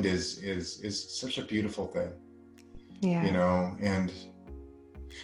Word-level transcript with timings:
mind 0.00 0.14
is 0.14 0.38
is 0.42 0.80
is 0.80 1.18
such 1.20 1.38
a 1.38 1.42
beautiful 1.42 1.86
thing. 1.86 2.10
Yeah. 3.00 3.24
You 3.24 3.32
know, 3.32 3.76
and 3.80 4.12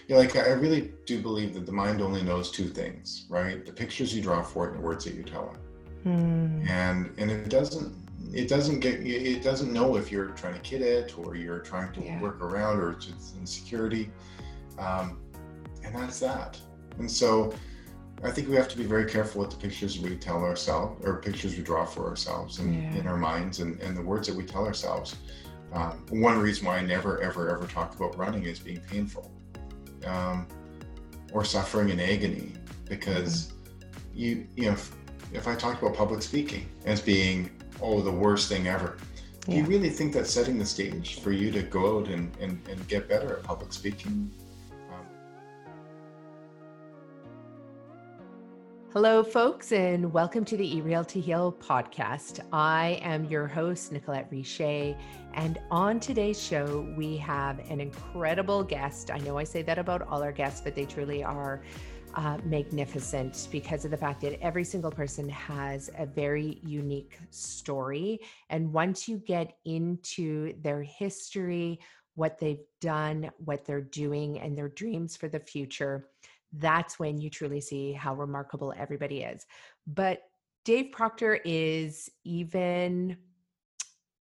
yeah, 0.09 0.17
like 0.17 0.37
I 0.37 0.53
really 0.53 0.93
do 1.07 1.21
believe 1.21 1.55
that 1.55 1.67
the 1.67 1.73
mind 1.73 2.01
only 2.01 2.23
knows 2.23 2.51
two 2.51 2.69
things, 2.69 3.27
right? 3.29 3.65
The 3.65 3.73
pictures 3.73 4.15
you 4.15 4.23
draw 4.23 4.43
for 4.43 4.67
it 4.67 4.71
and 4.71 4.79
the 4.79 4.83
words 4.87 5.05
that 5.05 5.15
you 5.15 5.23
tell 5.23 5.53
it. 5.55 5.61
Hmm. 6.05 6.63
And 6.69 7.13
and 7.19 7.31
it 7.31 7.49
doesn't 7.49 7.95
it 8.33 8.49
doesn't 8.49 8.81
get 8.81 8.95
it 9.07 9.43
doesn't 9.43 9.73
know 9.73 9.97
if 9.97 10.11
you're 10.11 10.29
trying 10.31 10.55
to 10.55 10.61
kid 10.61 10.83
it 10.83 11.19
or 11.19 11.37
you're 11.37 11.61
trying 11.61 11.93
to 11.95 12.01
Yeah. 12.01 12.21
work 12.21 12.41
around 12.41 12.79
or 12.79 12.93
it's 12.93 13.35
insecurity. 13.39 14.11
Um, 14.79 15.21
and 15.85 15.95
that's 15.95 16.19
that. 16.21 16.59
And 16.99 17.11
so 17.11 17.53
I 18.23 18.31
think 18.31 18.49
we 18.49 18.57
have 18.57 18.69
to 18.69 18.77
be 18.79 18.85
very 18.85 19.05
careful 19.05 19.43
with 19.43 19.51
the 19.51 19.57
pictures 19.57 19.99
we 19.99 20.17
tell 20.17 20.43
ourselves 20.43 21.05
or 21.05 21.21
pictures 21.21 21.57
we 21.57 21.63
draw 21.63 21.85
for 21.85 22.09
ourselves 22.09 22.59
and 22.59 22.75
Yeah. 22.75 23.01
in 23.01 23.07
our 23.07 23.17
minds 23.17 23.61
and, 23.61 23.81
and 23.81 23.97
the 23.97 24.03
words 24.03 24.27
that 24.29 24.37
we 24.37 24.45
tell 24.45 24.65
ourselves. 24.67 25.17
Um, 25.73 26.05
one 26.11 26.39
reason 26.39 26.67
why 26.67 26.79
I 26.79 26.83
never, 26.83 27.21
ever, 27.21 27.51
ever 27.51 27.67
talk 27.67 27.95
about 27.95 28.17
running 28.17 28.45
is 28.45 28.59
being 28.59 28.81
painful 28.81 29.31
um, 30.07 30.47
or 31.33 31.45
suffering 31.45 31.91
in 31.91 32.01
agony 32.01 32.53
because 32.89 33.53
you, 34.15 34.47
you 34.57 34.67
know, 34.67 34.73
if, 34.73 34.93
if 35.33 35.47
I 35.49 35.55
talk 35.55 35.83
about 35.83 35.95
public 35.95 36.23
speaking 36.23 36.67
as 36.87 37.01
being, 37.01 37.51
oh, 37.83 38.01
the 38.01 38.11
worst 38.11 38.49
thing 38.49 38.67
ever, 38.69 38.97
do 39.47 39.53
you 39.55 39.65
really 39.65 39.91
think 39.91 40.13
that's 40.13 40.33
setting 40.33 40.59
the 40.59 40.65
stage 40.67 41.21
for 41.21 41.31
you 41.33 41.53
to 41.53 41.63
go 41.63 41.99
out 41.99 42.09
and, 42.09 42.35
and, 42.41 42.67
and 42.69 42.89
get 42.89 43.09
better 43.09 43.37
at 43.37 43.43
public 43.45 43.73
speaking? 43.73 44.31
Hello, 48.97 49.23
folks, 49.23 49.73
and 49.73 50.11
welcome 50.11 50.43
to 50.47 50.57
the 50.57 50.67
Eat 50.67 50.83
Real 50.83 51.05
to 51.05 51.21
Heal 51.21 51.53
podcast. 51.53 52.41
I 52.51 52.99
am 53.03 53.27
your 53.27 53.47
host, 53.47 53.93
Nicolette 53.93 54.27
Richer, 54.31 54.97
and 55.35 55.59
on 55.71 56.01
today's 56.01 56.43
show, 56.43 56.91
we 56.97 57.19
have 57.19 57.59
an 57.71 57.79
incredible 57.83 58.65
guest. 58.65 59.11
I 59.11 59.19
know 59.19 59.37
I 59.37 59.45
say 59.45 59.61
that 59.61 59.77
about 59.77 60.01
all 60.09 60.23
our 60.23 60.33
guests, 60.33 60.63
but 60.63 60.75
they 60.75 60.87
truly 60.87 61.23
are 61.23 61.63
uh, 62.15 62.39
magnificent 62.43 63.49
because 63.53 63.85
of 63.85 63.91
the 63.91 63.99
fact 63.99 64.23
that 64.23 64.41
every 64.41 64.65
single 64.65 64.91
person 64.91 65.29
has 65.29 65.91
a 65.99 66.07
very 66.07 66.63
unique 66.65 67.19
story. 67.29 68.21
And 68.49 68.73
once 68.73 69.07
you 69.07 69.19
get 69.19 69.59
into 69.67 70.55
their 70.63 70.83
history, 70.83 71.81
what 72.15 72.39
they've 72.39 72.65
done, 72.81 73.31
what 73.37 73.67
they're 73.67 73.83
doing, 73.83 74.41
and 74.41 74.57
their 74.57 74.71
dreams 74.71 75.19
for 75.19 75.29
the 75.29 75.39
future, 75.39 76.09
that's 76.53 76.99
when 76.99 77.21
you 77.21 77.31
truly 77.31 77.61
see 77.61 77.93
how 77.93 78.15
remarkable 78.15 78.73
everybody 78.77 79.23
is. 79.23 79.47
But 79.87 80.23
Dave 80.65 80.93
Proctor 80.93 81.41
is 81.45 82.11
even 82.25 83.17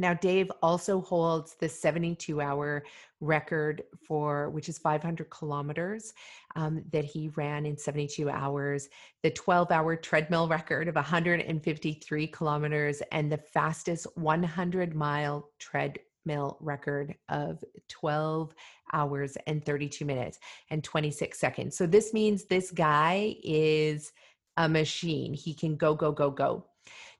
Now, 0.00 0.14
Dave 0.14 0.50
also 0.62 1.00
holds 1.02 1.56
the 1.60 1.68
72 1.68 2.40
hour 2.40 2.84
record 3.20 3.82
for, 4.06 4.48
which 4.48 4.68
is 4.70 4.78
500 4.78 5.28
kilometers 5.28 6.14
um, 6.56 6.82
that 6.90 7.04
he 7.04 7.28
ran 7.36 7.66
in 7.66 7.76
72 7.76 8.30
hours, 8.30 8.88
the 9.22 9.30
12 9.30 9.70
hour 9.70 9.96
treadmill 9.96 10.48
record 10.56 10.88
of 10.88 10.94
153 10.94 12.26
kilometers, 12.28 13.02
and 13.12 13.30
the 13.30 13.36
fastest 13.36 14.06
100 14.14 14.94
mile 14.94 15.50
treadmill 16.20 16.56
record 16.60 17.14
of 17.28 17.62
12 17.88 18.54
hours 18.92 19.36
and 19.46 19.64
32 19.64 20.04
minutes 20.04 20.38
and 20.70 20.82
26 20.82 21.38
seconds. 21.38 21.76
So, 21.76 21.86
this 21.86 22.12
means 22.12 22.44
this 22.44 22.70
guy 22.70 23.36
is 23.42 24.12
a 24.56 24.68
machine. 24.68 25.34
He 25.34 25.54
can 25.54 25.76
go, 25.76 25.94
go, 25.94 26.12
go, 26.12 26.30
go. 26.30 26.66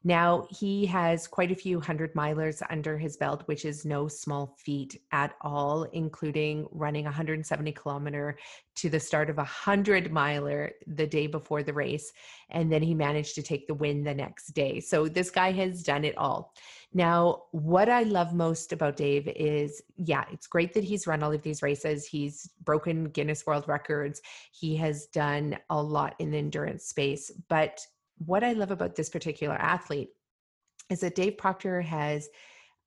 Now, 0.03 0.47
he 0.49 0.87
has 0.87 1.27
quite 1.27 1.51
a 1.51 1.55
few 1.55 1.79
hundred 1.79 2.15
milers 2.15 2.63
under 2.71 2.97
his 2.97 3.19
belt, 3.19 3.43
which 3.45 3.67
is 3.67 3.85
no 3.85 4.09
small 4.09 4.57
feat 4.59 4.99
at 5.13 5.35
all, 5.43 5.83
including 5.93 6.67
running 6.71 7.05
170 7.05 7.73
kilometer 7.73 8.39
to 8.77 8.89
the 8.89 8.99
start 8.99 9.29
of 9.29 9.37
a 9.37 9.43
100 9.43 10.11
miler 10.11 10.73
the 10.87 11.07
day 11.07 11.27
before 11.27 11.63
the 11.63 11.75
race. 11.75 12.13
And 12.49 12.73
then 12.73 12.83
he 12.83 12.95
managed 12.95 13.35
to 13.35 13.43
take 13.43 13.67
the 13.67 13.75
win 13.75 14.03
the 14.03 14.15
next 14.15 14.53
day. 14.53 14.81
So 14.81 15.07
this 15.07 15.31
guy 15.31 15.53
has 15.53 15.83
done 15.83 16.07
it 16.07 16.17
all. 16.17 16.55
Now, 16.95 17.43
what 17.53 17.91
I 17.91 18.03
love 18.03 18.33
most 18.33 18.73
about 18.73 18.97
Dave 18.97 19.29
is 19.29 19.83
yeah, 19.97 20.25
it's 20.33 20.47
great 20.47 20.73
that 20.75 20.83
he's 20.83 21.07
run 21.07 21.23
all 21.23 21.33
of 21.33 21.43
these 21.43 21.63
races. 21.63 22.07
He's 22.07 22.49
broken 22.65 23.05
Guinness 23.11 23.47
World 23.47 23.69
Records. 23.69 24.23
He 24.51 24.77
has 24.77 25.07
done 25.07 25.59
a 25.69 25.81
lot 25.81 26.15
in 26.19 26.31
the 26.31 26.39
endurance 26.39 26.87
space. 26.87 27.31
But 27.49 27.87
what 28.25 28.45
I 28.45 28.53
love 28.53 28.71
about 28.71 28.97
this 28.97 29.09
particular 29.09 29.55
athlete 29.55 30.11
is 30.91 31.01
that 31.01 31.15
Dave 31.15 31.39
Proctor 31.39 31.81
has 31.81 32.29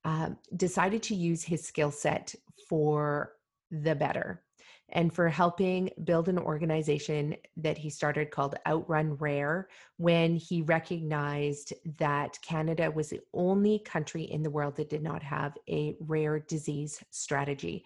um, 0.04 0.36
decided 0.56 1.02
to 1.04 1.14
use 1.14 1.42
his 1.42 1.64
skill 1.64 1.90
set 1.90 2.34
for 2.68 3.32
the 3.70 3.94
better 3.94 4.42
and 4.90 5.12
for 5.12 5.28
helping 5.28 5.90
build 6.04 6.28
an 6.28 6.38
organization 6.38 7.34
that 7.56 7.78
he 7.78 7.90
started 7.90 8.30
called 8.30 8.54
Outrun 8.66 9.16
Rare 9.16 9.68
when 9.96 10.36
he 10.36 10.62
recognized 10.62 11.72
that 11.98 12.38
Canada 12.42 12.90
was 12.90 13.08
the 13.08 13.20
only 13.32 13.80
country 13.80 14.22
in 14.22 14.42
the 14.42 14.50
world 14.50 14.76
that 14.76 14.90
did 14.90 15.02
not 15.02 15.22
have 15.22 15.56
a 15.68 15.96
rare 16.00 16.38
disease 16.38 17.02
strategy. 17.10 17.84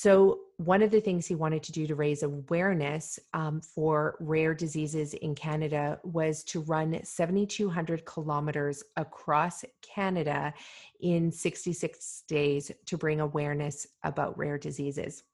So, 0.00 0.42
one 0.58 0.82
of 0.82 0.92
the 0.92 1.00
things 1.00 1.26
he 1.26 1.34
wanted 1.34 1.64
to 1.64 1.72
do 1.72 1.84
to 1.88 1.96
raise 1.96 2.22
awareness 2.22 3.18
um, 3.34 3.60
for 3.60 4.14
rare 4.20 4.54
diseases 4.54 5.12
in 5.14 5.34
Canada 5.34 5.98
was 6.04 6.44
to 6.44 6.60
run 6.60 7.00
7,200 7.02 8.04
kilometers 8.04 8.84
across 8.96 9.64
Canada 9.82 10.54
in 11.00 11.32
66 11.32 12.22
days 12.28 12.70
to 12.86 12.96
bring 12.96 13.20
awareness 13.20 13.88
about 14.04 14.38
rare 14.38 14.56
diseases. 14.56 15.24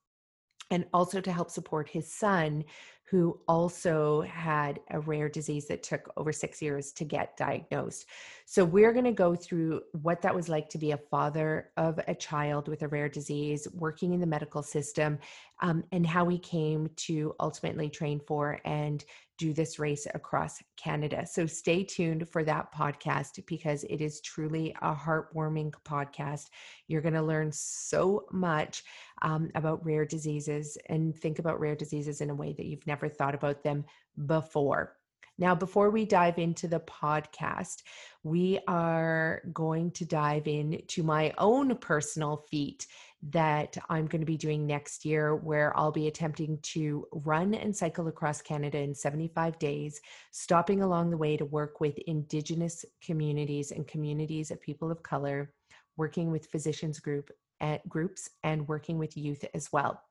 And 0.70 0.87
also 0.94 1.20
to 1.20 1.31
help 1.31 1.50
support 1.50 1.87
his 1.87 2.10
son, 2.10 2.64
who 3.11 3.39
also 3.47 4.23
had 4.23 4.81
a 4.91 5.01
rare 5.01 5.29
disease 5.29 5.67
that 5.69 5.83
took 5.83 6.11
over 6.17 6.33
six 6.33 6.62
years 6.62 6.93
to 6.93 7.05
get 7.05 7.37
diagnosed. 7.37 8.06
So, 8.47 8.65
we're 8.65 8.93
going 8.93 9.05
to 9.05 9.12
go 9.12 9.35
through 9.35 9.83
what 10.03 10.23
that 10.23 10.35
was 10.35 10.49
like 10.49 10.69
to 10.71 10.79
be 10.79 10.93
a 10.93 10.97
father 10.97 11.71
of 11.77 12.01
a 12.09 12.15
child 12.15 12.69
with 12.69 12.83
a 12.83 12.89
rare 12.89 13.09
disease, 13.09 13.69
working 13.75 14.15
in 14.15 14.21
the 14.21 14.27
medical 14.27 14.62
system, 14.62 15.19
um, 15.61 15.85
and 15.93 16.06
how 16.06 16.29
he 16.29 16.39
came 16.39 16.89
to 16.97 17.35
ultimately 17.41 17.89
train 17.89 18.21
for 18.27 18.59
and 18.65 19.05
do 19.38 19.52
this 19.52 19.78
race 19.78 20.06
across 20.14 20.62
Canada. 20.76 21.26
So, 21.26 21.46
stay 21.46 21.84
tuned 21.84 22.28
for 22.28 22.44
that 22.44 22.72
podcast 22.75 23.44
because 23.46 23.84
it 23.84 24.00
is 24.00 24.20
truly 24.20 24.75
a 24.82 24.94
heartwarming 24.94 25.72
podcast. 25.84 26.50
You're 26.88 27.02
going 27.02 27.14
to 27.14 27.22
learn 27.22 27.50
so 27.52 28.26
much 28.32 28.84
um, 29.22 29.50
about 29.54 29.84
rare 29.84 30.04
diseases 30.04 30.78
and 30.88 31.14
think 31.16 31.38
about 31.38 31.60
rare 31.60 31.76
diseases 31.76 32.20
in 32.20 32.31
a 32.31 32.34
way 32.34 32.52
that 32.52 32.66
you've 32.66 32.86
never 32.86 33.08
thought 33.08 33.34
about 33.34 33.62
them 33.62 33.84
before. 34.26 34.96
Now, 35.36 35.54
before 35.54 35.90
we 35.90 36.04
dive 36.04 36.38
into 36.38 36.69
the 36.69 36.81
podcast, 36.81 37.82
we 38.22 38.60
are 38.69 39.42
going 39.52 39.90
to 39.92 40.04
dive 40.04 40.46
into 40.46 41.02
my 41.02 41.32
own 41.38 41.76
personal 41.76 42.44
feat 42.48 42.86
that 43.31 43.76
I'm 43.88 44.06
going 44.06 44.21
to 44.21 44.26
be 44.26 44.37
doing 44.37 44.67
next 44.67 45.05
year, 45.05 45.35
where 45.35 45.76
I'll 45.76 45.93
be 45.93 46.09
attempting 46.09 46.59
to 46.62 47.06
run 47.12 47.55
and 47.55 47.75
cycle 47.75 48.09
across 48.09 48.43
Canada 48.43 48.79
in 48.79 48.94
75 48.94 49.59
days, 49.59 50.00
stopping 50.31 50.82
along 50.82 51.11
the 51.11 51.17
way 51.17 51.37
to 51.37 51.44
work 51.47 51.81
with 51.81 51.97
Indigenous 52.06 52.85
communities 53.03 53.71
and 53.71 53.87
communities 53.87 54.50
of 54.50 54.61
people 54.61 54.91
of 54.91 55.03
color, 55.03 55.53
working 55.97 56.31
with 56.31 56.47
physicians 56.47 57.00
group 57.00 57.31
at 57.61 57.88
groups 57.88 58.29
and 58.43 58.69
working 58.69 58.99
with 58.99 59.17
youth 59.17 59.44
as 59.55 59.73
well. 59.73 60.03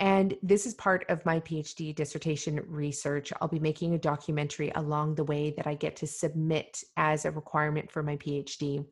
And 0.00 0.34
this 0.42 0.66
is 0.66 0.74
part 0.74 1.04
of 1.08 1.24
my 1.24 1.38
PhD 1.40 1.94
dissertation 1.94 2.60
research. 2.66 3.32
I'll 3.40 3.46
be 3.46 3.60
making 3.60 3.94
a 3.94 3.98
documentary 3.98 4.72
along 4.74 5.14
the 5.14 5.24
way 5.24 5.54
that 5.56 5.68
I 5.68 5.74
get 5.74 5.94
to 5.96 6.06
submit 6.06 6.82
as 6.96 7.24
a 7.24 7.30
requirement 7.30 7.92
for 7.92 8.02
my 8.02 8.16
PhD. 8.16 8.84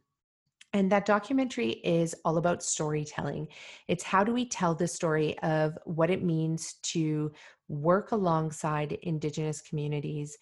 And 0.72 0.90
that 0.90 1.04
documentary 1.04 1.70
is 1.84 2.14
all 2.24 2.38
about 2.38 2.62
storytelling. 2.62 3.48
It's 3.88 4.02
how 4.02 4.24
do 4.24 4.32
we 4.32 4.46
tell 4.46 4.74
the 4.74 4.88
story 4.88 5.38
of 5.40 5.76
what 5.84 6.10
it 6.10 6.22
means 6.22 6.74
to 6.84 7.32
work 7.68 8.12
alongside 8.12 8.92
Indigenous 9.02 9.60
communities 9.60 10.36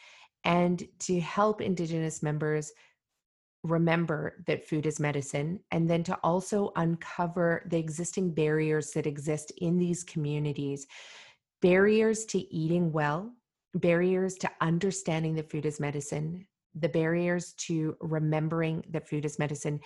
and 0.45 0.83
to 1.01 1.21
help 1.21 1.61
Indigenous 1.61 2.23
members 2.23 2.73
remember 3.63 4.43
that 4.47 4.67
food 4.67 4.87
is 4.87 5.01
medicine 5.01 5.61
and 5.71 5.89
then 5.89 6.03
to 6.03 6.15
also 6.23 6.73
uncover 6.77 7.67
the 7.69 7.79
existing 7.79 8.33
barriers 8.33 8.93
that 8.93 9.07
exist 9.07 9.53
in 9.59 9.77
these 9.77 10.03
communities 10.03 10.87
barriers 11.61 12.25
to 12.25 12.39
eating 12.55 12.91
well 12.91 13.31
barriers 13.75 14.35
to 14.37 14.51
understanding 14.63 15.35
that 15.35 15.51
food 15.51 15.67
is 15.67 15.79
medicine 15.79 16.47
the 16.75 16.89
barriers 16.89 17.53
to 17.55 17.95
remembering 18.01 18.83
that 18.89 19.07
food 19.07 19.27
is 19.27 19.39
medicine 19.39 19.79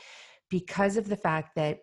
because 0.50 0.96
of 0.96 1.08
the 1.08 1.17
fact 1.17 1.55
that 1.56 1.81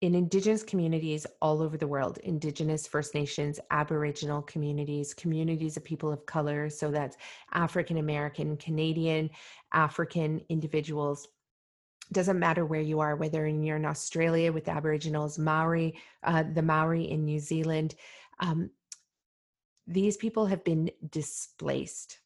in 0.00 0.14
indigenous 0.14 0.62
communities 0.62 1.26
all 1.42 1.60
over 1.60 1.76
the 1.76 1.86
world 1.86 2.18
indigenous 2.18 2.86
first 2.86 3.14
nations 3.14 3.60
aboriginal 3.70 4.42
communities 4.42 5.12
communities 5.12 5.76
of 5.76 5.84
people 5.84 6.10
of 6.10 6.24
color 6.26 6.70
so 6.70 6.90
that's 6.90 7.16
african 7.52 7.98
american 7.98 8.56
canadian 8.56 9.28
african 9.72 10.40
individuals 10.48 11.28
doesn't 12.12 12.38
matter 12.38 12.64
where 12.64 12.80
you 12.80 12.98
are 13.00 13.14
whether 13.16 13.46
you're 13.46 13.76
in 13.76 13.84
australia 13.84 14.50
with 14.50 14.68
aboriginals 14.68 15.38
maori 15.38 15.98
uh, 16.24 16.44
the 16.54 16.62
maori 16.62 17.10
in 17.10 17.24
new 17.24 17.38
zealand 17.38 17.94
um, 18.40 18.70
these 19.86 20.16
people 20.16 20.46
have 20.46 20.64
been 20.64 20.90
displaced 21.10 22.20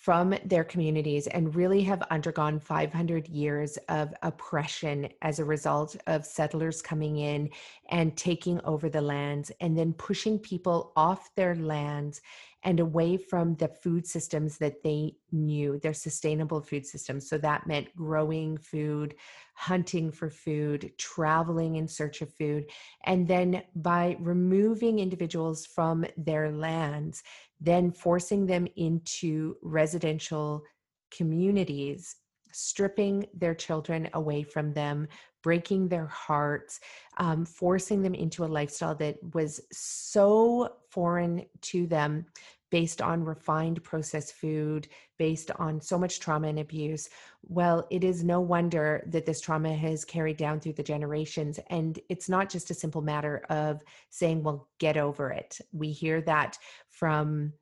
from 0.00 0.34
their 0.46 0.64
communities 0.64 1.26
and 1.26 1.54
really 1.54 1.82
have 1.82 2.00
undergone 2.10 2.58
500 2.58 3.28
years 3.28 3.76
of 3.90 4.14
oppression 4.22 5.06
as 5.20 5.38
a 5.38 5.44
result 5.44 5.94
of 6.06 6.24
settlers 6.24 6.80
coming 6.80 7.18
in 7.18 7.50
and 7.90 8.16
taking 8.16 8.58
over 8.64 8.88
the 8.88 9.02
lands 9.02 9.52
and 9.60 9.76
then 9.76 9.92
pushing 9.92 10.38
people 10.38 10.94
off 10.96 11.28
their 11.34 11.54
lands 11.54 12.22
and 12.62 12.80
away 12.80 13.18
from 13.18 13.54
the 13.56 13.68
food 13.68 14.06
systems 14.06 14.56
that 14.56 14.82
they 14.82 15.16
knew, 15.32 15.78
their 15.78 15.94
sustainable 15.94 16.62
food 16.62 16.86
systems. 16.86 17.28
So 17.28 17.36
that 17.38 17.66
meant 17.66 17.94
growing 17.94 18.56
food, 18.56 19.14
hunting 19.54 20.10
for 20.10 20.30
food, 20.30 20.92
traveling 20.96 21.76
in 21.76 21.86
search 21.86 22.22
of 22.22 22.32
food. 22.34 22.70
And 23.04 23.28
then 23.28 23.62
by 23.76 24.16
removing 24.18 24.98
individuals 24.98 25.66
from 25.66 26.06
their 26.16 26.50
lands, 26.50 27.22
then 27.60 27.90
forcing 27.92 28.46
them 28.46 28.66
into 28.76 29.56
residential 29.62 30.62
communities, 31.10 32.16
stripping 32.52 33.26
their 33.34 33.54
children 33.54 34.08
away 34.14 34.42
from 34.42 34.72
them, 34.72 35.08
breaking 35.42 35.88
their 35.88 36.06
hearts, 36.06 36.80
um, 37.16 37.44
forcing 37.44 38.02
them 38.02 38.14
into 38.14 38.44
a 38.44 38.46
lifestyle 38.46 38.94
that 38.96 39.16
was 39.34 39.60
so 39.72 40.76
foreign 40.90 41.44
to 41.62 41.86
them 41.86 42.26
based 42.70 43.02
on 43.02 43.24
refined 43.24 43.82
processed 43.82 44.34
food, 44.34 44.88
based 45.18 45.50
on 45.58 45.80
so 45.80 45.98
much 45.98 46.20
trauma 46.20 46.48
and 46.48 46.60
abuse. 46.60 47.08
Well, 47.42 47.86
it 47.90 48.04
is 48.04 48.22
no 48.24 48.40
wonder 48.40 49.02
that 49.08 49.26
this 49.26 49.40
trauma 49.40 49.74
has 49.74 50.04
carried 50.04 50.36
down 50.36 50.60
through 50.60 50.74
the 50.74 50.82
generations. 50.82 51.58
And 51.68 51.98
it's 52.08 52.28
not 52.28 52.48
just 52.48 52.70
a 52.70 52.74
simple 52.74 53.02
matter 53.02 53.44
of 53.50 53.82
saying, 54.10 54.42
well, 54.42 54.68
get 54.78 54.96
over 54.96 55.30
it. 55.30 55.58
We 55.72 55.90
hear 55.90 56.20
that 56.22 56.58
from 56.88 57.52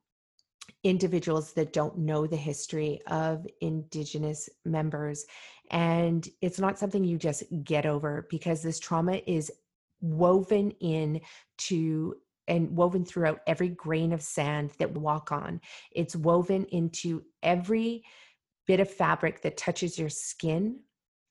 individuals 0.82 1.52
that 1.54 1.72
don't 1.72 1.98
know 1.98 2.26
the 2.26 2.36
history 2.36 3.00
of 3.06 3.46
Indigenous 3.60 4.48
members. 4.64 5.26
And 5.70 6.26
it's 6.40 6.58
not 6.58 6.78
something 6.78 7.04
you 7.04 7.18
just 7.18 7.42
get 7.64 7.86
over 7.86 8.26
because 8.30 8.62
this 8.62 8.78
trauma 8.78 9.20
is 9.26 9.50
woven 10.00 10.70
in 10.80 11.20
to 11.58 12.16
and 12.46 12.74
woven 12.74 13.04
throughout 13.04 13.40
every 13.46 13.68
grain 13.68 14.12
of 14.12 14.22
sand 14.22 14.72
that 14.78 14.92
we 14.92 15.00
walk 15.00 15.30
on. 15.30 15.60
It's 15.92 16.16
woven 16.16 16.64
into 16.66 17.22
every 17.42 18.04
bit 18.66 18.80
of 18.80 18.90
fabric 18.90 19.42
that 19.42 19.56
touches 19.56 19.98
your 19.98 20.08
skin 20.08 20.80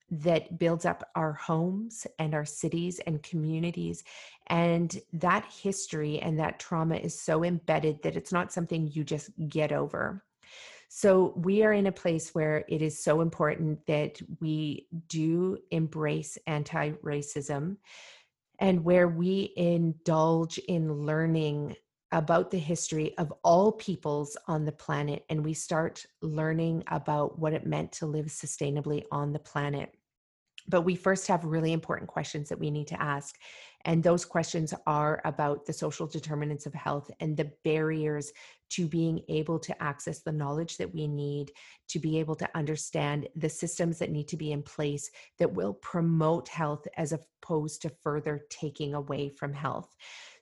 that 0.09 0.57
builds 0.57 0.85
up 0.85 1.09
our 1.15 1.33
homes 1.33 2.07
and 2.19 2.33
our 2.33 2.45
cities 2.45 2.99
and 3.05 3.21
communities. 3.23 4.03
And 4.47 4.97
that 5.13 5.45
history 5.45 6.19
and 6.19 6.39
that 6.39 6.59
trauma 6.59 6.95
is 6.95 7.19
so 7.19 7.43
embedded 7.43 8.01
that 8.03 8.15
it's 8.15 8.31
not 8.31 8.53
something 8.53 8.87
you 8.87 9.03
just 9.03 9.29
get 9.49 9.71
over. 9.71 10.23
So, 10.89 11.33
we 11.35 11.63
are 11.63 11.73
in 11.73 11.87
a 11.87 11.91
place 11.91 12.33
where 12.33 12.63
it 12.69 12.81
is 12.81 13.03
so 13.03 13.19
important 13.19 13.85
that 13.87 14.21
we 14.39 14.87
do 15.09 15.57
embrace 15.69 16.37
anti 16.47 16.91
racism 17.03 17.75
and 18.59 18.85
where 18.85 19.09
we 19.09 19.53
indulge 19.57 20.57
in 20.59 21.05
learning 21.05 21.75
about 22.11 22.51
the 22.51 22.57
history 22.57 23.17
of 23.17 23.33
all 23.43 23.71
peoples 23.71 24.37
on 24.47 24.65
the 24.65 24.71
planet 24.71 25.25
and 25.29 25.43
we 25.43 25.53
start 25.53 26.05
learning 26.21 26.83
about 26.87 27.37
what 27.37 27.53
it 27.53 27.65
meant 27.65 27.91
to 27.91 28.05
live 28.05 28.27
sustainably 28.27 29.03
on 29.11 29.33
the 29.33 29.39
planet. 29.39 29.93
But 30.69 30.81
we 30.81 30.95
first 30.95 31.27
have 31.27 31.45
really 31.45 31.71
important 31.71 32.09
questions 32.09 32.49
that 32.49 32.59
we 32.59 32.71
need 32.71 32.87
to 32.87 33.01
ask. 33.01 33.37
And 33.85 34.03
those 34.03 34.25
questions 34.25 34.73
are 34.85 35.21
about 35.23 35.65
the 35.65 35.71
social 35.71 36.07
determinants 36.07 36.65
of 36.65 36.73
health 36.73 37.09
and 37.21 37.37
the 37.37 37.51
barriers 37.63 38.33
to 38.71 38.85
being 38.85 39.21
able 39.29 39.59
to 39.59 39.81
access 39.81 40.19
the 40.19 40.31
knowledge 40.31 40.75
that 40.77 40.93
we 40.93 41.07
need 41.07 41.51
to 41.87 41.99
be 41.99 42.19
able 42.19 42.35
to 42.35 42.49
understand 42.53 43.29
the 43.35 43.47
systems 43.47 43.97
that 43.99 44.11
need 44.11 44.27
to 44.27 44.35
be 44.35 44.51
in 44.51 44.61
place 44.61 45.09
that 45.39 45.53
will 45.53 45.73
promote 45.73 46.49
health 46.49 46.85
as 46.97 47.13
opposed 47.13 47.81
to 47.81 47.89
further 48.01 48.41
taking 48.49 48.93
away 48.93 49.29
from 49.29 49.53
health. 49.53 49.95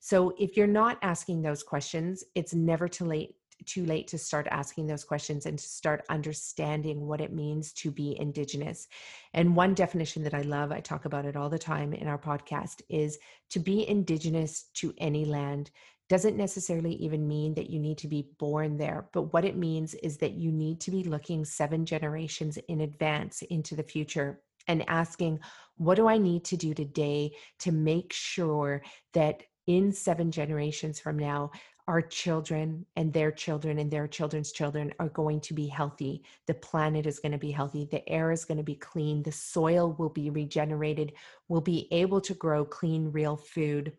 So, 0.05 0.35
if 0.37 0.55
you're 0.55 0.67
not 0.67 0.99
asking 1.01 1.41
those 1.41 1.63
questions, 1.63 2.23
it's 2.35 2.53
never 2.53 2.87
too 2.87 3.05
late 3.05 3.37
too 3.65 3.85
late 3.85 4.07
to 4.09 4.19
start 4.19 4.45
asking 4.51 4.85
those 4.85 5.03
questions 5.03 5.47
and 5.47 5.57
to 5.57 5.65
start 5.65 6.05
understanding 6.09 7.07
what 7.07 7.21
it 7.21 7.33
means 7.33 7.73
to 7.73 7.89
be 7.89 8.15
Indigenous. 8.19 8.87
And 9.33 9.55
one 9.55 9.73
definition 9.73 10.21
that 10.23 10.35
I 10.35 10.41
love, 10.41 10.71
I 10.71 10.79
talk 10.79 11.05
about 11.05 11.25
it 11.25 11.35
all 11.35 11.49
the 11.49 11.57
time 11.57 11.91
in 11.91 12.07
our 12.07 12.19
podcast, 12.19 12.83
is 12.87 13.17
to 13.49 13.59
be 13.59 13.87
Indigenous 13.87 14.65
to 14.75 14.93
any 14.99 15.25
land 15.25 15.71
doesn't 16.07 16.37
necessarily 16.37 16.93
even 16.97 17.27
mean 17.27 17.55
that 17.55 17.71
you 17.71 17.79
need 17.79 17.97
to 17.97 18.07
be 18.07 18.29
born 18.37 18.77
there, 18.77 19.09
but 19.11 19.33
what 19.33 19.43
it 19.43 19.57
means 19.57 19.95
is 19.95 20.17
that 20.17 20.33
you 20.33 20.51
need 20.51 20.79
to 20.81 20.91
be 20.91 21.03
looking 21.03 21.43
seven 21.43 21.83
generations 21.83 22.57
in 22.67 22.81
advance 22.81 23.41
into 23.49 23.75
the 23.75 23.81
future 23.81 24.39
and 24.67 24.87
asking, 24.87 25.39
what 25.77 25.95
do 25.95 26.07
I 26.07 26.19
need 26.19 26.45
to 26.45 26.57
do 26.57 26.75
today 26.75 27.31
to 27.61 27.71
make 27.71 28.13
sure 28.13 28.83
that 29.13 29.41
in 29.67 29.91
seven 29.91 30.31
generations 30.31 30.99
from 30.99 31.17
now, 31.17 31.51
our 31.87 32.01
children 32.01 32.85
and 32.95 33.13
their 33.13 33.31
children 33.31 33.77
and 33.77 33.91
their 33.91 34.07
children's 34.07 34.51
children 34.51 34.91
are 34.99 35.09
going 35.09 35.39
to 35.41 35.53
be 35.53 35.67
healthy. 35.67 36.23
The 36.47 36.55
planet 36.55 37.05
is 37.05 37.19
going 37.19 37.31
to 37.33 37.37
be 37.37 37.51
healthy. 37.51 37.87
The 37.91 38.07
air 38.09 38.31
is 38.31 38.45
going 38.45 38.57
to 38.57 38.63
be 38.63 38.75
clean. 38.75 39.21
The 39.21 39.31
soil 39.31 39.95
will 39.99 40.09
be 40.09 40.29
regenerated. 40.31 41.13
We'll 41.47 41.61
be 41.61 41.87
able 41.91 42.21
to 42.21 42.33
grow 42.33 42.65
clean, 42.65 43.11
real 43.11 43.37
food 43.37 43.93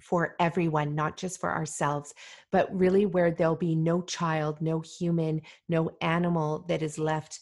for 0.00 0.34
everyone, 0.40 0.94
not 0.94 1.16
just 1.16 1.38
for 1.38 1.50
ourselves, 1.50 2.14
but 2.50 2.74
really 2.74 3.06
where 3.06 3.30
there'll 3.30 3.56
be 3.56 3.76
no 3.76 4.02
child, 4.02 4.60
no 4.60 4.80
human, 4.80 5.42
no 5.68 5.90
animal 6.00 6.64
that 6.68 6.82
is 6.82 6.98
left 6.98 7.40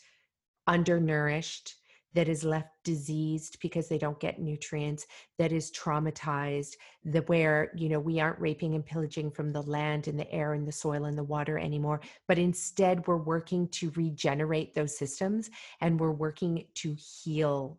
undernourished 0.66 1.76
that 2.14 2.28
is 2.28 2.44
left 2.44 2.68
diseased 2.84 3.58
because 3.60 3.88
they 3.88 3.98
don't 3.98 4.18
get 4.20 4.40
nutrients 4.40 5.06
that 5.38 5.52
is 5.52 5.70
traumatized 5.70 6.76
that 7.04 7.28
where 7.28 7.70
you 7.76 7.88
know 7.88 8.00
we 8.00 8.20
aren't 8.20 8.40
raping 8.40 8.74
and 8.74 8.84
pillaging 8.84 9.30
from 9.30 9.50
the 9.50 9.62
land 9.62 10.08
and 10.08 10.18
the 10.18 10.30
air 10.32 10.54
and 10.54 10.66
the 10.66 10.72
soil 10.72 11.04
and 11.04 11.16
the 11.16 11.22
water 11.22 11.58
anymore 11.58 12.00
but 12.26 12.38
instead 12.38 13.06
we're 13.06 13.16
working 13.16 13.68
to 13.68 13.90
regenerate 13.96 14.74
those 14.74 14.96
systems 14.96 15.50
and 15.80 15.98
we're 15.98 16.10
working 16.10 16.64
to 16.74 16.94
heal 16.94 17.78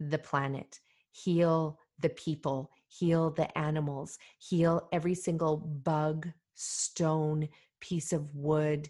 the 0.00 0.18
planet 0.18 0.80
heal 1.10 1.78
the 2.00 2.10
people 2.10 2.70
heal 2.88 3.30
the 3.30 3.58
animals 3.58 4.18
heal 4.38 4.88
every 4.92 5.14
single 5.14 5.56
bug 5.56 6.28
stone 6.54 7.48
piece 7.80 8.12
of 8.12 8.34
wood 8.34 8.88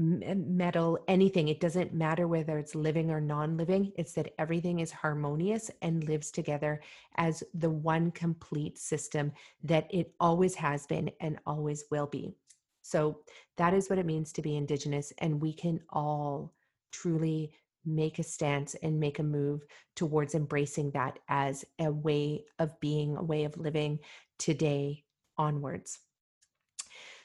Eh, 0.00 0.34
metal, 0.34 0.98
anything. 1.08 1.48
It 1.48 1.60
doesn't 1.60 1.92
matter 1.92 2.28
whether 2.28 2.56
it's 2.58 2.74
living 2.74 3.10
or 3.10 3.20
non 3.20 3.56
living. 3.56 3.92
It's 3.96 4.12
that 4.12 4.32
everything 4.38 4.78
is 4.78 4.92
harmonious 4.92 5.70
and 5.82 6.04
lives 6.04 6.30
together 6.30 6.80
as 7.16 7.42
the 7.54 7.70
one 7.70 8.12
complete 8.12 8.78
system 8.78 9.32
that 9.64 9.92
it 9.92 10.14
always 10.20 10.54
has 10.54 10.86
been 10.86 11.10
and 11.20 11.38
always 11.46 11.84
will 11.90 12.06
be. 12.06 12.36
So 12.82 13.18
that 13.56 13.74
is 13.74 13.90
what 13.90 13.98
it 13.98 14.06
means 14.06 14.32
to 14.32 14.42
be 14.42 14.56
Indigenous. 14.56 15.12
And 15.18 15.42
we 15.42 15.52
can 15.52 15.80
all 15.90 16.54
truly 16.92 17.50
make 17.84 18.18
a 18.18 18.22
stance 18.22 18.74
and 18.76 19.00
make 19.00 19.18
a 19.18 19.22
move 19.22 19.62
towards 19.96 20.34
embracing 20.34 20.92
that 20.92 21.18
as 21.28 21.64
a 21.80 21.90
way 21.90 22.44
of 22.60 22.78
being, 22.78 23.16
a 23.16 23.22
way 23.22 23.44
of 23.44 23.56
living 23.56 23.98
today 24.38 25.04
onwards. 25.36 25.98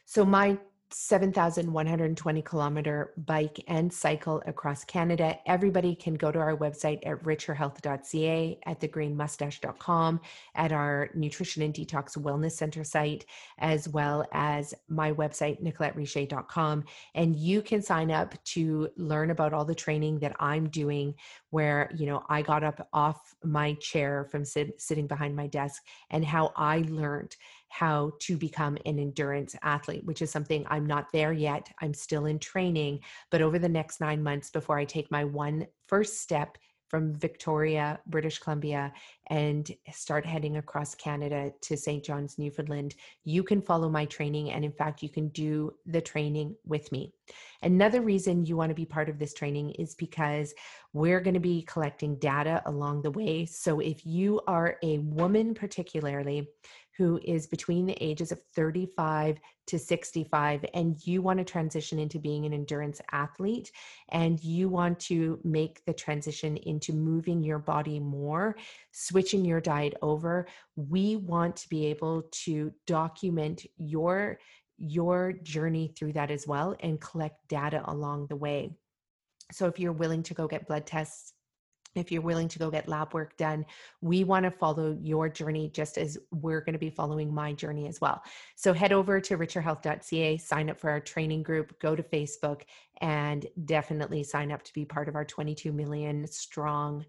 So, 0.06 0.26
my 0.26 0.58
7,120 0.94 2.42
kilometer 2.44 3.14
bike 3.26 3.60
and 3.68 3.92
cycle 3.92 4.42
across 4.46 4.84
Canada. 4.84 5.38
Everybody 5.46 5.96
can 5.96 6.14
go 6.16 6.32
to 6.32 6.40
our 6.40 6.56
website 6.56 7.00
at 7.06 7.22
richerhealth.ca, 7.24 8.60
at 8.66 8.80
thegreenmustache.com, 8.80 10.22
at 10.56 10.72
our 10.72 11.10
Nutrition 11.14 11.64
and 11.64 11.74
Detox 11.74 12.18
Wellness 12.18 12.52
Center 12.52 12.84
site, 12.84 13.26
as 13.58 13.90
well 13.90 14.26
as 14.32 14.74
my 14.88 15.12
website, 15.12 15.62
nicolettericher.com. 15.62 16.84
And 17.16 17.36
you 17.36 17.62
can 17.62 17.82
sign 17.82 18.12
up 18.12 18.42
to 18.46 18.90
learn 18.96 19.32
about 19.32 19.54
all 19.54 19.66
the 19.66 19.76
training 19.76 20.20
that 20.20 20.36
I'm 20.40 20.70
doing 20.70 21.16
where, 21.50 21.92
you 21.96 22.06
know, 22.06 22.24
I 22.30 22.42
got 22.42 22.64
up 22.64 22.88
off 22.94 23.36
my 23.44 23.74
chair 23.74 24.28
from 24.32 24.46
sit- 24.46 24.82
sitting 24.82 25.08
behind 25.08 25.36
my 25.36 25.48
desk 25.48 25.84
and 26.10 26.26
how 26.26 26.52
I 26.56 26.86
learned 26.88 27.36
how 27.74 28.12
to 28.20 28.38
become 28.38 28.78
an 28.86 29.00
endurance 29.00 29.56
athlete, 29.64 30.06
which 30.06 30.22
is 30.22 30.30
something 30.30 30.64
I'm 30.68 30.86
not 30.86 31.08
there 31.12 31.34
yet. 31.34 31.68
I'm 31.82 31.96
still 31.96 32.28
in 32.28 32.38
training, 32.38 33.00
but 33.32 33.42
over 33.42 33.58
the 33.58 33.68
next 33.68 34.00
nine 34.00 34.22
months 34.22 34.52
before 34.52 34.78
I 34.78 34.86
take 34.86 35.10
my 35.10 35.24
one 35.24 35.66
first 35.88 36.22
step 36.22 36.60
from 36.94 37.16
Victoria, 37.16 38.00
British 38.06 38.38
Columbia, 38.38 38.94
and 39.32 39.72
start 39.92 40.28
heading 40.28 40.58
across 40.58 40.94
Canada 40.94 41.52
to 41.62 41.76
St. 41.76 42.06
John's, 42.06 42.38
Newfoundland, 42.38 42.94
you 43.24 43.42
can 43.42 43.64
follow 43.64 43.90
my 43.90 44.06
training. 44.06 44.52
And 44.52 44.64
in 44.64 44.72
fact, 44.72 45.02
you 45.02 45.10
can 45.10 45.30
do 45.30 45.74
the 45.88 46.02
training 46.02 46.56
with 46.68 46.92
me. 46.92 47.12
Another 47.64 48.02
reason 48.02 48.46
you 48.46 48.56
want 48.56 48.70
to 48.70 48.76
be 48.76 48.86
part 48.86 49.10
of 49.10 49.18
this 49.18 49.34
training 49.34 49.72
is 49.72 49.96
because 49.96 50.54
we're 50.94 51.20
going 51.20 51.34
to 51.34 51.40
be 51.40 51.64
collecting 51.64 52.20
data 52.20 52.62
along 52.68 53.02
the 53.02 53.10
way. 53.10 53.48
So 53.48 53.80
if 53.80 54.06
you 54.06 54.42
are 54.46 54.78
a 54.84 55.00
woman, 55.00 55.56
particularly, 55.56 56.48
who 56.98 57.20
is 57.24 57.48
between 57.48 57.86
the 57.86 58.04
ages 58.04 58.32
of 58.32 58.42
35 58.56 59.40
to 59.68 59.80
65 59.80 60.66
and 60.74 60.96
you 61.06 61.22
want 61.22 61.40
to 61.40 61.46
transition 61.46 61.98
into 61.98 62.20
being 62.20 62.46
an 62.46 62.54
endurance 62.54 63.02
athlete 63.12 63.72
and 64.10 64.44
you 64.44 64.70
want 64.70 65.00
to 65.00 65.40
make 65.44 65.84
the 65.86 65.94
transition 65.94 66.58
into 66.58 66.94
moving 66.94 67.44
your 67.44 67.60
body 67.60 68.00
more, 68.00 68.56
switching 68.92 69.44
your 69.44 69.62
diet 69.62 69.96
over, 70.02 70.48
we 70.76 71.16
want 71.16 71.56
to 71.56 71.70
be 71.70 71.88
able 71.88 72.24
to 72.32 72.72
document 72.86 73.66
your 73.78 74.40
your 74.80 75.34
journey 75.44 75.94
through 75.96 76.12
that 76.12 76.32
as 76.32 76.48
well 76.48 76.76
and 76.82 77.00
collect 77.00 77.48
data 77.48 77.82
along 77.86 78.28
the 78.28 78.36
way. 78.36 78.76
So 79.52 79.68
if 79.68 79.80
you're 79.80 79.94
willing 79.94 80.24
to 80.24 80.34
go 80.34 80.48
get 80.48 80.68
blood 80.68 80.86
tests 80.86 81.34
if 81.96 82.12
you're 82.12 82.22
willing 82.22 82.48
to 82.48 82.60
go 82.60 82.70
get 82.70 82.88
lab 82.88 83.14
work 83.14 83.38
done, 83.38 83.66
we 84.02 84.24
want 84.24 84.44
to 84.46 84.52
follow 84.52 84.98
your 85.02 85.30
journey 85.30 85.70
just 85.74 85.98
as 85.98 86.18
we're 86.32 86.62
going 86.62 86.74
to 86.74 86.80
be 86.80 86.90
following 86.90 87.34
my 87.34 87.54
journey 87.54 87.88
as 87.88 88.02
well. 88.02 88.22
So 88.56 88.74
head 88.74 88.92
over 88.92 89.20
to 89.22 89.38
richerhealth.ca, 89.38 90.38
sign 90.38 90.70
up 90.70 90.80
for 90.80 90.90
our 90.90 91.00
training 91.00 91.44
group, 91.44 91.78
go 91.80 91.96
to 91.96 92.04
Facebook, 92.04 92.62
and 93.02 93.46
definitely 93.66 94.24
sign 94.24 94.52
up 94.52 94.64
to 94.64 94.74
be 94.74 94.86
part 94.86 95.08
of 95.08 95.16
our 95.16 95.26
22 95.26 95.72
million 95.72 96.26
strong 96.28 97.06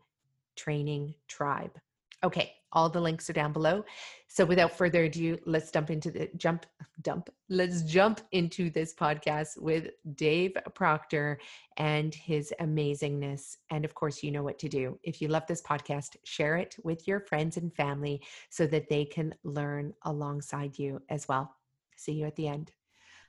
training 0.57 1.14
tribe. 1.29 1.79
Okay, 2.23 2.55
all 2.75 2.88
the 2.88 3.00
links 3.00 3.31
are 3.31 3.33
down 3.33 3.52
below. 3.52 3.85
So 4.28 4.45
without 4.45 4.76
further 4.76 5.04
ado, 5.04 5.38
let's 5.47 5.71
jump 5.71 5.90
into 5.90 6.11
the 6.11 6.28
jump 6.37 6.66
dump. 7.02 7.31
Let's 7.49 7.83
jump 7.83 8.21
into 8.33 8.71
this 8.71 8.95
podcast 8.95 9.61
with 9.61 9.90
Dave 10.14 10.57
Proctor 10.75 11.38
and 11.76 12.14
his 12.14 12.52
amazingness. 12.61 13.57
And 13.71 13.85
of 13.85 13.95
course, 13.95 14.23
you 14.23 14.31
know 14.31 14.43
what 14.43 14.59
to 14.59 14.69
do. 14.69 14.99
If 15.02 15.23
you 15.23 15.28
love 15.28 15.47
this 15.47 15.62
podcast, 15.62 16.16
share 16.25 16.57
it 16.57 16.76
with 16.83 17.07
your 17.07 17.21
friends 17.21 17.57
and 17.57 17.75
family 17.75 18.23
so 18.50 18.66
that 18.66 18.88
they 18.88 19.04
can 19.04 19.35
learn 19.45 19.95
alongside 20.02 20.78
you 20.78 21.00
as 21.09 21.28
well. 21.28 21.54
See 21.97 22.12
you 22.12 22.26
at 22.26 22.37
the 22.37 22.49
end. 22.49 22.73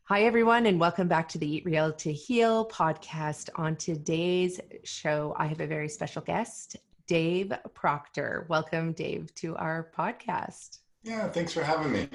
Hi, 0.08 0.22
everyone, 0.22 0.68
and 0.68 0.80
welcome 0.80 1.08
back 1.08 1.28
to 1.30 1.40
the 1.40 1.52
Eat 1.52 1.66
Real 1.66 1.92
to 1.94 2.14
Heal 2.14 2.70
podcast. 2.70 3.50
On 3.56 3.76
today's 3.76 4.60
show, 4.84 5.36
I 5.36 5.48
have 5.48 5.62
a 5.62 5.66
very 5.68 5.90
special 5.90 6.22
guest, 6.22 6.76
Dave 7.08 7.54
Proctor. 7.74 8.46
Welcome, 8.50 8.94
Dave, 8.94 9.34
to 9.36 9.56
our 9.58 9.90
podcast. 9.98 10.80
Yeah, 11.04 11.28
thanks 11.30 11.54
for 11.54 11.64
having 11.64 11.92
me. 11.92 12.10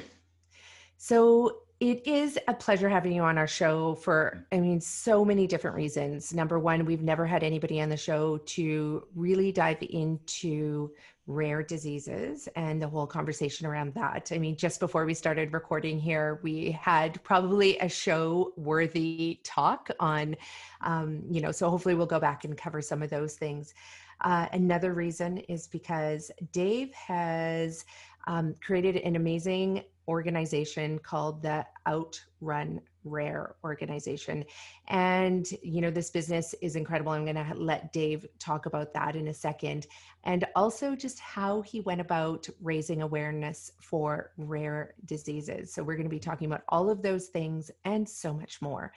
So, 0.97 1.63
it 1.81 2.07
is 2.07 2.39
a 2.47 2.53
pleasure 2.53 2.91
having 2.91 3.13
you 3.13 3.23
on 3.23 3.39
our 3.39 3.47
show 3.47 3.95
for, 3.95 4.47
I 4.53 4.61
mean, 4.61 4.83
so 4.83 5.25
many 5.25 5.47
different 5.47 5.75
reasons. 5.75 6.35
Number 6.35 6.59
one, 6.59 6.85
we've 6.85 7.03
never 7.03 7.25
had 7.25 7.43
anybody 7.43 7.81
on 7.81 7.89
the 7.89 7.97
show 7.97 8.37
to 8.37 9.07
really 9.15 9.51
dive 9.51 9.79
into 9.89 10.91
rare 11.27 11.63
diseases 11.63 12.49
and 12.55 12.83
the 12.83 12.89
whole 12.89 13.07
conversation 13.07 13.67
around 13.67 13.95
that. 13.95 14.31
I 14.31 14.39
mean, 14.39 14.57
just 14.57 14.79
before 14.79 15.07
we 15.07 15.15
started 15.15 15.55
recording 15.55 15.99
here, 15.99 16.41
we 16.43 16.73
had 16.73 17.23
probably 17.23 17.79
a 17.79 17.89
show 17.89 18.53
worthy 18.57 19.41
talk 19.43 19.91
on, 20.01 20.37
um, 20.83 21.23
you 21.31 21.41
know, 21.41 21.53
so 21.53 21.71
hopefully 21.71 21.95
we'll 21.95 22.05
go 22.05 22.21
back 22.21 22.45
and 22.45 22.59
cover 22.59 22.83
some 22.83 23.03
of 23.03 23.09
those 23.09 23.37
things. 23.37 23.73
Uh, 24.23 24.47
another 24.53 24.93
reason 24.93 25.39
is 25.39 25.67
because 25.67 26.31
Dave 26.53 26.93
has 26.95 27.85
um, 28.27 28.55
created 28.61 28.97
an 28.97 29.17
amazing 29.17 29.83
organization 30.09 30.99
called 30.99 31.43
the 31.43 31.65
Outrun 31.87 32.81
Rare 33.05 33.55
organization. 33.65 34.45
And, 34.89 35.47
you 35.63 35.81
know, 35.81 35.91
this 35.91 36.11
business 36.11 36.55
is 36.61 36.77
incredible. 36.77 37.13
I'm 37.13 37.25
going 37.25 37.37
to 37.37 37.55
let 37.55 37.93
Dave 37.93 38.27
talk 38.39 38.67
about 38.67 38.93
that 38.93 39.17
in 39.17 39.29
a 39.29 39.35
second. 39.35 39.87
And 40.25 40.45
also 40.55 40.95
just 40.95 41.19
how 41.19 41.63
he 41.63 41.81
went 41.81 42.01
about 42.01 42.47
raising 42.61 43.01
awareness 43.01 43.73
for 43.81 44.33
rare 44.37 44.95
diseases. 45.07 45.73
So, 45.73 45.83
we're 45.83 45.97
going 45.97 46.05
to 46.05 46.11
be 46.11 46.19
talking 46.19 46.47
about 46.47 46.63
all 46.69 46.91
of 46.91 47.01
those 47.01 47.29
things 47.29 47.71
and 47.85 48.07
so 48.07 48.35
much 48.35 48.61
more. 48.61 48.93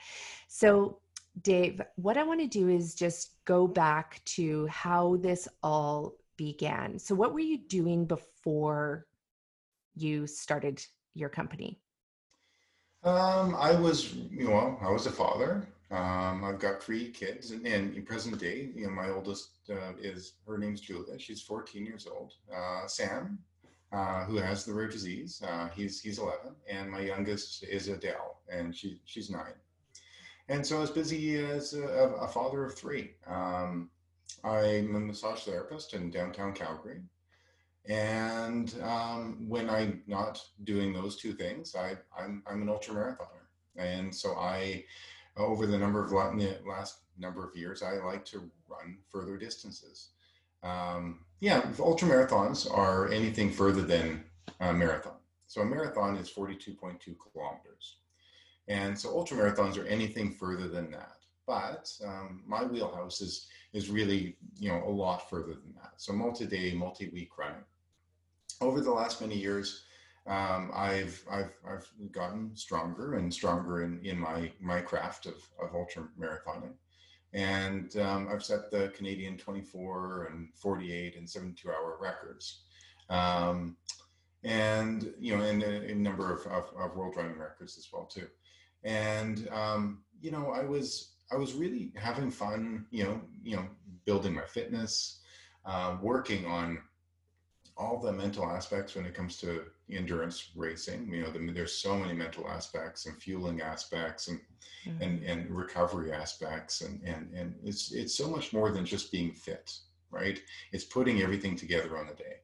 So, 0.48 0.98
Dave, 1.42 1.80
what 1.96 2.16
I 2.16 2.22
want 2.22 2.40
to 2.40 2.46
do 2.46 2.68
is 2.68 2.94
just 2.94 3.32
go 3.44 3.66
back 3.66 4.22
to 4.24 4.66
how 4.68 5.16
this 5.16 5.48
all 5.62 6.14
began. 6.36 6.98
So, 6.98 7.14
what 7.14 7.32
were 7.32 7.40
you 7.40 7.58
doing 7.58 8.06
before 8.06 9.06
you 9.96 10.26
started 10.26 10.84
your 11.14 11.28
company? 11.28 11.80
Um, 13.02 13.54
I 13.56 13.74
was, 13.74 14.14
you 14.14 14.48
know, 14.48 14.78
I 14.80 14.90
was 14.90 15.06
a 15.06 15.12
father. 15.12 15.68
Um, 15.90 16.42
I've 16.42 16.58
got 16.58 16.82
three 16.82 17.10
kids, 17.10 17.50
and, 17.50 17.66
and, 17.66 17.94
in 17.94 18.04
present 18.04 18.38
day, 18.38 18.70
you 18.74 18.86
know, 18.86 18.92
my 18.92 19.10
oldest 19.10 19.50
uh, 19.70 19.92
is 20.00 20.34
her 20.46 20.56
name's 20.56 20.80
Julia. 20.80 21.18
She's 21.18 21.42
14 21.42 21.84
years 21.84 22.08
old. 22.10 22.32
Uh, 22.52 22.86
Sam, 22.86 23.38
uh, 23.92 24.24
who 24.24 24.36
has 24.36 24.64
the 24.64 24.72
rare 24.72 24.88
disease, 24.88 25.42
uh, 25.46 25.68
he's 25.74 26.00
he's 26.00 26.18
11, 26.18 26.52
and 26.68 26.90
my 26.90 27.00
youngest 27.00 27.62
is 27.64 27.88
Adele, 27.88 28.40
and 28.48 28.74
she 28.74 29.00
she's 29.04 29.30
nine. 29.30 29.54
And 30.48 30.66
so 30.66 30.78
I 30.78 30.80
was 30.80 30.90
busy 30.90 31.36
as 31.36 31.74
a, 31.74 31.86
a 32.20 32.28
father 32.28 32.64
of 32.64 32.74
three. 32.74 33.12
Um, 33.26 33.90
I'm 34.42 34.94
a 34.94 35.00
massage 35.00 35.40
therapist 35.40 35.94
in 35.94 36.10
downtown 36.10 36.52
Calgary. 36.52 37.00
And 37.86 38.74
um, 38.82 39.48
when 39.48 39.68
I'm 39.68 40.02
not 40.06 40.42
doing 40.64 40.92
those 40.92 41.16
two 41.16 41.32
things, 41.32 41.74
I, 41.74 41.96
I'm, 42.18 42.42
I'm 42.46 42.62
an 42.62 42.68
ultra 42.68 42.94
marathoner. 42.94 43.44
And 43.76 44.14
so 44.14 44.34
I, 44.34 44.84
over 45.36 45.66
the 45.66 45.78
number 45.78 46.04
of 46.04 46.12
last 46.12 46.98
number 47.18 47.46
of 47.46 47.56
years, 47.56 47.82
I 47.82 47.94
like 48.04 48.24
to 48.26 48.50
run 48.68 48.98
further 49.10 49.36
distances. 49.36 50.10
Um, 50.62 51.20
yeah, 51.40 51.64
ultra 51.78 52.08
marathons 52.08 52.70
are 52.70 53.10
anything 53.10 53.50
further 53.50 53.82
than 53.82 54.24
a 54.60 54.72
marathon. 54.72 55.16
So 55.46 55.60
a 55.60 55.64
marathon 55.64 56.16
is 56.16 56.30
42.2 56.30 56.78
kilometers. 57.32 57.96
And 58.68 58.98
so 58.98 59.10
ultra 59.10 59.36
marathons 59.36 59.76
are 59.76 59.86
anything 59.86 60.32
further 60.32 60.68
than 60.68 60.90
that. 60.92 61.16
But 61.46 61.90
um, 62.04 62.42
my 62.46 62.64
wheelhouse 62.64 63.20
is 63.20 63.48
is 63.74 63.90
really 63.90 64.36
you 64.58 64.70
know 64.70 64.82
a 64.86 64.90
lot 64.90 65.28
further 65.28 65.54
than 65.54 65.74
that. 65.74 65.92
So 65.96 66.12
multi-day, 66.12 66.72
multi-week 66.74 67.36
running. 67.36 67.64
Over 68.60 68.80
the 68.80 68.90
last 68.90 69.20
many 69.20 69.36
years, 69.36 69.84
um, 70.26 70.70
I've 70.74 71.22
I've 71.30 71.52
I've 71.68 71.86
gotten 72.12 72.56
stronger 72.56 73.14
and 73.14 73.32
stronger 73.32 73.82
in, 73.82 74.00
in 74.04 74.18
my 74.18 74.50
my 74.60 74.80
craft 74.80 75.26
of, 75.26 75.34
of 75.60 75.74
ultra 75.74 76.08
marathoning, 76.18 76.72
and 77.34 77.94
um, 77.98 78.28
I've 78.32 78.44
set 78.44 78.70
the 78.70 78.90
Canadian 78.96 79.36
24 79.36 80.30
and 80.32 80.48
48 80.54 81.16
and 81.16 81.28
72 81.28 81.68
hour 81.68 81.98
records. 82.00 82.62
Um, 83.10 83.76
and 84.44 85.12
you 85.18 85.36
know, 85.36 85.44
in 85.44 85.62
a, 85.62 85.94
number 85.94 86.32
of, 86.32 86.46
of, 86.46 86.70
of 86.78 86.96
world 86.96 87.16
running 87.16 87.38
records 87.38 87.76
as 87.76 87.88
well 87.92 88.04
too 88.04 88.28
and 88.84 89.48
um, 89.50 90.02
you 90.20 90.30
know 90.30 90.50
i 90.50 90.62
was 90.62 91.14
i 91.32 91.36
was 91.36 91.54
really 91.54 91.92
having 91.96 92.30
fun 92.30 92.86
you 92.90 93.04
know 93.04 93.20
you 93.42 93.56
know 93.56 93.66
building 94.04 94.34
my 94.34 94.44
fitness 94.44 95.20
uh, 95.66 95.96
working 96.02 96.44
on 96.46 96.78
all 97.76 97.98
the 97.98 98.12
mental 98.12 98.44
aspects 98.44 98.94
when 98.94 99.04
it 99.04 99.14
comes 99.14 99.36
to 99.38 99.62
endurance 99.90 100.50
racing. 100.54 101.08
You 101.12 101.22
know, 101.22 101.30
the, 101.30 101.52
there's 101.52 101.74
so 101.74 101.96
many 101.96 102.12
mental 102.12 102.48
aspects 102.48 103.06
and 103.06 103.20
fueling 103.20 103.60
aspects 103.60 104.28
and 104.28 104.40
mm-hmm. 104.86 105.02
and 105.02 105.22
and 105.24 105.50
recovery 105.50 106.12
aspects 106.12 106.82
and 106.82 107.00
and 107.02 107.32
and 107.34 107.54
it's 107.64 107.92
it's 107.92 108.14
so 108.14 108.28
much 108.28 108.52
more 108.52 108.70
than 108.70 108.84
just 108.84 109.10
being 109.10 109.32
fit, 109.32 109.76
right? 110.10 110.40
It's 110.72 110.84
putting 110.84 111.22
everything 111.22 111.56
together 111.56 111.98
on 111.98 112.06
the 112.06 112.14
day, 112.14 112.36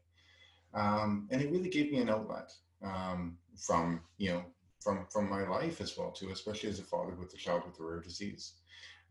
um, 0.75 1.29
and 1.31 1.41
it 1.41 1.51
really 1.51 1.71
gave 1.71 1.93
me 1.93 1.99
an 1.99 2.11
outlet 2.11 2.53
um, 2.83 3.39
from 3.57 4.01
you 4.19 4.31
know 4.31 4.45
from 4.81 5.07
from 5.11 5.29
my 5.29 5.47
life 5.47 5.81
as 5.81 5.97
well 5.97 6.11
too, 6.11 6.31
especially 6.31 6.71
as 6.71 6.79
a 6.79 6.85
father 6.85 7.15
with 7.15 7.33
a 7.35 7.37
child 7.37 7.63
with 7.67 7.79
a 7.79 7.83
rare 7.83 8.01
disease. 8.01 8.55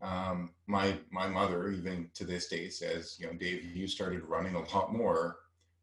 Um, 0.02 0.50
my 0.66 0.98
my 1.10 1.28
mother 1.28 1.70
even 1.70 2.10
to 2.14 2.24
this 2.24 2.48
day 2.48 2.68
says, 2.68 3.16
you 3.18 3.26
know, 3.26 3.34
Dave, 3.34 3.64
you 3.64 3.86
started 3.86 4.24
running 4.24 4.54
a 4.54 4.64
lot 4.74 4.92
more 4.92 5.36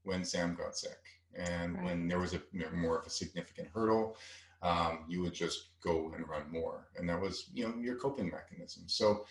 when 0.04 0.24
Sam 0.24 0.56
got 0.56 0.76
sick, 0.76 1.00
and 1.36 1.76
right. 1.76 1.84
when 1.84 2.08
there 2.08 2.20
was 2.20 2.34
a 2.34 2.42
more 2.74 3.00
of 3.00 3.06
a 3.06 3.10
significant 3.10 3.70
hurdle, 3.74 4.18
um, 4.62 5.06
you 5.08 5.22
would 5.22 5.34
just 5.34 5.70
go 5.82 6.12
and 6.16 6.28
run 6.28 6.52
more, 6.52 6.88
and 6.98 7.08
that 7.10 7.22
was 7.22 7.50
you 7.54 7.68
know 7.68 7.76
your 7.80 7.96
coping 7.96 8.32
mechanism. 8.32 8.84
So, 8.88 9.26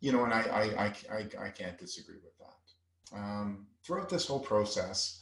you 0.00 0.12
know, 0.12 0.24
and 0.24 0.32
I 0.32 0.42
I 0.42 0.62
I 0.62 1.16
I, 1.18 1.46
I 1.46 1.48
can't 1.50 1.78
disagree 1.78 2.18
with 2.22 2.36
that. 2.38 3.18
Um, 3.18 3.66
throughout 3.84 4.08
this 4.08 4.26
whole 4.26 4.40
process, 4.40 5.20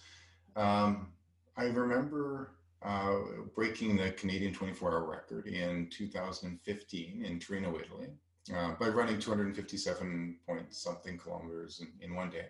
um, 0.54 1.12
I 1.56 1.64
remember 1.64 2.57
uh, 2.82 3.16
breaking 3.54 3.96
the 3.96 4.12
Canadian 4.12 4.52
24 4.52 4.92
hour 4.92 5.04
record 5.04 5.46
in 5.46 5.88
2015 5.90 7.24
in 7.24 7.40
Torino, 7.40 7.78
Italy, 7.78 8.08
uh, 8.54 8.72
by 8.78 8.88
running 8.88 9.18
257 9.18 10.36
point 10.46 10.74
something 10.74 11.18
kilometers 11.18 11.80
in, 11.80 11.88
in 12.00 12.14
one 12.14 12.30
day. 12.30 12.46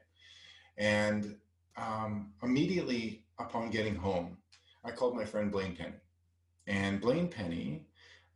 And 0.76 1.36
um, 1.76 2.32
immediately 2.42 3.24
upon 3.38 3.70
getting 3.70 3.94
home, 3.94 4.36
I 4.84 4.90
called 4.90 5.16
my 5.16 5.24
friend 5.24 5.50
Blaine 5.50 5.76
Penny. 5.76 5.94
And 6.66 7.00
Blaine 7.00 7.28
Penny 7.28 7.86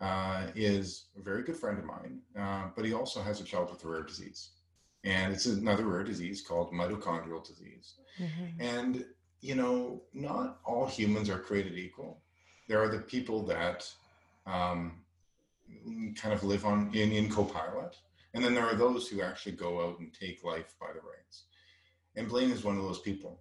uh, 0.00 0.46
is 0.54 1.06
a 1.18 1.22
very 1.22 1.42
good 1.42 1.56
friend 1.56 1.78
of 1.78 1.84
mine, 1.84 2.20
uh, 2.38 2.68
but 2.74 2.84
he 2.84 2.94
also 2.94 3.20
has 3.20 3.40
a 3.40 3.44
child 3.44 3.70
with 3.70 3.84
a 3.84 3.88
rare 3.88 4.02
disease. 4.02 4.50
And 5.04 5.32
it's 5.32 5.46
another 5.46 5.86
rare 5.86 6.04
disease 6.04 6.42
called 6.42 6.72
mitochondrial 6.72 7.46
disease. 7.46 7.94
Mm-hmm. 8.18 8.60
And 8.60 9.04
you 9.42 9.56
know, 9.56 10.00
not 10.14 10.60
all 10.64 10.86
humans 10.86 11.28
are 11.28 11.38
created 11.38 11.76
equal. 11.76 12.22
There 12.68 12.80
are 12.82 12.88
the 12.88 13.00
people 13.00 13.44
that 13.46 13.90
um, 14.46 15.00
kind 16.16 16.32
of 16.32 16.44
live 16.44 16.64
on 16.64 16.90
in, 16.94 17.12
in 17.12 17.28
co-pilot, 17.28 17.96
and 18.32 18.42
then 18.42 18.54
there 18.54 18.64
are 18.64 18.76
those 18.76 19.08
who 19.08 19.20
actually 19.20 19.52
go 19.52 19.84
out 19.84 19.98
and 19.98 20.14
take 20.14 20.44
life 20.44 20.74
by 20.80 20.86
the 20.88 21.00
reins. 21.00 21.44
And 22.14 22.28
Blaine 22.28 22.50
is 22.50 22.64
one 22.64 22.78
of 22.78 22.84
those 22.84 23.00
people. 23.00 23.40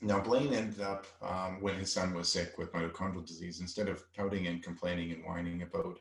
Now, 0.00 0.20
Blaine 0.20 0.54
ended 0.54 0.80
up, 0.80 1.06
um, 1.20 1.60
when 1.60 1.74
his 1.74 1.92
son 1.92 2.14
was 2.14 2.30
sick 2.30 2.56
with 2.56 2.72
mitochondrial 2.72 3.26
disease, 3.26 3.60
instead 3.60 3.88
of 3.88 4.10
pouting 4.14 4.46
and 4.46 4.62
complaining 4.62 5.12
and 5.12 5.24
whining 5.24 5.62
about 5.62 5.98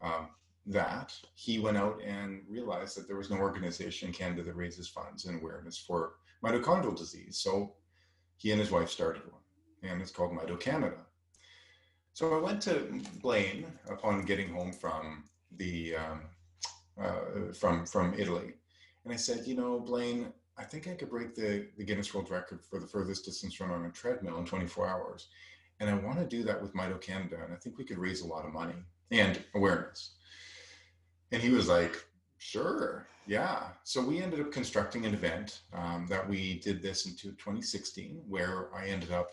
um, 0.00 0.28
that, 0.66 1.12
he 1.34 1.58
went 1.58 1.76
out 1.76 2.00
and 2.02 2.42
realized 2.48 2.96
that 2.96 3.06
there 3.06 3.16
was 3.16 3.30
no 3.30 3.36
organization 3.36 4.08
in 4.08 4.14
Canada 4.14 4.44
that 4.44 4.56
raises 4.56 4.88
funds 4.88 5.26
and 5.26 5.40
awareness 5.40 5.76
for 5.76 6.12
mitochondrial 6.42 6.96
disease. 6.96 7.38
So 7.38 7.74
he 8.38 8.52
and 8.52 8.60
his 8.60 8.70
wife 8.70 8.88
started 8.88 9.22
one, 9.30 9.42
and 9.82 10.00
it's 10.00 10.12
called 10.12 10.32
Mito 10.32 10.58
Canada. 10.58 10.96
So 12.14 12.36
I 12.36 12.40
went 12.40 12.62
to 12.62 13.00
Blaine 13.20 13.66
upon 13.88 14.24
getting 14.24 14.48
home 14.48 14.72
from 14.72 15.24
the 15.56 15.96
um, 15.96 16.22
uh, 17.00 17.52
from 17.52 17.84
from 17.84 18.14
Italy, 18.18 18.54
and 19.04 19.12
I 19.12 19.16
said, 19.16 19.46
you 19.46 19.54
know, 19.54 19.78
Blaine, 19.80 20.32
I 20.56 20.64
think 20.64 20.88
I 20.88 20.94
could 20.94 21.10
break 21.10 21.34
the, 21.34 21.66
the 21.76 21.84
Guinness 21.84 22.14
World 22.14 22.30
Record 22.30 22.60
for 22.62 22.80
the 22.80 22.86
furthest 22.86 23.24
distance 23.24 23.60
run 23.60 23.70
on 23.70 23.84
a 23.84 23.90
treadmill 23.90 24.38
in 24.38 24.44
24 24.44 24.88
hours, 24.88 25.28
and 25.80 25.90
I 25.90 25.94
want 25.94 26.18
to 26.18 26.24
do 26.24 26.42
that 26.44 26.60
with 26.62 26.74
Mito 26.74 27.00
Canada, 27.00 27.38
and 27.44 27.52
I 27.52 27.56
think 27.56 27.76
we 27.76 27.84
could 27.84 27.98
raise 27.98 28.22
a 28.22 28.26
lot 28.26 28.46
of 28.46 28.52
money 28.52 28.74
and 29.10 29.42
awareness. 29.54 30.12
And 31.32 31.42
he 31.42 31.50
was 31.50 31.68
like, 31.68 31.96
sure, 32.38 33.07
yeah. 33.28 33.68
So 33.84 34.02
we 34.02 34.22
ended 34.22 34.40
up 34.40 34.50
constructing 34.50 35.04
an 35.04 35.12
event 35.12 35.60
um, 35.74 36.06
that 36.08 36.26
we 36.26 36.58
did 36.60 36.82
this 36.82 37.06
in 37.06 37.14
2016, 37.14 38.22
where 38.26 38.74
I 38.74 38.86
ended 38.86 39.12
up 39.12 39.32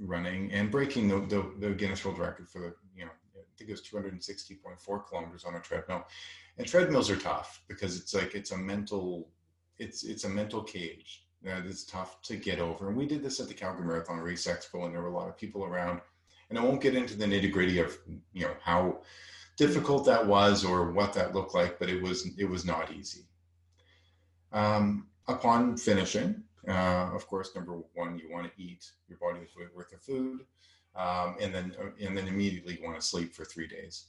running 0.00 0.52
and 0.52 0.70
breaking 0.70 1.08
the, 1.08 1.20
the, 1.20 1.52
the, 1.58 1.74
Guinness 1.74 2.04
World 2.04 2.18
Record 2.18 2.48
for 2.48 2.58
the, 2.58 2.74
you 2.96 3.04
know, 3.04 3.10
I 3.36 3.40
think 3.56 3.70
it 3.70 3.72
was 3.72 3.82
260.4 3.82 5.06
kilometers 5.08 5.44
on 5.44 5.54
a 5.54 5.60
treadmill. 5.60 6.04
And 6.58 6.66
treadmills 6.66 7.10
are 7.10 7.16
tough 7.16 7.62
because 7.68 7.96
it's 7.96 8.12
like 8.12 8.34
it's 8.34 8.50
a 8.50 8.56
mental, 8.56 9.28
it's 9.78 10.02
it's 10.02 10.24
a 10.24 10.28
mental 10.28 10.62
cage 10.62 11.24
that 11.42 11.64
is 11.64 11.84
tough 11.84 12.20
to 12.22 12.36
get 12.36 12.58
over. 12.58 12.88
And 12.88 12.96
we 12.96 13.06
did 13.06 13.22
this 13.22 13.38
at 13.38 13.46
the 13.46 13.54
Calgary 13.54 13.86
Marathon 13.86 14.18
Race 14.18 14.46
Expo, 14.46 14.84
and 14.84 14.92
there 14.92 15.02
were 15.02 15.08
a 15.08 15.14
lot 15.14 15.28
of 15.28 15.36
people 15.36 15.64
around. 15.64 16.00
And 16.50 16.58
I 16.58 16.64
won't 16.64 16.80
get 16.80 16.96
into 16.96 17.16
the 17.16 17.26
nitty 17.26 17.52
gritty 17.52 17.78
of 17.78 17.96
you 18.32 18.46
know 18.46 18.54
how 18.60 18.98
difficult 19.58 20.06
that 20.06 20.24
was 20.24 20.64
or 20.64 20.92
what 20.92 21.12
that 21.12 21.34
looked 21.34 21.54
like, 21.54 21.78
but 21.78 21.90
it 21.90 22.00
was 22.00 22.26
it 22.38 22.48
was 22.48 22.64
not 22.64 22.92
easy. 22.92 23.24
Um, 24.52 25.08
upon 25.26 25.76
finishing, 25.76 26.42
uh, 26.66 27.10
of 27.12 27.26
course, 27.26 27.54
number 27.54 27.72
one, 27.94 28.18
you 28.18 28.30
want 28.30 28.46
to 28.46 28.62
eat 28.62 28.90
your 29.08 29.18
body's 29.18 29.50
worth 29.74 29.92
of 29.92 30.00
food, 30.00 30.46
um, 30.96 31.36
and 31.40 31.54
then 31.54 31.74
uh, 31.78 31.90
and 32.00 32.16
then 32.16 32.28
immediately 32.28 32.78
want 32.82 32.98
to 32.98 33.06
sleep 33.06 33.34
for 33.34 33.44
three 33.44 33.66
days. 33.66 34.06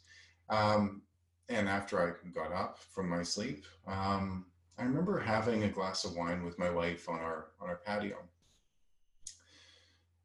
Um, 0.50 1.02
and 1.50 1.68
after 1.68 2.00
I 2.00 2.30
got 2.30 2.54
up 2.54 2.78
from 2.78 3.10
my 3.10 3.24
sleep, 3.24 3.66
um, 3.88 4.46
I 4.78 4.84
remember 4.84 5.20
having 5.20 5.64
a 5.64 5.70
glass 5.70 6.06
of 6.06 6.16
wine 6.16 6.46
with 6.46 6.60
my 6.60 6.70
wife 6.70 7.10
on 7.10 7.20
our 7.20 7.48
on 7.60 7.70
our 7.70 7.78
patio. 7.78 8.18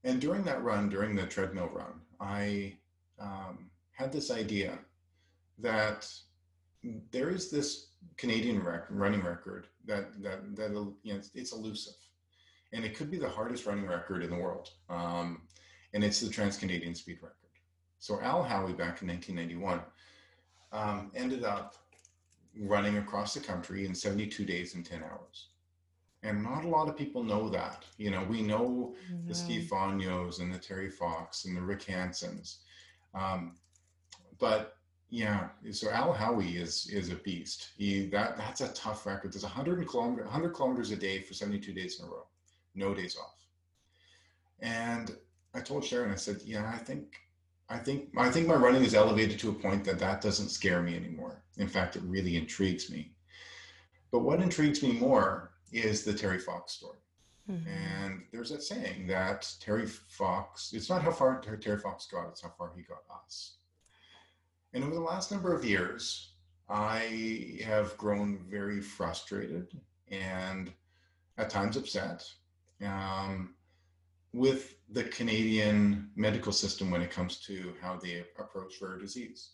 And 0.05 0.21
during 0.21 0.45
that 0.45 0.63
run, 0.63 0.91
during 0.91 1.17
the 1.17 1.27
treadmill 1.27 1.71
run, 1.73 1.95
I 2.21 2.75
um, 3.19 3.71
had 3.93 4.13
this 4.13 4.31
idea 4.31 4.79
that 5.59 6.09
there 7.11 7.31
is 7.31 7.51
this 7.51 7.89
Canadian 8.17 8.63
rec- 8.63 8.87
running 8.91 9.23
record 9.23 9.67
that 9.87 10.23
that 10.23 10.57
that 10.57 10.71
you 11.03 11.13
know, 11.13 11.19
it's, 11.19 11.31
it's, 11.35 11.53
elusive, 11.53 11.95
and 12.73 12.85
it 12.85 12.95
could 12.95 13.11
be 13.11 13.19
the 13.19 13.29
hardest 13.29 13.67
running 13.67 13.87
record 13.87 14.23
in 14.23 14.31
the 14.31 14.37
world. 14.37 14.71
Um, 14.89 15.43
and 15.95 16.03
it's 16.03 16.21
the 16.21 16.29
Trans 16.29 16.57
Canadian 16.57 16.95
Speed 16.95 17.19
Record. 17.23 17.37
So 17.99 18.21
Al 18.21 18.43
Howie 18.43 18.73
back 18.73 19.01
in 19.01 19.09
1991 19.09 19.81
um, 20.73 21.11
ended 21.15 21.45
up 21.45 21.77
running 22.61 22.99
across 22.99 23.33
the 23.35 23.41
country 23.41 23.87
in 23.87 23.95
72 23.95 24.45
days 24.45 24.75
and 24.75 24.85
10 24.85 25.03
hours. 25.03 25.49
And 26.23 26.43
not 26.43 26.65
a 26.65 26.69
lot 26.69 26.89
of 26.89 26.97
people 26.97 27.23
know 27.23 27.49
that. 27.51 27.85
You 27.99 28.11
know, 28.11 28.25
we 28.25 28.43
know 28.43 28.95
the 29.27 29.35
Steve 29.35 29.69
Fonyos 29.71 30.41
and 30.41 30.53
the 30.53 30.59
Terry 30.59 30.91
Fox 30.91 31.45
and 31.45 31.57
the 31.57 31.61
Rick 31.61 31.83
Hansons. 31.83 32.61
Um, 33.15 33.57
but 34.39 34.77
yeah, 35.15 35.51
so 35.71 35.91
Al 35.91 36.13
Howie 36.13 36.57
is 36.57 36.89
is 36.89 37.11
a 37.11 37.15
beast. 37.15 37.69
He 37.77 38.07
that 38.09 38.37
that's 38.37 38.63
a 38.63 38.73
tough 38.73 39.07
record. 39.07 39.33
There's 39.33 39.45
100 39.45 39.87
kilometers 39.87 40.25
100 40.25 40.51
kilometers 40.51 40.91
a 40.91 40.97
day 40.97 41.21
for 41.21 41.35
72 41.35 41.73
days 41.73 42.01
in 42.01 42.07
a 42.07 42.09
row, 42.09 42.27
no 42.75 42.93
days 42.93 43.17
off. 43.17 43.37
And 44.59 45.17
I 45.55 45.61
told 45.61 45.85
Sharon, 45.85 46.11
I 46.11 46.17
said, 46.17 46.41
yeah, 46.45 46.69
I 46.75 46.79
think 46.79 47.15
I 47.69 47.79
think 47.79 48.09
I 48.17 48.29
think 48.29 48.49
my 48.49 48.57
running 48.57 48.83
is 48.83 48.97
elevated 48.97 49.39
to 49.39 49.51
a 49.51 49.55
point 49.55 49.85
that 49.85 50.01
that 50.01 50.21
doesn't 50.21 50.49
scare 50.49 50.83
me 50.83 50.97
anymore. 50.97 51.45
In 51.59 51.69
fact, 51.69 51.95
it 51.95 52.03
really 52.03 52.37
intrigues 52.37 52.91
me. 52.91 53.13
But 54.11 54.25
what 54.25 54.43
intrigues 54.43 54.83
me 54.83 54.95
more 54.99 55.53
is 55.71 56.03
the 56.03 56.13
Terry 56.13 56.41
Fox 56.41 56.73
story. 56.73 56.99
Mm-hmm. 57.49 57.69
And 57.69 58.23
there's 58.33 58.51
that 58.51 58.65
saying 58.65 59.07
that 59.07 59.49
Terry 59.61 59.87
Fox, 59.87 60.73
it's 60.73 60.91
not 60.91 61.03
how 61.03 61.13
far 61.13 61.41
Terry 61.41 61.79
Fox 61.79 62.07
got, 62.07 62.31
it's 62.31 62.43
how 62.43 62.53
far 62.59 62.73
he 62.75 62.83
got 62.83 63.03
us. 63.25 63.59
And 64.75 64.83
over 64.83 64.95
the 64.95 65.01
last 65.01 65.31
number 65.31 65.55
of 65.55 65.65
years, 65.65 66.33
I 66.69 67.61
have 67.65 67.97
grown 67.97 68.45
very 68.51 68.81
frustrated 68.81 69.69
and 70.11 70.73
at 71.39 71.49
times 71.49 71.77
upset 71.77 72.29
um, 72.85 73.55
with 74.33 74.77
the 74.91 75.05
Canadian 75.05 76.11
medical 76.17 76.53
system 76.53 76.91
when 76.91 77.03
it 77.03 77.11
comes 77.11 77.39
to 77.47 77.75
how 77.81 77.97
they 77.97 78.25
approach 78.39 78.75
rare 78.83 78.99
disease. 78.99 79.51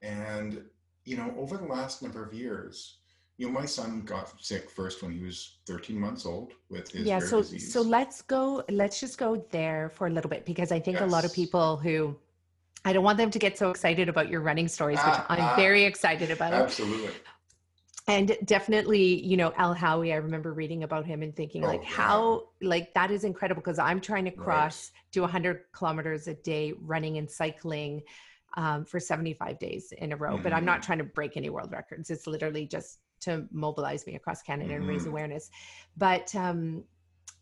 And, 0.00 0.62
you 1.04 1.16
know, 1.16 1.34
over 1.36 1.56
the 1.56 1.66
last 1.66 2.00
number 2.02 2.24
of 2.24 2.32
years, 2.32 2.98
you 3.36 3.46
know, 3.46 3.52
my 3.52 3.66
son 3.66 4.02
got 4.02 4.32
sick 4.40 4.70
first 4.70 5.02
when 5.02 5.10
he 5.10 5.24
was 5.24 5.56
13 5.66 5.98
months 5.98 6.24
old 6.24 6.52
with 6.68 6.88
his 6.92 7.04
yeah. 7.04 7.18
so 7.18 7.40
disease. 7.40 7.72
so 7.72 7.82
let's 7.82 8.22
go. 8.22 8.62
Let's 8.68 9.00
just 9.00 9.18
go 9.18 9.44
there 9.50 9.88
for 9.88 10.06
a 10.06 10.10
little 10.10 10.30
bit 10.30 10.44
because 10.44 10.70
I 10.70 10.78
think 10.78 10.98
yes. 10.98 11.04
a 11.04 11.10
lot 11.10 11.24
of 11.24 11.32
people 11.34 11.76
who 11.76 12.16
I 12.84 12.92
don't 12.92 13.04
want 13.04 13.18
them 13.18 13.30
to 13.30 13.38
get 13.38 13.56
so 13.56 13.70
excited 13.70 14.08
about 14.08 14.28
your 14.28 14.40
running 14.40 14.68
stories, 14.68 14.98
which 14.98 15.14
uh, 15.14 15.24
I'm 15.28 15.40
uh, 15.40 15.56
very 15.56 15.84
excited 15.84 16.30
about. 16.30 16.52
Absolutely. 16.52 17.10
And 18.06 18.36
definitely, 18.44 19.24
you 19.24 19.38
know, 19.38 19.54
Al 19.56 19.72
Howie, 19.72 20.12
I 20.12 20.16
remember 20.16 20.52
reading 20.52 20.82
about 20.82 21.06
him 21.06 21.22
and 21.22 21.34
thinking, 21.34 21.64
oh, 21.64 21.68
like, 21.68 21.84
how, 21.84 22.48
like, 22.60 22.92
that 22.92 23.10
is 23.10 23.24
incredible 23.24 23.62
because 23.62 23.78
I'm 23.78 24.00
trying 24.00 24.26
to 24.26 24.30
cross, 24.30 24.90
right. 24.94 25.12
do 25.12 25.20
100 25.22 25.60
kilometers 25.72 26.28
a 26.28 26.34
day 26.34 26.74
running 26.82 27.16
and 27.16 27.30
cycling 27.30 28.02
um, 28.58 28.84
for 28.84 29.00
75 29.00 29.58
days 29.58 29.92
in 29.96 30.12
a 30.12 30.16
row. 30.16 30.34
Mm-hmm. 30.34 30.42
But 30.42 30.52
I'm 30.52 30.66
not 30.66 30.80
mm-hmm. 30.80 30.86
trying 30.86 30.98
to 30.98 31.04
break 31.04 31.38
any 31.38 31.48
world 31.48 31.72
records. 31.72 32.10
It's 32.10 32.26
literally 32.26 32.66
just 32.66 32.98
to 33.20 33.46
mobilize 33.50 34.06
me 34.06 34.16
across 34.16 34.42
Canada 34.42 34.74
mm-hmm. 34.74 34.82
and 34.82 34.88
raise 34.88 35.02
mm-hmm. 35.02 35.10
awareness. 35.10 35.50
But 35.96 36.34
um, 36.34 36.84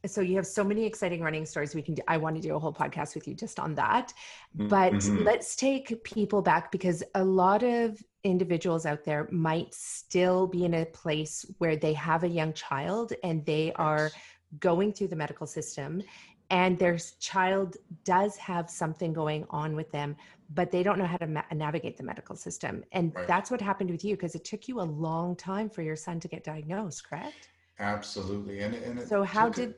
so 0.06 0.20
you 0.20 0.36
have 0.36 0.46
so 0.46 0.64
many 0.64 0.84
exciting 0.84 1.20
running 1.22 1.46
stories 1.46 1.74
we 1.74 1.82
can 1.82 1.94
do 1.94 2.02
i 2.08 2.16
want 2.16 2.34
to 2.36 2.42
do 2.42 2.54
a 2.54 2.58
whole 2.58 2.72
podcast 2.72 3.14
with 3.14 3.26
you 3.28 3.34
just 3.34 3.58
on 3.60 3.74
that 3.74 4.12
Mm, 4.58 4.68
but 4.68 5.00
mhm. 5.00 5.24
let's 5.24 5.56
take 5.56 6.02
people 6.04 6.42
back 6.42 6.70
because 6.70 7.02
a 7.14 7.24
lot 7.24 7.62
of 7.62 8.02
individuals 8.24 8.86
out 8.86 9.04
there 9.04 9.28
might 9.30 9.72
still 9.74 10.46
be 10.46 10.64
in 10.64 10.74
a 10.74 10.86
place 10.86 11.44
where 11.58 11.76
they 11.76 11.92
have 11.94 12.22
a 12.24 12.28
young 12.28 12.52
child 12.52 13.12
and 13.24 13.44
they 13.46 13.72
are 13.76 14.12
going 14.58 14.92
through 14.92 15.08
the 15.08 15.16
medical 15.16 15.46
system 15.46 16.02
and 16.50 16.78
their 16.78 16.98
child 17.20 17.76
does 18.04 18.36
have 18.36 18.68
something 18.68 19.12
going 19.12 19.44
on 19.50 19.74
with 19.74 19.90
them 19.90 20.16
but 20.50 20.70
they 20.70 20.82
don't 20.82 20.98
know 20.98 21.06
how 21.06 21.16
to 21.16 21.26
ma- 21.26 21.42
navigate 21.54 21.96
the 21.96 22.02
medical 22.04 22.36
system 22.36 22.84
and 22.92 23.12
Right. 23.14 23.26
that's 23.26 23.50
what 23.50 23.60
happened 23.60 23.90
with 23.90 24.04
you 24.04 24.14
because 24.16 24.34
it 24.34 24.44
took 24.44 24.68
you 24.68 24.80
a 24.80 24.82
long 24.82 25.34
time 25.36 25.68
for 25.70 25.82
your 25.82 25.96
son 25.96 26.20
to 26.20 26.28
get 26.28 26.44
diagnosed 26.44 27.08
correct 27.08 27.48
Absolutely. 27.78 28.60
And, 28.60 28.74
and 28.74 29.00
so 29.00 29.22
how 29.22 29.48
did 29.48 29.74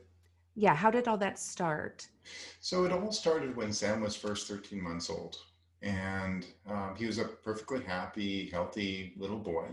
yeah 0.55 0.75
how 0.75 0.89
did 0.91 1.07
all 1.07 1.17
that 1.17 1.37
start 1.39 2.07
So 2.59 2.85
it 2.85 2.91
all 2.91 3.11
started 3.11 3.55
when 3.55 3.73
Sam 3.73 4.01
was 4.01 4.15
first 4.15 4.47
13 4.47 4.81
months 4.81 5.09
old. 5.09 5.37
And 5.81 6.45
um, 6.67 6.95
he 6.97 7.05
was 7.05 7.19
a 7.19 7.25
perfectly 7.25 7.83
happy, 7.83 8.49
healthy 8.49 9.13
little 9.17 9.37
boy 9.39 9.67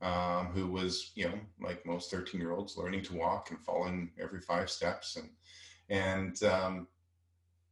um, 0.00 0.46
who 0.48 0.66
was, 0.68 1.12
you 1.14 1.26
know, 1.28 1.38
like 1.60 1.84
most 1.86 2.10
13 2.10 2.40
year 2.40 2.52
olds, 2.52 2.76
learning 2.76 3.02
to 3.04 3.14
walk 3.16 3.50
and 3.50 3.60
falling 3.64 4.10
every 4.20 4.40
five 4.40 4.70
steps. 4.70 5.16
And, 5.16 5.30
and 5.90 6.42
um, 6.44 6.88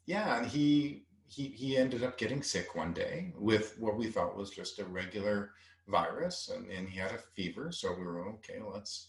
yeah, 0.06 0.38
and 0.38 0.46
he, 0.46 1.04
he, 1.28 1.48
he 1.48 1.76
ended 1.78 2.02
up 2.04 2.18
getting 2.18 2.42
sick 2.42 2.74
one 2.74 2.92
day 2.92 3.32
with 3.38 3.76
what 3.78 3.96
we 3.96 4.08
thought 4.08 4.36
was 4.36 4.50
just 4.50 4.78
a 4.78 4.84
regular 4.84 5.52
virus. 5.88 6.50
And, 6.54 6.70
and 6.70 6.88
he 6.88 6.98
had 6.98 7.12
a 7.12 7.18
fever. 7.34 7.72
So 7.72 7.94
we 7.94 8.04
were, 8.04 8.28
okay, 8.34 8.60
let's, 8.62 9.08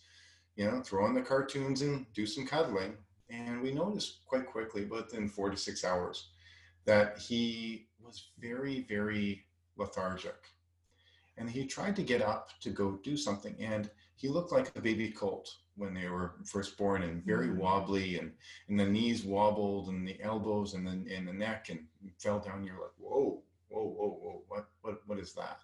you 0.55 0.65
know, 0.65 0.81
throw 0.81 1.05
on 1.05 1.13
the 1.15 1.21
cartoons 1.21 1.81
and 1.81 2.05
do 2.13 2.25
some 2.25 2.45
cuddling. 2.47 2.95
And 3.33 3.61
we 3.61 3.71
noticed 3.71 4.25
quite 4.25 4.45
quickly, 4.45 4.85
within 4.85 5.27
four 5.27 5.49
to 5.49 5.57
six 5.57 5.83
hours, 5.83 6.29
that 6.85 7.17
he 7.17 7.87
was 7.99 8.29
very, 8.39 8.85
very 8.87 9.45
lethargic. 9.77 10.35
And 11.37 11.49
he 11.49 11.65
tried 11.65 11.95
to 11.95 12.03
get 12.03 12.21
up 12.21 12.51
to 12.61 12.69
go 12.69 12.99
do 13.03 13.17
something. 13.17 13.55
And 13.59 13.89
he 14.15 14.27
looked 14.27 14.51
like 14.51 14.71
a 14.75 14.81
baby 14.81 15.09
colt 15.09 15.49
when 15.75 15.93
they 15.93 16.07
were 16.07 16.35
first 16.45 16.77
born 16.77 17.01
and 17.01 17.25
very 17.25 17.47
Mm. 17.47 17.57
wobbly 17.57 18.19
and, 18.19 18.31
and 18.67 18.79
the 18.79 18.85
knees 18.85 19.23
wobbled 19.23 19.89
and 19.89 20.07
the 20.07 20.21
elbows 20.21 20.75
and 20.75 20.85
the, 20.85 21.15
and 21.15 21.27
the 21.27 21.33
neck 21.33 21.69
and 21.69 21.87
fell 22.19 22.39
down. 22.39 22.63
You're 22.63 22.79
like, 22.79 22.97
whoa, 22.99 23.41
whoa, 23.69 23.83
whoa, 23.83 24.19
whoa, 24.21 24.43
what, 24.47 24.69
what, 24.81 25.01
what 25.07 25.17
is 25.17 25.33
that? 25.33 25.61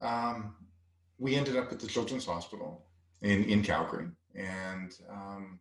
Um, 0.00 0.54
we 1.18 1.34
ended 1.34 1.56
up 1.56 1.72
at 1.72 1.80
the 1.80 1.88
Children's 1.88 2.26
Hospital 2.26 2.86
in, 3.22 3.44
in 3.44 3.62
Calgary. 3.62 4.08
And 4.36 4.92
um, 5.10 5.58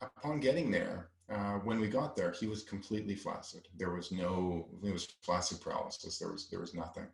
upon 0.00 0.40
getting 0.40 0.70
there, 0.70 1.10
uh, 1.30 1.58
when 1.58 1.78
we 1.80 1.88
got 1.88 2.16
there, 2.16 2.32
he 2.32 2.46
was 2.46 2.62
completely 2.62 3.14
flaccid. 3.14 3.68
There 3.76 3.90
was 3.90 4.10
no, 4.10 4.68
it 4.82 4.92
was 4.92 5.08
flaccid 5.22 5.60
paralysis. 5.60 6.18
There 6.18 6.32
was 6.32 6.48
there 6.48 6.60
was 6.60 6.74
nothing. 6.74 7.06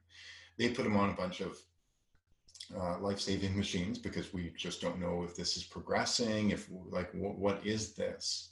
They 0.56 0.68
put 0.70 0.86
him 0.86 0.96
on 0.96 1.10
a 1.10 1.14
bunch 1.14 1.40
of 1.40 1.58
uh, 2.78 2.98
life-saving 3.00 3.56
machines 3.56 3.98
because 3.98 4.32
we 4.32 4.52
just 4.56 4.80
don't 4.80 5.00
know 5.00 5.24
if 5.24 5.34
this 5.34 5.56
is 5.56 5.64
progressing. 5.64 6.50
If 6.50 6.68
like 6.70 7.10
wh- 7.10 7.38
what 7.38 7.66
is 7.66 7.94
this? 7.94 8.50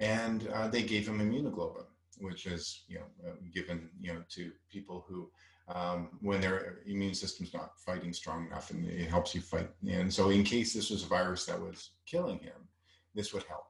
And 0.00 0.48
uh, 0.48 0.68
they 0.68 0.82
gave 0.82 1.06
him 1.06 1.20
immunoglobulin, 1.20 1.86
which 2.18 2.46
is 2.46 2.82
you 2.88 2.98
know 2.98 3.06
uh, 3.28 3.34
given 3.54 3.88
you 4.00 4.14
know 4.14 4.22
to 4.30 4.50
people 4.68 5.04
who 5.08 5.30
um, 5.68 6.08
when 6.20 6.40
their 6.40 6.78
immune 6.86 7.14
system's 7.14 7.54
not 7.54 7.78
fighting 7.78 8.12
strong 8.12 8.46
enough, 8.46 8.70
and 8.70 8.84
it 8.86 9.08
helps 9.08 9.34
you 9.34 9.40
fight. 9.40 9.70
And 9.88 10.12
so, 10.12 10.30
in 10.30 10.42
case 10.42 10.74
this 10.74 10.90
was 10.90 11.04
a 11.04 11.06
virus 11.06 11.46
that 11.46 11.60
was 11.60 11.90
killing 12.04 12.38
him, 12.38 12.68
this 13.14 13.32
would 13.32 13.44
help. 13.44 13.66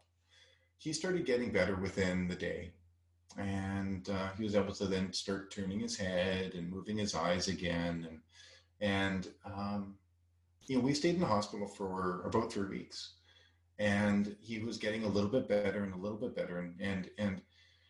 He 0.78 0.92
started 0.92 1.26
getting 1.26 1.52
better 1.52 1.76
within 1.76 2.28
the 2.28 2.35
day, 2.35 2.72
and 3.38 4.09
uh, 4.09 4.31
he 4.37 4.44
was 4.44 4.57
able 4.57 4.74
to 4.74 4.87
then 4.87 5.12
start 5.12 5.52
turning 5.52 5.81
his 5.81 5.96
head 5.96 6.55
and 6.55 6.70
moving 6.70 6.98
his 6.98 7.14
eyes 7.14 7.48
again, 7.48 8.07
and 8.09 8.20
and 8.81 9.28
um, 9.44 9.94
you 10.66 10.76
know 10.76 10.83
we 10.83 10.94
stayed 10.94 11.14
in 11.14 11.20
the 11.20 11.26
hospital 11.26 11.68
for 11.68 12.22
about 12.24 12.52
three 12.52 12.68
weeks, 12.68 13.14
and 13.78 14.37
he 14.40 14.59
was 14.59 14.78
getting 14.78 15.05
a 15.05 15.09
little 15.09 15.31
bit 15.31 15.48
better 15.48 15.85
and 15.85 15.94
a 15.94 15.98
little 15.98 16.18
bit 16.18 16.35
better, 16.35 16.59
and 16.59 16.74
and 16.81 17.11
and, 17.18 17.40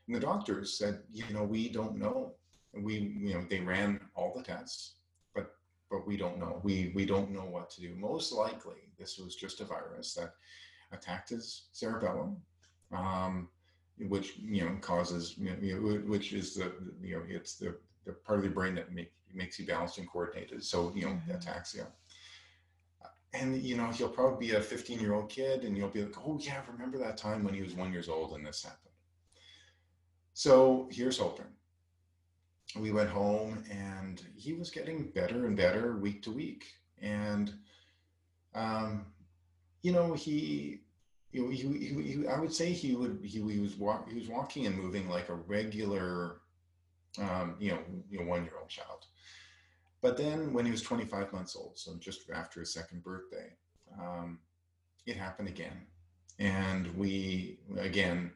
and 0.07 0.17
the 0.17 0.21
doctors 0.21 0.77
said, 0.77 1.01
you 1.12 1.25
know, 1.33 1.45
we 1.45 1.69
don't 1.69 1.97
know. 1.97 2.35
We 2.75 2.95
you 2.97 3.35
know 3.35 3.45
they 3.49 3.61
ran 3.61 4.01
all 4.15 4.33
the 4.35 4.43
tests 4.43 4.95
but 5.35 5.55
but 5.91 6.07
we 6.07 6.17
don't 6.17 6.38
know. 6.38 6.61
We 6.62 6.93
we 6.95 7.05
don't 7.05 7.31
know 7.31 7.45
what 7.45 7.71
to 7.71 7.81
do. 7.81 7.95
Most 7.95 8.33
likely 8.33 8.93
this 8.99 9.19
was 9.19 9.37
just 9.37 9.61
a 9.61 9.65
virus 9.65 10.15
that 10.15 10.35
attacked 10.92 11.31
his 11.31 11.68
cerebellum 11.72 12.37
um, 12.92 13.48
which 14.09 14.38
you 14.38 14.64
know 14.64 14.76
causes 14.81 15.37
you 15.38 15.50
know, 15.50 15.98
which 16.07 16.33
is 16.33 16.55
the 16.55 16.72
you 17.02 17.16
know 17.16 17.22
it's 17.28 17.57
the 17.57 17.76
the 18.05 18.12
part 18.12 18.38
of 18.38 18.44
the 18.44 18.50
brain 18.50 18.74
that 18.74 18.92
make, 18.92 19.12
makes 19.33 19.59
you 19.59 19.66
balanced 19.66 19.98
and 19.98 20.09
coordinated. 20.09 20.62
So 20.64 20.92
you 20.94 21.07
know 21.07 21.12
Mhm. 21.12 21.37
ataxia 21.37 21.87
and 23.33 23.62
you 23.62 23.76
know 23.76 23.88
he'll 23.88 24.09
probably 24.09 24.48
be 24.48 24.55
a 24.55 24.61
15 24.61 25.00
year 25.00 25.14
old 25.14 25.28
kid 25.31 25.64
and 25.64 25.76
you'll 25.76 25.88
be 25.88 26.02
like 26.02 26.16
oh 26.26 26.38
yeah 26.40 26.62
remember 26.70 26.98
that 26.98 27.16
time 27.16 27.44
when 27.44 27.55
he 27.55 27.62
was 27.62 27.74
one 27.74 27.92
years 27.92 28.09
old 28.09 28.33
and 28.35 28.46
this 28.46 28.62
happened? 28.62 28.94
So 30.35 30.88
here's 30.90 31.18
hoping 31.18 31.46
we 32.78 32.90
went 32.90 33.11
home 33.11 33.62
and 33.70 34.22
he 34.35 34.52
was 34.52 34.70
getting 34.70 35.11
better 35.11 35.46
and 35.46 35.57
better 35.57 35.96
week 35.96 36.22
to 36.22 36.31
week. 36.31 36.74
And 37.00 37.52
um, 38.55 39.07
you 39.83 39.92
know 39.92 40.14
he 40.14 40.81
he, 41.31 41.40
he, 41.51 42.03
he, 42.03 42.27
I 42.29 42.38
would 42.38 42.53
say 42.53 42.73
he 42.73 42.95
would 42.95 43.21
he, 43.23 43.40
he 43.40 43.59
was 43.61 43.77
walk, 43.77 44.09
he 44.09 44.18
was 44.18 44.29
walking 44.29 44.66
and 44.66 44.77
moving 44.77 45.09
like 45.09 45.29
a 45.29 45.35
regular 45.35 46.40
um, 47.18 47.57
you 47.59 47.73
know 47.73 47.79
you 48.11 48.21
know 48.21 48.27
one 48.27 48.45
year 48.45 48.55
old 48.59 48.68
child 48.68 49.07
but 50.01 50.16
then 50.16 50.53
when 50.53 50.64
he 50.64 50.71
was 50.71 50.83
25 50.83 51.33
months 51.33 51.57
old 51.57 51.73
so 51.79 51.95
just 52.01 52.29
after 52.31 52.61
his 52.61 52.73
second 52.73 53.03
birthday 53.03 53.51
um, 54.01 54.38
it 55.07 55.16
happened 55.16 55.49
again 55.49 55.87
and 56.38 56.95
we 56.97 57.59
again 57.79 58.31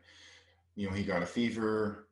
you 0.75 0.89
know 0.89 0.95
he 0.95 1.05
got 1.05 1.23
a 1.23 1.27
fever 1.27 2.07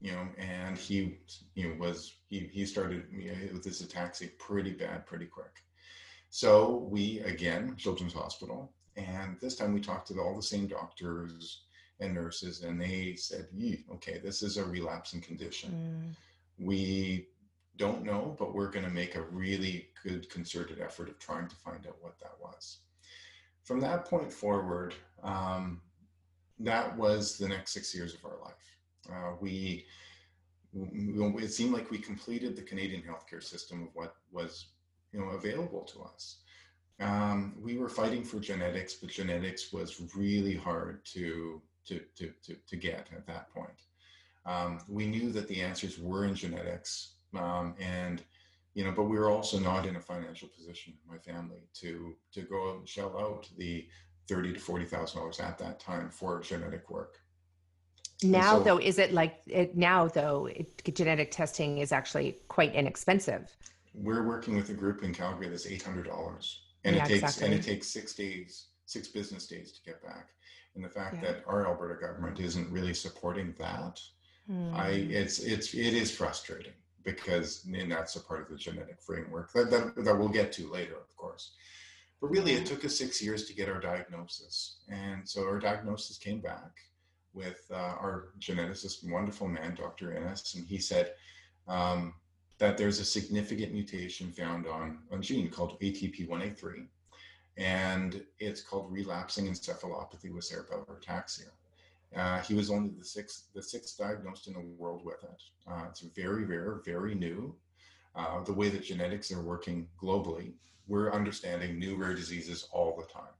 you 0.00 0.12
know, 0.12 0.28
and 0.38 0.78
he, 0.78 1.18
you 1.54 1.68
know, 1.68 1.74
was 1.78 2.14
he 2.28 2.48
he 2.52 2.64
started 2.64 3.04
you 3.10 3.32
know, 3.32 3.36
with 3.52 3.64
his 3.64 3.82
ataxia 3.82 4.30
pretty 4.38 4.70
bad, 4.72 5.06
pretty 5.06 5.26
quick. 5.26 5.64
So 6.30 6.86
we 6.90 7.20
again 7.20 7.74
Children's 7.76 8.12
Hospital, 8.12 8.72
and 8.96 9.36
this 9.40 9.56
time 9.56 9.72
we 9.72 9.80
talked 9.80 10.08
to 10.08 10.20
all 10.20 10.36
the 10.36 10.42
same 10.42 10.66
doctors 10.66 11.62
and 12.00 12.14
nurses, 12.14 12.62
and 12.62 12.80
they 12.80 13.14
said, 13.16 13.48
"Okay, 13.92 14.18
this 14.18 14.42
is 14.42 14.56
a 14.56 14.64
relapsing 14.64 15.20
condition. 15.20 16.14
Mm. 16.60 16.64
We 16.66 17.28
don't 17.76 18.04
know, 18.04 18.36
but 18.38 18.54
we're 18.54 18.70
going 18.70 18.84
to 18.84 18.90
make 18.90 19.14
a 19.14 19.22
really 19.22 19.88
good 20.02 20.28
concerted 20.30 20.80
effort 20.80 21.08
of 21.08 21.18
trying 21.18 21.48
to 21.48 21.56
find 21.56 21.86
out 21.86 21.96
what 22.02 22.18
that 22.20 22.38
was." 22.40 22.78
From 23.64 23.80
that 23.80 24.04
point 24.04 24.32
forward, 24.32 24.94
um, 25.22 25.80
that 26.58 26.96
was 26.96 27.38
the 27.38 27.48
next 27.48 27.72
six 27.72 27.94
years 27.94 28.14
of 28.14 28.24
our 28.24 28.38
life. 28.42 28.76
Uh, 29.10 29.36
we, 29.40 29.86
we- 30.72 31.44
it 31.44 31.52
seemed 31.52 31.72
like 31.72 31.90
we 31.90 31.98
completed 31.98 32.56
the 32.56 32.62
Canadian 32.62 33.02
healthcare 33.02 33.42
system 33.42 33.82
of 33.82 33.88
what 33.94 34.16
was, 34.32 34.68
you 35.12 35.20
know, 35.20 35.28
available 35.30 35.82
to 35.82 36.02
us. 36.02 36.38
Um, 37.00 37.54
we 37.60 37.78
were 37.78 37.88
fighting 37.88 38.24
for 38.24 38.40
genetics, 38.40 38.94
but 38.94 39.10
genetics 39.10 39.72
was 39.72 40.00
really 40.14 40.56
hard 40.56 41.04
to 41.06 41.62
to 41.86 42.00
to 42.16 42.32
to, 42.44 42.56
to 42.66 42.76
get 42.76 43.08
at 43.14 43.26
that 43.26 43.52
point. 43.54 43.82
Um, 44.46 44.80
we 44.88 45.06
knew 45.06 45.30
that 45.32 45.46
the 45.48 45.60
answers 45.60 45.98
were 45.98 46.24
in 46.24 46.34
genetics, 46.34 47.14
um, 47.36 47.74
and 47.78 48.22
you 48.74 48.84
know, 48.84 48.92
but 48.92 49.04
we 49.04 49.18
were 49.18 49.30
also 49.30 49.58
not 49.58 49.86
in 49.86 49.96
a 49.96 50.00
financial 50.00 50.48
position, 50.48 50.94
my 51.08 51.18
family, 51.18 51.68
to 51.74 52.14
to 52.32 52.42
go 52.42 52.76
and 52.76 52.88
shell 52.88 53.16
out 53.18 53.48
the 53.56 53.86
thirty 54.26 54.52
to 54.52 54.58
forty 54.58 54.84
thousand 54.84 55.20
dollars 55.20 55.40
at 55.40 55.58
that 55.58 55.78
time 55.78 56.10
for 56.10 56.40
genetic 56.40 56.90
work. 56.90 57.20
Now, 58.22 58.58
so- 58.58 58.64
though, 58.64 58.78
is 58.78 58.98
it 58.98 59.12
like 59.12 59.40
it, 59.46 59.76
now 59.76 60.08
though 60.08 60.46
it, 60.46 60.82
genetic 60.94 61.30
testing 61.30 61.78
is 61.78 61.92
actually 61.92 62.38
quite 62.48 62.74
inexpensive? 62.74 63.56
We're 64.00 64.26
working 64.26 64.56
with 64.56 64.70
a 64.70 64.74
group 64.74 65.02
in 65.02 65.12
Calgary 65.12 65.48
that's 65.48 65.66
eight 65.66 65.82
hundred 65.82 66.06
dollars, 66.06 66.62
and 66.84 66.96
Yeah, 66.96 67.04
it 67.04 67.08
takes 67.08 67.40
and 67.42 67.52
it 67.52 67.62
takes 67.62 67.88
six 67.88 68.14
days, 68.14 68.68
six 68.86 69.08
business 69.08 69.46
days 69.46 69.72
to 69.72 69.82
get 69.82 70.02
back. 70.02 70.28
And 70.74 70.84
the 70.84 70.88
fact 70.88 71.16
Yeah. 71.16 71.32
that 71.32 71.44
our 71.46 71.66
Alberta 71.66 72.00
government 72.00 72.38
isn't 72.38 72.70
really 72.70 72.94
supporting 72.94 73.54
that, 73.58 74.00
I 74.72 74.90
Hmm. 74.92 75.10
it's 75.10 75.40
it's 75.40 75.74
it 75.74 75.94
is 75.94 76.10
frustrating 76.10 76.74
because 77.02 77.64
and 77.64 77.90
that's 77.90 78.16
a 78.16 78.20
part 78.20 78.42
of 78.42 78.48
the 78.50 78.56
genetic 78.56 79.00
framework 79.02 79.52
that 79.52 79.70
that, 79.70 79.96
that 80.04 80.16
we'll 80.18 80.28
get 80.28 80.52
to 80.52 80.70
later, 80.70 80.96
of 80.96 81.14
course. 81.16 81.54
But 82.20 82.28
really, 82.28 82.52
it 82.52 82.66
took 82.66 82.84
us 82.84 82.96
six 82.98 83.22
years 83.22 83.46
to 83.46 83.54
get 83.54 83.68
our 83.68 83.80
diagnosis, 83.80 84.78
and 84.88 85.28
so 85.28 85.44
our 85.44 85.58
diagnosis 85.58 86.18
came 86.18 86.40
back 86.40 86.72
with 87.32 87.60
uh, 87.70 87.74
our 88.04 88.30
geneticist, 88.40 89.08
wonderful 89.08 89.46
man, 89.48 89.74
Dr. 89.76 90.12
Ennis, 90.16 90.54
and 90.54 90.66
he 90.66 90.78
said 90.78 91.14
um, 91.68 92.14
that 92.58 92.76
there's 92.76 92.98
a 92.98 93.04
significant 93.04 93.72
mutation 93.72 94.32
found 94.32 94.66
on 94.66 94.98
a 95.12 95.18
gene 95.18 95.48
called 95.48 95.78
ATP1A3, 95.80 96.86
and 97.56 98.22
it's 98.38 98.62
called 98.62 98.92
relapsing 98.92 99.46
encephalopathy 99.46 100.32
with 100.32 100.44
cerebellar 100.44 101.00
ataxia. 101.00 101.50
Uh, 102.16 102.40
he 102.40 102.54
was 102.54 102.70
only 102.70 102.90
the 102.90 103.04
sixth, 103.04 103.48
the 103.54 103.62
sixth 103.62 103.98
diagnosed 103.98 104.46
in 104.46 104.54
the 104.54 104.60
world 104.60 105.04
with 105.04 105.22
it. 105.22 105.42
Uh, 105.70 105.84
it's 105.88 106.00
very 106.00 106.44
rare, 106.44 106.80
very 106.84 107.14
new. 107.14 107.54
Uh, 108.14 108.42
the 108.42 108.52
way 108.52 108.68
that 108.68 108.82
genetics 108.82 109.30
are 109.30 109.42
working 109.42 109.86
globally, 110.02 110.52
we're 110.88 111.12
understanding 111.12 111.78
new 111.78 111.96
rare 111.96 112.14
diseases 112.14 112.66
all 112.72 112.96
the 112.96 113.12
time. 113.12 113.30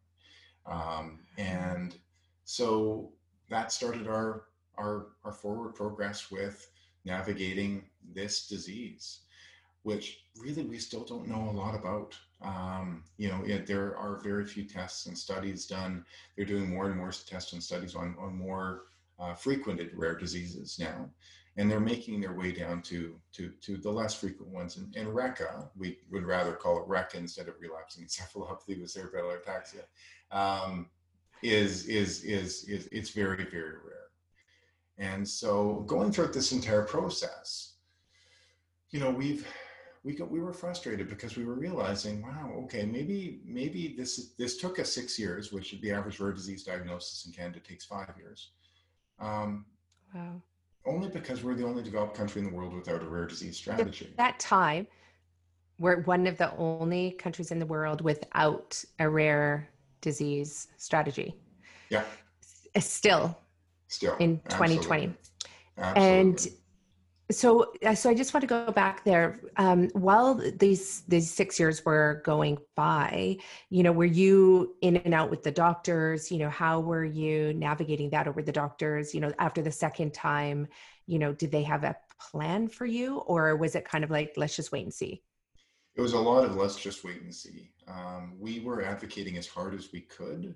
Um, 0.66 1.20
and 1.38 1.96
so 2.44 3.10
that 3.48 3.72
started 3.72 4.06
our, 4.06 4.44
our, 4.76 5.06
our 5.24 5.32
forward 5.32 5.74
progress 5.74 6.30
with 6.30 6.70
navigating 7.08 7.84
this 8.14 8.46
disease, 8.46 9.20
which 9.82 10.20
really 10.38 10.62
we 10.62 10.78
still 10.78 11.04
don't 11.04 11.26
know 11.26 11.50
a 11.50 11.56
lot 11.62 11.74
about. 11.74 12.16
Um, 12.42 13.02
you 13.16 13.28
know, 13.28 13.42
it, 13.44 13.66
there 13.66 13.96
are 13.96 14.20
very 14.22 14.44
few 14.44 14.64
tests 14.64 15.06
and 15.06 15.16
studies 15.16 15.66
done. 15.66 16.04
They're 16.36 16.44
doing 16.44 16.70
more 16.70 16.86
and 16.86 16.96
more 16.96 17.10
tests 17.10 17.52
and 17.54 17.62
studies 17.62 17.96
on, 17.96 18.14
on 18.20 18.36
more 18.36 18.84
uh, 19.18 19.34
frequented 19.34 19.90
rare 19.94 20.16
diseases 20.16 20.78
now. 20.78 21.08
And 21.56 21.68
they're 21.68 21.80
making 21.80 22.20
their 22.20 22.34
way 22.34 22.52
down 22.52 22.82
to, 22.82 23.18
to, 23.32 23.50
to 23.62 23.76
the 23.78 23.90
less 23.90 24.14
frequent 24.14 24.52
ones. 24.52 24.76
And, 24.76 24.94
and 24.94 25.08
RECA, 25.08 25.68
we 25.76 25.98
would 26.12 26.24
rather 26.24 26.52
call 26.52 26.80
it 26.80 26.88
RECA 26.88 27.16
instead 27.16 27.48
of 27.48 27.54
relapsing 27.58 28.04
encephalopathy 28.06 28.80
with 28.80 28.94
cerebellar 28.94 29.38
ataxia, 29.42 29.82
um, 30.30 30.86
is, 31.42 31.86
is, 31.86 32.22
is, 32.22 32.64
is, 32.64 32.88
it's 32.92 33.10
very, 33.10 33.44
very 33.44 33.78
rare. 33.84 33.97
And 34.98 35.26
so 35.26 35.84
going 35.86 36.12
through 36.12 36.28
this 36.28 36.52
entire 36.52 36.82
process, 36.82 37.74
you 38.90 38.98
know, 38.98 39.10
we've 39.10 39.46
we 40.04 40.14
got 40.14 40.30
we 40.30 40.40
were 40.40 40.52
frustrated 40.52 41.08
because 41.08 41.36
we 41.36 41.44
were 41.44 41.54
realizing, 41.54 42.22
wow, 42.22 42.52
okay, 42.64 42.84
maybe 42.84 43.40
maybe 43.44 43.94
this 43.96 44.32
this 44.38 44.56
took 44.56 44.78
us 44.78 44.90
six 44.92 45.18
years, 45.18 45.52
which 45.52 45.76
the 45.80 45.92
average 45.92 46.18
rare 46.18 46.32
disease 46.32 46.64
diagnosis 46.64 47.26
in 47.26 47.32
Canada 47.32 47.60
takes 47.60 47.84
five 47.84 48.12
years. 48.18 48.50
Um, 49.20 49.66
wow. 50.14 50.42
Only 50.86 51.08
because 51.08 51.42
we're 51.42 51.54
the 51.54 51.64
only 51.64 51.82
developed 51.82 52.16
country 52.16 52.40
in 52.40 52.48
the 52.48 52.54
world 52.54 52.72
without 52.72 53.02
a 53.02 53.06
rare 53.06 53.26
disease 53.26 53.56
strategy. 53.56 54.06
At 54.06 54.16
that 54.16 54.38
time, 54.38 54.86
we're 55.78 56.02
one 56.02 56.26
of 56.26 56.38
the 56.38 56.56
only 56.56 57.12
countries 57.12 57.50
in 57.50 57.58
the 57.58 57.66
world 57.66 58.00
without 58.00 58.82
a 58.98 59.08
rare 59.08 59.68
disease 60.00 60.68
strategy. 60.76 61.34
Yeah. 61.90 62.04
Still. 62.78 63.36
Still. 63.88 64.16
In 64.16 64.40
2020. 64.48 65.14
Absolutely. 65.76 66.20
And 66.20 66.48
so 67.30 67.72
uh, 67.84 67.94
so 67.94 68.08
i 68.08 68.14
just 68.14 68.32
want 68.32 68.40
to 68.40 68.46
go 68.46 68.72
back 68.72 69.04
there. 69.04 69.40
Um, 69.56 69.88
while 69.90 70.34
these 70.34 71.02
these 71.08 71.30
six 71.30 71.60
years 71.60 71.84
were 71.84 72.22
going 72.24 72.58
by 72.74 73.36
you 73.68 73.82
know 73.82 73.92
were 73.92 74.04
you 74.04 74.76
in 74.80 74.96
and 74.96 75.12
out 75.14 75.30
with 75.30 75.42
the 75.42 75.50
doctors? 75.50 76.30
You 76.30 76.38
know 76.38 76.50
how 76.50 76.80
were 76.80 77.04
you 77.04 77.52
navigating 77.54 78.10
that 78.10 78.28
over 78.28 78.42
the 78.42 78.52
doctors? 78.52 79.14
You 79.14 79.20
know 79.20 79.32
after 79.38 79.60
the 79.60 79.72
second 79.72 80.14
time 80.14 80.68
you 81.06 81.18
know 81.18 81.32
did 81.32 81.50
they 81.50 81.62
have 81.64 81.84
a 81.84 81.96
plan 82.30 82.68
for 82.68 82.86
you? 82.86 83.18
Or 83.18 83.56
was 83.56 83.74
it 83.74 83.84
kind 83.84 84.04
of 84.04 84.10
like 84.10 84.32
let's 84.36 84.56
just 84.56 84.72
wait 84.72 84.84
and 84.84 84.94
see? 84.94 85.22
It 85.96 86.00
was 86.00 86.14
a 86.14 86.18
lot 86.18 86.44
of 86.44 86.56
let's 86.56 86.76
just 86.76 87.04
wait 87.04 87.20
and 87.22 87.34
see. 87.34 87.70
Um, 87.88 88.36
we 88.38 88.60
were 88.60 88.82
advocating 88.82 89.36
as 89.36 89.46
hard 89.46 89.74
as 89.74 89.92
we 89.92 90.00
could 90.00 90.54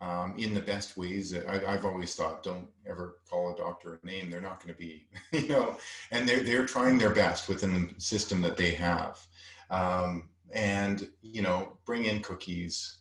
um, 0.00 0.34
in 0.38 0.54
the 0.54 0.60
best 0.60 0.96
ways. 0.96 1.30
That 1.30 1.48
I, 1.48 1.72
have 1.72 1.84
always 1.84 2.14
thought, 2.14 2.42
don't 2.42 2.68
ever 2.86 3.18
call 3.28 3.52
a 3.52 3.56
doctor 3.56 4.00
a 4.02 4.06
name. 4.06 4.30
They're 4.30 4.40
not 4.40 4.62
going 4.62 4.74
to 4.74 4.78
be, 4.78 5.06
you 5.32 5.48
know, 5.48 5.76
and 6.10 6.28
they're 6.28 6.42
they're 6.42 6.66
trying 6.66 6.98
their 6.98 7.14
best 7.14 7.48
within 7.48 7.94
the 7.94 8.00
system 8.00 8.40
that 8.42 8.56
they 8.56 8.72
have, 8.72 9.24
um, 9.70 10.28
and 10.52 11.08
you 11.22 11.42
know, 11.42 11.76
bring 11.84 12.04
in 12.04 12.20
cookies, 12.20 12.98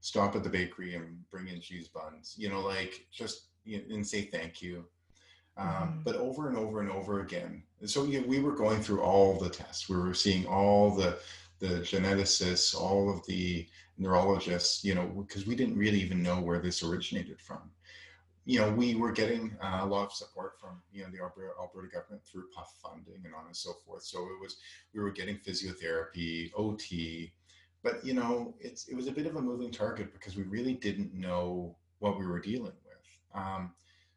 stop 0.00 0.36
at 0.36 0.42
the 0.44 0.50
bakery 0.50 0.94
and 0.94 1.28
bring 1.30 1.48
in 1.48 1.60
cheese 1.60 1.88
buns. 1.88 2.34
You 2.36 2.48
know, 2.48 2.60
like 2.60 3.06
just 3.12 3.48
you 3.64 3.78
know, 3.78 3.94
and 3.94 4.06
say 4.06 4.22
thank 4.22 4.62
you. 4.62 4.84
Um, 5.56 5.68
mm-hmm. 5.68 6.02
But 6.04 6.16
over 6.16 6.48
and 6.48 6.58
over 6.58 6.80
and 6.80 6.90
over 6.90 7.20
again. 7.20 7.62
And 7.80 7.88
So 7.88 8.04
you 8.04 8.20
know, 8.20 8.26
we 8.26 8.40
were 8.40 8.56
going 8.56 8.82
through 8.82 9.02
all 9.02 9.38
the 9.38 9.48
tests. 9.48 9.88
We 9.88 9.96
were 9.96 10.14
seeing 10.14 10.46
all 10.46 10.94
the 10.94 11.18
the 11.60 11.80
geneticists, 11.80 12.74
all 12.74 13.10
of 13.10 13.24
the 13.26 13.66
neurologists, 13.98 14.84
you 14.84 14.94
know, 14.94 15.06
because 15.06 15.46
we 15.46 15.54
didn't 15.54 15.78
really 15.78 16.00
even 16.00 16.22
know 16.22 16.40
where 16.40 16.58
this 16.58 16.82
originated 16.82 17.40
from. 17.40 17.70
You 18.46 18.60
know, 18.60 18.70
we 18.70 18.94
were 18.94 19.12
getting 19.12 19.56
uh, 19.62 19.80
a 19.82 19.86
lot 19.86 20.04
of 20.04 20.12
support 20.12 20.60
from, 20.60 20.82
you 20.92 21.02
know, 21.02 21.08
the 21.10 21.22
Alberta, 21.22 21.52
Alberta 21.58 21.88
government 21.88 22.22
through 22.24 22.44
PUF 22.54 22.74
funding 22.82 23.22
and 23.24 23.34
on 23.34 23.46
and 23.46 23.56
so 23.56 23.72
forth. 23.86 24.02
So 24.02 24.18
it 24.18 24.40
was, 24.40 24.58
we 24.92 25.00
were 25.00 25.10
getting 25.10 25.38
physiotherapy, 25.38 26.50
OT, 26.54 27.32
but, 27.82 28.04
you 28.04 28.12
know, 28.12 28.54
it's, 28.60 28.88
it 28.88 28.94
was 28.94 29.06
a 29.06 29.12
bit 29.12 29.26
of 29.26 29.36
a 29.36 29.42
moving 29.42 29.70
target 29.70 30.12
because 30.12 30.36
we 30.36 30.42
really 30.42 30.74
didn't 30.74 31.14
know 31.14 31.76
what 32.00 32.18
we 32.18 32.26
were 32.26 32.40
dealing 32.40 32.72
with. 32.84 33.40
Um, 33.42 33.72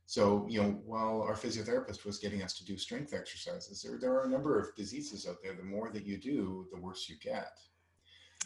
so, 0.05 0.45
you 0.49 0.61
know, 0.61 0.69
while 0.85 1.21
our 1.21 1.35
physiotherapist 1.35 2.05
was 2.05 2.17
getting 2.17 2.41
us 2.41 2.53
to 2.57 2.65
do 2.65 2.77
strength 2.77 3.13
exercises, 3.13 3.81
there, 3.81 3.97
there 3.99 4.13
are 4.13 4.23
a 4.23 4.29
number 4.29 4.57
of 4.57 4.73
diseases 4.75 5.27
out 5.27 5.43
there. 5.43 5.53
The 5.53 5.63
more 5.63 5.89
that 5.89 6.05
you 6.05 6.17
do, 6.17 6.65
the 6.71 6.79
worse 6.79 7.09
you 7.09 7.17
get. 7.21 7.59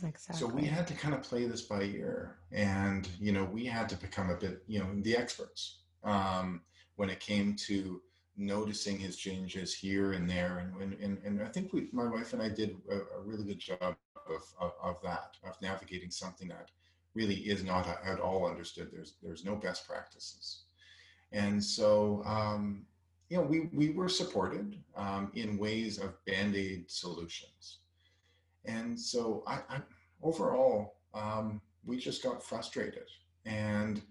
Exactly. 0.03 0.39
So 0.39 0.47
we 0.47 0.65
had 0.65 0.87
to 0.87 0.93
kind 0.93 1.13
of 1.13 1.21
play 1.21 1.45
this 1.45 1.61
by 1.61 1.83
ear, 1.83 2.37
and 2.51 3.07
you 3.19 3.31
know, 3.31 3.43
we 3.45 3.65
had 3.65 3.87
to 3.89 3.95
become 3.95 4.29
a 4.29 4.35
bit, 4.35 4.63
you 4.67 4.79
know, 4.79 4.87
the 5.01 5.15
experts 5.15 5.81
um, 6.03 6.61
when 6.95 7.09
it 7.09 7.19
came 7.19 7.55
to 7.67 8.01
noticing 8.35 8.97
his 8.97 9.17
changes 9.17 9.75
here 9.75 10.13
and 10.13 10.29
there, 10.29 10.71
and 10.79 10.93
and 10.93 11.19
and, 11.23 11.41
I 11.41 11.47
think 11.47 11.71
we, 11.73 11.89
my 11.91 12.07
wife 12.07 12.33
and 12.33 12.41
I, 12.41 12.49
did 12.49 12.77
a, 12.89 12.95
a 13.17 13.21
really 13.23 13.43
good 13.43 13.59
job 13.59 13.77
of, 13.81 14.43
of, 14.59 14.71
of 14.81 15.01
that, 15.03 15.37
of 15.43 15.61
navigating 15.61 16.09
something 16.09 16.47
that 16.47 16.71
really 17.13 17.35
is 17.35 17.63
not 17.63 17.87
at 18.03 18.19
all 18.19 18.47
understood. 18.47 18.89
There's 18.91 19.15
there's 19.21 19.45
no 19.45 19.55
best 19.55 19.87
practices, 19.87 20.63
and 21.31 21.63
so. 21.63 22.23
Um, 22.25 22.85
you 23.29 23.37
know, 23.37 23.43
we, 23.43 23.69
we 23.71 23.91
were 23.91 24.09
supported 24.09 24.75
um, 24.93 25.31
in 25.35 25.57
ways 25.57 25.99
of 25.99 26.13
band-aid 26.25 26.91
solutions 26.91 27.77
and 28.65 28.99
so 28.99 29.43
I, 29.47 29.59
I 29.69 29.81
overall, 30.21 30.95
um, 31.13 31.61
we 31.85 31.97
just 31.97 32.23
got 32.23 32.43
frustrated. 32.43 33.07
And, 33.45 34.01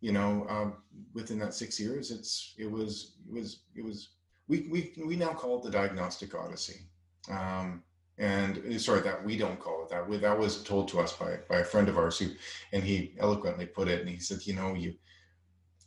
you 0.00 0.12
know, 0.12 0.46
um, 0.48 0.74
within 1.14 1.38
that 1.40 1.54
six 1.54 1.78
years, 1.78 2.10
it's, 2.10 2.54
it 2.58 2.70
was, 2.70 3.14
it 3.28 3.34
was, 3.34 3.60
it 3.74 3.84
was, 3.84 4.10
we, 4.48 4.68
we, 4.70 4.92
we 5.04 5.16
now 5.16 5.32
call 5.32 5.58
it 5.58 5.64
the 5.64 5.70
diagnostic 5.70 6.34
odyssey. 6.34 6.82
Um, 7.30 7.82
and 8.18 8.58
uh, 8.58 8.78
sorry 8.78 9.00
that 9.00 9.24
we 9.24 9.36
don't 9.36 9.58
call 9.58 9.82
it 9.82 9.88
that 9.88 10.06
we, 10.06 10.16
that 10.18 10.38
was 10.38 10.62
told 10.62 10.88
to 10.88 11.00
us 11.00 11.12
by, 11.14 11.38
by 11.48 11.58
a 11.58 11.64
friend 11.64 11.88
of 11.88 11.96
ours 11.96 12.18
who 12.18 12.28
and 12.72 12.82
he 12.82 13.14
eloquently 13.18 13.66
put 13.66 13.88
it 13.88 14.00
and 14.00 14.08
he 14.08 14.18
said 14.18 14.38
you 14.44 14.54
know 14.54 14.74
you 14.74 14.94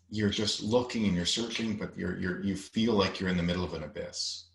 you're 0.09 0.29
just 0.29 0.63
looking 0.63 1.05
and 1.05 1.15
you're 1.15 1.25
searching 1.25 1.77
but 1.77 1.95
you're 1.95 2.17
you're 2.19 2.41
you 2.43 2.55
feel 2.55 2.93
like 2.93 3.19
you're 3.19 3.29
in 3.29 3.37
the 3.37 3.43
middle 3.43 3.63
of 3.63 3.73
an 3.75 3.83
abyss 3.83 4.47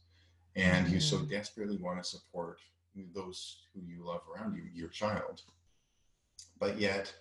and 0.57 0.87
mm-hmm. 0.87 0.95
you 0.95 1.01
so 1.01 1.19
mm. 1.19 1.31
desperately 1.31 1.77
want 1.77 2.03
to 2.03 2.09
support 2.09 2.59
those 3.15 3.63
who 3.73 3.81
you 3.87 4.05
love 4.05 4.23
around 4.35 4.57
you, 4.57 4.65
your 4.75 4.89
child. 4.89 5.43
But 6.59 6.79
yet, 6.79 7.13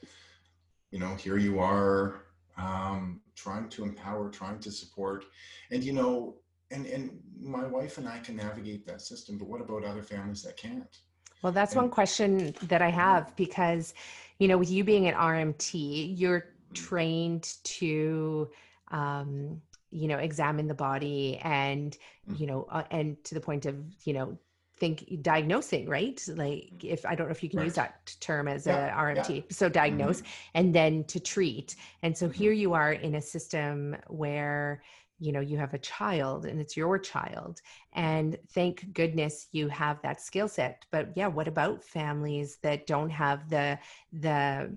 you 0.91 0.99
know, 0.99 1.15
here 1.15 1.37
you 1.37 1.59
are 1.59 2.25
um, 2.57 3.21
trying 3.35 3.69
to 3.69 3.83
empower, 3.83 4.29
trying 4.29 4.59
to 4.59 4.71
support, 4.71 5.25
and 5.71 5.83
you 5.83 5.93
know, 5.93 6.35
and 6.71 6.85
and 6.85 7.19
my 7.39 7.65
wife 7.65 7.97
and 7.97 8.07
I 8.07 8.19
can 8.19 8.35
navigate 8.35 8.85
that 8.87 9.01
system. 9.01 9.37
But 9.37 9.47
what 9.47 9.61
about 9.61 9.85
other 9.85 10.03
families 10.03 10.43
that 10.43 10.57
can't? 10.57 10.99
Well, 11.41 11.53
that's 11.53 11.73
and, 11.73 11.83
one 11.83 11.89
question 11.89 12.53
that 12.63 12.81
I 12.81 12.89
have 12.89 13.33
because, 13.37 13.93
you 14.39 14.47
know, 14.49 14.57
with 14.57 14.69
you 14.69 14.83
being 14.83 15.07
an 15.07 15.13
RMT, 15.15 16.19
you're 16.19 16.41
mm-hmm. 16.41 16.73
trained 16.73 17.55
to 17.63 18.49
um, 18.91 19.61
you 19.91 20.07
know 20.07 20.17
examine 20.17 20.67
the 20.67 20.73
body 20.73 21.39
and 21.43 21.97
mm-hmm. 22.29 22.41
you 22.41 22.47
know 22.47 22.67
uh, 22.69 22.83
and 22.91 23.23
to 23.23 23.33
the 23.33 23.41
point 23.41 23.65
of 23.65 23.75
you 24.03 24.13
know 24.13 24.37
think 24.79 25.21
diagnosing 25.21 25.87
right 25.87 26.23
like 26.35 26.71
mm-hmm. 26.77 26.87
if 26.87 27.05
i 27.05 27.15
don't 27.15 27.27
know 27.27 27.31
if 27.31 27.43
you 27.43 27.49
can 27.49 27.59
right. 27.59 27.65
use 27.65 27.75
that 27.75 28.15
term 28.19 28.47
as 28.47 28.65
yeah, 28.65 28.87
a 28.87 29.03
rmt 29.03 29.35
yeah. 29.35 29.41
so 29.49 29.67
diagnose 29.69 30.21
mm-hmm. 30.21 30.49
and 30.55 30.73
then 30.73 31.03
to 31.05 31.19
treat 31.19 31.75
and 32.03 32.17
so 32.17 32.27
mm-hmm. 32.27 32.33
here 32.33 32.51
you 32.51 32.73
are 32.73 32.93
in 32.93 33.15
a 33.15 33.21
system 33.21 33.95
where 34.07 34.81
you 35.19 35.31
know 35.31 35.41
you 35.41 35.57
have 35.57 35.73
a 35.73 35.77
child 35.79 36.45
and 36.45 36.59
it's 36.59 36.77
your 36.77 36.97
child 36.97 37.61
and 37.93 38.37
thank 38.53 38.93
goodness 38.93 39.47
you 39.51 39.67
have 39.67 40.01
that 40.01 40.21
skill 40.21 40.47
set 40.47 40.85
but 40.91 41.09
yeah 41.15 41.27
what 41.27 41.47
about 41.47 41.83
families 41.83 42.57
that 42.61 42.87
don't 42.87 43.09
have 43.09 43.49
the 43.49 43.77
the 44.13 44.75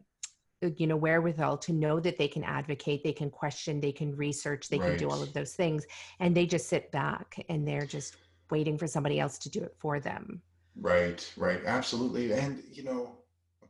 you 0.76 0.86
know 0.86 0.96
wherewithal 0.96 1.58
to 1.58 1.72
know 1.72 1.98
that 1.98 2.18
they 2.18 2.28
can 2.28 2.44
advocate 2.44 3.02
they 3.02 3.12
can 3.12 3.30
question 3.30 3.80
they 3.80 3.92
can 3.92 4.14
research 4.16 4.68
they 4.68 4.78
right. 4.78 4.90
can 4.90 4.98
do 4.98 5.10
all 5.10 5.22
of 5.22 5.32
those 5.32 5.54
things 5.54 5.86
and 6.20 6.36
they 6.36 6.46
just 6.46 6.68
sit 6.68 6.90
back 6.92 7.44
and 7.48 7.66
they're 7.66 7.86
just 7.86 8.16
waiting 8.52 8.78
for 8.78 8.86
somebody 8.86 9.18
else 9.18 9.38
to 9.38 9.50
do 9.50 9.60
it 9.62 9.74
for 9.78 9.98
them 9.98 10.40
right 10.80 11.32
right 11.36 11.60
absolutely 11.66 12.32
and 12.32 12.62
you 12.72 12.84
know 12.84 13.16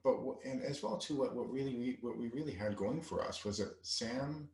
but 0.04 0.16
and 0.44 0.62
as 0.62 0.82
well 0.82 0.98
too 0.98 1.16
what, 1.16 1.34
what 1.34 1.50
really 1.50 1.96
what 2.02 2.18
we 2.18 2.28
really 2.28 2.52
had 2.52 2.76
going 2.76 3.00
for 3.00 3.24
us 3.24 3.44
was 3.44 3.58
that 3.58 3.74
sam 3.82 4.48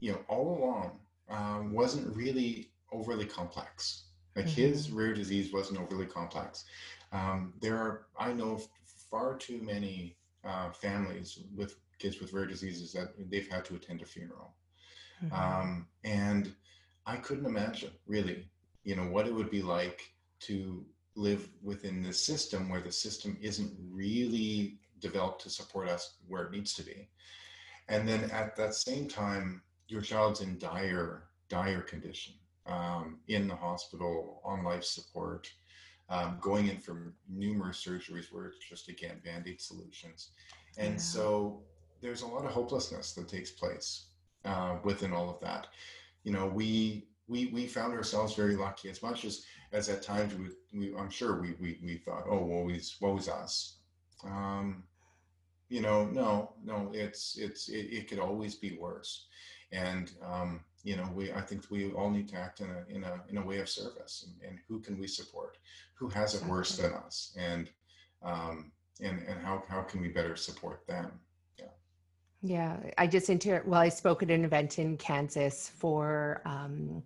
you 0.00 0.12
know 0.12 0.20
all 0.28 0.58
along 0.58 0.98
um, 1.28 1.72
wasn't 1.72 2.16
really 2.16 2.70
overly 2.92 3.26
complex 3.26 4.04
like 4.36 4.46
mm-hmm. 4.46 4.62
his 4.62 4.90
rare 4.90 5.12
disease 5.12 5.52
wasn't 5.52 5.78
overly 5.78 6.06
complex 6.06 6.64
um, 7.12 7.52
there 7.60 7.76
are 7.76 8.06
i 8.18 8.32
know 8.32 8.58
far 9.10 9.36
too 9.36 9.60
many 9.62 10.16
uh, 10.44 10.70
families 10.70 11.40
with 11.54 11.76
kids 11.98 12.20
with 12.20 12.32
rare 12.32 12.46
diseases 12.46 12.92
that 12.92 13.14
they've 13.30 13.48
had 13.48 13.64
to 13.64 13.74
attend 13.74 14.02
a 14.02 14.04
funeral. 14.04 14.54
Mm-hmm. 15.24 15.34
Um, 15.34 15.86
and 16.04 16.54
I 17.06 17.16
couldn't 17.16 17.46
imagine 17.46 17.90
really, 18.06 18.48
you 18.86 18.94
know, 18.94 19.02
what 19.02 19.26
it 19.26 19.34
would 19.34 19.50
be 19.50 19.62
like 19.62 20.12
to 20.38 20.86
live 21.16 21.48
within 21.60 22.02
this 22.02 22.24
system 22.24 22.68
where 22.68 22.80
the 22.80 22.92
system 22.92 23.36
isn't 23.42 23.72
really 23.90 24.78
developed 25.00 25.42
to 25.42 25.50
support 25.50 25.88
us 25.88 26.18
where 26.28 26.44
it 26.44 26.52
needs 26.52 26.72
to 26.74 26.84
be. 26.84 27.08
And 27.88 28.08
then 28.08 28.30
at 28.30 28.54
that 28.56 28.74
same 28.74 29.08
time, 29.08 29.60
your 29.88 30.00
child's 30.00 30.40
in 30.40 30.56
dire, 30.58 31.24
dire 31.48 31.82
condition 31.82 32.34
um, 32.66 33.18
in 33.26 33.48
the 33.48 33.56
hospital, 33.56 34.40
on 34.44 34.62
life 34.62 34.84
support, 34.84 35.50
um, 36.08 36.38
going 36.40 36.68
in 36.68 36.78
for 36.78 37.12
numerous 37.28 37.84
surgeries 37.84 38.32
where 38.32 38.46
it's 38.46 38.64
just, 38.68 38.88
again, 38.88 39.20
band 39.24 39.48
aid 39.48 39.60
solutions. 39.60 40.30
And 40.78 40.94
yeah. 40.94 41.00
so 41.00 41.62
there's 42.00 42.22
a 42.22 42.26
lot 42.26 42.44
of 42.44 42.52
hopelessness 42.52 43.14
that 43.14 43.28
takes 43.28 43.50
place 43.50 44.06
uh, 44.44 44.76
within 44.84 45.12
all 45.12 45.28
of 45.28 45.40
that. 45.40 45.66
You 46.22 46.32
know, 46.32 46.46
we 46.46 47.08
we 47.28 47.46
we 47.46 47.66
found 47.66 47.92
ourselves 47.92 48.34
very 48.34 48.56
lucky. 48.56 48.88
As 48.88 49.02
much 49.02 49.24
as 49.24 49.44
as 49.72 49.88
at 49.88 50.02
times 50.02 50.34
we, 50.34 50.48
we 50.78 50.96
I'm 50.96 51.10
sure 51.10 51.40
we 51.40 51.54
we, 51.60 51.78
we 51.82 51.96
thought 51.98 52.24
oh 52.28 52.44
woe 52.44 52.68
is 52.68 52.96
woe 53.00 53.16
us. 53.16 53.76
Um, 54.24 54.84
you 55.68 55.80
know 55.80 56.06
no 56.06 56.52
no 56.64 56.90
it's 56.92 57.36
it's 57.38 57.68
it, 57.68 57.88
it 57.90 58.08
could 58.08 58.18
always 58.18 58.54
be 58.54 58.78
worse. 58.78 59.26
And 59.72 60.12
um, 60.24 60.60
you 60.84 60.96
know 60.96 61.08
we 61.14 61.32
I 61.32 61.40
think 61.40 61.64
we 61.70 61.92
all 61.92 62.10
need 62.10 62.28
to 62.28 62.36
act 62.36 62.60
in 62.60 62.70
a 62.70 62.84
in 62.88 63.04
a 63.04 63.22
in 63.28 63.38
a 63.38 63.44
way 63.44 63.58
of 63.58 63.68
service. 63.68 64.26
And, 64.26 64.50
and 64.50 64.58
who 64.68 64.80
can 64.80 64.98
we 64.98 65.06
support? 65.06 65.58
Who 65.94 66.08
has 66.10 66.34
it 66.34 66.46
worse 66.46 66.76
than 66.76 66.92
us? 66.92 67.36
And 67.36 67.70
um, 68.22 68.72
and 69.00 69.22
and 69.26 69.40
how 69.40 69.64
how 69.68 69.82
can 69.82 70.00
we 70.00 70.08
better 70.08 70.36
support 70.36 70.86
them 70.86 71.20
yeah, 72.46 72.76
I 72.96 73.06
just 73.06 73.28
inter 73.28 73.62
well, 73.66 73.80
I 73.80 73.88
spoke 73.88 74.22
at 74.22 74.30
an 74.30 74.44
event 74.44 74.78
in 74.78 74.96
Kansas 74.96 75.68
for 75.76 76.40
um, 76.44 77.02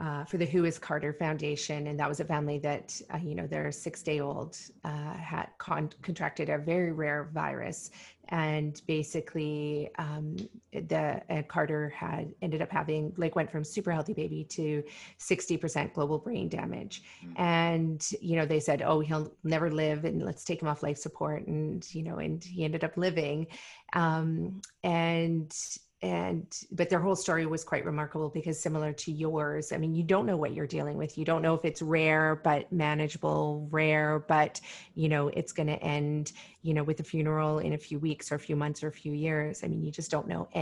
uh, 0.00 0.24
for 0.24 0.36
the 0.36 0.46
Who 0.46 0.64
is 0.64 0.78
Carter 0.78 1.12
Foundation, 1.12 1.88
and 1.88 1.98
that 1.98 2.08
was 2.08 2.20
a 2.20 2.24
family 2.24 2.58
that 2.60 3.00
uh, 3.12 3.18
you 3.18 3.34
know 3.34 3.46
their 3.46 3.72
six 3.72 4.02
day 4.02 4.20
old 4.20 4.56
uh, 4.84 5.14
had 5.14 5.48
con- 5.58 5.90
contracted 6.02 6.48
a 6.48 6.58
very 6.58 6.92
rare 6.92 7.30
virus, 7.34 7.90
and 8.28 8.80
basically 8.86 9.90
um, 9.98 10.36
the 10.72 11.20
Carter 11.48 11.88
had 11.88 12.32
ended 12.42 12.62
up 12.62 12.70
having 12.70 13.12
like 13.16 13.34
went 13.34 13.50
from 13.50 13.64
super 13.64 13.90
healthy 13.90 14.12
baby 14.12 14.44
to 14.44 14.84
sixty 15.16 15.56
percent 15.56 15.92
global 15.94 16.18
brain 16.18 16.48
damage, 16.48 17.02
mm-hmm. 17.24 17.40
and 17.40 18.10
you 18.20 18.36
know 18.36 18.46
they 18.46 18.60
said, 18.60 18.82
oh, 18.82 19.00
he'll 19.00 19.32
never 19.42 19.68
live, 19.68 20.04
and 20.04 20.22
let's 20.22 20.44
take 20.44 20.62
him 20.62 20.68
off 20.68 20.84
life 20.84 20.98
support, 20.98 21.44
and 21.48 21.92
you 21.92 22.04
know, 22.04 22.18
and 22.18 22.44
he 22.44 22.64
ended 22.64 22.84
up 22.84 22.96
living, 22.96 23.48
um, 23.94 24.60
and 24.84 25.52
and 26.00 26.62
but 26.70 26.88
their 26.88 27.00
whole 27.00 27.16
story 27.16 27.44
was 27.44 27.64
quite 27.64 27.84
remarkable 27.84 28.28
because 28.28 28.60
similar 28.60 28.92
to 28.92 29.10
yours 29.10 29.72
i 29.72 29.76
mean 29.76 29.94
you 29.94 30.04
don't 30.04 30.26
know 30.26 30.36
what 30.36 30.54
you're 30.54 30.66
dealing 30.66 30.96
with. 30.96 31.18
You 31.18 31.24
don't 31.24 31.42
know 31.42 31.54
if 31.54 31.64
it's 31.64 31.82
rare 31.82 32.36
but 32.36 32.70
manageable 32.72 33.68
rare 33.70 34.20
but 34.20 34.60
you 34.94 35.08
know 35.08 35.28
it's 35.28 35.52
going 35.52 35.66
to 35.66 35.82
end 35.82 36.32
you 36.62 36.74
know 36.74 36.84
with 36.84 37.00
a 37.00 37.02
funeral 37.02 37.58
in 37.58 37.72
a 37.72 37.78
few 37.78 37.98
weeks 37.98 38.30
or 38.30 38.36
a 38.36 38.38
few 38.38 38.54
months 38.54 38.82
or 38.82 38.88
a 38.88 38.92
few 38.92 39.12
years. 39.12 39.64
I 39.64 39.68
mean 39.68 39.82
you 39.82 39.90
just 39.90 40.10
don't 40.10 40.28
know 40.28 40.48
mm-hmm. 40.54 40.58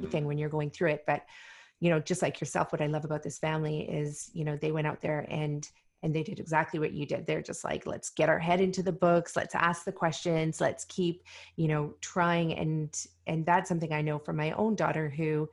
anything 0.00 0.24
when 0.24 0.38
you're 0.38 0.48
going 0.48 0.70
through 0.70 0.90
it 0.90 1.04
but 1.06 1.24
you 1.78 1.90
know 1.90 2.00
just 2.00 2.22
like 2.22 2.40
yourself 2.40 2.72
what 2.72 2.82
i 2.82 2.86
love 2.86 3.04
about 3.04 3.22
this 3.22 3.38
family 3.38 3.80
is 3.88 4.30
you 4.34 4.44
know 4.44 4.56
they 4.56 4.70
went 4.70 4.86
out 4.86 5.00
there 5.00 5.26
and 5.30 5.68
and 6.02 6.14
they 6.14 6.22
did 6.22 6.40
exactly 6.40 6.80
what 6.80 6.92
you 6.92 7.06
did. 7.06 7.26
They're 7.26 7.42
just 7.42 7.64
like 7.64 7.86
let's 7.86 8.10
get 8.10 8.28
our 8.28 8.38
head 8.38 8.60
into 8.60 8.82
the 8.82 8.92
books. 8.92 9.36
Let's 9.36 9.54
ask 9.54 9.84
the 9.84 9.92
questions. 9.92 10.60
Let's 10.60 10.84
keep 10.84 11.24
you 11.56 11.68
know 11.68 11.94
trying. 12.00 12.54
And 12.54 12.96
and 13.26 13.44
that's 13.46 13.68
something 13.68 13.92
i 13.92 14.02
know 14.02 14.18
from 14.18 14.36
my 14.36 14.52
own 14.52 14.74
daughter 14.74 15.08
who 15.08 15.48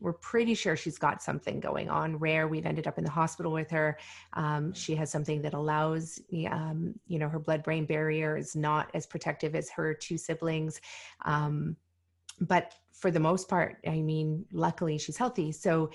we're 0.00 0.12
pretty 0.12 0.54
sure 0.54 0.76
she's 0.76 0.98
got 0.98 1.22
something 1.22 1.60
going 1.60 1.88
on. 1.88 2.18
Rare 2.18 2.48
we've 2.48 2.66
ended 2.66 2.86
up 2.86 2.98
in 2.98 3.04
the 3.04 3.10
hospital 3.10 3.52
with 3.52 3.70
her. 3.70 3.96
Um, 4.34 4.74
she 4.74 4.94
has 4.96 5.10
something 5.10 5.40
that 5.42 5.54
allows 5.54 6.20
um, 6.50 6.94
you 7.06 7.18
know 7.18 7.28
her 7.28 7.38
blood 7.38 7.62
brain 7.62 7.86
barrier 7.86 8.36
is 8.36 8.54
not 8.56 8.90
as 8.94 9.06
protective 9.06 9.54
as 9.54 9.70
her 9.70 9.94
two 9.94 10.18
siblings. 10.18 10.80
Um, 11.24 11.76
but 12.40 12.74
for 12.92 13.10
the 13.10 13.20
most 13.20 13.48
part 13.48 13.76
i 13.86 14.00
mean 14.00 14.44
luckily 14.52 14.98
she's 14.98 15.16
healthy. 15.16 15.52
So 15.52 15.90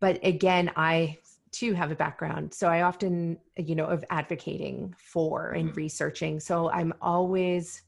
but 0.00 0.18
again 0.24 0.70
i 0.76 1.16
to 1.52 1.72
have 1.74 1.90
a 1.90 1.96
background. 1.96 2.52
So 2.52 2.68
i 2.68 2.82
often 2.82 3.38
you 3.56 3.74
know 3.74 3.86
of 3.86 4.04
advocating 4.10 4.94
for 4.98 5.50
and 5.50 5.70
mm-hmm. 5.70 5.76
researching. 5.76 6.40
So 6.40 6.70
i'm 6.70 6.92
always 7.00 7.82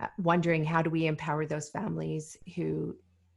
uh, 0.00 0.06
wondering 0.18 0.64
how 0.64 0.82
do 0.82 0.90
we 0.90 1.06
empower 1.06 1.46
those 1.46 1.68
families 1.68 2.36
who 2.54 2.96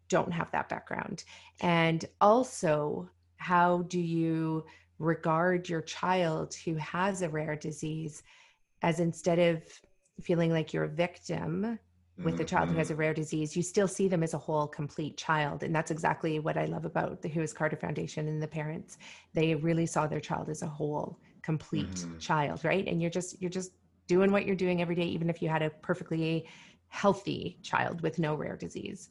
don't 0.09 0.31
have 0.31 0.51
that 0.51 0.69
background? 0.69 1.23
And 1.61 2.05
also 2.21 3.09
how 3.37 3.83
do 3.83 3.99
you 3.99 4.65
regard 4.99 5.69
your 5.69 5.81
child 5.81 6.55
who 6.65 6.75
has 6.75 7.21
a 7.21 7.29
rare 7.29 7.55
disease 7.55 8.23
as 8.81 8.99
instead 8.99 9.37
of 9.39 9.63
feeling 10.21 10.51
like 10.51 10.73
you're 10.73 10.85
a 10.85 10.89
victim 10.89 11.77
with 12.23 12.39
a 12.39 12.43
child 12.43 12.69
who 12.69 12.77
has 12.77 12.89
a 12.89 12.93
mm-hmm. 12.93 13.01
rare 13.01 13.13
disease, 13.13 13.55
you 13.55 13.61
still 13.61 13.87
see 13.87 14.07
them 14.07 14.23
as 14.23 14.33
a 14.33 14.37
whole, 14.37 14.67
complete 14.67 15.17
child. 15.17 15.63
And 15.63 15.73
that's 15.73 15.91
exactly 15.91 16.39
what 16.39 16.57
I 16.57 16.65
love 16.65 16.85
about 16.85 17.21
the 17.21 17.29
Who 17.29 17.41
is 17.41 17.53
Carter 17.53 17.75
Foundation 17.75 18.27
and 18.27 18.41
the 18.41 18.47
parents. 18.47 18.97
They 19.33 19.53
really 19.55 19.85
saw 19.85 20.07
their 20.07 20.19
child 20.19 20.49
as 20.49 20.61
a 20.63 20.67
whole, 20.67 21.19
complete 21.43 21.89
mm-hmm. 21.89 22.17
child, 22.17 22.65
right? 22.65 22.87
And 22.87 23.01
you're 23.01 23.11
just 23.11 23.39
you're 23.41 23.51
just 23.51 23.71
doing 24.07 24.31
what 24.31 24.45
you're 24.45 24.55
doing 24.55 24.81
every 24.81 24.95
day, 24.95 25.05
even 25.05 25.29
if 25.29 25.41
you 25.41 25.49
had 25.49 25.61
a 25.61 25.69
perfectly 25.69 26.47
healthy 26.87 27.59
child 27.61 28.01
with 28.01 28.17
no 28.17 28.33
rare 28.33 28.55
disease. 28.55 29.09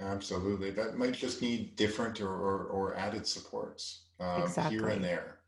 Absolutely. 0.00 0.70
That 0.70 0.96
might 0.96 1.12
just 1.12 1.42
need 1.42 1.76
different 1.76 2.20
or, 2.20 2.30
or, 2.30 2.64
or 2.66 2.96
added 2.96 3.26
supports 3.26 4.04
um, 4.20 4.42
exactly. 4.42 4.78
here 4.78 4.88
and 4.88 5.04
there. 5.04 5.38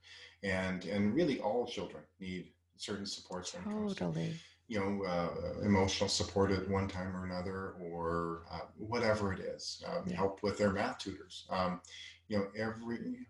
And 0.42 0.84
and 0.84 1.14
really 1.14 1.40
all 1.40 1.66
children 1.66 2.02
need 2.18 2.52
certain 2.76 3.04
supports 3.04 3.54
totally 3.64 4.34
you 4.70 4.78
know, 4.78 5.04
uh, 5.04 5.60
emotional 5.64 6.08
support 6.08 6.52
at 6.52 6.68
one 6.70 6.86
time 6.86 7.16
or 7.16 7.24
another, 7.24 7.74
or 7.80 8.44
uh, 8.52 8.60
whatever 8.78 9.32
it 9.32 9.40
is, 9.40 9.82
um, 9.88 10.04
yeah. 10.06 10.14
help 10.14 10.44
with 10.44 10.56
their 10.56 10.70
math 10.70 10.98
tutors. 10.98 11.44
Um, 11.50 11.80
you 12.28 12.38
know, 12.38 12.46
every 12.56 13.26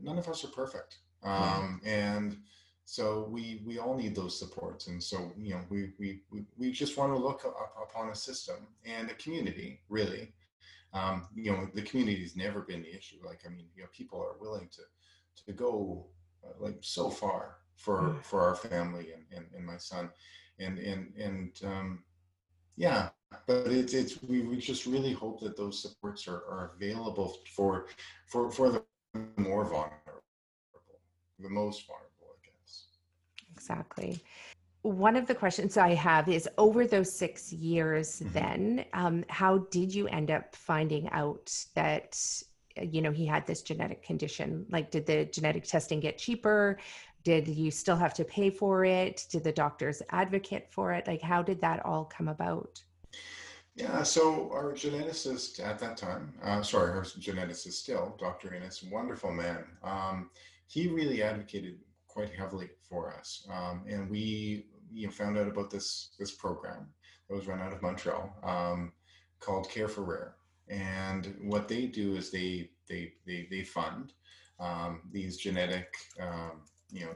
none 0.00 0.18
of 0.18 0.28
us 0.28 0.44
are 0.44 0.48
perfect, 0.48 0.98
um, 1.24 1.80
yeah. 1.82 1.90
and 1.90 2.36
so 2.84 3.28
we 3.28 3.60
we 3.66 3.80
all 3.80 3.96
need 3.96 4.14
those 4.14 4.38
supports. 4.38 4.86
And 4.86 5.02
so 5.02 5.32
you 5.36 5.50
know, 5.50 5.62
we 5.68 5.90
we 5.98 6.22
we, 6.30 6.44
we 6.56 6.70
just 6.70 6.96
want 6.96 7.12
to 7.12 7.18
look 7.18 7.44
up 7.44 7.74
upon 7.82 8.10
a 8.10 8.14
system 8.14 8.68
and 8.84 9.10
a 9.10 9.14
community, 9.14 9.80
really. 9.88 10.32
Um, 10.94 11.26
you 11.34 11.50
know, 11.50 11.68
the 11.74 11.82
community 11.82 12.22
has 12.22 12.36
never 12.36 12.60
been 12.60 12.82
the 12.82 12.96
issue. 12.96 13.16
Like, 13.26 13.40
I 13.44 13.48
mean, 13.48 13.66
you 13.74 13.82
know, 13.82 13.88
people 13.92 14.20
are 14.20 14.38
willing 14.40 14.68
to 14.76 14.82
to 15.44 15.52
go 15.52 16.06
uh, 16.44 16.52
like 16.60 16.78
so 16.82 17.10
far 17.10 17.56
for 17.74 18.16
for 18.22 18.42
our 18.42 18.54
family 18.54 19.08
and, 19.12 19.24
and, 19.36 19.46
and 19.56 19.66
my 19.66 19.76
son 19.76 20.10
and 20.58 20.78
and 20.78 21.12
and 21.16 21.60
um, 21.64 22.02
yeah 22.76 23.10
but 23.46 23.66
it's 23.66 23.94
it's 23.94 24.22
we, 24.22 24.40
we 24.40 24.56
just 24.56 24.86
really 24.86 25.12
hope 25.12 25.40
that 25.40 25.56
those 25.56 25.80
supports 25.80 26.26
are, 26.28 26.42
are 26.50 26.72
available 26.76 27.38
for 27.54 27.86
for 28.26 28.50
for 28.50 28.70
the 28.70 28.82
more 29.36 29.64
vulnerable 29.64 30.22
the 31.38 31.48
most 31.48 31.86
vulnerable 31.86 32.08
i 32.22 32.46
guess. 32.46 32.86
Exactly. 33.52 34.20
One 34.82 35.16
of 35.16 35.26
the 35.26 35.34
questions 35.34 35.76
i 35.76 35.94
have 35.94 36.28
is 36.28 36.48
over 36.56 36.86
those 36.86 37.12
six 37.12 37.52
years 37.52 38.20
mm-hmm. 38.20 38.32
then 38.32 38.84
um, 38.92 39.24
how 39.28 39.58
did 39.70 39.94
you 39.94 40.08
end 40.08 40.30
up 40.30 40.54
finding 40.54 41.08
out 41.10 41.52
that 41.74 42.18
you 42.80 43.02
know 43.02 43.10
he 43.10 43.26
had 43.26 43.46
this 43.46 43.62
genetic 43.62 44.02
condition? 44.02 44.64
Like 44.70 44.90
did 44.90 45.04
the 45.04 45.24
genetic 45.26 45.64
testing 45.64 46.00
get 46.00 46.16
cheaper 46.16 46.78
did 47.28 47.48
you 47.48 47.70
still 47.70 47.96
have 47.96 48.14
to 48.14 48.24
pay 48.24 48.50
for 48.50 48.84
it? 48.84 49.26
Did 49.30 49.44
the 49.44 49.52
doctors 49.52 50.02
advocate 50.10 50.66
for 50.70 50.92
it? 50.92 51.06
Like 51.06 51.22
how 51.22 51.42
did 51.42 51.60
that 51.60 51.84
all 51.84 52.04
come 52.04 52.28
about? 52.28 52.82
Yeah 53.74 54.02
so 54.02 54.50
our 54.52 54.72
geneticist 54.72 55.64
at 55.64 55.78
that 55.78 55.96
time 55.96 56.32
uh, 56.42 56.62
sorry 56.62 56.90
our 56.90 57.02
geneticist 57.02 57.74
still 57.84 58.16
dr 58.18 58.52
innes 58.52 58.82
wonderful 58.82 59.30
man 59.30 59.64
um, 59.84 60.30
he 60.66 60.88
really 60.88 61.22
advocated 61.22 61.78
quite 62.18 62.34
heavily 62.34 62.68
for 62.88 63.14
us. 63.14 63.46
Um, 63.52 63.84
and 63.88 64.10
we 64.10 64.66
you 64.90 65.06
know 65.06 65.12
found 65.12 65.38
out 65.38 65.46
about 65.46 65.70
this 65.70 66.10
this 66.18 66.32
program 66.32 66.88
that 67.28 67.36
was 67.36 67.46
run 67.46 67.60
out 67.60 67.72
of 67.72 67.82
montreal 67.82 68.34
um, 68.42 68.92
called 69.38 69.70
care 69.70 69.88
for 69.88 70.02
rare. 70.02 70.34
And 70.68 71.36
what 71.42 71.68
they 71.68 71.86
do 71.86 72.16
is 72.16 72.30
they 72.30 72.70
they 72.88 73.12
they, 73.26 73.46
they 73.50 73.62
fund 73.62 74.14
um, 74.58 75.02
these 75.12 75.36
genetic 75.36 75.94
um, 76.20 76.62
you 76.90 77.04
know 77.04 77.12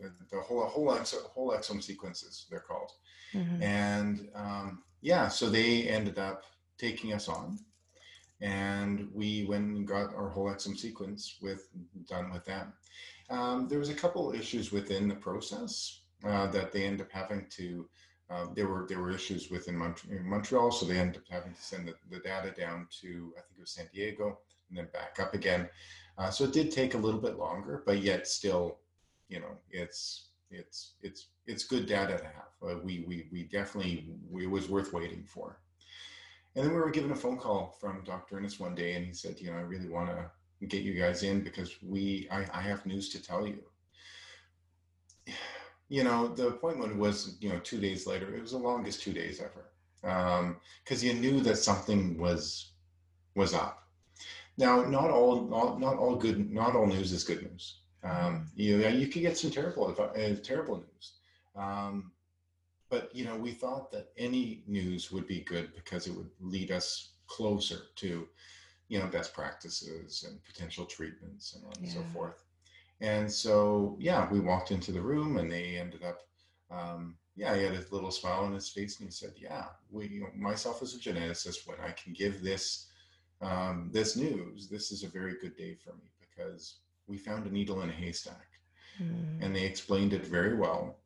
the, 0.00 0.10
the 0.30 0.40
whole 0.40 0.64
whole 0.64 0.88
exome, 0.88 1.22
whole 1.24 1.50
exome 1.50 1.82
sequences 1.82 2.46
they're 2.50 2.60
called 2.60 2.92
mm-hmm. 3.34 3.62
and 3.62 4.28
um, 4.34 4.82
yeah 5.02 5.28
so 5.28 5.48
they 5.48 5.82
ended 5.82 6.18
up 6.18 6.44
taking 6.78 7.12
us 7.12 7.28
on 7.28 7.58
and 8.40 9.08
we 9.14 9.44
went 9.44 9.64
and 9.64 9.86
got 9.86 10.14
our 10.14 10.28
whole 10.28 10.46
exome 10.46 10.76
sequence 10.76 11.36
with 11.40 11.68
done 12.08 12.32
with 12.32 12.44
them 12.44 12.72
um, 13.30 13.68
there 13.68 13.78
was 13.78 13.90
a 13.90 13.94
couple 13.94 14.32
issues 14.32 14.72
within 14.72 15.08
the 15.08 15.14
process 15.14 16.00
uh, 16.26 16.46
that 16.46 16.72
they 16.72 16.84
ended 16.84 17.02
up 17.02 17.12
having 17.12 17.46
to 17.50 17.88
uh, 18.30 18.46
there 18.54 18.66
were 18.66 18.86
there 18.88 19.00
were 19.00 19.10
issues 19.10 19.50
within 19.50 19.76
Mont- 19.76 20.10
Montreal, 20.24 20.72
so 20.72 20.86
they 20.86 20.98
ended 20.98 21.18
up 21.18 21.28
having 21.28 21.52
to 21.52 21.62
send 21.62 21.86
the, 21.86 21.94
the 22.10 22.20
data 22.20 22.54
down 22.58 22.88
to 23.02 23.32
I 23.36 23.40
think 23.42 23.58
it 23.58 23.60
was 23.60 23.70
San 23.70 23.86
Diego 23.92 24.38
and 24.68 24.78
then 24.78 24.88
back 24.92 25.18
up 25.20 25.34
again. 25.34 25.68
Uh, 26.16 26.30
so 26.30 26.44
it 26.44 26.52
did 26.52 26.70
take 26.70 26.94
a 26.94 26.98
little 26.98 27.20
bit 27.20 27.36
longer, 27.36 27.82
but 27.84 27.98
yet 27.98 28.26
still, 28.26 28.78
you 29.28 29.40
know, 29.40 29.58
it's 29.70 30.28
it's 30.50 30.92
it's 31.02 31.28
it's 31.46 31.64
good 31.64 31.86
data 31.86 32.18
to 32.18 32.24
have. 32.24 32.52
Uh, 32.62 32.78
we 32.82 33.04
we 33.06 33.28
we 33.32 33.44
definitely 33.44 34.08
it 34.38 34.50
was 34.50 34.68
worth 34.68 34.92
waiting 34.92 35.24
for. 35.24 35.58
And 36.54 36.64
then 36.64 36.72
we 36.72 36.80
were 36.80 36.90
given 36.90 37.10
a 37.10 37.16
phone 37.16 37.36
call 37.36 37.76
from 37.80 38.04
Dr. 38.04 38.36
Ernest 38.36 38.60
one 38.60 38.76
day, 38.76 38.94
and 38.94 39.04
he 39.04 39.12
said, 39.12 39.40
you 39.40 39.50
know, 39.50 39.56
I 39.56 39.62
really 39.62 39.88
want 39.88 40.08
to 40.10 40.30
get 40.66 40.82
you 40.82 40.94
guys 40.94 41.24
in 41.24 41.42
because 41.42 41.74
we 41.82 42.28
I, 42.30 42.46
I 42.52 42.60
have 42.62 42.86
news 42.86 43.08
to 43.10 43.22
tell 43.22 43.46
you. 43.46 43.58
You 45.88 46.04
know, 46.04 46.28
the 46.28 46.48
appointment 46.48 46.96
was 46.96 47.36
you 47.40 47.50
know 47.50 47.58
two 47.60 47.80
days 47.80 48.06
later. 48.06 48.34
It 48.34 48.40
was 48.40 48.52
the 48.52 48.58
longest 48.58 49.02
two 49.02 49.12
days 49.12 49.40
ever 49.40 49.70
because 50.02 51.02
um, 51.02 51.08
you 51.08 51.14
knew 51.14 51.40
that 51.40 51.56
something 51.56 52.18
was 52.18 52.72
was 53.34 53.54
up. 53.54 53.84
Now, 54.56 54.82
not 54.82 55.10
all, 55.10 55.42
not, 55.48 55.80
not 55.80 55.96
all 55.96 56.14
good, 56.14 56.52
not 56.52 56.76
all 56.76 56.86
news 56.86 57.12
is 57.12 57.24
good 57.24 57.42
news. 57.42 57.80
Um, 58.04 58.46
you 58.54 58.86
you 58.88 59.08
could 59.08 59.22
get 59.22 59.38
some 59.38 59.50
terrible, 59.50 59.94
uh, 59.98 60.34
terrible 60.42 60.76
news. 60.76 61.12
Um, 61.56 62.12
but 62.90 63.14
you 63.14 63.24
know, 63.24 63.36
we 63.36 63.52
thought 63.52 63.90
that 63.92 64.12
any 64.18 64.62
news 64.66 65.10
would 65.10 65.26
be 65.26 65.40
good 65.40 65.74
because 65.74 66.06
it 66.06 66.14
would 66.14 66.30
lead 66.40 66.70
us 66.70 67.14
closer 67.26 67.78
to, 67.96 68.28
you 68.88 68.98
know, 68.98 69.06
best 69.06 69.32
practices 69.32 70.24
and 70.28 70.38
potential 70.44 70.84
treatments 70.84 71.54
and, 71.54 71.64
yeah. 71.80 71.94
so 71.94 72.04
forth. 72.12 72.44
And 73.00 73.30
so, 73.30 73.96
yeah, 73.98 74.30
we 74.30 74.40
walked 74.40 74.70
into 74.70 74.92
the 74.92 75.00
room 75.00 75.38
and 75.38 75.50
they 75.50 75.76
ended 75.78 76.04
up, 76.04 76.20
um, 76.70 77.16
yeah, 77.36 77.56
he 77.56 77.64
had 77.64 77.74
a 77.74 77.84
little 77.90 78.10
smile 78.10 78.44
on 78.44 78.54
his 78.54 78.68
face 78.68 79.00
and 79.00 79.08
he 79.08 79.12
said, 79.12 79.32
yeah, 79.36 79.64
we, 79.90 80.06
you 80.08 80.20
know, 80.20 80.28
myself 80.36 80.82
as 80.82 80.94
a 80.94 80.98
geneticist, 80.98 81.66
when 81.66 81.78
I 81.80 81.90
can 81.92 82.12
give 82.12 82.42
this 82.42 82.90
um, 83.40 83.90
this 83.92 84.16
news, 84.16 84.68
this 84.68 84.92
is 84.92 85.02
a 85.02 85.08
very 85.08 85.34
good 85.40 85.56
day 85.56 85.74
for 85.74 85.92
me 85.94 86.10
because 86.20 86.76
we 87.06 87.18
found 87.18 87.46
a 87.46 87.50
needle 87.50 87.82
in 87.82 87.90
a 87.90 87.92
haystack. 87.92 88.46
Mm. 89.00 89.42
And 89.42 89.54
they 89.54 89.64
explained 89.64 90.12
it 90.12 90.24
very 90.24 90.56
well 90.56 90.96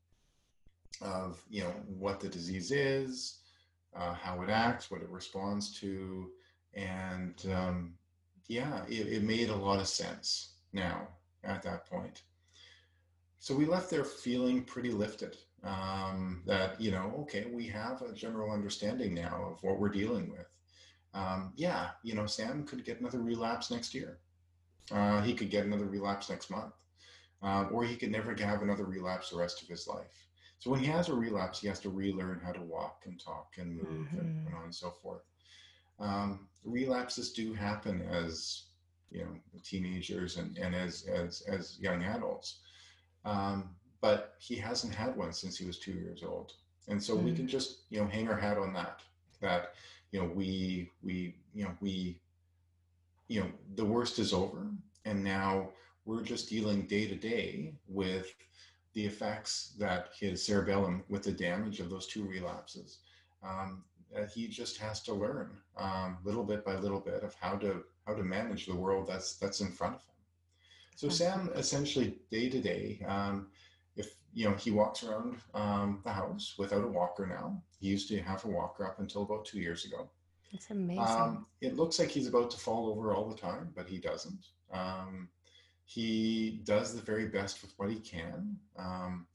of, 1.01 1.43
you 1.49 1.63
know, 1.63 1.75
what 1.87 2.21
the 2.21 2.29
disease 2.29 2.71
is, 2.71 3.41
uh, 3.97 4.15
how 4.15 4.43
it 4.43 4.51
acts, 4.51 4.91
what 4.91 5.03
it 5.03 5.09
responds 5.09 5.79
to. 5.81 6.31
And 6.75 7.35
um, 7.53 7.95
yeah, 8.49 8.83
it, 8.89 9.07
it 9.07 9.23
made 9.23 9.49
a 9.49 9.57
lot 9.57 9.81
of 9.81 9.89
sense 9.89 10.55
now 10.73 11.09
at 11.45 11.63
that 11.63 11.87
point. 11.87 12.23
So 13.39 13.55
we 13.55 13.65
left 13.65 13.91
there 13.91 14.05
feeling 14.05 14.65
pretty 14.65 14.91
lifted 14.91 15.37
um, 15.63 16.43
that, 16.47 16.81
you 16.81 16.91
know, 16.91 17.15
okay, 17.21 17.47
we 17.53 17.67
have 17.69 18.03
a 18.03 18.13
general 18.13 18.51
understanding 18.51 19.15
now 19.15 19.51
of 19.53 19.63
what 19.63 19.79
we're 19.79 19.89
dealing 19.89 20.31
with 20.31 20.47
um, 21.15 21.53
yeah, 21.57 21.91
you 22.03 22.15
know, 22.15 22.27
Sam 22.27 22.65
could 22.65 22.85
get 22.85 23.01
another 23.01 23.21
relapse 23.21 23.71
next 23.71 23.95
year. 23.95 24.19
Uh, 24.91 25.21
he 25.23 25.35
could 25.35 25.51
get 25.51 25.67
another 25.67 25.87
relapse 25.87 26.31
next 26.31 26.51
month, 26.51 26.73
uh, 27.43 27.65
or 27.71 27.85
he 27.85 27.97
could 27.97 28.11
never 28.11 28.35
have 28.35 28.63
another 28.63 28.85
relapse 28.85 29.31
the 29.31 29.37
rest 29.37 29.63
of 29.63 29.69
his 29.69 29.87
life. 29.87 30.27
So 30.59 30.71
when 30.71 30.81
he 30.81 30.87
has 30.87 31.09
a 31.09 31.15
relapse, 31.15 31.61
he 31.61 31.69
has 31.69 31.81
to 31.81 31.91
relearn 31.91 32.41
how 32.45 32.53
to 32.53 32.63
walk 32.63 33.03
and 33.07 33.21
talk 33.21 33.55
and 33.59 33.77
move 33.77 33.87
mm-hmm. 33.87 34.19
and, 34.19 34.47
and 34.47 34.55
on 34.55 34.65
and 34.65 34.75
so 34.75 34.91
forth. 34.91 35.23
Um, 36.01 36.49
relapses 36.65 37.33
do 37.33 37.53
happen 37.53 38.03
as 38.11 38.65
you 39.11 39.21
know 39.21 39.31
teenagers 39.63 40.37
and, 40.37 40.57
and 40.59 40.75
as 40.75 41.05
as 41.05 41.43
as 41.43 41.79
young 41.81 42.03
adults, 42.05 42.61
um, 43.25 43.71
but 44.01 44.35
he 44.39 44.57
hasn't 44.57 44.95
had 44.95 45.17
one 45.17 45.33
since 45.33 45.57
he 45.57 45.67
was 45.67 45.79
two 45.79 45.93
years 45.93 46.23
old, 46.23 46.53
and 46.89 47.03
so 47.03 47.17
mm-hmm. 47.17 47.27
we 47.27 47.35
can 47.35 47.49
just 47.49 47.81
you 47.91 48.01
know 48.01 48.07
hang 48.07 48.29
our 48.29 48.37
hat 48.37 48.59
on 48.59 48.73
that. 48.75 49.01
That 49.41 49.75
you 50.13 50.21
know 50.21 50.27
we 50.27 50.91
we 51.03 51.37
you 51.55 51.65
know 51.65 51.73
we 51.81 52.21
you 53.29 53.41
know 53.41 53.51
the 53.77 53.85
worst 53.85 54.19
is 54.19 54.33
over 54.33 54.71
and 55.05 55.23
now 55.23 55.69
we're 56.05 56.23
just 56.23 56.49
dealing 56.49 56.87
day 56.87 57.07
to 57.07 57.15
day 57.15 57.75
with 57.87 58.35
the 58.95 59.05
effects 59.05 59.75
that 59.79 60.09
his 60.19 60.45
cerebellum 60.45 61.05
with 61.09 61.23
the 61.23 61.33
damage 61.33 61.79
of 61.81 61.91
those 61.91 62.07
two 62.07 62.25
relapses 62.25 62.99
um, 63.43 63.85
he 64.35 64.49
just 64.49 64.79
has 64.79 65.03
to 65.03 65.15
learn 65.15 65.51
um, 65.77 66.19
little 66.25 66.45
bit 66.45 66.65
by 66.65 66.75
little 66.75 67.01
bit 67.01 67.23
of 67.23 67.35
how 67.35 67.57
to 67.57 67.85
how 68.07 68.15
to 68.15 68.23
manage 68.23 68.67
the 68.67 68.75
world 68.75 69.07
that's 69.07 69.37
that's 69.37 69.61
in 69.61 69.71
front 69.71 69.95
of 69.95 70.01
him. 70.01 70.15
So 70.97 71.09
sam 71.09 71.51
essentially 71.55 72.19
day 72.31 72.49
to 72.49 72.61
day 72.61 73.05
um, 73.07 73.49
if 73.97 74.15
you 74.33 74.49
know 74.49 74.57
he 74.57 74.71
walks 74.71 75.05
around 75.05 75.37
um, 75.55 76.01
the 76.05 76.13
house 76.13 76.55
without 76.59 76.85
a 76.85 76.89
walker 76.89 77.27
now 77.27 77.63
he 77.79 77.89
used 77.89 78.09
to 78.09 78.21
have 78.21 78.45
a 78.45 78.49
walker 78.49 78.87
up 78.87 78.99
until 78.99 79.23
about 79.23 79.45
two 79.45 79.61
years 79.61 79.85
ago 79.85 80.09
that's 80.53 80.71
amazing 80.71 81.03
um, 81.03 81.47
it 81.61 81.77
looks 81.77 81.99
like 81.99 82.09
he's 82.09 82.27
about 82.27 82.51
to 82.51 82.59
fall 82.59 82.89
over 82.89 83.15
all 83.15 83.29
the 83.29 83.37
time 83.37 83.71
but 83.75 83.87
he 83.89 83.99
doesn't 83.99 84.47
um, 84.73 85.29
he 85.85 86.61
does 86.65 86.95
the 86.95 87.01
very 87.01 87.27
best 87.27 87.63
with 87.63 87.73
what 87.77 87.91
he 87.91 87.99
can 87.99 88.57
um, 88.79 89.27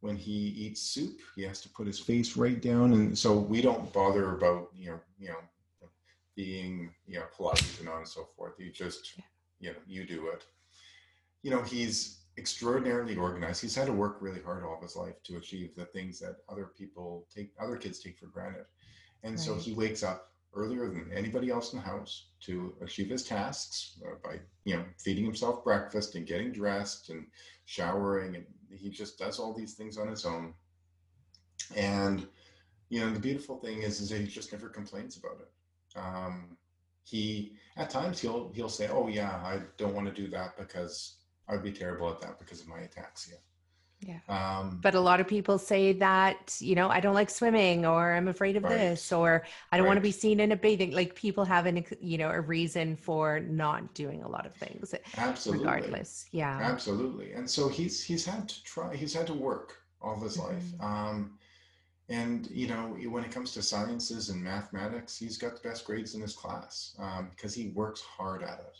when 0.00 0.16
he 0.16 0.32
eats 0.32 0.80
soup 0.80 1.20
he 1.34 1.42
has 1.42 1.60
to 1.60 1.68
put 1.70 1.86
his 1.86 1.98
face 1.98 2.36
right 2.36 2.60
down 2.60 2.92
and 2.92 3.16
so 3.16 3.36
we 3.36 3.60
don't 3.60 3.92
bother 3.92 4.34
about 4.36 4.68
you 4.74 4.90
know 4.90 5.00
you 5.18 5.28
know 5.28 5.38
being 6.34 6.90
you 7.06 7.18
know 7.18 7.24
polite 7.34 7.78
and 7.80 7.88
on 7.88 7.98
and 7.98 8.08
so 8.08 8.28
forth 8.36 8.52
you 8.58 8.70
just 8.70 9.14
you 9.58 9.70
know 9.70 9.76
you 9.86 10.04
do 10.04 10.26
it 10.28 10.44
you 11.42 11.50
know 11.50 11.62
he's 11.62 12.26
extraordinarily 12.38 13.16
organized. 13.16 13.62
He's 13.62 13.74
had 13.74 13.86
to 13.86 13.92
work 13.92 14.18
really 14.20 14.42
hard 14.42 14.64
all 14.64 14.76
of 14.76 14.82
his 14.82 14.96
life 14.96 15.22
to 15.24 15.36
achieve 15.36 15.74
the 15.74 15.86
things 15.86 16.18
that 16.20 16.36
other 16.48 16.70
people 16.76 17.26
take, 17.34 17.52
other 17.60 17.76
kids 17.76 18.00
take 18.00 18.18
for 18.18 18.26
granted. 18.26 18.66
And 19.22 19.34
right. 19.34 19.40
so 19.40 19.54
he 19.54 19.72
wakes 19.72 20.02
up 20.02 20.32
earlier 20.56 20.88
than 20.88 21.10
anybody 21.14 21.50
else 21.50 21.72
in 21.72 21.78
the 21.78 21.84
house 21.84 22.28
to 22.40 22.74
achieve 22.80 23.10
his 23.10 23.22
tasks 23.22 24.00
uh, 24.06 24.14
by, 24.24 24.40
you 24.64 24.76
know, 24.76 24.84
feeding 24.98 25.24
himself 25.24 25.62
breakfast 25.62 26.14
and 26.14 26.26
getting 26.26 26.52
dressed 26.52 27.10
and 27.10 27.26
showering. 27.66 28.36
And 28.36 28.46
he 28.70 28.90
just 28.90 29.18
does 29.18 29.38
all 29.38 29.52
these 29.52 29.74
things 29.74 29.98
on 29.98 30.08
his 30.08 30.24
own. 30.24 30.54
And, 31.76 32.26
you 32.88 33.00
know, 33.00 33.10
the 33.10 33.20
beautiful 33.20 33.58
thing 33.58 33.82
is, 33.82 34.00
is 34.00 34.10
that 34.10 34.20
he 34.20 34.26
just 34.26 34.52
never 34.52 34.68
complains 34.68 35.16
about 35.16 35.40
it. 35.40 35.98
Um, 35.98 36.56
he, 37.04 37.56
at 37.76 37.90
times 37.90 38.20
he'll, 38.20 38.50
he'll 38.54 38.68
say, 38.68 38.88
oh 38.88 39.08
yeah, 39.08 39.36
I 39.44 39.60
don't 39.76 39.94
want 39.94 40.06
to 40.06 40.22
do 40.22 40.28
that 40.30 40.56
because 40.56 41.16
I 41.48 41.52
would 41.52 41.62
be 41.62 41.72
terrible 41.72 42.10
at 42.10 42.20
that 42.20 42.38
because 42.38 42.60
of 42.60 42.68
my 42.68 42.78
ataxia. 42.78 43.36
Yeah. 44.00 44.18
Um, 44.28 44.78
but 44.82 44.94
a 44.94 45.00
lot 45.00 45.20
of 45.20 45.26
people 45.26 45.58
say 45.58 45.92
that, 45.94 46.56
you 46.60 46.74
know, 46.74 46.88
I 46.88 47.00
don't 47.00 47.14
like 47.14 47.30
swimming 47.30 47.86
or 47.86 48.12
I'm 48.12 48.28
afraid 48.28 48.56
of 48.56 48.64
right. 48.64 48.76
this 48.76 49.10
or 49.10 49.44
I 49.72 49.76
don't 49.76 49.84
right. 49.84 49.90
want 49.90 49.96
to 49.96 50.02
be 50.02 50.12
seen 50.12 50.40
in 50.40 50.52
a 50.52 50.56
bathing. 50.56 50.92
Like 50.92 51.14
people 51.14 51.44
have 51.44 51.66
an, 51.66 51.84
you 52.00 52.18
know, 52.18 52.30
a 52.30 52.40
reason 52.40 52.96
for 52.96 53.40
not 53.40 53.94
doing 53.94 54.22
a 54.22 54.28
lot 54.28 54.46
of 54.46 54.54
things. 54.54 54.94
Absolutely. 55.16 55.64
Regardless. 55.64 56.26
Yeah. 56.30 56.58
Absolutely. 56.60 57.32
And 57.32 57.48
so 57.48 57.68
he's, 57.68 58.02
he's 58.02 58.24
had 58.24 58.48
to 58.48 58.62
try, 58.64 58.94
he's 58.94 59.14
had 59.14 59.26
to 59.28 59.34
work 59.34 59.78
all 60.02 60.20
his 60.20 60.36
mm-hmm. 60.36 60.54
life. 60.54 60.64
Um, 60.80 61.38
and, 62.08 62.48
you 62.50 62.68
know, 62.68 62.96
when 63.08 63.24
it 63.24 63.32
comes 63.32 63.52
to 63.54 63.62
sciences 63.62 64.28
and 64.28 64.42
mathematics, 64.42 65.18
he's 65.18 65.38
got 65.38 65.60
the 65.60 65.68
best 65.68 65.84
grades 65.84 66.14
in 66.14 66.20
his 66.20 66.34
class 66.34 66.94
um, 67.00 67.30
because 67.30 67.52
he 67.52 67.68
works 67.68 68.00
hard 68.00 68.42
at 68.42 68.60
it 68.60 68.76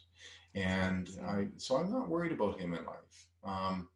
and 0.56 1.10
I 1.26 1.48
so 1.58 1.76
I'm 1.76 1.92
not 1.92 2.08
worried 2.08 2.32
about 2.32 2.58
him 2.58 2.72
in 2.72 2.84
life. 2.84 3.26
Um, 3.44 3.88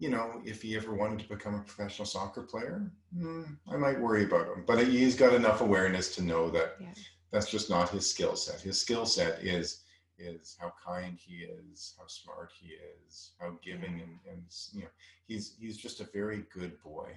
you 0.00 0.08
know, 0.08 0.40
if 0.46 0.62
he 0.62 0.76
ever 0.76 0.94
wanted 0.94 1.18
to 1.20 1.28
become 1.28 1.54
a 1.54 1.60
professional 1.60 2.06
soccer 2.06 2.42
player, 2.42 2.90
hmm, 3.16 3.42
I 3.70 3.76
might 3.76 4.00
worry 4.00 4.24
about 4.24 4.46
him. 4.46 4.64
But 4.66 4.84
he's 4.86 5.14
got 5.14 5.34
enough 5.34 5.60
awareness 5.60 6.14
to 6.16 6.22
know 6.22 6.48
that 6.50 6.76
yeah. 6.80 6.88
that's 7.30 7.50
just 7.50 7.68
not 7.68 7.90
his 7.90 8.10
skill 8.10 8.34
set. 8.34 8.62
His 8.62 8.80
skill 8.80 9.04
set 9.04 9.44
is 9.44 9.82
is 10.18 10.56
how 10.58 10.72
kind 10.84 11.18
he 11.18 11.44
is, 11.44 11.94
how 11.98 12.06
smart 12.06 12.50
he 12.58 12.74
is, 13.06 13.32
how 13.38 13.58
giving, 13.62 13.98
yeah. 13.98 14.04
and, 14.04 14.18
and 14.30 14.42
you 14.72 14.80
know, 14.82 14.88
he's 15.28 15.54
he's 15.60 15.76
just 15.76 16.00
a 16.00 16.08
very 16.14 16.44
good 16.52 16.82
boy. 16.82 17.10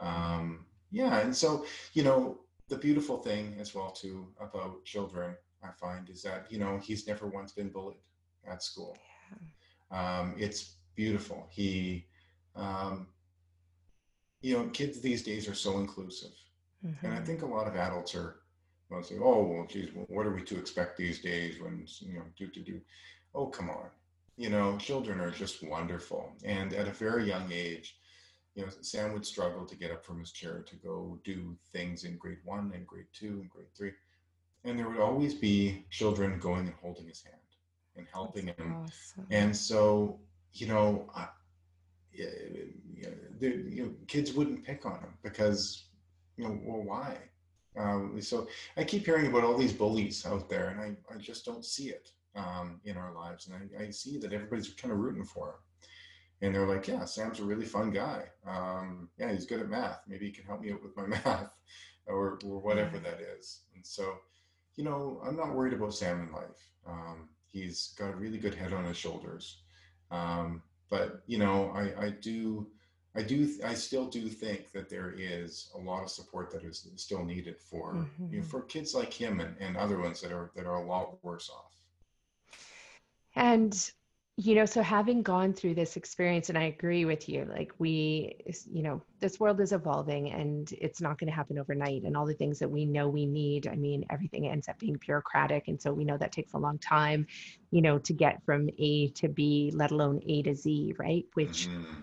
Um, 0.00 0.66
yeah, 0.90 1.20
and 1.20 1.34
so 1.34 1.66
you 1.92 2.02
know, 2.02 2.40
the 2.68 2.78
beautiful 2.78 3.18
thing 3.18 3.54
as 3.60 3.76
well 3.76 3.92
too 3.92 4.26
about 4.40 4.84
children, 4.84 5.36
I 5.62 5.68
find, 5.80 6.10
is 6.10 6.22
that 6.24 6.50
you 6.50 6.58
know 6.58 6.78
he's 6.82 7.06
never 7.06 7.28
once 7.28 7.52
been 7.52 7.68
bullied 7.68 7.98
at 8.44 8.60
school. 8.60 8.98
Yeah. 9.30 10.20
Um, 10.20 10.34
it's 10.36 10.78
beautiful. 10.98 11.46
He, 11.48 12.06
um, 12.56 13.06
you 14.42 14.58
know, 14.58 14.64
kids 14.70 15.00
these 15.00 15.22
days 15.22 15.48
are 15.48 15.54
so 15.54 15.78
inclusive, 15.78 16.34
mm-hmm. 16.84 17.06
and 17.06 17.14
I 17.14 17.18
mm-hmm. 17.18 17.26
think 17.26 17.42
a 17.42 17.46
lot 17.46 17.68
of 17.68 17.76
adults 17.76 18.16
are 18.16 18.40
say, 19.02 19.16
"Oh, 19.22 19.44
well, 19.44 19.66
geez, 19.66 19.90
well, 19.94 20.06
what 20.08 20.26
are 20.26 20.34
we 20.34 20.42
to 20.42 20.58
expect 20.58 20.96
these 20.96 21.20
days 21.20 21.60
when 21.60 21.86
you 22.00 22.14
know 22.14 22.24
do 22.36 22.48
to 22.48 22.60
do?" 22.60 22.80
Oh, 23.34 23.46
come 23.46 23.70
on, 23.70 23.88
you 24.36 24.50
know, 24.50 24.76
children 24.78 25.20
are 25.20 25.30
just 25.30 25.62
wonderful, 25.62 26.32
and 26.44 26.74
at 26.74 26.88
a 26.88 26.92
very 26.92 27.24
young 27.26 27.50
age. 27.52 27.96
You 28.54 28.64
know, 28.64 28.72
Sam 28.80 29.12
would 29.12 29.24
struggle 29.24 29.64
to 29.66 29.76
get 29.76 29.92
up 29.92 30.04
from 30.04 30.18
his 30.18 30.32
chair 30.32 30.64
to 30.66 30.76
go 30.76 31.20
do 31.22 31.56
things 31.72 32.02
in 32.02 32.16
grade 32.16 32.42
one 32.44 32.72
and 32.74 32.84
grade 32.84 33.06
two 33.12 33.38
and 33.40 33.48
grade 33.48 33.72
three. 33.76 33.92
And 34.64 34.76
there 34.76 34.88
would 34.88 34.98
always 34.98 35.34
be 35.34 35.86
children 35.90 36.40
going 36.40 36.66
and 36.66 36.74
holding 36.82 37.06
his 37.06 37.22
hand 37.22 37.36
and 37.98 38.06
helping 38.12 38.46
That's 38.46 38.58
him. 38.58 38.74
Awesome. 38.74 39.26
And 39.30 39.56
so, 39.56 40.18
you 40.60 40.66
know, 40.66 41.10
I, 41.14 41.28
you 42.12 42.26
know, 43.02 43.48
you 43.48 43.84
know, 43.84 43.94
kids 44.06 44.32
wouldn't 44.32 44.64
pick 44.64 44.84
on 44.86 45.00
him 45.00 45.14
because 45.22 45.88
you 46.36 46.44
know, 46.44 46.58
well, 46.62 46.82
why? 46.82 47.18
Um, 47.76 48.20
so 48.20 48.48
I 48.76 48.84
keep 48.84 49.04
hearing 49.04 49.26
about 49.26 49.44
all 49.44 49.56
these 49.56 49.72
bullies 49.72 50.26
out 50.26 50.48
there, 50.48 50.68
and 50.68 50.80
I, 50.80 51.14
I 51.14 51.18
just 51.18 51.44
don't 51.44 51.64
see 51.64 51.90
it 51.90 52.10
um, 52.34 52.80
in 52.84 52.96
our 52.96 53.12
lives. 53.12 53.48
And 53.48 53.70
I, 53.78 53.84
I 53.84 53.90
see 53.90 54.18
that 54.18 54.32
everybody's 54.32 54.68
kind 54.70 54.92
of 54.92 54.98
rooting 54.98 55.24
for 55.24 55.48
him. 55.48 55.54
And 56.40 56.54
they're 56.54 56.66
like, 56.66 56.86
yeah, 56.86 57.04
Sam's 57.04 57.40
a 57.40 57.44
really 57.44 57.66
fun 57.66 57.90
guy. 57.90 58.24
Um, 58.46 59.08
yeah, 59.18 59.32
he's 59.32 59.46
good 59.46 59.60
at 59.60 59.68
math. 59.68 60.02
Maybe 60.06 60.26
he 60.26 60.32
can 60.32 60.44
help 60.44 60.60
me 60.60 60.72
out 60.72 60.82
with 60.82 60.96
my 60.96 61.06
math 61.24 61.50
or, 62.06 62.38
or 62.44 62.60
whatever 62.60 62.98
that 62.98 63.20
is. 63.20 63.62
And 63.74 63.84
so, 63.84 64.14
you 64.76 64.84
know, 64.84 65.20
I'm 65.26 65.36
not 65.36 65.54
worried 65.54 65.72
about 65.72 65.94
Sam 65.94 66.20
in 66.20 66.32
life. 66.32 66.70
Um, 66.86 67.28
he's 67.46 67.94
got 67.98 68.12
a 68.12 68.16
really 68.16 68.38
good 68.38 68.54
head 68.54 68.72
on 68.72 68.84
his 68.84 68.96
shoulders. 68.96 69.62
Um, 70.10 70.62
but, 70.90 71.22
you 71.26 71.38
know, 71.38 71.70
I, 71.74 72.06
I 72.06 72.10
do 72.10 72.66
I 73.16 73.22
do, 73.22 73.48
I 73.64 73.74
still 73.74 74.06
do 74.06 74.28
think 74.28 74.70
that 74.72 74.88
there 74.88 75.12
is 75.16 75.70
a 75.74 75.78
lot 75.78 76.04
of 76.04 76.10
support 76.10 76.52
that 76.52 76.62
is 76.62 76.86
still 76.96 77.24
needed 77.24 77.56
for, 77.58 77.94
mm-hmm. 77.94 78.24
you 78.30 78.38
know, 78.38 78.42
mm-hmm. 78.42 78.50
for 78.50 78.62
kids 78.62 78.94
like 78.94 79.12
him 79.12 79.40
and, 79.40 79.56
and 79.58 79.76
other 79.76 79.98
ones 79.98 80.20
that 80.20 80.30
are, 80.30 80.52
that 80.54 80.66
are 80.66 80.76
a 80.76 80.86
lot 80.86 81.18
worse 81.24 81.50
off. 81.50 81.72
And, 83.34 83.90
you 84.40 84.54
know, 84.54 84.66
so 84.66 84.82
having 84.82 85.22
gone 85.22 85.52
through 85.52 85.74
this 85.74 85.96
experience, 85.96 86.48
and 86.48 86.56
I 86.56 86.66
agree 86.66 87.04
with 87.04 87.28
you, 87.28 87.44
like 87.50 87.72
we, 87.78 88.36
you 88.72 88.84
know, 88.84 89.02
this 89.18 89.40
world 89.40 89.60
is 89.60 89.72
evolving 89.72 90.30
and 90.30 90.72
it's 90.80 91.00
not 91.00 91.18
going 91.18 91.28
to 91.28 91.34
happen 91.34 91.58
overnight. 91.58 92.04
And 92.04 92.16
all 92.16 92.24
the 92.24 92.34
things 92.34 92.60
that 92.60 92.70
we 92.70 92.84
know 92.84 93.08
we 93.08 93.26
need, 93.26 93.66
I 93.66 93.74
mean, 93.74 94.04
everything 94.10 94.46
ends 94.46 94.68
up 94.68 94.78
being 94.78 94.96
bureaucratic. 95.04 95.66
And 95.66 95.82
so 95.82 95.92
we 95.92 96.04
know 96.04 96.16
that 96.18 96.30
takes 96.30 96.52
a 96.52 96.58
long 96.58 96.78
time, 96.78 97.26
you 97.72 97.82
know, 97.82 97.98
to 97.98 98.12
get 98.12 98.40
from 98.44 98.68
A 98.78 99.08
to 99.16 99.28
B, 99.28 99.72
let 99.74 99.90
alone 99.90 100.20
A 100.24 100.42
to 100.42 100.54
Z, 100.54 100.94
right? 101.00 101.26
Which, 101.34 101.66
mm-hmm 101.66 101.98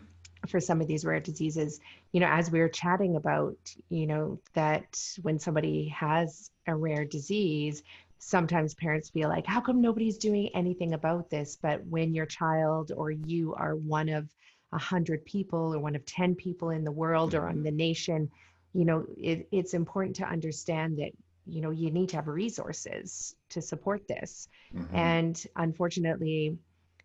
for 0.47 0.59
some 0.59 0.79
of 0.79 0.87
these 0.87 1.05
rare 1.05 1.19
diseases 1.19 1.79
you 2.11 2.19
know 2.19 2.27
as 2.27 2.51
we 2.51 2.59
were 2.59 2.69
chatting 2.69 3.15
about 3.15 3.57
you 3.89 4.05
know 4.05 4.39
that 4.53 4.99
when 5.23 5.39
somebody 5.39 5.87
has 5.87 6.51
a 6.67 6.75
rare 6.75 7.05
disease 7.05 7.81
sometimes 8.25 8.73
parents 8.73 9.09
feel 9.09 9.29
like 9.29 9.45
how 9.45 9.61
come 9.61 9.79
nobody's 9.79 10.17
doing 10.17 10.49
anything 10.55 10.93
about 10.93 11.29
this 11.29 11.57
but 11.61 11.85
when 11.85 12.11
your 12.11 12.25
child 12.25 12.91
or 12.95 13.11
you 13.11 13.53
are 13.53 13.75
one 13.75 14.09
of 14.09 14.27
a 14.73 14.79
hundred 14.79 15.23
people 15.25 15.75
or 15.75 15.79
one 15.79 15.95
of 15.95 16.03
10 16.05 16.33
people 16.33 16.71
in 16.71 16.83
the 16.83 16.91
world 16.91 17.35
or 17.35 17.49
in 17.49 17.61
the 17.61 17.69
nation 17.69 18.27
you 18.73 18.83
know 18.83 19.05
it, 19.15 19.47
it's 19.51 19.75
important 19.75 20.15
to 20.15 20.25
understand 20.25 20.97
that 20.97 21.11
you 21.45 21.61
know 21.61 21.69
you 21.69 21.91
need 21.91 22.09
to 22.09 22.15
have 22.15 22.27
resources 22.27 23.35
to 23.49 23.61
support 23.61 24.07
this 24.07 24.47
mm-hmm. 24.75 24.95
and 24.95 25.45
unfortunately 25.55 26.57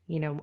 you 0.06 0.20
know 0.20 0.40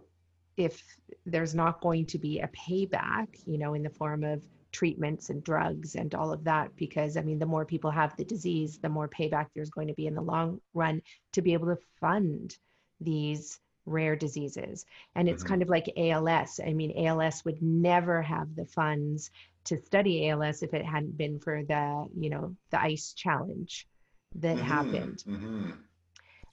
if 0.58 0.84
there's 1.26 1.54
not 1.54 1.82
going 1.82 2.06
to 2.08 2.18
be 2.18 2.40
a 2.40 2.48
payback, 2.48 3.28
you 3.46 3.60
know, 3.60 3.76
in 3.76 3.84
the 3.84 3.90
form 3.92 4.24
of 4.24 4.44
treatments 4.78 5.32
and 5.32 5.44
drugs 5.44 5.96
and 5.96 6.14
all 6.14 6.32
of 6.32 6.44
that, 6.44 6.76
because 6.76 7.18
I 7.18 7.22
mean, 7.22 7.40
the 7.40 7.48
more 7.48 7.66
people 7.66 7.90
have 7.90 8.16
the 8.16 8.24
disease, 8.24 8.78
the 8.78 8.90
more 8.90 9.10
payback 9.10 9.48
there's 9.56 9.72
going 9.72 9.88
to 9.88 9.96
be 9.96 10.06
in 10.06 10.14
the 10.14 10.22
long 10.22 10.62
run 10.76 11.02
to 11.34 11.42
be 11.42 11.54
able 11.54 11.66
to 11.68 11.80
fund 12.00 12.56
these 13.02 13.60
rare 13.88 14.16
diseases. 14.16 14.86
And 15.16 15.28
it's 15.28 15.42
mm-hmm. 15.42 15.50
kind 15.50 15.62
of 15.64 15.70
like 15.70 15.92
ALS. 15.98 16.60
I 16.64 16.74
mean, 16.74 17.08
ALS 17.08 17.44
would 17.44 17.60
never 17.60 18.22
have 18.22 18.56
the 18.56 18.66
funds 18.66 19.32
to 19.64 19.82
study 19.82 20.30
ALS 20.30 20.62
if 20.62 20.76
it 20.76 20.86
hadn't 20.86 21.18
been 21.18 21.40
for 21.40 21.64
the, 21.64 22.08
you 22.16 22.30
know, 22.30 22.56
the 22.70 22.80
ICE 22.80 23.14
challenge 23.14 23.88
that 24.36 24.58
mm-hmm. 24.58 24.66
happened. 24.66 25.24
Mm-hmm. 25.28 25.72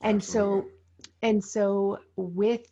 And 0.01 0.25
so, 0.25 0.64
and 1.20 1.45
so 1.45 1.99
with 2.16 2.66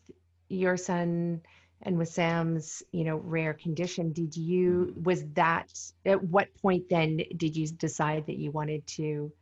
your 0.49 0.79
son 0.79 1.43
and 1.83 1.99
with 1.99 2.09
Sam's, 2.09 2.83
you 2.93 3.05
know, 3.05 3.17
rare 3.17 3.55
condition, 3.55 4.13
did 4.13 4.37
you 4.37 4.95
was 5.03 5.25
that 5.35 5.73
at 6.07 6.23
what 6.23 6.55
point 6.61 6.89
then 6.89 7.21
did 7.37 7.57
you 7.57 7.67
decide 7.69 8.27
that 8.27 8.39
you 8.39 8.51
wanted 8.51 8.87
to 8.99 9.33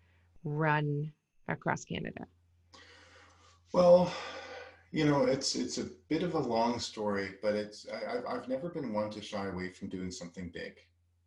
run 0.44 1.12
across 1.48 1.84
Canada? 1.84 2.26
Well, 3.72 4.12
you 4.90 5.04
know, 5.04 5.24
it's 5.24 5.54
it's 5.54 5.78
a 5.78 5.84
bit 6.08 6.22
of 6.22 6.34
a 6.34 6.38
long 6.38 6.78
story, 6.80 7.34
but 7.42 7.54
it's 7.54 7.86
I, 7.88 8.34
I've 8.34 8.48
never 8.48 8.70
been 8.70 8.92
one 8.92 9.10
to 9.10 9.22
shy 9.22 9.46
away 9.46 9.70
from 9.70 9.88
doing 9.88 10.10
something 10.10 10.50
big. 10.52 10.78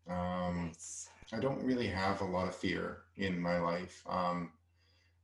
Um, 0.10 0.68
nice. 0.68 1.10
I 1.32 1.40
don't 1.40 1.64
really 1.64 1.88
have 1.88 2.22
a 2.22 2.26
lot 2.26 2.48
of 2.48 2.56
fear 2.56 3.04
in 3.18 3.40
my 3.40 3.60
life. 3.60 4.04
Um, 4.08 4.52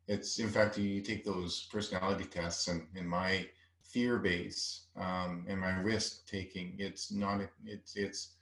it's 0.07 0.39
in 0.39 0.49
fact, 0.49 0.77
you 0.77 1.01
take 1.01 1.25
those 1.25 1.67
personality 1.71 2.25
tests, 2.25 2.67
and 2.67 2.87
in 2.95 3.07
my 3.07 3.47
fear 3.89 4.17
base 4.17 4.81
um, 4.97 5.45
and 5.47 5.59
my 5.59 5.79
risk 5.79 6.27
taking 6.27 6.75
it's 6.77 7.11
not 7.11 7.41
it's 7.65 7.95
it's 7.95 8.35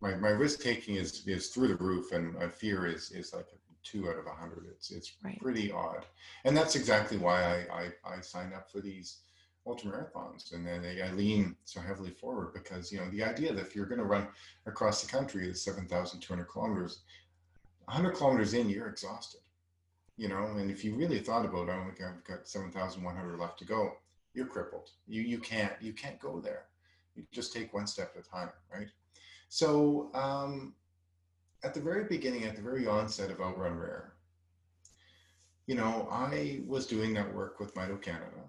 my, 0.00 0.14
my 0.16 0.30
risk 0.30 0.60
taking 0.60 0.96
is 0.96 1.26
is 1.26 1.48
through 1.48 1.68
the 1.68 1.76
roof 1.76 2.12
and 2.12 2.34
my 2.34 2.48
fear 2.48 2.86
is 2.86 3.10
is 3.12 3.32
like 3.32 3.46
a 3.52 3.62
two 3.82 4.08
out 4.08 4.18
of 4.18 4.26
a 4.26 4.30
hundred. 4.30 4.66
It's 4.70 4.90
it's 4.90 5.12
right. 5.24 5.40
pretty 5.40 5.72
odd. 5.72 6.06
And 6.44 6.56
that's 6.56 6.76
exactly 6.76 7.18
why 7.18 7.42
I, 7.42 7.82
I 7.82 8.16
i 8.16 8.20
signed 8.20 8.54
up 8.54 8.70
for 8.70 8.80
these 8.80 9.18
ultra 9.66 9.90
marathons 9.92 10.52
and 10.52 10.66
then 10.66 10.84
I, 10.84 11.08
I 11.08 11.12
lean 11.12 11.54
so 11.64 11.80
heavily 11.80 12.10
forward 12.10 12.52
because 12.52 12.90
you 12.90 12.98
know 12.98 13.08
the 13.10 13.22
idea 13.22 13.52
that 13.52 13.64
if 13.64 13.76
you're 13.76 13.86
going 13.86 14.00
to 14.00 14.04
run 14.04 14.26
across 14.66 15.02
the 15.02 15.08
country 15.08 15.48
at 15.48 15.56
7200 15.56 16.44
kilometers 16.46 17.02
100 17.84 18.10
kilometers 18.12 18.54
in 18.54 18.68
you're 18.68 18.88
exhausted. 18.88 19.40
You 20.16 20.28
know 20.28 20.46
and 20.56 20.70
if 20.70 20.84
you 20.84 20.96
really 20.96 21.20
thought 21.20 21.44
about 21.44 21.68
it, 21.68 21.74
oh, 21.74 22.08
i've 22.08 22.24
got 22.24 22.48
7100 22.48 23.38
left 23.38 23.58
to 23.60 23.64
go 23.64 23.92
you're 24.34 24.46
crippled. 24.46 24.90
You 25.06 25.22
you 25.22 25.38
can't 25.38 25.72
you 25.80 25.92
can't 25.92 26.18
go 26.18 26.40
there. 26.40 26.64
You 27.14 27.24
just 27.32 27.52
take 27.52 27.72
one 27.74 27.86
step 27.86 28.14
at 28.16 28.26
a 28.26 28.28
time, 28.28 28.50
right? 28.72 28.88
So 29.48 30.10
um, 30.14 30.74
at 31.62 31.74
the 31.74 31.80
very 31.80 32.04
beginning, 32.04 32.44
at 32.44 32.56
the 32.56 32.62
very 32.62 32.86
onset 32.86 33.30
of 33.30 33.40
Outrun 33.40 33.76
Rare, 33.76 34.14
you 35.66 35.74
know, 35.74 36.08
I 36.10 36.60
was 36.66 36.86
doing 36.86 37.12
that 37.14 37.32
work 37.34 37.60
with 37.60 37.74
Mito 37.74 38.00
Canada, 38.00 38.44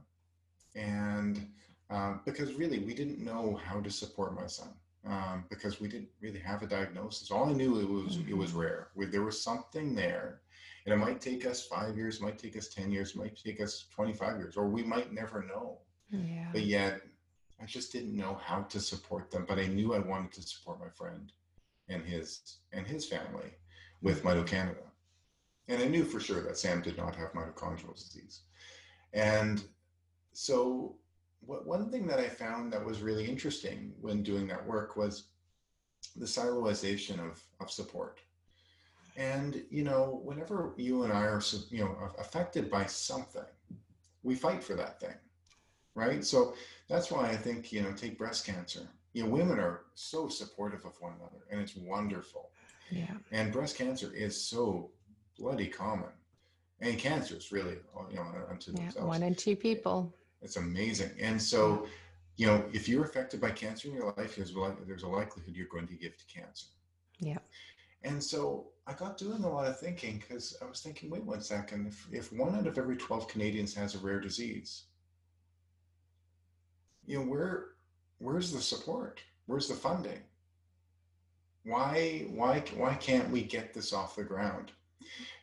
and 0.75 1.47
um, 1.89 2.21
because 2.25 2.53
really 2.53 2.79
we 2.79 2.93
didn't 2.93 3.19
know 3.19 3.59
how 3.63 3.81
to 3.81 3.89
support 3.89 4.34
my 4.34 4.47
son 4.47 4.69
um, 5.05 5.45
because 5.49 5.79
we 5.79 5.88
didn't 5.88 6.09
really 6.21 6.39
have 6.39 6.63
a 6.63 6.67
diagnosis. 6.67 7.31
All 7.31 7.49
I 7.49 7.53
knew 7.53 7.79
it 7.79 7.89
was 7.89 8.17
mm-hmm. 8.17 8.29
it 8.29 8.38
was 8.38 8.53
rare. 8.53 8.88
There 8.95 9.23
was 9.23 9.41
something 9.41 9.93
there 9.93 10.39
and 10.86 10.93
it 10.93 10.97
might 10.97 11.21
take 11.21 11.45
us 11.45 11.65
five 11.65 11.95
years, 11.95 12.19
might 12.19 12.38
take 12.38 12.57
us 12.57 12.67
10 12.67 12.91
years, 12.91 13.15
might 13.15 13.38
take 13.38 13.61
us 13.61 13.86
25 13.93 14.38
years, 14.38 14.57
or 14.57 14.67
we 14.67 14.84
might 14.84 15.13
never 15.13 15.43
know. 15.43 15.79
Yeah. 16.09 16.49
But 16.51 16.63
yet, 16.63 17.01
I 17.61 17.65
just 17.65 17.91
didn't 17.91 18.15
know 18.15 18.39
how 18.43 18.63
to 18.63 18.79
support 18.79 19.31
them. 19.31 19.45
But 19.47 19.59
I 19.59 19.67
knew 19.67 19.93
I 19.93 19.99
wanted 19.99 20.34
to 20.34 20.41
support 20.41 20.79
my 20.79 20.89
friend 20.89 21.31
and 21.88 22.03
his 22.03 22.57
and 22.73 22.86
his 22.86 23.05
family 23.05 23.53
with 24.01 24.23
mm-hmm. 24.23 24.39
Mito 24.39 24.45
Canada. 24.45 24.81
And 25.69 25.81
I 25.81 25.88
knew 25.88 26.03
for 26.03 26.19
sure 26.19 26.41
that 26.41 26.57
Sam 26.57 26.81
did 26.81 26.97
not 26.97 27.15
have 27.15 27.31
mitochondrial 27.34 27.95
disease. 27.95 28.41
And 29.13 29.63
so 30.34 30.95
what, 31.39 31.65
one 31.65 31.89
thing 31.89 32.05
that 32.07 32.19
I 32.19 32.27
found 32.27 32.73
that 32.73 32.84
was 32.84 33.01
really 33.01 33.25
interesting 33.25 33.93
when 34.01 34.23
doing 34.23 34.47
that 34.47 34.65
work 34.65 34.97
was 34.97 35.27
the 36.17 36.25
siloization 36.25 37.19
of, 37.19 37.41
of 37.61 37.71
support. 37.71 38.19
And, 39.16 39.64
you 39.70 39.84
know, 39.84 40.22
whenever 40.24 40.74
you 40.78 41.03
and 41.03 41.14
I 41.14 41.22
are, 41.22 41.41
you 41.70 41.84
know, 41.84 41.95
affected 42.18 42.70
by 42.72 42.86
something, 42.86 43.45
we 44.24 44.36
fight 44.36 44.64
for 44.64 44.76
that 44.76 44.99
thing, 44.99 45.16
right? 45.93 46.26
So 46.26 46.55
that's 46.89 47.11
why 47.11 47.30
I 47.30 47.36
think, 47.36 47.72
you 47.72 47.82
know, 47.82 47.91
take 47.91 48.18
breast 48.18 48.45
cancer. 48.45 48.88
You 49.14 49.24
know, 49.24 49.30
women 49.30 49.59
are 49.59 49.82
so 49.93 50.28
supportive 50.28 50.86
of 50.86 50.93
one 50.99 51.14
another 51.20 51.43
and 51.51 51.61
it's 51.61 51.76
wonderful. 51.76 52.49
Yeah. 52.89 53.14
And 53.32 53.51
breast 53.51 53.78
cancer 53.78 54.11
is 54.14 54.39
so 54.39 54.89
bloody 55.38 55.68
common. 55.68 56.09
And 56.82 56.97
cancer 56.97 57.36
is 57.36 57.51
really, 57.51 57.78
uh, 57.95 58.03
you 58.09 58.16
know, 58.16 58.34
unto 58.49 58.72
yeah, 58.72 58.84
themselves. 58.84 59.07
One 59.07 59.24
in 59.24 59.36
two 59.36 59.55
people. 59.55 60.14
It's 60.41 60.57
amazing. 60.57 61.11
And 61.20 61.41
so, 61.41 61.88
you 62.36 62.47
know, 62.47 62.66
if 62.74 62.89
you're 62.89 63.03
affected 63.03 63.39
by 63.39 63.51
cancer 63.51 63.88
in 63.88 63.93
your 63.93 64.14
life, 64.18 64.36
there's, 64.36 64.53
there's 64.88 65.03
a 65.03 65.07
likelihood 65.07 65.55
you're 65.55 65.68
going 65.68 65.88
to 65.88 65.93
give 65.93 66.18
to 66.18 66.26
cancer. 66.26 66.68
Yeah. 67.20 67.38
And 68.04 68.22
so 68.22 68.68
I 68.86 68.93
got 68.93 69.18
doing 69.18 69.43
a 69.43 69.49
lot 69.49 69.68
of 69.68 69.80
thinking 69.80 70.18
because 70.20 70.58
I 70.62 70.66
was 70.66 70.82
thinking, 70.82 71.10
wait 71.10 71.24
one 71.24 71.41
second, 71.41 71.88
if, 71.88 72.08
if 72.12 72.34
one 72.34 72.56
out 72.56 72.68
of 72.68 72.78
every 72.78 72.97
12 72.97 73.28
Canadians 73.28 73.74
has 73.76 73.95
a 73.95 73.99
rare 73.99 74.20
disease, 74.20 74.84
you 77.06 77.20
know, 77.20 77.26
where 77.26 77.68
where's 78.20 78.51
the 78.51 78.62
support? 78.62 79.22
Where's 79.45 79.68
the 79.68 79.74
funding? 79.74 80.20
Why 81.66 82.26
why 82.30 82.64
why 82.76 82.95
can't 82.95 83.30
we 83.30 83.43
get 83.43 83.74
this 83.74 83.93
off 83.93 84.16
the 84.16 84.24
ground? 84.24 84.72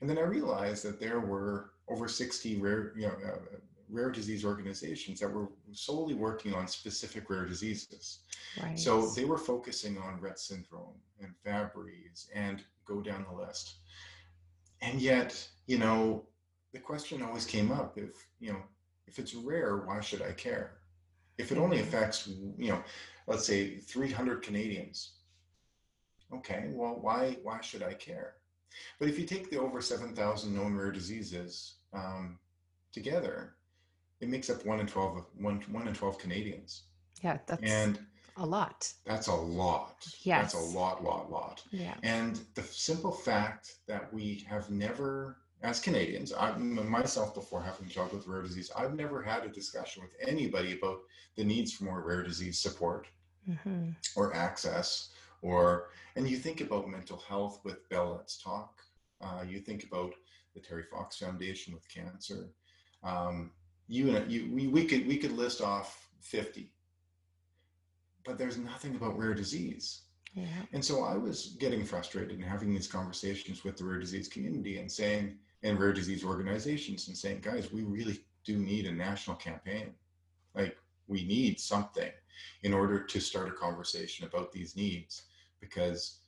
And 0.01 0.09
then 0.09 0.19
I 0.19 0.23
realized 0.23 0.85
that 0.85 1.01
there 1.01 1.21
were 1.21 1.73
over 1.89 2.09
60 2.09 2.57
rare, 2.59 2.93
you 2.97 3.09
know, 3.09 3.15
uh, 3.27 3.57
rare 3.91 4.11
disease 4.11 4.45
organizations 4.45 5.21
that 5.21 5.33
were 5.33 5.49
solely 5.73 6.15
working 6.15 6.55
on 6.55 6.67
specific 6.67 7.29
rare 7.31 7.47
diseases. 7.47 8.21
Right. 8.63 8.79
So 8.79 9.11
they 9.11 9.25
were 9.25 9.39
focusing 9.39 9.99
on 9.99 10.21
Rett 10.21 10.39
syndrome 10.39 10.95
and 11.21 11.35
Fabry's 11.45 12.29
and 12.35 12.63
go 12.87 13.01
down 13.01 13.27
the 13.29 13.37
list. 13.37 13.77
And 14.83 15.01
yet, 15.01 15.47
you 15.67 15.79
know, 15.79 16.25
the 16.73 16.79
question 16.79 17.23
always 17.23 17.45
came 17.45 17.71
up 17.71 17.99
if, 17.99 18.27
you 18.39 18.53
know, 18.53 18.63
if 19.07 19.19
it's 19.19 19.35
rare, 19.35 19.79
why 19.79 20.01
should 20.01 20.23
I 20.23 20.33
care? 20.33 20.79
If 21.39 21.53
it 21.53 21.59
only 21.59 21.79
mm-hmm. 21.79 21.89
affects, 21.89 22.29
you 22.29 22.69
know, 22.69 22.83
let's 23.27 23.47
say 23.47 23.77
300 23.79 24.43
Canadians, 24.43 25.13
okay, 26.33 26.71
well, 26.73 26.99
why 27.01 27.39
why 27.43 27.61
should 27.61 27.83
I 27.83 27.95
care? 27.95 28.35
But 28.99 29.09
if 29.09 29.19
you 29.19 29.27
take 29.27 29.51
the 29.51 29.59
over 29.59 29.81
7,000 29.81 30.55
known 30.55 30.75
rare 30.75 30.93
diseases 30.93 31.77
um, 31.93 32.39
together, 32.93 33.55
it 34.21 34.29
makes 34.29 34.51
up 34.51 34.65
one 34.67 34.81
in 34.81 34.87
12 34.87 35.17
of 35.17 35.25
one, 35.39 35.63
one 35.71 35.89
in 35.89 35.95
12 35.95 36.19
Canadians. 36.19 36.83
Yeah, 37.23 37.39
that's 37.47 37.63
And 37.63 37.99
a 38.37 38.47
lot. 38.47 38.91
that's 39.05 39.27
a 39.29 39.35
lot. 39.35 40.07
Yeah, 40.23 40.41
That's 40.43 40.55
a 40.55 40.59
lot, 40.79 41.03
lot, 41.05 41.31
lot. 41.31 41.63
Yeah. 41.71 41.95
And 42.03 42.41
the 42.55 42.63
simple 42.63 43.13
fact 43.13 43.77
that 43.87 44.13
we 44.13 44.45
have 44.49 44.71
never, 44.71 45.39
as 45.63 45.81
Canadians, 45.81 46.33
I 46.33 46.57
myself 46.57 47.35
before 47.35 47.63
having 47.63 47.89
dealt 47.89 48.13
with 48.15 48.27
rare 48.27 48.43
disease, 48.43 48.71
I've 48.77 48.95
never 48.95 49.23
had 49.23 49.45
a 49.45 49.49
discussion 49.49 50.03
with 50.03 50.13
anybody 50.27 50.73
about 50.79 51.01
the 51.37 51.45
needs 51.45 51.73
for 51.73 51.85
more 51.85 52.03
rare 52.03 52.23
disease 52.23 52.59
support 52.59 53.09
hmm 53.65 53.91
or 54.17 54.35
access. 54.35 55.11
Or 55.43 55.89
and 56.17 56.29
you 56.29 56.37
think 56.37 56.61
about 56.61 56.89
mental 56.89 57.19
health 57.19 57.61
with 57.65 57.87
Bell 57.89 58.15
Let's 58.17 58.43
Talk. 58.43 58.81
Uh, 59.21 59.43
you 59.47 59.61
think 59.61 59.85
about 59.85 60.15
the 60.55 60.61
Terry 60.61 60.85
Fox 60.91 61.19
Foundation 61.19 61.75
with 61.75 61.87
cancer. 61.89 62.51
Um, 63.03 63.51
you 63.91 64.15
and 64.15 64.31
you, 64.31 64.49
we, 64.53 64.69
we 64.69 64.85
could 64.85 65.07
we 65.07 65.17
could 65.17 65.33
list 65.33 65.61
off 65.61 66.09
fifty, 66.21 66.73
but 68.25 68.39
there's 68.39 68.57
nothing 68.57 68.95
about 68.95 69.19
rare 69.19 69.35
disease. 69.35 70.03
Yeah. 70.33 70.47
And 70.73 70.85
so 70.85 71.03
I 71.03 71.17
was 71.17 71.57
getting 71.59 71.85
frustrated 71.85 72.37
and 72.37 72.45
having 72.45 72.73
these 72.73 72.87
conversations 72.87 73.65
with 73.65 73.77
the 73.77 73.85
rare 73.85 73.99
disease 73.99 74.29
community 74.29 74.79
and 74.79 74.91
saying, 74.91 75.37
and 75.65 75.77
rare 75.77 75.93
disease 75.93 76.25
organizations 76.25 77.09
and 77.09 77.17
saying, 77.19 77.41
guys, 77.41 77.73
we 77.73 77.83
really 77.83 78.21
do 78.45 78.57
need 78.57 78.87
a 78.87 78.93
national 78.93 79.35
campaign. 79.37 79.93
Like, 80.55 80.77
we 81.09 81.25
need 81.25 81.59
something 81.59 82.13
in 82.63 82.73
order 82.73 83.03
to 83.03 83.21
start 83.21 83.49
a 83.49 83.53
conversation 83.53 84.25
about 84.25 84.53
these 84.53 84.77
needs 84.77 85.25
because 85.61 86.21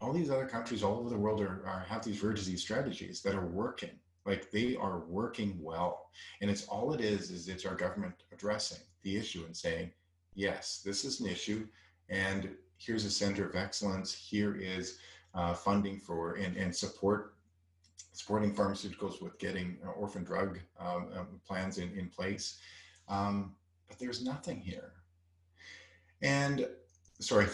all 0.00 0.14
these 0.14 0.30
other 0.30 0.46
countries 0.46 0.82
all 0.82 0.98
over 0.98 1.10
the 1.10 1.18
world 1.18 1.42
are, 1.42 1.62
are 1.66 1.84
have 1.86 2.02
these 2.02 2.22
rare 2.22 2.32
disease 2.32 2.62
strategies 2.62 3.20
that 3.20 3.34
are 3.34 3.46
working 3.46 3.98
like 4.24 4.50
they 4.50 4.76
are 4.76 5.00
working 5.00 5.58
well 5.60 6.10
and 6.40 6.50
it's 6.50 6.66
all 6.66 6.92
it 6.92 7.00
is 7.00 7.30
is 7.30 7.48
it's 7.48 7.66
our 7.66 7.74
government 7.74 8.14
addressing 8.32 8.78
the 9.02 9.16
issue 9.16 9.44
and 9.44 9.56
saying 9.56 9.90
yes 10.34 10.82
this 10.84 11.04
is 11.04 11.20
an 11.20 11.26
issue 11.26 11.66
and 12.08 12.50
here's 12.84 13.04
a 13.04 13.10
center 13.10 13.46
of 13.46 13.54
excellence. 13.54 14.12
Here 14.12 14.54
is 14.56 14.98
uh, 15.34 15.54
funding 15.54 15.98
for 15.98 16.34
and, 16.34 16.56
and 16.56 16.74
support 16.74 17.34
supporting 18.14 18.54
pharmaceuticals 18.54 19.22
with 19.22 19.38
getting 19.38 19.78
orphan 19.96 20.22
drug 20.22 20.58
um, 20.78 21.08
um, 21.16 21.28
plans 21.46 21.78
in, 21.78 21.90
in 21.98 22.08
place. 22.08 22.58
Um, 23.08 23.54
but 23.88 23.98
there's 23.98 24.22
nothing 24.22 24.60
here. 24.60 24.92
And 26.20 26.68
sorry 27.22 27.46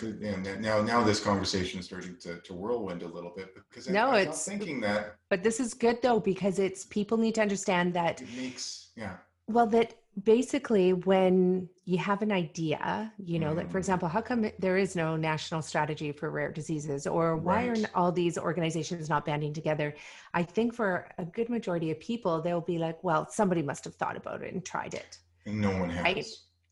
now 0.61 0.77
now 0.83 1.03
this 1.11 1.21
conversation 1.31 1.79
is 1.81 1.87
starting 1.87 2.17
to, 2.25 2.31
to 2.47 2.53
whirlwind 2.61 3.03
a 3.03 3.09
little 3.17 3.33
bit 3.39 3.49
because 3.55 3.89
No, 3.89 4.07
I 4.11 4.21
it's- 4.23 4.45
thinking 4.53 4.81
that 4.81 5.03
But 5.33 5.43
this 5.47 5.59
is 5.65 5.75
good 5.75 5.99
though 6.03 6.21
because 6.33 6.59
it's 6.67 6.85
people 6.99 7.17
need 7.25 7.35
to 7.39 7.43
understand 7.49 7.87
that 8.01 8.15
it 8.23 8.29
makes 8.37 8.65
yeah 9.03 9.15
well 9.47 9.67
that 9.77 9.89
basically 10.25 10.93
when 11.11 11.69
you 11.85 11.97
have 11.97 12.21
an 12.23 12.33
idea, 12.33 13.13
you 13.33 13.39
know, 13.39 13.53
like 13.59 13.69
for 13.71 13.79
Mm. 13.79 13.85
example, 13.85 14.09
how 14.09 14.21
come 14.21 14.41
there 14.59 14.77
is 14.77 14.97
no 14.97 15.09
national 15.17 15.63
strategy 15.63 16.11
for 16.19 16.27
rare 16.39 16.51
diseases 16.61 17.07
or 17.07 17.37
why 17.37 17.69
Right. 17.69 17.85
are 17.85 17.91
all 17.99 18.11
these 18.11 18.37
organizations 18.37 19.09
not 19.09 19.25
banding 19.25 19.55
together? 19.61 19.89
I 20.35 20.43
think 20.43 20.75
for 20.75 20.91
a 21.19 21.25
good 21.37 21.49
majority 21.57 21.89
of 21.93 22.01
people 22.01 22.33
they'll 22.43 22.69
be 22.75 22.79
like, 22.87 22.99
well, 23.09 23.23
somebody 23.31 23.63
must 23.63 23.85
have 23.85 23.95
thought 23.95 24.17
about 24.23 24.43
it 24.43 24.53
and 24.55 24.65
tried 24.65 24.95
it. 25.03 25.19
and 25.47 25.61
no 25.61 25.71
one 25.83 25.89
has 25.89 26.05
Right. 26.05 26.27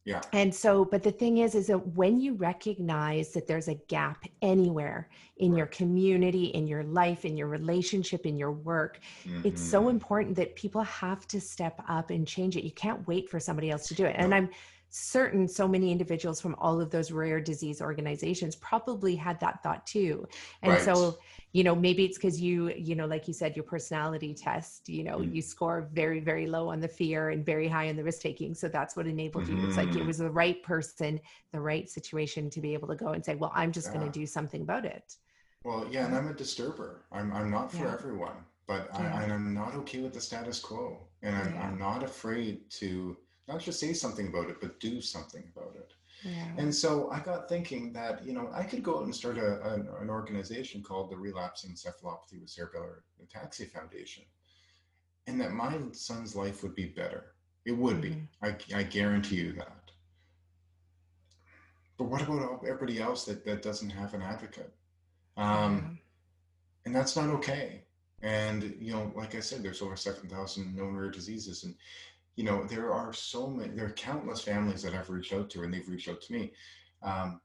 Yeah 0.06 0.22
And 0.32 0.54
so, 0.54 0.84
but 0.84 1.02
the 1.02 1.12
thing 1.12 1.38
is, 1.38 1.54
is 1.54 1.68
that 1.68 1.94
when 1.94 2.20
you 2.20 2.34
recognize 2.34 3.32
that 3.32 3.46
there's 3.46 3.68
a 3.68 3.76
gap 3.88 4.24
anywhere 4.42 5.08
in 5.38 5.54
your 5.54 5.66
community, 5.66 6.46
in 6.46 6.66
your 6.66 6.84
life, 6.84 7.24
in 7.24 7.36
your 7.36 7.48
relationship, 7.48 8.26
in 8.26 8.36
your 8.36 8.52
work, 8.52 9.00
it's 9.44 9.62
so 9.62 9.88
Mhm. 9.88 9.90
important 9.90 10.36
that 10.36 10.56
people 10.56 10.82
have 10.82 11.26
to 11.28 11.40
step 11.40 11.80
up 11.88 12.10
and 12.10 12.26
change 12.26 12.56
it. 12.56 12.64
You 12.64 12.72
can't 12.72 13.06
wait 13.06 13.30
for 13.30 13.40
somebody 13.40 13.70
else 13.70 13.86
to 13.88 13.94
do 13.94 14.04
it. 14.04 14.16
And 14.18 14.30
No. 14.30 14.34
I'm 14.34 14.50
certain 14.98 15.46
so 15.46 15.68
many 15.68 15.92
individuals 15.92 16.40
from 16.40 16.54
all 16.58 16.80
of 16.80 16.90
those 16.90 17.12
rare 17.12 17.40
disease 17.40 17.82
organizations 17.82 18.56
probably 18.56 19.14
had 19.14 19.38
that 19.40 19.62
thought 19.62 19.86
too. 19.86 20.26
And 20.62 20.78
Right. 20.78 20.80
so, 20.80 21.18
you 21.52 21.64
know, 21.64 21.74
maybe 21.74 22.04
it's 22.04 22.16
because 22.16 22.40
you, 22.40 22.70
you 22.70 22.94
know, 22.94 23.06
like 23.06 23.28
you 23.28 23.34
said, 23.34 23.56
your 23.56 23.64
personality 23.64 24.34
test, 24.34 24.88
you 24.88 25.04
know, 25.04 25.20
Mm. 25.20 25.30
you 25.30 25.42
score 25.42 25.88
very, 25.92 26.20
very 26.20 26.46
low 26.46 26.68
on 26.68 26.80
the 26.80 26.88
fear 26.88 27.30
and 27.30 27.44
very 27.44 27.68
high 27.68 27.88
on 27.88 27.96
the 27.96 28.04
risk 28.04 28.22
taking. 28.22 28.54
So 28.54 28.68
that's 28.68 28.96
what 28.96 29.06
enabled 29.06 29.48
you. 29.48 29.62
It's 29.62 29.76
like 29.76 29.96
it 29.96 30.04
Mhm. 30.04 30.06
was 30.06 30.18
the 30.18 30.30
right 30.30 30.62
person, 30.62 31.20
the 31.52 31.60
right 31.60 31.88
situation 31.88 32.48
to 32.50 32.60
be 32.60 32.72
able 32.74 32.88
to 32.88 32.96
go 32.96 33.08
and 33.08 33.24
say, 33.24 33.34
well, 33.34 33.52
I'm 33.54 33.72
just 33.72 33.92
going 33.92 34.04
to 34.04 34.10
do 34.10 34.26
something 34.26 34.62
about 34.62 34.84
it. 34.86 35.16
well 35.64 35.86
yeah 35.90 36.06
and 36.06 36.14
i'm 36.14 36.28
a 36.28 36.32
disturber 36.34 37.02
i'm, 37.12 37.32
I'm 37.32 37.50
not 37.50 37.72
for 37.72 37.88
Yeah. 37.88 37.92
everyone 37.92 38.36
but 38.66 38.90
Yeah. 38.98 39.18
I, 39.18 39.22
and 39.22 39.32
i'm 39.32 39.54
not 39.54 39.74
okay 39.76 40.00
with 40.00 40.12
the 40.14 40.20
status 40.20 40.58
quo 40.60 40.98
and 41.22 41.34
I'm, 41.36 41.54
Yeah. 41.54 41.60
I'm 41.60 41.78
not 41.78 42.02
afraid 42.02 42.70
to 42.80 43.16
not 43.48 43.60
just 43.60 43.80
say 43.80 43.92
something 43.92 44.28
about 44.28 44.50
it 44.50 44.60
but 44.60 44.78
do 44.80 45.00
something 45.00 45.44
about 45.54 45.74
it 45.76 45.92
Yeah. 46.22 46.48
And 46.58 46.74
so 46.74 47.10
I 47.10 47.20
got 47.20 47.48
thinking 47.48 47.92
that, 47.92 48.24
you 48.26 48.32
know, 48.32 48.48
I 48.52 48.64
could 48.64 48.82
go 48.82 48.98
out 48.98 49.04
and 49.04 49.14
start 49.14 49.36
a, 49.38 49.62
an, 49.72 49.88
an 50.00 50.08
organization 50.10 50.82
called 50.82 51.10
the 51.10 51.16
Relapsing 51.16 51.70
Encephalopathy 51.72 52.40
with 52.40 52.48
Cerebellar 52.56 53.02
Ataxia 53.22 53.66
Foundation. 53.70 54.24
And 55.26 55.40
that 55.40 55.52
my 55.52 55.76
son's 55.92 56.34
life 56.34 56.62
would 56.62 56.74
be 56.74 56.86
better. 56.86 57.34
It 57.64 57.72
would 57.76 58.00
be. 58.00 58.10
Mhm. 58.10 58.28
I, 58.42 58.56
I 58.80 58.82
guarantee 58.84 59.36
you 59.36 59.52
that. 59.54 59.90
But 61.98 62.04
what 62.04 62.22
about 62.22 62.64
everybody 62.64 63.00
else 63.00 63.24
that, 63.24 63.44
that 63.44 63.62
doesn't 63.62 63.90
have 63.90 64.14
an 64.14 64.22
advocate? 64.22 64.72
Um, 65.36 65.98
and 66.84 66.94
that's 66.94 67.16
not 67.16 67.28
okay. 67.30 67.84
And 68.22 68.74
you 68.80 68.92
know, 68.92 69.12
like 69.14 69.34
I 69.34 69.40
said, 69.40 69.62
there's 69.62 69.82
over 69.82 69.96
seven 69.96 70.28
thousand 70.28 70.74
known 70.74 70.96
rare 70.96 71.10
diseases, 71.10 71.64
and 71.64 71.74
you 72.36 72.44
know 72.44 72.64
there 72.64 72.92
are 72.92 73.12
so 73.12 73.48
many. 73.48 73.74
There 73.74 73.86
are 73.86 73.92
countless 73.92 74.42
families 74.42 74.82
that 74.82 74.94
I've 74.94 75.10
reached 75.10 75.32
out 75.32 75.50
to, 75.50 75.62
and 75.62 75.72
they've 75.72 75.88
reached 75.88 76.08
out 76.08 76.20
to 76.20 76.32
me 76.32 76.52
um, 77.02 77.40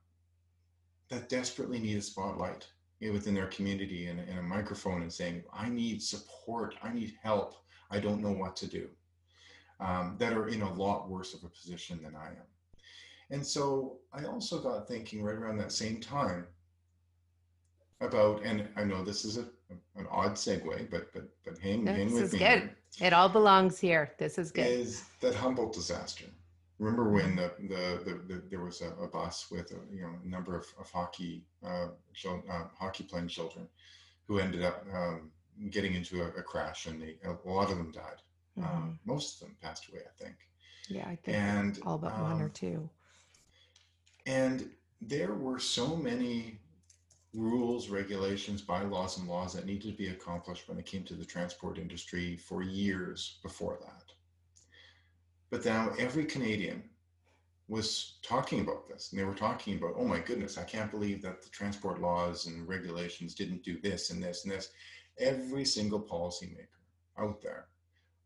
that 1.10 1.30
desperately 1.30 1.80
need 1.80 1.98
a 1.98 2.02
spotlight 2.02 2.68
within 3.00 3.34
their 3.34 3.48
community 3.48 4.08
and, 4.08 4.20
and 4.20 4.38
a 4.38 4.44
microphone, 4.44 5.02
and 5.02 5.12
saying, 5.12 5.44
"I 5.54 5.70
need 5.70 6.04
support. 6.04 6.76
I 6.84 6.94
need 6.94 7.16
help. 7.24 7.56
I 7.90 8.00
don't 8.00 8.22
know 8.22 8.32
what 8.32 8.56
to 8.58 8.68
do." 8.68 8.90
Um, 9.80 10.16
that 10.20 10.34
are 10.34 10.50
in 10.50 10.62
a 10.62 10.74
lot 10.74 11.10
worse 11.10 11.34
of 11.34 11.44
a 11.44 11.50
position 11.50 12.04
than 12.04 12.16
I 12.16 12.28
am. 12.28 12.46
And 13.32 13.46
so 13.46 13.98
I 14.14 14.26
also 14.26 14.62
got 14.62 14.88
thinking 14.88 15.24
right 15.24 15.36
around 15.36 15.58
that 15.58 15.72
same 15.72 16.00
time 16.00 16.46
about, 18.02 18.44
and 18.44 18.68
I 18.76 18.84
know 18.84 19.04
this 19.04 19.26
is 19.26 19.38
a, 19.38 19.46
an 19.96 20.08
odd 20.10 20.34
segue, 20.34 20.90
but 20.92 21.14
but 21.14 21.30
but 21.46 21.58
hang, 21.60 21.86
hang 21.86 22.06
this 22.08 22.14
with 22.14 22.24
is 22.24 22.34
me. 22.34 22.40
good. 22.40 22.70
It 23.00 23.14
all 23.14 23.30
belongs 23.30 23.80
here. 23.80 24.14
This 24.18 24.38
is 24.38 24.52
good. 24.52 24.68
Is 24.68 25.06
that 25.22 25.36
Humboldt 25.36 25.74
disaster? 25.74 26.26
Remember 26.80 27.10
when 27.12 27.36
the 27.36 27.54
the, 27.60 28.02
the, 28.06 28.14
the 28.28 28.42
there 28.50 28.62
was 28.64 28.82
a, 28.82 28.90
a 29.04 29.08
bus 29.08 29.48
with 29.52 29.72
a, 29.72 29.80
you 29.96 30.02
know 30.02 30.14
a 30.24 30.28
number 30.28 30.56
of, 30.58 30.66
of 30.80 30.90
hockey 30.92 31.46
uh, 31.64 31.88
uh, 32.28 32.64
hockey 32.78 33.04
playing 33.04 33.28
children 33.28 33.68
who 34.28 34.40
ended 34.40 34.64
up 34.64 34.86
um, 34.94 35.32
getting 35.70 35.94
into 35.94 36.22
a, 36.24 36.28
a 36.30 36.44
crash 36.44 36.88
and 36.88 37.02
they, 37.02 37.16
a 37.26 37.50
lot 37.50 37.72
of 37.72 37.78
them 37.78 37.92
died. 37.92 38.22
Mhm. 38.60 38.66
Um, 38.68 39.00
most 39.06 39.36
of 39.42 39.48
them 39.48 39.56
passed 39.62 39.88
away, 39.90 40.02
I 40.06 40.24
think. 40.24 40.36
yeah, 40.90 41.08
I 41.08 41.16
think 41.16 41.38
And 41.38 41.80
all 41.86 41.98
but 41.98 42.18
one 42.20 42.42
or 42.42 42.46
um, 42.46 42.52
two. 42.52 42.90
And 44.26 44.70
there 45.02 45.34
were 45.34 45.60
so 45.60 45.96
many 45.96 46.61
rules, 47.34 47.90
regulations, 47.90 48.62
bylaws, 48.62 49.18
and 49.18 49.28
laws 49.28 49.54
that 49.54 49.66
needed 49.66 49.92
to 49.92 49.98
be 49.98 50.10
accomplished 50.10 50.68
when 50.68 50.78
it 50.78 50.86
came 50.86 51.04
to 51.04 51.14
the 51.14 51.26
transport 51.26 51.78
industry 51.78 52.36
for 52.36 52.62
years 52.62 53.40
before 53.42 53.78
that. 53.82 54.12
But 55.50 55.66
now 55.66 55.92
every 55.98 56.26
Canadian 56.26 56.84
was 57.68 58.18
talking 58.22 58.60
about 58.60 58.90
this, 58.90 59.12
and 59.12 59.20
they 59.20 59.24
were 59.24 59.34
talking 59.34 59.78
about, 59.78 59.96
oh 59.98 60.06
my 60.06 60.20
goodness, 60.20 60.58
I 60.58 60.64
can't 60.64 60.92
believe 60.92 61.22
that 61.22 61.42
the 61.42 61.50
transport 61.50 62.02
laws 62.02 62.48
and 62.48 62.68
regulations 62.68 63.34
didn't 63.34 63.64
do 63.64 63.80
this 63.80 64.10
and 64.10 64.22
this 64.22 64.44
and 64.44 64.52
this. 64.52 64.72
Every 65.18 65.64
single 65.64 66.02
policymaker 66.02 66.68
out 67.18 67.42
there 67.42 67.68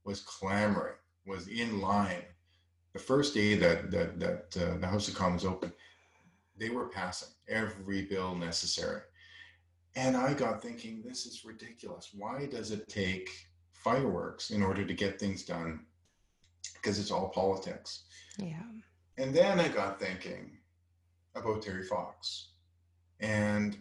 was 0.04 0.22
clamoring, 0.22 0.96
was 1.28 1.48
in 1.48 1.80
line. 1.80 2.24
The 2.94 3.00
first 3.00 3.34
day 3.34 3.56
that 3.56 3.92
that 3.92 4.20
that 4.20 4.58
uh, 4.58 4.78
the 4.78 4.88
House 4.88 5.10
of 5.10 5.16
Commons 5.16 5.46
opened, 5.46 5.74
they 6.58 6.70
were 6.70 6.88
passing 6.88 7.35
every 7.48 8.04
bill 8.04 8.36
necessary. 8.36 9.02
And 9.96 10.18
I 10.18 10.34
got 10.34 10.62
thinking, 10.62 11.02
this 11.06 11.26
is 11.26 11.46
ridiculous. 11.46 12.12
Why 12.14 12.48
does 12.48 12.72
it 12.72 12.88
take 12.90 13.30
fireworks 13.72 14.52
in 14.52 14.62
order 14.62 14.86
to 14.86 14.94
get 14.94 15.20
things 15.20 15.46
done? 15.46 15.86
Because 16.74 17.00
it's 17.00 17.12
all 17.12 17.30
politics. 17.30 18.04
Yeah. 18.38 18.64
And 19.18 19.34
then 19.34 19.60
I 19.60 19.70
got 19.70 20.00
thinking 20.00 20.58
about 21.36 21.62
Terry 21.62 21.86
Fox. 21.86 22.50
And 23.20 23.78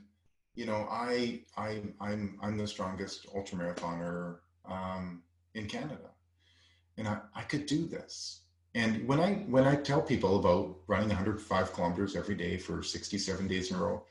you 0.55 0.67
know, 0.67 0.87
I 0.89 1.41
I 1.57 1.83
I'm 2.01 2.39
I'm 2.41 2.57
the 2.57 2.67
strongest 2.67 3.27
ultramarathoner 3.35 4.37
um, 4.71 5.23
in 5.55 5.67
Canada. 5.67 6.11
And 6.97 7.09
I, 7.09 7.19
I 7.35 7.43
could 7.43 7.67
do 7.67 7.87
this. 7.89 8.44
And 8.75 9.07
when 9.07 9.21
I 9.21 9.35
when 9.49 9.65
I 9.65 9.77
tell 9.77 10.03
people 10.03 10.39
about 10.39 10.77
running 10.89 11.09
105 11.09 11.73
kilometers 11.73 12.17
every 12.17 12.35
day 12.35 12.57
for 12.57 12.83
67 12.83 13.47
days 13.47 13.71
in 13.71 13.77
a 13.77 13.81
row, 13.81 14.05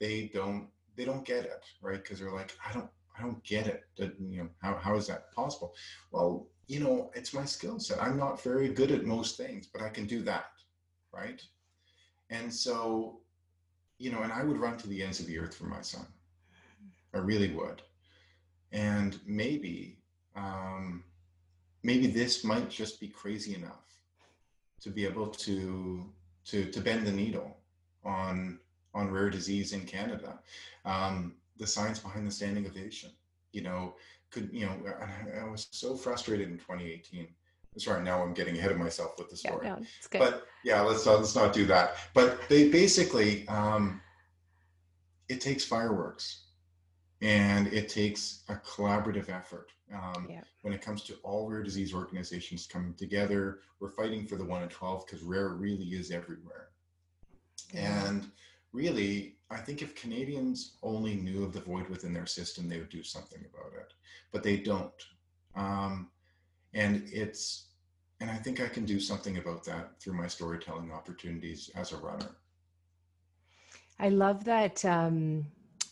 they 0.00 0.30
don't 0.34 0.68
they 0.96 1.04
don't 1.04 1.24
get 1.24 1.44
it, 1.44 1.64
right? 1.80 2.02
Because 2.02 2.18
they're 2.18 2.32
like, 2.32 2.56
I 2.68 2.72
don't 2.72 2.90
I 3.16 3.22
don't 3.22 3.42
get 3.44 3.66
it. 3.66 3.84
That, 3.96 4.14
you 4.20 4.42
know, 4.42 4.48
how, 4.60 4.76
how 4.76 4.96
is 4.96 5.06
that 5.06 5.32
possible? 5.32 5.74
Well, 6.10 6.48
you 6.66 6.80
know, 6.80 7.10
it's 7.14 7.32
my 7.32 7.44
skill 7.44 7.78
set. 7.78 8.02
I'm 8.02 8.16
not 8.16 8.42
very 8.42 8.68
good 8.68 8.90
at 8.90 9.04
most 9.04 9.36
things, 9.36 9.66
but 9.66 9.82
I 9.82 9.88
can 9.88 10.06
do 10.06 10.22
that. 10.22 10.50
Right. 11.12 11.42
And 12.30 12.52
so, 12.52 13.20
you 13.98 14.12
know, 14.12 14.22
and 14.22 14.32
I 14.32 14.44
would 14.44 14.58
run 14.58 14.76
to 14.78 14.88
the 14.88 15.02
ends 15.02 15.20
of 15.20 15.26
the 15.26 15.38
earth 15.38 15.54
for 15.54 15.64
my 15.64 15.80
son. 15.80 16.06
I 17.14 17.18
really 17.18 17.52
would. 17.52 17.82
And 18.70 19.18
maybe, 19.26 19.98
um, 20.36 21.02
maybe 21.82 22.06
this 22.06 22.44
might 22.44 22.68
just 22.68 23.00
be 23.00 23.08
crazy 23.08 23.54
enough 23.54 23.88
to 24.80 24.90
be 24.90 25.04
able 25.04 25.28
to 25.28 26.10
to 26.46 26.64
to 26.70 26.80
bend 26.80 27.06
the 27.06 27.12
needle 27.12 27.56
on 28.04 28.58
on 28.94 29.10
rare 29.10 29.30
disease 29.30 29.72
in 29.72 29.84
Canada. 29.84 30.38
Um, 30.84 31.34
the 31.58 31.66
science 31.66 31.98
behind 31.98 32.26
the 32.26 32.30
standing 32.30 32.66
ovation, 32.66 33.10
you 33.52 33.62
know, 33.62 33.96
could 34.30 34.50
you 34.52 34.66
know, 34.66 34.76
I, 35.00 35.40
I 35.40 35.44
was 35.50 35.68
so 35.70 35.96
frustrated 35.96 36.48
in 36.48 36.58
2018 36.58 37.28
sorry 37.76 38.02
now 38.02 38.22
i'm 38.22 38.34
getting 38.34 38.58
ahead 38.58 38.72
of 38.72 38.76
myself 38.76 39.12
with 39.18 39.30
the 39.30 39.36
story. 39.36 39.66
yeah, 39.66 39.76
no, 39.76 40.18
but 40.18 40.46
yeah 40.64 40.80
let's 40.80 41.06
uh, 41.06 41.16
let's 41.16 41.36
not 41.36 41.52
do 41.52 41.64
that. 41.66 41.96
But 42.14 42.48
they 42.48 42.70
basically 42.70 43.46
um, 43.48 44.00
it 45.28 45.40
takes 45.40 45.64
fireworks 45.64 46.47
and 47.20 47.66
it 47.68 47.88
takes 47.88 48.44
a 48.48 48.54
collaborative 48.54 49.28
effort 49.28 49.72
um, 49.92 50.26
yeah. 50.30 50.42
when 50.62 50.72
it 50.72 50.80
comes 50.80 51.02
to 51.02 51.14
all 51.24 51.48
rare 51.48 51.62
disease 51.62 51.92
organizations 51.92 52.66
coming 52.66 52.94
together 52.94 53.60
we're 53.80 53.88
fighting 53.88 54.26
for 54.26 54.36
the 54.36 54.44
1 54.44 54.62
in 54.62 54.68
12 54.68 55.06
because 55.06 55.22
rare 55.22 55.50
really 55.50 55.86
is 55.86 56.10
everywhere 56.10 56.68
yeah. 57.72 58.06
and 58.06 58.30
really 58.72 59.36
i 59.50 59.56
think 59.56 59.82
if 59.82 59.94
canadians 59.94 60.76
only 60.82 61.14
knew 61.14 61.42
of 61.42 61.52
the 61.52 61.60
void 61.60 61.88
within 61.88 62.12
their 62.12 62.26
system 62.26 62.68
they 62.68 62.78
would 62.78 62.90
do 62.90 63.02
something 63.02 63.44
about 63.52 63.72
it 63.72 63.92
but 64.32 64.42
they 64.42 64.56
don't 64.56 65.06
um, 65.56 66.08
and 66.74 67.02
it's 67.12 67.70
and 68.20 68.30
i 68.30 68.36
think 68.36 68.60
i 68.60 68.68
can 68.68 68.84
do 68.84 69.00
something 69.00 69.38
about 69.38 69.64
that 69.64 70.00
through 70.00 70.14
my 70.14 70.28
storytelling 70.28 70.92
opportunities 70.92 71.70
as 71.74 71.92
a 71.92 71.96
runner 71.96 72.36
i 73.98 74.08
love 74.08 74.44
that 74.44 74.84
um, 74.84 75.44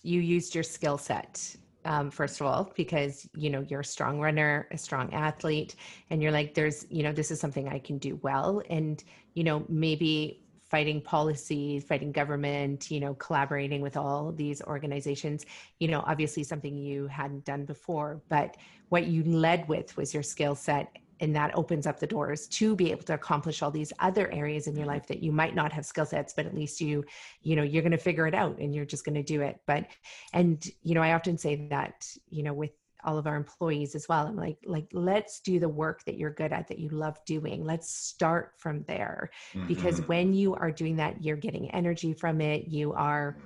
you 0.07 0.21
used 0.21 0.55
your 0.55 0.65
skill 0.65 0.99
set 0.99 1.57
um, 1.85 2.11
first 2.11 2.41
of 2.41 2.47
all 2.47 2.73
because 2.77 3.29
you 3.35 3.49
know 3.49 3.65
you're 3.69 3.81
a 3.81 3.85
strong 3.85 4.19
runner 4.21 4.69
a 4.73 4.79
strong 4.79 5.13
athlete 5.15 5.77
and 6.11 6.23
you're 6.23 6.33
like 6.33 6.55
there's 6.55 6.87
you 6.91 7.03
know 7.03 7.13
this 7.13 7.31
is 7.31 7.41
something 7.41 7.69
i 7.69 7.79
can 7.79 7.99
do 7.99 8.19
well. 8.23 8.63
And 8.69 9.03
you 9.35 9.45
know 9.45 9.65
maybe 9.69 10.43
fighting 10.69 11.01
policies 11.01 11.85
fighting 11.85 12.11
government 12.11 12.91
you 12.91 12.99
know 12.99 13.15
collaborating 13.15 13.81
with 13.81 13.97
all 13.97 14.33
these 14.33 14.61
organizations 14.63 15.47
you 15.79 15.87
know 15.87 16.03
obviously 16.07 16.43
something 16.43 16.77
you 16.77 17.07
hadn't 17.07 17.45
done 17.45 17.65
before 17.65 18.21
but 18.29 18.57
what 18.89 19.07
you 19.07 19.23
led 19.23 19.69
with 19.69 19.97
was 19.97 20.13
your 20.13 20.25
skill 20.25 20.57
set 20.57 20.97
and 21.21 21.35
that 21.35 21.57
opens 21.57 21.87
up 21.87 21.99
the 21.99 22.07
doors 22.07 22.47
to 22.49 22.77
be 22.77 22.91
able 22.91 23.03
to 23.03 23.15
accomplish 23.15 23.63
all 23.63 23.71
these 23.71 23.93
other 24.01 24.31
areas 24.33 24.67
in 24.67 24.77
your 24.77 24.87
life 24.87 25.07
that 25.07 25.23
you 25.23 25.33
might 25.33 25.55
not 25.55 25.73
have 25.73 25.87
skill 25.87 26.07
sets 26.07 26.33
but 26.35 26.47
at 26.47 26.55
least 26.55 26.81
you 26.81 27.05
you 27.43 27.57
know 27.57 27.63
you're 27.63 27.83
going 27.83 27.93
to 27.93 27.99
figure 27.99 28.27
it 28.27 28.35
out 28.35 28.59
and 28.59 28.75
you're 28.75 28.85
just 28.85 29.05
going 29.05 29.15
to 29.15 29.23
do 29.23 29.41
it. 29.41 29.61
But 29.67 29.87
and 30.33 30.65
you 30.83 30.95
know 30.95 31.03
i 31.03 31.13
often 31.13 31.39
say 31.39 31.67
that 31.69 32.07
you 32.29 32.43
know 32.43 32.55
with 32.55 32.71
all 33.05 33.19
of 33.19 33.27
our 33.27 33.37
employees 33.37 33.95
as 33.95 34.09
well 34.09 34.27
i'm 34.27 34.37
like 34.37 34.59
like 34.65 34.89
let's 34.93 35.41
do 35.41 35.61
the 35.61 35.69
work 35.69 36.05
that 36.05 36.17
you're 36.17 36.33
good 36.33 36.53
at 36.53 36.67
that 36.67 36.79
you 36.79 36.89
love 36.89 37.19
doing. 37.25 37.65
Let's 37.65 37.89
start 37.89 38.55
from 38.57 38.83
there. 38.89 39.31
Mm-hmm. 39.55 39.69
because 39.69 40.01
when 40.09 40.33
you 40.33 40.55
are 40.55 40.71
doing 40.71 40.97
that 40.97 41.23
you're 41.23 41.37
getting 41.37 41.71
energy 41.71 42.13
from 42.13 42.41
it 42.41 42.67
you 42.69 42.93
are 42.93 43.37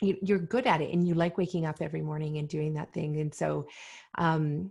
you're 0.00 0.38
good 0.38 0.66
at 0.66 0.80
it 0.80 0.92
and 0.92 1.06
you 1.06 1.14
like 1.14 1.38
waking 1.38 1.66
up 1.66 1.76
every 1.80 2.02
morning 2.02 2.38
and 2.38 2.48
doing 2.48 2.74
that 2.74 2.92
thing. 2.92 3.20
And 3.20 3.34
so 3.34 3.66
um 4.18 4.70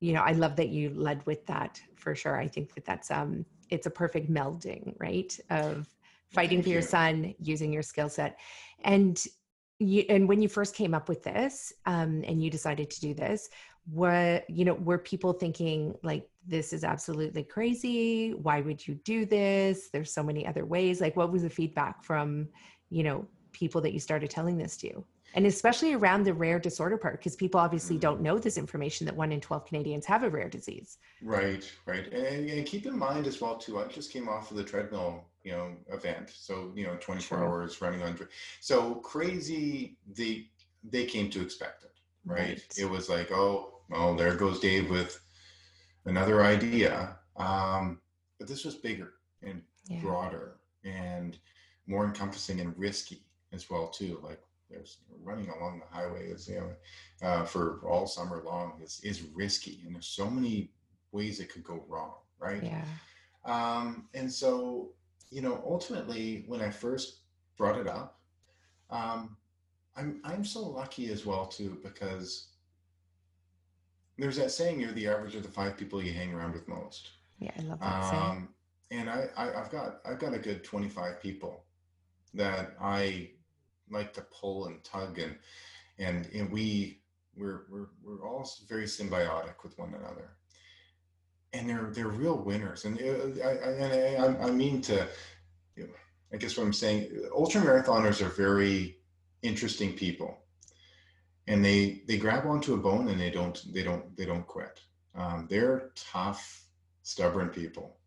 you 0.00 0.12
know 0.12 0.22
i 0.22 0.32
love 0.32 0.56
that 0.56 0.68
you 0.68 0.90
led 0.90 1.24
with 1.26 1.44
that 1.46 1.80
for 2.06 2.14
sure. 2.14 2.36
I 2.36 2.46
think 2.46 2.72
that 2.74 2.84
that's 2.84 3.10
um 3.10 3.44
it's 3.68 3.86
a 3.86 3.90
perfect 3.90 4.30
melding 4.30 4.94
right 5.00 5.36
of 5.50 5.88
fighting 6.32 6.62
for 6.62 6.68
your 6.68 6.80
son 6.82 7.34
using 7.40 7.72
your 7.72 7.82
skill 7.82 8.08
set 8.08 8.38
and 8.84 9.20
you 9.80 10.04
and 10.08 10.28
when 10.28 10.40
you 10.40 10.48
first 10.48 10.76
came 10.76 10.94
up 10.94 11.08
with 11.08 11.24
this 11.24 11.72
um 11.84 12.22
and 12.28 12.40
you 12.40 12.48
decided 12.48 12.90
to 12.90 13.00
do 13.00 13.12
this 13.12 13.48
what 13.90 14.48
you 14.48 14.64
know 14.64 14.74
were 14.74 14.98
people 14.98 15.32
thinking 15.32 15.94
like 16.04 16.28
this 16.48 16.72
is 16.72 16.84
absolutely 16.84 17.42
crazy. 17.42 18.34
Why 18.34 18.60
would 18.60 18.86
you 18.86 18.94
do 19.04 19.26
this? 19.26 19.88
There's 19.92 20.12
so 20.12 20.22
many 20.22 20.46
other 20.46 20.64
ways. 20.64 21.00
Like 21.00 21.16
what 21.16 21.32
was 21.32 21.42
the 21.42 21.50
feedback 21.50 22.04
from 22.04 22.48
you 22.88 23.02
know 23.02 23.26
people 23.50 23.80
that 23.80 23.92
you 23.92 23.98
started 23.98 24.30
telling 24.30 24.56
this 24.56 24.76
to 24.76 25.04
and 25.36 25.46
especially 25.46 25.92
around 25.92 26.24
the 26.24 26.32
rare 26.32 26.58
disorder 26.58 26.96
part 26.96 27.18
because 27.18 27.36
people 27.36 27.60
obviously 27.60 27.98
don't 27.98 28.22
know 28.22 28.38
this 28.38 28.56
information 28.56 29.04
that 29.04 29.14
one 29.14 29.30
in 29.30 29.40
12 29.40 29.66
canadians 29.66 30.06
have 30.06 30.24
a 30.24 30.30
rare 30.30 30.48
disease 30.48 30.98
right 31.22 31.70
right 31.84 32.12
and, 32.12 32.48
and 32.48 32.66
keep 32.66 32.86
in 32.86 32.98
mind 32.98 33.26
as 33.26 33.40
well 33.40 33.56
too 33.56 33.78
i 33.78 33.86
just 33.86 34.12
came 34.12 34.28
off 34.28 34.50
of 34.50 34.56
the 34.56 34.64
treadmill 34.64 35.24
you 35.44 35.52
know 35.52 35.72
event 35.92 36.30
so 36.34 36.72
you 36.74 36.86
know 36.86 36.96
24 37.00 37.38
True. 37.38 37.46
hours 37.46 37.80
running 37.80 38.02
on 38.02 38.18
so 38.60 38.96
crazy 38.96 39.96
they 40.16 40.48
they 40.82 41.04
came 41.04 41.30
to 41.30 41.42
expect 41.42 41.84
it 41.84 41.92
right, 42.24 42.38
right. 42.40 42.74
it 42.78 42.88
was 42.88 43.08
like 43.08 43.30
oh 43.30 43.80
well 43.90 44.14
there 44.14 44.34
goes 44.34 44.58
dave 44.58 44.90
with 44.90 45.20
another 46.06 46.42
idea 46.42 47.16
um 47.36 48.00
but 48.38 48.48
this 48.48 48.64
was 48.64 48.74
bigger 48.74 49.14
and 49.42 49.62
yeah. 49.88 50.00
broader 50.00 50.56
and 50.84 51.38
more 51.86 52.04
encompassing 52.04 52.60
and 52.60 52.76
risky 52.76 53.22
as 53.52 53.70
well 53.70 53.88
too 53.88 54.18
like 54.22 54.40
there's 54.70 54.98
running 55.22 55.48
along 55.48 55.80
the 55.80 55.96
highway 55.96 56.26
is 56.28 56.48
you 56.48 56.56
know 56.56 56.70
uh, 57.22 57.44
for 57.44 57.80
all 57.88 58.06
summer 58.06 58.42
long 58.44 58.80
is 58.82 59.00
is 59.02 59.22
risky 59.34 59.82
and 59.84 59.94
there's 59.94 60.06
so 60.06 60.28
many 60.28 60.70
ways 61.12 61.40
it 61.40 61.52
could 61.52 61.64
go 61.64 61.84
wrong 61.88 62.14
right? 62.38 62.62
Yeah. 62.62 62.84
Um 63.44 64.08
and 64.14 64.30
so 64.30 64.90
you 65.30 65.42
know 65.42 65.62
ultimately 65.66 66.44
when 66.46 66.60
i 66.60 66.70
first 66.70 67.20
brought 67.56 67.78
it 67.78 67.88
up 67.88 68.20
um 68.90 69.36
i'm 69.96 70.20
i'm 70.24 70.44
so 70.44 70.60
lucky 70.60 71.10
as 71.10 71.26
well 71.26 71.46
too 71.46 71.78
because 71.82 72.48
there's 74.18 74.36
that 74.36 74.50
saying 74.50 74.80
you're 74.80 74.92
the 74.92 75.08
average 75.08 75.34
of 75.34 75.42
the 75.42 75.48
five 75.48 75.76
people 75.76 76.02
you 76.02 76.12
hang 76.12 76.32
around 76.32 76.52
with 76.52 76.66
most. 76.68 77.10
Yeah 77.38 77.50
i 77.58 77.62
love 77.62 77.80
that 77.80 78.04
um, 78.04 78.10
saying 78.10 78.48
and 79.00 79.10
I, 79.10 79.28
I 79.36 79.60
i've 79.60 79.70
got 79.70 80.00
i've 80.04 80.18
got 80.18 80.34
a 80.34 80.38
good 80.38 80.62
25 80.62 81.20
people 81.20 81.64
that 82.34 82.76
i 82.80 83.30
like 83.90 84.12
to 84.14 84.22
pull 84.22 84.66
and 84.66 84.82
tug 84.84 85.18
and 85.18 85.36
and, 85.98 86.26
and 86.34 86.50
we 86.50 87.00
we're, 87.36 87.64
we're 87.70 87.88
we're 88.02 88.28
all 88.28 88.48
very 88.68 88.84
symbiotic 88.84 89.62
with 89.62 89.78
one 89.78 89.94
another. 89.94 90.30
And 91.52 91.68
they're 91.68 91.90
they're 91.92 92.08
real 92.08 92.38
winners. 92.38 92.84
And 92.84 93.00
uh, 93.00 93.44
I, 93.44 93.50
I, 93.50 94.26
I, 94.26 94.46
I 94.46 94.50
mean 94.50 94.80
to 94.82 95.06
you 95.76 95.84
know, 95.84 95.94
I 96.32 96.36
guess 96.36 96.56
what 96.56 96.64
I'm 96.64 96.72
saying 96.72 97.10
ultra 97.34 97.60
marathoners 97.60 98.20
are 98.20 98.30
very 98.30 98.98
interesting 99.42 99.92
people. 99.92 100.38
And 101.46 101.64
they 101.64 102.02
they 102.08 102.18
grab 102.18 102.46
onto 102.46 102.74
a 102.74 102.78
bone 102.78 103.08
and 103.08 103.20
they 103.20 103.30
don't 103.30 103.62
they 103.72 103.82
don't 103.82 104.16
they 104.16 104.24
don't 104.24 104.46
quit. 104.46 104.80
Um, 105.14 105.46
they're 105.48 105.92
tough 105.94 106.64
stubborn 107.02 107.48
people. 107.48 107.98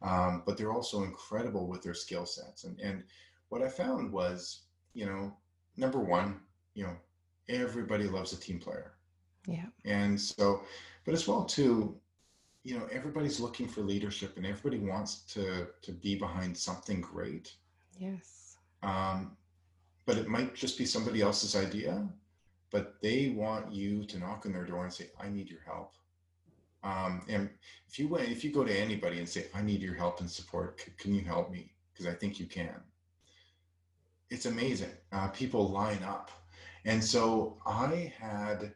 Um, 0.00 0.42
but 0.44 0.56
they're 0.56 0.72
also 0.72 1.04
incredible 1.04 1.68
with 1.68 1.82
their 1.82 1.94
skill 1.94 2.26
sets. 2.26 2.64
And 2.64 2.80
and 2.80 3.04
what 3.48 3.62
I 3.62 3.68
found 3.68 4.10
was 4.12 4.62
you 4.94 5.06
know, 5.06 5.34
number 5.76 5.98
one, 5.98 6.40
you 6.74 6.84
know, 6.84 6.96
everybody 7.48 8.04
loves 8.04 8.32
a 8.32 8.36
team 8.40 8.58
player. 8.58 8.92
Yeah. 9.46 9.66
And 9.84 10.20
so, 10.20 10.62
but 11.04 11.14
as 11.14 11.26
well 11.26 11.44
too, 11.44 11.96
you 12.64 12.78
know, 12.78 12.86
everybody's 12.92 13.40
looking 13.40 13.66
for 13.66 13.80
leadership 13.80 14.36
and 14.36 14.46
everybody 14.46 14.78
wants 14.78 15.22
to 15.34 15.68
to 15.82 15.92
be 15.92 16.16
behind 16.16 16.56
something 16.56 17.00
great. 17.00 17.54
Yes. 17.98 18.56
Um, 18.82 19.36
but 20.06 20.16
it 20.18 20.28
might 20.28 20.54
just 20.54 20.78
be 20.78 20.86
somebody 20.86 21.22
else's 21.22 21.56
idea, 21.56 22.08
but 22.70 23.00
they 23.00 23.30
want 23.30 23.72
you 23.72 24.04
to 24.04 24.18
knock 24.18 24.46
on 24.46 24.52
their 24.52 24.64
door 24.64 24.84
and 24.84 24.92
say, 24.92 25.10
"I 25.20 25.28
need 25.28 25.48
your 25.48 25.60
help." 25.64 25.94
Um, 26.84 27.24
and 27.28 27.50
if 27.88 27.98
you 27.98 28.08
went, 28.08 28.28
if 28.28 28.42
you 28.42 28.50
go 28.52 28.64
to 28.64 28.76
anybody 28.76 29.18
and 29.18 29.28
say, 29.28 29.48
"I 29.54 29.62
need 29.62 29.82
your 29.82 29.94
help 29.94 30.20
and 30.20 30.30
support," 30.30 30.84
can 30.98 31.14
you 31.14 31.22
help 31.22 31.50
me? 31.50 31.72
Because 31.92 32.06
I 32.06 32.14
think 32.14 32.38
you 32.38 32.46
can 32.46 32.82
it's 34.32 34.46
amazing. 34.46 34.90
Uh, 35.12 35.28
people 35.28 35.68
line 35.68 36.02
up. 36.02 36.30
And 36.86 37.04
so 37.04 37.58
I 37.66 38.12
had, 38.18 38.72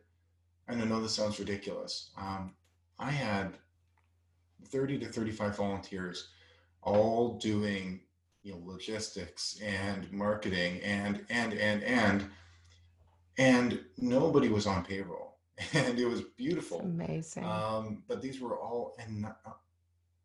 and 0.69 0.83
I 0.83 0.85
know 0.85 1.01
this 1.01 1.15
sounds 1.15 1.39
ridiculous, 1.39 2.11
um, 2.19 2.53
I 2.99 3.11
had 3.11 3.55
30 4.67 4.99
to 4.99 5.07
35 5.07 5.57
volunteers 5.57 6.29
all 6.83 7.39
doing 7.39 8.01
you 8.43 8.53
know 8.53 8.61
logistics 8.65 9.61
and 9.61 10.11
marketing 10.13 10.81
and 10.83 11.25
and 11.31 11.53
and 11.55 11.83
and 11.83 12.27
and 13.39 13.81
nobody 13.99 14.49
was 14.49 14.69
on 14.69 14.85
payroll 14.85 15.39
and 15.73 15.99
it 15.99 16.07
was 16.07 16.23
beautiful 16.37 16.79
That's 16.79 16.89
amazing 16.89 17.45
um, 17.45 18.05
but 18.07 18.23
these 18.23 18.41
were 18.41 18.57
all 18.57 18.95
and 19.01 19.27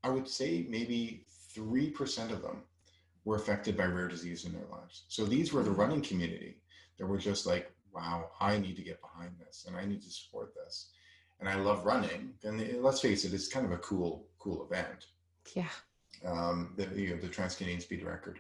i 0.04 0.10
would 0.10 0.28
say 0.28 0.68
maybe 0.70 1.26
3% 1.58 2.32
of 2.32 2.44
them 2.44 2.62
were 3.26 3.36
affected 3.36 3.78
by 3.78 3.86
rare 3.86 4.08
disease 4.08 4.46
in 4.46 4.54
their 4.54 4.68
lives. 4.72 5.04
So 5.08 5.26
these 5.26 5.54
were 5.54 5.64
the 5.64 5.72
running 5.72 6.02
community 6.02 6.58
that 6.98 7.06
were 7.06 7.18
just 7.18 7.46
like 7.46 7.72
wow, 7.94 8.30
I 8.40 8.58
need 8.58 8.76
to 8.78 8.82
get 8.82 9.02
behind 9.02 9.32
this 9.40 9.66
and 9.68 9.76
I 9.76 9.86
need 9.86 10.02
to 10.04 10.10
support 10.10 10.54
this. 10.56 10.90
And 11.40 11.50
I 11.50 11.56
love 11.56 11.86
running. 11.86 12.34
And 12.44 12.82
let's 12.82 13.02
face 13.02 13.26
it, 13.26 13.34
it's 13.34 13.48
kind 13.48 13.66
of 13.66 13.72
a 13.72 13.78
cool, 13.78 14.28
cool 14.40 14.64
event. 14.64 15.08
Yeah. 15.56 15.70
Um, 16.26 16.74
the, 16.78 16.88
you 16.96 17.10
know, 17.10 17.22
the 17.22 17.28
Trans 17.28 17.56
Canadian 17.56 17.82
Speed 17.82 18.04
Record. 18.04 18.40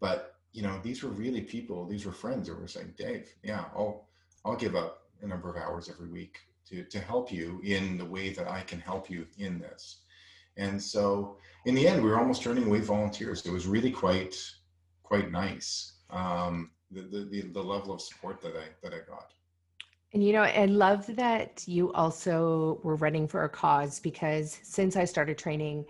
But, 0.00 0.34
you 0.52 0.62
know, 0.62 0.80
these 0.82 1.02
were 1.02 1.10
really 1.10 1.40
people, 1.40 1.86
these 1.86 2.04
were 2.04 2.12
friends 2.12 2.48
that 2.48 2.60
were 2.60 2.66
saying, 2.66 2.94
Dave, 2.98 3.32
yeah, 3.44 3.64
I'll, 3.76 4.08
I'll 4.44 4.56
give 4.56 4.74
up 4.74 5.04
a 5.22 5.26
number 5.26 5.48
of 5.48 5.56
hours 5.56 5.88
every 5.88 6.08
week 6.08 6.40
to, 6.68 6.82
to 6.82 6.98
help 6.98 7.32
you 7.32 7.60
in 7.62 7.96
the 7.96 8.04
way 8.04 8.30
that 8.30 8.48
I 8.48 8.62
can 8.62 8.80
help 8.80 9.08
you 9.08 9.26
in 9.38 9.60
this. 9.60 9.98
And 10.56 10.82
so 10.82 11.36
in 11.64 11.74
the 11.74 11.86
end, 11.86 12.02
we 12.02 12.10
were 12.10 12.18
almost 12.18 12.42
turning 12.42 12.64
away 12.66 12.80
volunteers. 12.80 13.44
It 13.46 13.52
was 13.52 13.66
really 13.66 13.90
quite, 13.90 14.36
quite 15.02 15.30
nice. 15.30 15.94
Um, 16.10 16.70
the, 16.90 17.26
the, 17.30 17.50
the 17.52 17.62
level 17.62 17.94
of 17.94 18.00
support 18.00 18.40
that 18.42 18.54
I, 18.54 18.66
that 18.82 18.92
I 18.92 18.98
got. 19.08 19.32
And 20.14 20.22
you 20.22 20.34
know, 20.34 20.42
I 20.42 20.66
love 20.66 21.06
that 21.16 21.66
you 21.66 21.90
also 21.94 22.80
were 22.82 22.96
running 22.96 23.26
for 23.26 23.44
a 23.44 23.48
cause 23.48 23.98
because 23.98 24.58
since 24.62 24.94
I 24.94 25.06
started 25.06 25.38
training 25.38 25.86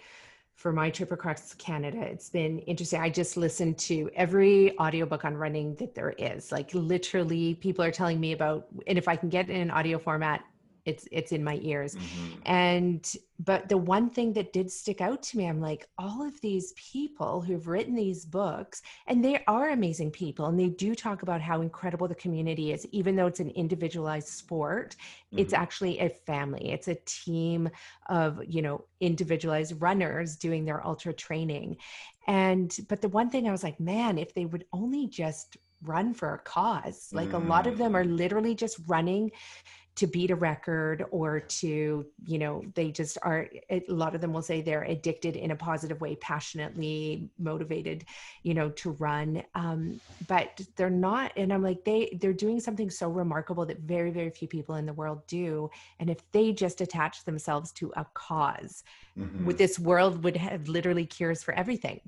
for 0.54 0.72
my 0.72 0.90
trip 0.90 1.10
across 1.10 1.54
Canada, 1.54 1.98
it's 2.00 2.30
been 2.30 2.60
interesting. 2.60 3.00
I 3.00 3.10
just 3.10 3.36
listened 3.36 3.78
to 3.78 4.08
every 4.14 4.78
audiobook 4.78 5.24
on 5.24 5.36
running 5.36 5.74
that 5.76 5.96
there 5.96 6.14
is. 6.18 6.52
Like 6.52 6.72
literally 6.72 7.56
people 7.56 7.84
are 7.84 7.90
telling 7.90 8.20
me 8.20 8.30
about 8.30 8.68
and 8.86 8.96
if 8.96 9.08
I 9.08 9.16
can 9.16 9.28
get 9.28 9.50
in 9.50 9.60
an 9.60 9.70
audio 9.72 9.98
format, 9.98 10.44
it's 10.84 11.06
it's 11.12 11.32
in 11.32 11.44
my 11.44 11.58
ears 11.62 11.94
mm-hmm. 11.94 12.32
and 12.46 13.14
but 13.38 13.68
the 13.68 13.76
one 13.76 14.10
thing 14.10 14.32
that 14.32 14.52
did 14.52 14.70
stick 14.70 15.00
out 15.00 15.22
to 15.22 15.36
me 15.36 15.46
i'm 15.46 15.60
like 15.60 15.86
all 15.98 16.26
of 16.26 16.40
these 16.40 16.72
people 16.76 17.40
who've 17.40 17.68
written 17.68 17.94
these 17.94 18.24
books 18.24 18.82
and 19.06 19.24
they 19.24 19.42
are 19.46 19.70
amazing 19.70 20.10
people 20.10 20.46
and 20.46 20.58
they 20.58 20.68
do 20.68 20.94
talk 20.94 21.22
about 21.22 21.40
how 21.40 21.60
incredible 21.60 22.08
the 22.08 22.14
community 22.14 22.72
is 22.72 22.86
even 22.90 23.14
though 23.14 23.26
it's 23.26 23.40
an 23.40 23.50
individualized 23.50 24.28
sport 24.28 24.96
mm-hmm. 24.98 25.38
it's 25.38 25.52
actually 25.52 25.98
a 26.00 26.08
family 26.08 26.70
it's 26.70 26.88
a 26.88 26.96
team 27.06 27.68
of 28.08 28.40
you 28.46 28.62
know 28.62 28.84
individualized 29.00 29.80
runners 29.80 30.36
doing 30.36 30.64
their 30.64 30.84
ultra 30.86 31.12
training 31.12 31.76
and 32.26 32.78
but 32.88 33.00
the 33.00 33.08
one 33.08 33.30
thing 33.30 33.48
i 33.48 33.52
was 33.52 33.62
like 33.62 33.78
man 33.78 34.18
if 34.18 34.34
they 34.34 34.46
would 34.46 34.64
only 34.72 35.06
just 35.06 35.56
run 35.84 36.14
for 36.14 36.34
a 36.34 36.38
cause 36.38 37.08
like 37.12 37.30
mm-hmm. 37.30 37.46
a 37.46 37.48
lot 37.48 37.66
of 37.66 37.76
them 37.76 37.96
are 37.96 38.04
mm. 38.04 38.16
literally 38.16 38.54
just 38.54 38.78
running 38.86 39.30
to 39.94 40.06
beat 40.06 40.30
a 40.30 40.34
record 40.34 41.04
or 41.10 41.40
to 41.40 42.06
you 42.24 42.38
know 42.38 42.64
they 42.74 42.90
just 42.90 43.18
are 43.22 43.48
a 43.70 43.82
lot 43.88 44.14
of 44.14 44.20
them 44.20 44.32
will 44.32 44.42
say 44.42 44.60
they're 44.62 44.84
addicted 44.84 45.36
in 45.36 45.50
a 45.50 45.56
positive 45.56 46.00
way 46.00 46.16
passionately 46.16 47.28
motivated 47.38 48.04
you 48.42 48.54
know 48.54 48.70
to 48.70 48.92
run. 48.92 49.42
Um, 49.54 50.00
but 50.28 50.60
they're 50.76 50.90
not 50.90 51.32
and 51.36 51.52
i'm 51.52 51.62
like 51.62 51.84
they 51.84 52.16
they're 52.20 52.32
doing 52.32 52.60
something 52.60 52.90
so 52.90 53.08
remarkable 53.08 53.66
that 53.66 53.80
very 53.80 54.10
very 54.10 54.30
few 54.30 54.48
people 54.48 54.76
in 54.76 54.86
the 54.86 54.92
world 54.92 55.26
do. 55.26 55.70
And 56.00 56.08
if 56.08 56.18
they 56.32 56.52
just 56.52 56.80
attach 56.80 57.24
themselves 57.24 57.72
to 57.72 57.92
a 57.96 58.06
because 58.14 58.82
mm-hmm. 59.18 59.44
with 59.44 59.58
this 59.58 59.78
world 59.78 60.24
would 60.24 60.36
have 60.36 60.68
literally 60.68 61.06
cures 61.06 61.42
for 61.42 61.54
everything. 61.54 62.00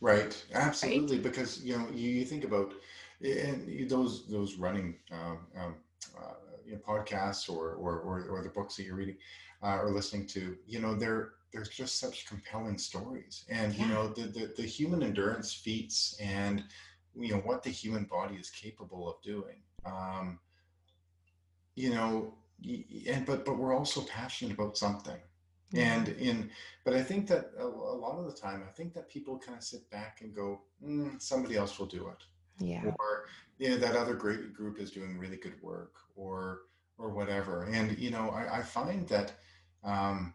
Right. 0.00 0.44
Absolutely. 0.52 1.16
Right? 1.16 1.22
because 1.22 1.62
you 1.62 1.78
know 1.78 1.86
you, 1.92 2.10
you 2.10 2.24
think 2.24 2.44
about 2.44 2.74
and 3.22 3.88
those 3.88 4.26
those 4.28 4.56
running 4.56 4.96
um, 5.12 5.38
um, 5.56 5.74
uh, 6.18 6.34
you 6.66 6.72
know, 6.72 6.78
podcasts 6.78 7.48
or, 7.48 7.74
or, 7.74 8.00
or 8.00 8.24
or 8.28 8.42
the 8.42 8.48
books 8.48 8.76
that 8.76 8.84
you're 8.84 8.96
reading 8.96 9.16
uh, 9.62 9.78
or 9.78 9.90
listening 9.90 10.26
to, 10.26 10.56
you 10.66 10.80
know, 10.80 10.94
they're 10.94 11.32
there's 11.52 11.68
just 11.68 11.98
such 11.98 12.26
compelling 12.26 12.78
stories, 12.78 13.44
and 13.48 13.74
yeah. 13.74 13.82
you 13.84 13.92
know, 13.92 14.08
the, 14.08 14.22
the 14.22 14.52
the 14.56 14.62
human 14.62 15.02
endurance 15.02 15.52
feats 15.52 16.16
and 16.20 16.64
you 17.14 17.32
know 17.32 17.40
what 17.40 17.62
the 17.62 17.70
human 17.70 18.04
body 18.04 18.36
is 18.36 18.50
capable 18.50 19.08
of 19.08 19.22
doing. 19.22 19.62
Um, 19.84 20.38
you 21.74 21.90
know, 21.90 22.34
and 23.08 23.26
but 23.26 23.44
but 23.44 23.58
we're 23.58 23.74
also 23.76 24.02
passionate 24.02 24.54
about 24.54 24.76
something 24.76 25.18
and 25.74 26.08
in 26.08 26.50
but 26.84 26.94
i 26.94 27.02
think 27.02 27.26
that 27.26 27.50
a, 27.58 27.64
a, 27.64 27.66
lot 27.66 28.18
of 28.18 28.26
the 28.26 28.32
time 28.32 28.62
i 28.66 28.70
think 28.72 28.92
that 28.92 29.08
people 29.08 29.38
kind 29.38 29.56
of 29.56 29.64
sit 29.64 29.88
back 29.90 30.20
and 30.20 30.34
go 30.34 30.60
mm, 30.84 31.20
somebody 31.20 31.56
else 31.56 31.78
will 31.78 31.86
do 31.86 32.08
it 32.08 32.24
yeah. 32.62 32.84
or 32.98 33.26
you 33.58 33.70
know 33.70 33.76
that 33.76 33.96
other 33.96 34.14
great 34.14 34.54
group 34.54 34.78
is 34.78 34.90
doing 34.90 35.18
really 35.18 35.36
good 35.36 35.60
work 35.62 35.94
or 36.16 36.62
or 36.98 37.10
whatever. 37.10 37.64
And 37.64 37.98
you 37.98 38.10
know 38.10 38.30
i, 38.30 38.58
I 38.58 38.62
find 38.62 39.08
that 39.08 39.32
um, 39.84 40.34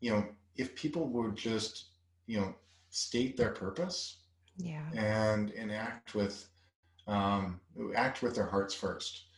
you 0.00 0.10
know 0.10 0.24
if 0.56 0.74
people 0.74 1.06
would 1.08 1.36
just 1.36 1.86
you 2.26 2.40
know 2.40 2.54
state 2.90 3.36
their 3.36 3.50
purpose 3.50 4.18
yeah. 4.56 4.84
and 4.94 5.50
and 5.50 5.70
act 5.70 6.14
with 6.14 6.48
um, 7.06 7.60
act 7.94 8.22
with 8.22 8.34
their 8.34 8.46
hearts 8.46 8.74
first 8.74 9.28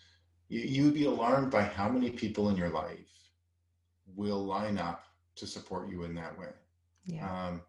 you, 0.50 0.60
you 0.60 0.84
would 0.84 0.94
be 0.94 1.06
alarmed 1.06 1.50
by 1.50 1.62
how 1.62 1.88
many 1.88 2.10
people 2.10 2.50
in 2.50 2.56
your 2.56 2.68
life 2.68 2.98
will 4.14 4.44
line 4.44 4.76
up 4.76 5.04
to 5.36 5.46
support 5.46 5.88
you 5.88 6.02
in 6.02 6.14
that 6.16 6.38
way. 6.38 6.48
Yeah. 7.06 7.46
Um, 7.46 7.62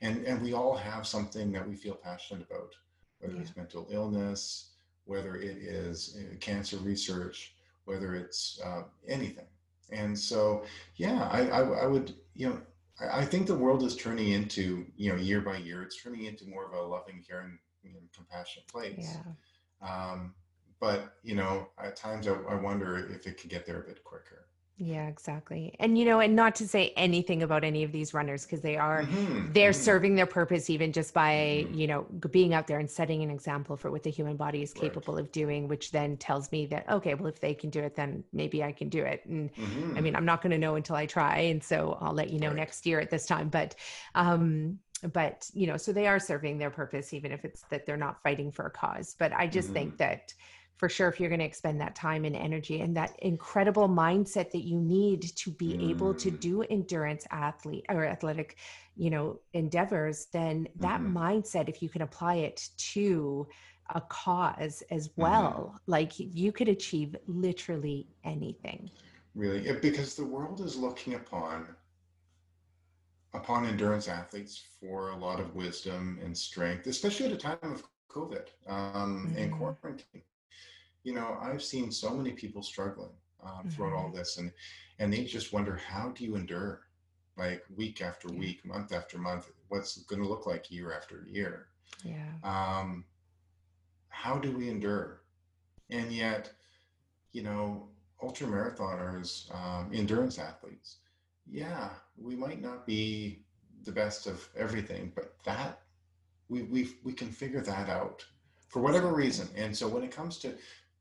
and 0.00 0.24
and 0.24 0.40
we 0.40 0.54
all 0.54 0.74
have 0.74 1.06
something 1.06 1.52
that 1.52 1.68
we 1.68 1.74
feel 1.74 1.94
passionate 1.94 2.46
about 2.48 2.74
whether 3.20 3.34
yeah. 3.34 3.40
it's 3.42 3.56
mental 3.56 3.86
illness 3.90 4.68
whether 5.08 5.36
it 5.36 5.56
is 5.56 6.16
uh, 6.20 6.36
cancer 6.38 6.76
research, 6.76 7.54
whether 7.86 8.14
it's 8.14 8.60
uh, 8.64 8.82
anything. 9.08 9.46
And 9.90 10.16
so, 10.16 10.64
yeah, 10.96 11.28
I, 11.32 11.48
I, 11.48 11.60
I 11.62 11.86
would, 11.86 12.14
you 12.34 12.50
know, 12.50 12.60
I, 13.00 13.20
I, 13.20 13.24
think 13.24 13.46
the 13.46 13.54
world 13.54 13.82
is 13.82 13.96
turning 13.96 14.32
into, 14.32 14.84
you 14.96 15.10
know, 15.10 15.16
year 15.18 15.40
by 15.40 15.56
year, 15.56 15.82
it's 15.82 16.00
turning 16.00 16.26
into 16.26 16.46
more 16.46 16.66
of 16.66 16.74
a 16.74 16.82
loving, 16.82 17.24
caring, 17.26 17.58
you 17.82 17.90
know, 17.90 18.00
compassionate 18.14 18.68
place. 18.68 19.16
Yeah. 19.82 19.88
Um, 19.88 20.34
but, 20.78 21.14
you 21.22 21.34
know, 21.34 21.68
at 21.82 21.96
times 21.96 22.28
I, 22.28 22.34
I 22.50 22.54
wonder 22.56 23.08
if 23.10 23.26
it 23.26 23.40
could 23.40 23.48
get 23.48 23.64
there 23.64 23.80
a 23.80 23.86
bit 23.86 24.04
quicker. 24.04 24.46
Yeah, 24.80 25.08
exactly. 25.08 25.74
And 25.80 25.98
you 25.98 26.04
know, 26.04 26.20
and 26.20 26.36
not 26.36 26.54
to 26.56 26.68
say 26.68 26.92
anything 26.96 27.42
about 27.42 27.64
any 27.64 27.82
of 27.82 27.90
these 27.90 28.14
runners 28.14 28.44
because 28.44 28.60
they 28.60 28.76
are 28.76 29.02
mm-hmm. 29.02 29.52
they're 29.52 29.72
mm-hmm. 29.72 29.82
serving 29.82 30.14
their 30.14 30.26
purpose 30.26 30.70
even 30.70 30.92
just 30.92 31.12
by, 31.12 31.64
mm-hmm. 31.66 31.74
you 31.74 31.86
know, 31.88 32.02
being 32.30 32.54
out 32.54 32.68
there 32.68 32.78
and 32.78 32.88
setting 32.88 33.24
an 33.24 33.30
example 33.30 33.76
for 33.76 33.90
what 33.90 34.04
the 34.04 34.10
human 34.10 34.36
body 34.36 34.62
is 34.62 34.72
capable 34.72 35.14
right. 35.14 35.24
of 35.24 35.32
doing, 35.32 35.66
which 35.66 35.90
then 35.90 36.16
tells 36.16 36.52
me 36.52 36.64
that 36.66 36.88
okay, 36.88 37.14
well 37.14 37.26
if 37.26 37.40
they 37.40 37.54
can 37.54 37.70
do 37.70 37.80
it 37.80 37.96
then 37.96 38.22
maybe 38.32 38.62
I 38.62 38.70
can 38.70 38.88
do 38.88 39.02
it. 39.02 39.24
And 39.26 39.50
I 39.56 39.60
mm-hmm. 39.60 40.00
mean, 40.00 40.14
I'm 40.14 40.24
not 40.24 40.42
going 40.42 40.52
to 40.52 40.58
know 40.58 40.76
until 40.76 40.94
I 40.94 41.06
try, 41.06 41.38
and 41.38 41.62
so 41.62 41.98
I'll 42.00 42.14
let 42.14 42.30
you 42.30 42.38
know 42.38 42.48
right. 42.48 42.56
next 42.56 42.86
year 42.86 43.00
at 43.00 43.10
this 43.10 43.26
time, 43.26 43.48
but 43.48 43.74
um 44.14 44.78
but 45.12 45.50
you 45.54 45.66
know, 45.66 45.76
so 45.76 45.92
they 45.92 46.06
are 46.06 46.20
serving 46.20 46.58
their 46.58 46.70
purpose 46.70 47.12
even 47.12 47.32
if 47.32 47.44
it's 47.44 47.62
that 47.70 47.84
they're 47.84 47.96
not 47.96 48.22
fighting 48.22 48.52
for 48.52 48.66
a 48.66 48.70
cause. 48.70 49.16
But 49.18 49.32
I 49.32 49.48
just 49.48 49.70
think 49.70 49.90
mm-hmm. 49.90 49.96
that 49.98 50.34
for 50.78 50.88
sure 50.88 51.08
if 51.08 51.18
you're 51.18 51.28
going 51.28 51.40
to 51.40 51.44
expend 51.44 51.80
that 51.80 51.94
time 51.94 52.24
and 52.24 52.36
energy 52.36 52.80
and 52.80 52.96
that 52.96 53.18
incredible 53.20 53.88
mindset 53.88 54.50
that 54.52 54.64
you 54.64 54.80
need 54.80 55.22
to 55.36 55.50
be 55.50 55.74
mm. 55.74 55.90
able 55.90 56.14
to 56.14 56.30
mm. 56.30 56.40
do 56.40 56.62
endurance 56.62 57.26
athlete 57.30 57.84
or 57.90 58.04
athletic 58.04 58.56
you 58.96 59.10
know 59.10 59.38
endeavors 59.52 60.26
then 60.32 60.66
that 60.76 61.00
mm-hmm. 61.00 61.18
mindset 61.18 61.68
if 61.68 61.82
you 61.82 61.88
can 61.88 62.02
apply 62.02 62.36
it 62.36 62.68
to 62.76 63.46
a 63.94 64.00
cause 64.02 64.82
as 64.90 65.08
mm-hmm. 65.08 65.22
well 65.22 65.66
mm-hmm. 65.68 65.90
like 65.90 66.12
you 66.16 66.52
could 66.52 66.68
achieve 66.68 67.14
literally 67.26 68.06
anything 68.24 68.88
really 69.34 69.72
because 69.80 70.14
the 70.14 70.24
world 70.24 70.60
is 70.60 70.76
looking 70.76 71.14
upon 71.14 71.66
upon 73.34 73.66
endurance 73.66 74.08
athletes 74.08 74.62
for 74.80 75.10
a 75.10 75.16
lot 75.16 75.38
of 75.38 75.54
wisdom 75.54 76.18
and 76.24 76.36
strength 76.36 76.86
especially 76.86 77.26
at 77.26 77.32
a 77.32 77.36
time 77.36 77.58
of 77.62 77.82
covid 78.08 78.46
um, 78.68 79.28
mm-hmm. 79.28 79.38
and 79.38 79.52
quarantine 79.52 80.22
you 81.08 81.14
know, 81.14 81.38
I've 81.40 81.62
seen 81.62 81.90
so 81.90 82.10
many 82.10 82.32
people 82.32 82.62
struggling 82.62 83.16
um, 83.42 83.50
mm-hmm. 83.50 83.68
throughout 83.70 83.94
all 83.94 84.08
mm-hmm. 84.08 84.18
this, 84.18 84.36
and 84.36 84.52
and 84.98 85.10
they 85.10 85.24
just 85.24 85.54
wonder 85.54 85.74
how 85.74 86.10
do 86.10 86.22
you 86.22 86.36
endure, 86.36 86.82
like 87.38 87.64
week 87.74 88.02
after 88.02 88.28
yeah. 88.30 88.38
week, 88.38 88.66
month 88.66 88.92
after 88.92 89.16
month, 89.16 89.50
what's 89.68 89.96
going 90.02 90.20
to 90.20 90.28
look 90.28 90.44
like 90.44 90.70
year 90.70 90.92
after 90.92 91.24
year. 91.26 91.68
Yeah. 92.04 92.28
Um, 92.44 93.06
how 94.10 94.36
do 94.36 94.52
we 94.52 94.68
endure? 94.68 95.22
And 95.88 96.12
yet, 96.12 96.50
you 97.32 97.42
know, 97.42 97.88
ultra 98.22 98.46
marathoners, 98.46 99.30
um, 99.54 99.90
endurance 99.94 100.38
athletes, 100.38 100.98
yeah, 101.50 101.88
we 102.18 102.36
might 102.36 102.60
not 102.60 102.86
be 102.86 103.44
the 103.84 103.92
best 103.92 104.26
of 104.26 104.46
everything, 104.54 105.10
but 105.14 105.36
that 105.46 105.80
we 106.50 106.64
we 106.64 106.90
we 107.02 107.14
can 107.14 107.30
figure 107.30 107.62
that 107.62 107.88
out 107.88 108.26
for 108.68 108.82
whatever 108.82 109.14
reason. 109.14 109.48
And 109.56 109.74
so 109.74 109.88
when 109.88 110.02
it 110.02 110.10
comes 110.10 110.36
to 110.40 110.52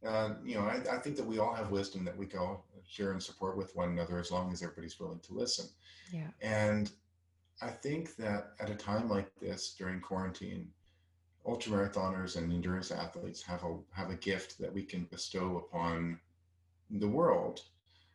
uh, 0.08 0.30
you 0.44 0.56
know, 0.56 0.62
I, 0.62 0.82
I, 0.92 0.98
think 1.00 1.18
that 1.18 1.26
we 1.26 1.40
all 1.40 1.54
have 1.54 1.72
wisdom 1.72 2.06
that 2.06 2.16
we 2.16 2.26
can 2.26 2.58
share 2.88 3.12
and 3.12 3.22
support 3.22 3.58
with 3.58 3.76
one 3.76 3.90
another 3.90 4.18
as 4.20 4.32
long 4.32 4.52
as 4.54 4.64
everybody's 4.64 5.00
willing 5.00 5.20
to 5.20 5.34
listen. 5.34 5.68
Yeah. 6.12 6.28
And 6.42 6.90
I 7.62 7.68
think 7.68 8.16
that 8.16 8.52
at 8.60 8.70
a 8.70 8.76
time 8.76 9.10
like 9.10 9.30
this 9.40 9.76
during 9.78 10.00
quarantine, 10.00 10.70
ultra 11.46 11.74
marathoners 11.74 12.38
and 12.38 12.52
endurance 12.52 12.92
athletes 12.92 13.42
have 13.44 13.64
a 13.64 13.78
have 13.92 14.10
a 14.10 14.16
gift 14.16 14.60
that 14.60 14.74
we 14.74 14.84
can 14.84 15.04
bestow 15.06 15.58
upon 15.58 16.20
the 16.90 17.08
world. 17.08 17.62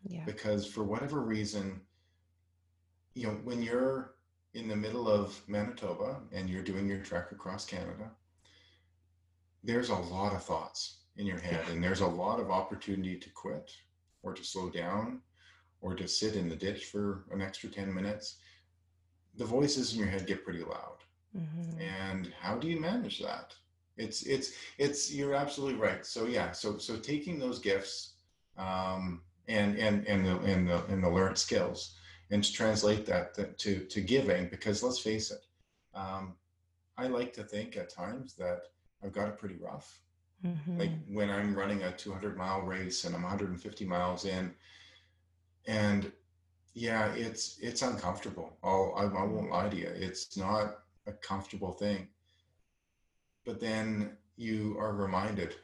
Yeah. 0.08 0.24
Because 0.24 0.66
for 0.66 0.84
whatever 0.84 1.20
reason, 1.20 1.80
you 3.14 3.26
know, 3.26 3.34
when 3.44 3.62
you're 3.62 4.14
in 4.54 4.68
the 4.68 4.76
middle 4.76 5.08
of 5.08 5.40
Manitoba 5.48 6.20
and 6.32 6.48
you're 6.48 6.62
doing 6.62 6.88
your 6.88 6.98
trek 6.98 7.32
across 7.32 7.66
Canada, 7.66 8.10
there's 9.62 9.90
a 9.90 9.94
lot 9.94 10.32
of 10.32 10.42
thoughts 10.42 11.01
in 11.16 11.26
your 11.26 11.38
head, 11.38 11.64
and 11.70 11.82
there's 11.82 12.00
a 12.00 12.06
lot 12.06 12.40
of 12.40 12.50
opportunity 12.50 13.16
to 13.18 13.30
quit 13.30 13.70
or 14.22 14.32
to 14.32 14.44
slow 14.44 14.70
down 14.70 15.20
or 15.80 15.94
to 15.94 16.08
sit 16.08 16.36
in 16.36 16.48
the 16.48 16.56
ditch 16.56 16.86
for 16.86 17.24
an 17.32 17.42
extra 17.42 17.68
10 17.68 17.92
minutes, 17.92 18.36
the 19.36 19.44
voices 19.44 19.92
in 19.92 19.98
your 19.98 20.08
head 20.08 20.26
get 20.26 20.44
pretty 20.44 20.62
loud. 20.62 20.98
Mm-hmm. 21.36 21.80
And 21.80 22.32
how 22.40 22.56
do 22.56 22.68
you 22.68 22.80
manage 22.80 23.18
that? 23.20 23.54
It's 23.96 24.22
it's 24.22 24.52
it's 24.78 25.12
you're 25.12 25.34
absolutely 25.34 25.78
right. 25.78 26.04
So 26.06 26.26
yeah, 26.26 26.52
so 26.52 26.78
so 26.78 26.96
taking 26.96 27.38
those 27.38 27.58
gifts 27.58 28.14
um, 28.56 29.20
and 29.48 29.76
and 29.78 30.06
and 30.06 30.24
the 30.24 30.38
and 30.40 30.68
the 30.68 30.84
and 30.86 31.02
the 31.02 31.10
learned 31.10 31.36
skills 31.36 31.94
and 32.30 32.42
to 32.42 32.52
translate 32.52 33.04
that 33.06 33.34
to 33.58 33.78
to 33.80 34.00
giving 34.00 34.48
because 34.48 34.82
let's 34.82 34.98
face 34.98 35.30
it, 35.30 35.44
um, 35.94 36.34
I 36.96 37.06
like 37.06 37.32
to 37.34 37.44
think 37.44 37.76
at 37.76 37.90
times 37.90 38.34
that 38.34 38.68
I've 39.04 39.12
got 39.12 39.28
it 39.28 39.38
pretty 39.38 39.56
rough. 39.56 40.00
Mm-hmm. 40.44 40.78
Like 40.78 40.90
when 41.08 41.30
I'm 41.30 41.54
running 41.54 41.82
a 41.82 41.92
200 41.92 42.36
mile 42.36 42.62
race 42.62 43.04
and 43.04 43.14
I'm 43.14 43.22
150 43.22 43.84
miles 43.84 44.24
in, 44.24 44.52
and 45.66 46.10
yeah, 46.74 47.12
it's 47.12 47.58
it's 47.60 47.82
uncomfortable. 47.82 48.56
I'll, 48.62 48.94
I, 48.96 49.02
I 49.02 49.24
won't 49.24 49.50
lie 49.50 49.68
to 49.68 49.76
you. 49.76 49.90
It's 49.94 50.36
not 50.36 50.78
a 51.06 51.12
comfortable 51.12 51.72
thing. 51.72 52.08
But 53.44 53.60
then 53.60 54.16
you 54.36 54.76
are 54.78 54.94
reminded, 54.94 55.56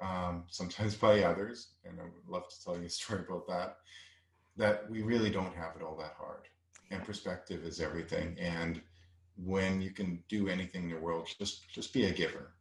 um, 0.00 0.44
sometimes 0.48 0.94
by 0.94 1.22
others, 1.22 1.68
and 1.84 2.00
I 2.00 2.04
would 2.04 2.28
love 2.28 2.48
to 2.48 2.64
tell 2.64 2.78
you 2.78 2.86
a 2.86 2.90
story 2.90 3.24
about 3.28 3.46
that, 3.48 3.76
that 4.56 4.90
we 4.90 5.02
really 5.02 5.30
don't 5.30 5.54
have 5.54 5.76
it 5.76 5.82
all 5.82 5.96
that 5.98 6.14
hard. 6.18 6.48
And 6.90 7.04
perspective 7.04 7.64
is 7.64 7.80
everything. 7.80 8.36
And 8.38 8.80
when 9.36 9.80
you 9.80 9.90
can 9.90 10.22
do 10.28 10.48
anything 10.48 10.84
in 10.84 10.96
the 10.96 11.00
world, 11.00 11.28
just 11.38 11.68
just 11.68 11.92
be 11.92 12.06
a 12.06 12.12
giver. 12.12 12.52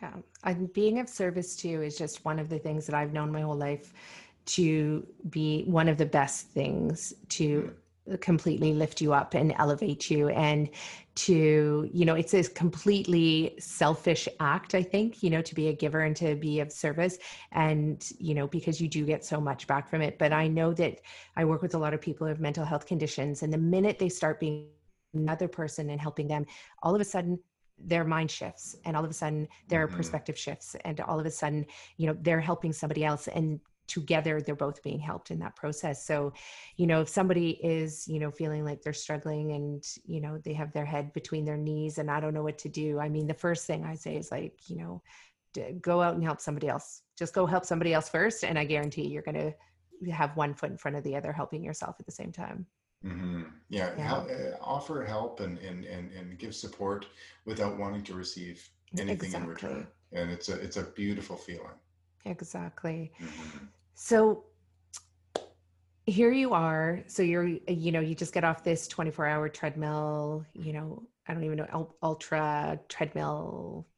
Yeah, 0.00 0.12
and 0.44 0.72
being 0.72 1.00
of 1.00 1.08
service 1.08 1.56
too 1.56 1.82
is 1.82 1.98
just 1.98 2.24
one 2.24 2.38
of 2.38 2.48
the 2.48 2.58
things 2.58 2.86
that 2.86 2.94
I've 2.94 3.12
known 3.12 3.32
my 3.32 3.40
whole 3.40 3.56
life 3.56 3.92
to 4.46 5.06
be 5.28 5.64
one 5.64 5.88
of 5.88 5.98
the 5.98 6.06
best 6.06 6.48
things 6.48 7.12
to 7.28 7.74
mm-hmm. 8.08 8.16
completely 8.16 8.72
lift 8.72 9.00
you 9.00 9.12
up 9.12 9.34
and 9.34 9.54
elevate 9.58 10.10
you 10.10 10.28
and 10.28 10.70
to 11.14 11.90
you 11.92 12.04
know 12.04 12.14
it's 12.14 12.32
a 12.32 12.44
completely 12.44 13.56
selfish 13.58 14.28
act 14.38 14.76
i 14.76 14.82
think 14.82 15.20
you 15.20 15.28
know 15.28 15.42
to 15.42 15.54
be 15.54 15.66
a 15.68 15.72
giver 15.72 16.02
and 16.02 16.14
to 16.14 16.36
be 16.36 16.60
of 16.60 16.70
service 16.70 17.18
and 17.50 18.12
you 18.18 18.34
know 18.34 18.46
because 18.46 18.80
you 18.80 18.88
do 18.88 19.04
get 19.04 19.24
so 19.24 19.40
much 19.40 19.66
back 19.66 19.88
from 19.88 20.00
it. 20.00 20.16
But 20.16 20.32
i 20.32 20.46
know 20.46 20.72
that 20.74 21.00
i 21.36 21.44
work 21.44 21.60
with 21.60 21.74
a 21.74 21.78
lot 21.78 21.92
of 21.92 22.00
people 22.00 22.26
who 22.26 22.28
have 22.28 22.40
mental 22.40 22.64
health 22.64 22.86
conditions 22.86 23.42
and 23.42 23.52
the 23.52 23.58
minute 23.58 23.98
they 23.98 24.08
start 24.08 24.38
being 24.38 24.68
another 25.12 25.48
person 25.48 25.90
and 25.90 26.00
helping 26.00 26.28
them 26.28 26.46
all 26.82 26.94
of 26.94 27.00
a 27.00 27.04
sudden 27.04 27.38
their 27.80 28.04
mind 28.04 28.30
shifts 28.30 28.76
and 28.84 28.96
all 28.96 29.04
of 29.04 29.10
a 29.10 29.14
sudden 29.14 29.48
their 29.68 29.86
mm-hmm. 29.86 29.96
perspective 29.96 30.38
shifts 30.38 30.74
and 30.84 31.00
all 31.00 31.20
of 31.20 31.26
a 31.26 31.30
sudden 31.30 31.64
you 31.96 32.06
know 32.06 32.16
they're 32.22 32.40
helping 32.40 32.72
somebody 32.72 33.04
else 33.04 33.28
and 33.28 33.60
together 33.88 34.40
they're 34.40 34.54
both 34.54 34.82
being 34.82 35.00
helped 35.00 35.30
in 35.30 35.38
that 35.40 35.56
process. 35.56 36.06
So 36.06 36.32
you 36.76 36.86
know 36.86 37.00
if 37.00 37.08
somebody 37.08 37.50
is 37.64 38.06
you 38.06 38.20
know 38.20 38.30
feeling 38.30 38.64
like 38.64 38.82
they're 38.82 38.92
struggling 38.92 39.52
and 39.52 39.82
you 40.04 40.20
know 40.20 40.38
they 40.38 40.52
have 40.52 40.72
their 40.72 40.84
head 40.84 41.12
between 41.12 41.44
their 41.44 41.56
knees 41.56 41.98
and 41.98 42.10
i 42.10 42.20
don't 42.20 42.34
know 42.34 42.42
what 42.42 42.58
to 42.58 42.68
do 42.68 43.00
i 43.00 43.08
mean 43.08 43.26
the 43.26 43.34
first 43.34 43.66
thing 43.66 43.84
i 43.84 43.94
say 43.94 44.16
is 44.16 44.30
like 44.30 44.52
you 44.68 44.76
know 44.76 45.02
go 45.80 46.02
out 46.02 46.14
and 46.14 46.22
help 46.22 46.40
somebody 46.40 46.68
else. 46.68 47.02
Just 47.18 47.34
go 47.34 47.46
help 47.46 47.64
somebody 47.64 47.92
else 47.94 48.08
first 48.08 48.44
and 48.44 48.58
i 48.58 48.64
guarantee 48.64 49.08
you're 49.08 49.22
going 49.22 49.34
to 49.34 50.12
have 50.12 50.36
one 50.36 50.54
foot 50.54 50.70
in 50.70 50.78
front 50.78 50.96
of 50.96 51.02
the 51.02 51.16
other 51.16 51.32
helping 51.32 51.64
yourself 51.64 51.96
at 51.98 52.06
the 52.06 52.12
same 52.12 52.30
time 52.30 52.66
mm-hmm. 53.04 53.42
yeah, 53.68 53.90
yeah. 53.96 54.04
Help, 54.06 54.28
uh, 54.30 54.56
offer 54.60 55.04
help 55.04 55.40
and, 55.40 55.58
and 55.58 55.84
and 55.84 56.12
and 56.12 56.38
give 56.38 56.54
support 56.54 57.06
without 57.44 57.78
wanting 57.78 58.02
to 58.02 58.14
receive 58.14 58.68
anything 58.98 59.26
exactly. 59.26 59.42
in 59.42 59.48
return 59.48 59.86
and 60.12 60.30
it's 60.30 60.48
a 60.48 60.54
it's 60.54 60.76
a 60.78 60.82
beautiful 60.82 61.36
feeling 61.36 61.78
exactly 62.24 63.12
mm-hmm. 63.20 63.66
So 64.00 64.44
here 66.06 66.30
you 66.30 66.54
are. 66.54 67.02
So 67.08 67.24
you're, 67.24 67.48
you 67.66 67.90
know, 67.90 67.98
you 67.98 68.14
just 68.14 68.32
get 68.32 68.44
off 68.44 68.62
this 68.62 68.86
24 68.86 69.26
hour 69.26 69.48
treadmill, 69.48 70.46
you 70.54 70.72
know, 70.72 71.02
I 71.26 71.34
don't 71.34 71.42
even 71.42 71.58
know, 71.58 71.94
ultra 72.00 72.78
treadmill 72.88 73.88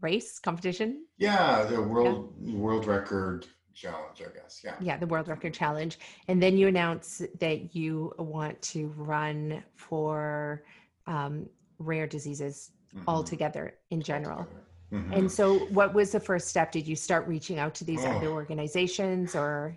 race 0.00 0.38
competition. 0.38 1.06
Yeah. 1.18 1.64
The 1.64 1.82
world, 1.82 2.34
yeah. 2.40 2.56
world 2.56 2.86
record 2.86 3.46
challenge, 3.76 4.20
I 4.20 4.34
guess. 4.36 4.62
Yeah. 4.64 4.74
Yeah. 4.80 4.96
The 4.96 5.06
world 5.06 5.28
record 5.28 5.54
challenge. 5.54 5.98
And 6.28 6.42
then 6.42 6.56
you 6.56 6.66
announce 6.66 7.22
that 7.38 7.76
you 7.76 8.12
want 8.18 8.60
to 8.62 8.88
run 8.96 9.62
for 9.74 10.64
um, 11.06 11.48
rare 11.78 12.06
diseases 12.06 12.72
mm-hmm. 12.94 13.08
altogether 13.08 13.74
in 13.90 14.00
general. 14.00 14.48
Mm-hmm. 14.92 15.12
And 15.12 15.30
so, 15.30 15.58
what 15.66 15.94
was 15.94 16.12
the 16.12 16.20
first 16.20 16.48
step? 16.48 16.72
Did 16.72 16.86
you 16.86 16.96
start 16.96 17.26
reaching 17.26 17.58
out 17.58 17.74
to 17.76 17.84
these 17.84 18.04
oh. 18.04 18.12
other 18.12 18.28
organizations 18.28 19.34
or? 19.34 19.76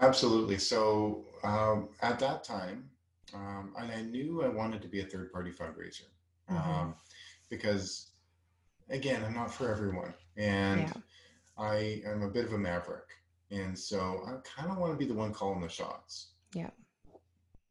Absolutely. 0.00 0.58
So, 0.58 1.24
um, 1.42 1.88
at 2.02 2.18
that 2.18 2.44
time, 2.44 2.90
um, 3.34 3.72
and 3.78 3.90
I 3.90 4.02
knew 4.02 4.42
I 4.42 4.48
wanted 4.48 4.82
to 4.82 4.88
be 4.88 5.00
a 5.00 5.04
third 5.04 5.32
party 5.32 5.50
fundraiser 5.50 6.08
mm-hmm. 6.50 6.70
um, 6.70 6.94
because, 7.48 8.10
again, 8.90 9.24
I'm 9.24 9.34
not 9.34 9.52
for 9.52 9.70
everyone. 9.70 10.12
And 10.36 10.82
yeah. 10.82 10.92
I 11.58 12.02
am 12.06 12.22
a 12.22 12.28
bit 12.28 12.44
of 12.44 12.52
a 12.52 12.58
maverick. 12.58 13.08
And 13.50 13.78
so, 13.78 14.22
I 14.26 14.32
kind 14.48 14.70
of 14.70 14.78
want 14.78 14.92
to 14.92 14.98
be 14.98 15.06
the 15.06 15.18
one 15.18 15.32
calling 15.32 15.60
the 15.60 15.68
shots. 15.68 16.28
Yeah. 16.54 16.70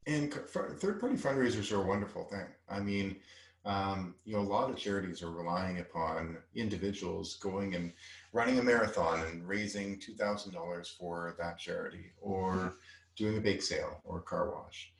And 0.08 0.34
third 0.34 1.00
party 1.00 1.16
fundraisers 1.16 1.72
are 1.72 1.84
a 1.84 1.88
wonderful 1.88 2.24
thing. 2.26 2.48
I 2.70 2.80
mean, 2.80 3.18
um, 3.66 4.16
you 4.24 4.34
know, 4.34 4.42
a 4.42 4.44
lot 4.44 4.70
of 4.70 4.78
charities 4.78 5.22
are 5.22 5.30
relying 5.30 5.80
upon 5.80 6.38
individuals 6.56 7.36
going 7.36 7.76
and 7.76 7.92
running 8.32 8.60
a 8.60 8.64
marathon 8.64 9.26
and 9.28 9.46
raising 9.46 10.00
$2,000 10.00 10.98
for 10.98 11.36
that 11.38 11.60
charity 11.60 12.14
or 12.22 12.76
doing 13.18 13.38
a 13.38 13.42
bake 13.42 13.62
sale 13.62 14.00
or 14.06 14.20
a 14.20 14.22
car 14.22 14.52
wash. 14.52 14.94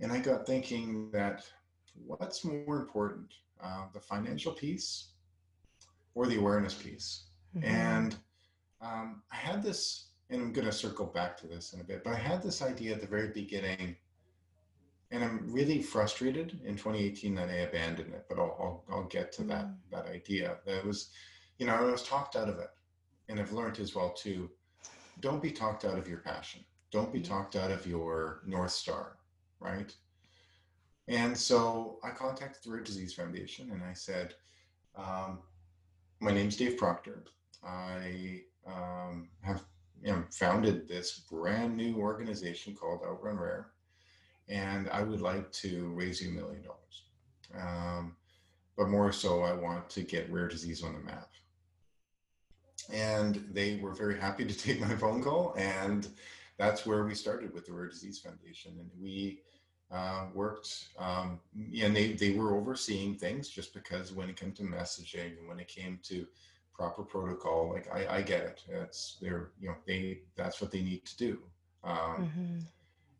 And 0.00 0.12
I 0.12 0.18
got 0.18 0.46
thinking 0.46 1.10
that 1.12 1.46
what's 2.06 2.44
more 2.44 2.80
important, 2.80 3.32
uh, 3.62 3.86
the 3.94 4.00
financial 4.00 4.52
piece 4.52 5.12
or 6.14 6.26
the 6.26 6.38
awareness 6.38 6.74
piece? 6.74 7.24
Mm-hmm. 7.56 7.64
And 7.64 8.16
um, 8.80 9.22
I 9.32 9.36
had 9.36 9.62
this, 9.62 10.08
and 10.30 10.40
I'm 10.40 10.52
going 10.52 10.66
to 10.66 10.72
circle 10.72 11.06
back 11.06 11.36
to 11.38 11.46
this 11.46 11.72
in 11.72 11.80
a 11.80 11.84
bit, 11.84 12.04
but 12.04 12.14
I 12.14 12.18
had 12.18 12.42
this 12.42 12.62
idea 12.62 12.94
at 12.94 13.00
the 13.00 13.06
very 13.06 13.28
beginning 13.28 13.96
and 15.14 15.22
I'm 15.22 15.52
really 15.52 15.80
frustrated 15.80 16.58
in 16.64 16.74
2018 16.74 17.36
that 17.36 17.48
I 17.48 17.58
abandoned 17.58 18.12
it, 18.14 18.26
but 18.28 18.38
I'll, 18.38 18.56
I'll, 18.90 18.96
I'll 18.96 19.04
get 19.04 19.30
to 19.32 19.42
mm-hmm. 19.42 19.50
that, 19.50 19.68
that 19.92 20.06
idea. 20.06 20.56
That 20.66 20.84
was, 20.84 21.10
you 21.58 21.66
know, 21.66 21.74
I 21.74 21.82
was 21.82 22.02
talked 22.02 22.34
out 22.34 22.48
of 22.48 22.58
it. 22.58 22.70
And 23.28 23.38
I've 23.38 23.52
learned 23.52 23.78
as 23.78 23.94
well 23.94 24.10
too, 24.10 24.50
don't 25.20 25.40
be 25.40 25.50
talked 25.50 25.84
out 25.84 25.98
of 25.98 26.08
your 26.08 26.18
passion. 26.18 26.64
Don't 26.90 27.12
be 27.12 27.20
talked 27.20 27.56
out 27.56 27.70
of 27.70 27.86
your 27.86 28.42
North 28.44 28.72
Star, 28.72 29.16
right? 29.60 29.94
And 31.08 31.36
so 31.36 31.98
I 32.02 32.10
contacted 32.10 32.64
the 32.64 32.70
Rare 32.70 32.82
Disease 32.82 33.14
Foundation 33.14 33.70
and 33.70 33.82
I 33.82 33.92
said, 33.92 34.34
um, 34.96 35.38
my 36.20 36.32
name's 36.32 36.56
Dave 36.56 36.76
Proctor. 36.76 37.24
I 37.66 38.42
um, 38.66 39.28
have 39.42 39.64
you 40.02 40.12
know, 40.12 40.24
founded 40.30 40.88
this 40.88 41.20
brand 41.30 41.76
new 41.76 41.96
organization 41.96 42.74
called 42.74 43.00
Outrun 43.06 43.38
Rare 43.38 43.68
and 44.48 44.88
I 44.90 45.02
would 45.02 45.20
like 45.20 45.50
to 45.52 45.90
raise 45.94 46.20
you 46.20 46.30
a 46.30 46.32
million 46.32 46.62
dollars. 46.62 47.02
Um, 47.58 48.16
but 48.76 48.88
more 48.88 49.12
so, 49.12 49.42
I 49.42 49.52
want 49.52 49.88
to 49.90 50.02
get 50.02 50.30
rare 50.30 50.48
disease 50.48 50.82
on 50.82 50.92
the 50.92 50.98
map. 50.98 51.30
And 52.92 53.46
they 53.52 53.76
were 53.76 53.94
very 53.94 54.18
happy 54.18 54.44
to 54.44 54.58
take 54.58 54.80
my 54.80 54.94
phone 54.96 55.22
call, 55.22 55.54
and 55.56 56.08
that's 56.58 56.84
where 56.84 57.04
we 57.04 57.14
started 57.14 57.54
with 57.54 57.66
the 57.66 57.72
Rare 57.72 57.88
Disease 57.88 58.18
Foundation. 58.18 58.72
And 58.78 58.90
we 59.00 59.40
uh, 59.90 60.26
worked, 60.34 60.88
um, 60.98 61.40
and 61.80 61.94
they, 61.94 62.12
they 62.12 62.32
were 62.32 62.54
overseeing 62.54 63.14
things 63.14 63.48
just 63.48 63.72
because 63.74 64.12
when 64.12 64.28
it 64.28 64.36
came 64.36 64.52
to 64.52 64.62
messaging 64.62 65.38
and 65.38 65.48
when 65.48 65.60
it 65.60 65.68
came 65.68 65.98
to 66.04 66.26
proper 66.74 67.02
protocol, 67.02 67.70
like 67.72 67.88
I, 67.92 68.16
I 68.16 68.22
get 68.22 68.42
it. 68.42 68.62
That's 68.68 69.16
they're 69.20 69.50
you 69.60 69.68
know 69.68 69.76
they 69.86 70.20
that's 70.36 70.60
what 70.60 70.70
they 70.70 70.82
need 70.82 71.04
to 71.06 71.16
do. 71.16 71.38
Um, 71.82 71.96
mm-hmm. 71.98 72.58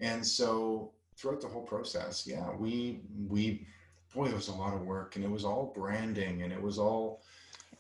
And 0.01 0.27
so 0.27 0.93
throughout 1.17 1.41
the 1.41 1.49
whole 1.49 1.63
process, 1.63 2.27
yeah, 2.27 2.51
we 2.59 3.01
we 3.29 3.67
boy, 4.15 4.27
it 4.27 4.35
was 4.35 4.49
a 4.49 4.55
lot 4.55 4.75
of 4.75 4.83
work, 4.83 5.17
and 5.17 5.25
it 5.25 5.31
was 5.31 5.45
all 5.45 5.73
branding, 5.75 6.43
and 6.43 6.53
it 6.53 6.61
was 6.61 6.79
all 6.79 7.23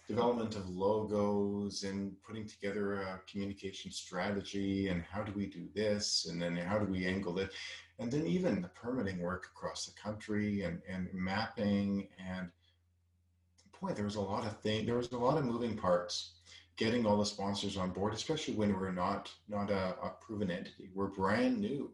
development 0.06 0.54
of 0.54 0.68
logos 0.68 1.82
and 1.82 2.12
putting 2.22 2.46
together 2.46 3.00
a 3.00 3.20
communication 3.30 3.90
strategy 3.90 4.88
and 4.88 5.02
how 5.02 5.22
do 5.22 5.32
we 5.32 5.46
do 5.46 5.66
this 5.74 6.26
and 6.28 6.40
then 6.42 6.56
how 6.56 6.78
do 6.78 6.84
we 6.84 7.06
angle 7.06 7.38
it 7.38 7.50
and 7.98 8.12
then 8.12 8.26
even 8.26 8.60
the 8.60 8.68
permitting 8.68 9.18
work 9.18 9.46
across 9.54 9.86
the 9.86 9.92
country 9.92 10.62
and, 10.62 10.82
and 10.86 11.08
mapping 11.14 12.06
and 12.18 12.50
boy 13.84 13.92
there 13.92 14.04
was 14.04 14.16
a 14.16 14.20
lot 14.20 14.46
of 14.46 14.56
things 14.60 14.86
there 14.86 14.96
was 14.96 15.10
a 15.12 15.16
lot 15.16 15.38
of 15.38 15.44
moving 15.44 15.76
parts 15.76 16.32
getting 16.76 17.06
all 17.06 17.18
the 17.18 17.26
sponsors 17.26 17.76
on 17.76 17.90
board 17.90 18.12
especially 18.14 18.54
when 18.54 18.72
we're 18.72 18.92
not 18.92 19.30
not 19.48 19.70
a, 19.70 19.94
a 20.02 20.12
proven 20.20 20.50
entity 20.50 20.90
we're 20.94 21.06
brand 21.06 21.60
new 21.60 21.90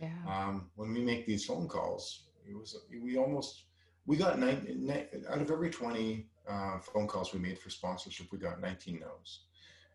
yeah. 0.00 0.08
Um, 0.28 0.70
when 0.76 0.92
we 0.92 1.00
make 1.00 1.26
these 1.26 1.44
phone 1.44 1.68
calls, 1.68 2.24
it 2.48 2.54
was 2.54 2.76
we 3.02 3.16
almost 3.16 3.64
we 4.06 4.16
got 4.16 4.38
nine, 4.38 4.66
nine 4.80 5.06
out 5.30 5.40
of 5.40 5.50
every 5.50 5.70
20 5.70 6.26
uh, 6.48 6.78
phone 6.80 7.06
calls 7.06 7.32
we 7.32 7.38
made 7.38 7.58
for 7.58 7.70
sponsorship, 7.70 8.30
we 8.30 8.38
got 8.38 8.60
19 8.60 9.00
no's. 9.00 9.40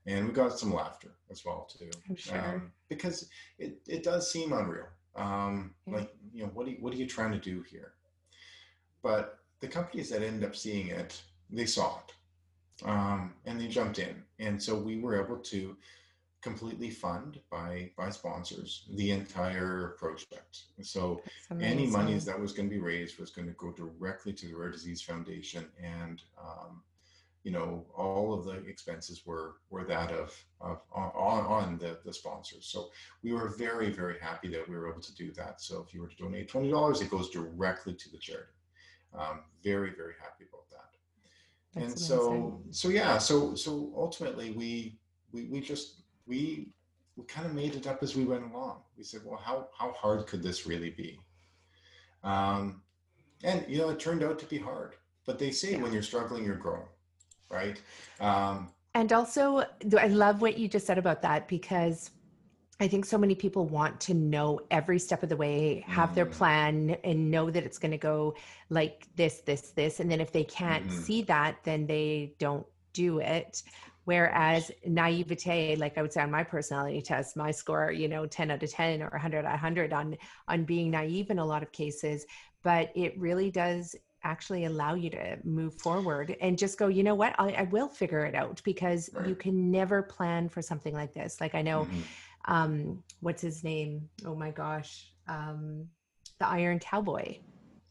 And 0.07 0.27
we 0.27 0.33
got 0.33 0.57
some 0.57 0.73
laughter 0.73 1.11
as 1.29 1.45
well 1.45 1.69
too, 1.69 1.91
sure. 2.15 2.39
um, 2.39 2.71
because 2.87 3.29
it, 3.59 3.81
it 3.85 4.01
does 4.01 4.31
seem 4.31 4.53
unreal. 4.53 4.87
Um, 5.15 5.75
yeah. 5.85 5.97
Like 5.97 6.15
you 6.33 6.43
know, 6.43 6.49
what 6.53 6.65
are 6.67 6.71
you, 6.71 6.77
what 6.79 6.93
are 6.93 6.97
you 6.97 7.05
trying 7.05 7.31
to 7.33 7.37
do 7.37 7.61
here? 7.61 7.93
But 9.03 9.39
the 9.59 9.67
companies 9.67 10.09
that 10.09 10.23
end 10.23 10.43
up 10.43 10.55
seeing 10.55 10.87
it, 10.87 11.21
they 11.49 11.65
saw 11.65 11.99
it, 11.99 12.87
um, 12.87 13.33
and 13.45 13.59
they 13.59 13.67
jumped 13.67 13.99
in, 13.99 14.23
and 14.39 14.61
so 14.61 14.75
we 14.75 14.99
were 14.99 15.23
able 15.23 15.37
to 15.37 15.75
completely 16.41 16.89
fund 16.89 17.39
by 17.51 17.91
by 17.97 18.09
sponsors 18.09 18.85
the 18.93 19.11
entire 19.11 19.95
project. 19.99 20.63
So 20.81 21.21
any 21.59 21.85
monies 21.87 22.23
that 22.25 22.39
was 22.39 22.53
going 22.53 22.69
to 22.69 22.73
be 22.73 22.81
raised 22.81 23.19
was 23.19 23.31
going 23.31 23.47
to 23.47 23.53
go 23.53 23.71
directly 23.71 24.31
to 24.33 24.47
the 24.47 24.53
Rare 24.53 24.71
Disease 24.71 25.01
Foundation, 25.01 25.65
and 25.83 26.21
um, 26.41 26.81
you 27.43 27.51
know 27.51 27.85
all 27.95 28.33
of 28.33 28.45
the 28.45 28.57
expenses 28.69 29.25
were 29.25 29.55
were 29.69 29.83
that 29.85 30.11
of, 30.11 30.33
of 30.61 30.81
on, 30.93 31.45
on 31.45 31.77
the, 31.77 31.99
the 32.05 32.13
sponsors. 32.13 32.67
So 32.67 32.89
we 33.23 33.33
were 33.33 33.49
very 33.49 33.89
very 33.89 34.19
happy 34.19 34.47
that 34.49 34.67
we 34.69 34.75
were 34.75 34.89
able 34.89 35.01
to 35.01 35.15
do 35.15 35.31
that. 35.33 35.61
So 35.61 35.83
if 35.85 35.93
you 35.93 36.01
were 36.01 36.07
to 36.07 36.15
donate 36.15 36.47
twenty 36.47 36.71
dollars, 36.71 37.01
it 37.01 37.09
goes 37.09 37.29
directly 37.29 37.93
to 37.95 38.11
the 38.11 38.17
charity. 38.17 38.53
Um, 39.17 39.41
very 39.63 39.91
very 39.95 40.13
happy 40.21 40.45
about 40.49 40.69
that. 40.69 40.88
That's 41.73 41.85
and 41.85 41.85
amazing. 41.85 42.07
so 42.07 42.61
so 42.71 42.89
yeah 42.89 43.17
so 43.17 43.53
so 43.55 43.93
ultimately 43.95 44.51
we 44.51 44.97
we 45.31 45.45
we 45.45 45.61
just 45.61 46.01
we 46.25 46.71
we 47.19 47.25
kind 47.25 47.45
of 47.45 47.53
made 47.53 47.75
it 47.75 47.85
up 47.85 48.01
as 48.01 48.15
we 48.15 48.23
went 48.23 48.43
along. 48.51 48.77
We 48.97 49.03
said, 49.03 49.21
well, 49.25 49.39
how 49.43 49.67
how 49.77 49.91
hard 49.91 50.25
could 50.25 50.41
this 50.41 50.65
really 50.65 50.91
be? 50.91 51.19
Um, 52.23 52.81
and 53.43 53.65
you 53.67 53.77
know, 53.77 53.89
it 53.89 53.99
turned 53.99 54.23
out 54.23 54.39
to 54.39 54.45
be 54.45 54.57
hard. 54.57 54.95
But 55.25 55.37
they 55.37 55.51
say 55.51 55.73
yeah. 55.73 55.81
when 55.81 55.93
you're 55.93 56.01
struggling, 56.01 56.43
you're 56.45 56.55
growing, 56.55 56.87
right? 57.49 57.79
Um, 58.19 58.69
and 58.95 59.11
also, 59.13 59.63
I 59.97 60.07
love 60.07 60.41
what 60.41 60.57
you 60.57 60.67
just 60.67 60.87
said 60.87 60.97
about 60.97 61.21
that 61.21 61.47
because 61.47 62.09
I 62.81 62.87
think 62.87 63.05
so 63.05 63.17
many 63.17 63.35
people 63.35 63.65
want 63.65 63.99
to 64.01 64.13
know 64.13 64.61
every 64.71 64.99
step 64.99 65.21
of 65.21 65.29
the 65.29 65.35
way, 65.35 65.83
have 65.87 66.11
mm. 66.11 66.15
their 66.15 66.25
plan, 66.25 66.95
and 67.03 67.29
know 67.29 67.51
that 67.51 67.63
it's 67.63 67.77
going 67.77 67.91
to 67.91 67.97
go 67.97 68.35
like 68.69 69.07
this, 69.15 69.41
this, 69.41 69.71
this. 69.71 69.99
And 69.99 70.09
then 70.09 70.21
if 70.21 70.31
they 70.31 70.45
can't 70.45 70.87
mm. 70.87 70.91
see 70.91 71.21
that, 71.23 71.57
then 71.63 71.85
they 71.85 72.35
don't 72.39 72.65
do 72.93 73.19
it. 73.19 73.63
Whereas 74.05 74.71
naivete, 74.87 75.75
like 75.75 75.97
I 75.97 76.01
would 76.01 76.13
say 76.13 76.21
on 76.21 76.31
my 76.31 76.43
personality 76.43 77.01
test, 77.01 77.35
my 77.35 77.51
score, 77.51 77.91
you 77.91 78.07
know, 78.07 78.25
10 78.25 78.49
out 78.49 78.63
of 78.63 78.71
10 78.71 79.01
or 79.03 79.09
100 79.09 79.39
out 79.39 79.45
of 79.45 79.51
100 79.51 79.93
on, 79.93 80.17
on 80.47 80.63
being 80.63 80.89
naive 80.89 81.29
in 81.29 81.37
a 81.37 81.45
lot 81.45 81.61
of 81.61 81.71
cases. 81.71 82.25
But 82.63 82.91
it 82.95 83.19
really 83.19 83.51
does 83.51 83.95
actually 84.23 84.65
allow 84.65 84.95
you 84.95 85.09
to 85.09 85.37
move 85.43 85.75
forward 85.75 86.35
and 86.41 86.57
just 86.57 86.77
go, 86.77 86.87
you 86.87 87.03
know 87.03 87.15
what, 87.15 87.35
I, 87.37 87.51
I 87.51 87.61
will 87.63 87.87
figure 87.87 88.25
it 88.25 88.35
out 88.35 88.61
because 88.63 89.09
right. 89.13 89.27
you 89.27 89.35
can 89.35 89.69
never 89.69 90.01
plan 90.01 90.49
for 90.49 90.61
something 90.61 90.93
like 90.93 91.13
this. 91.13 91.39
Like 91.39 91.55
I 91.55 91.61
know, 91.61 91.83
mm-hmm. 91.83 92.01
Um, 92.49 93.03
what's 93.21 93.41
his 93.41 93.63
name? 93.63 94.09
Oh 94.25 94.35
my 94.35 94.51
gosh. 94.51 95.11
Um, 95.27 95.87
the 96.39 96.47
Iron 96.47 96.79
Cowboy. 96.79 97.37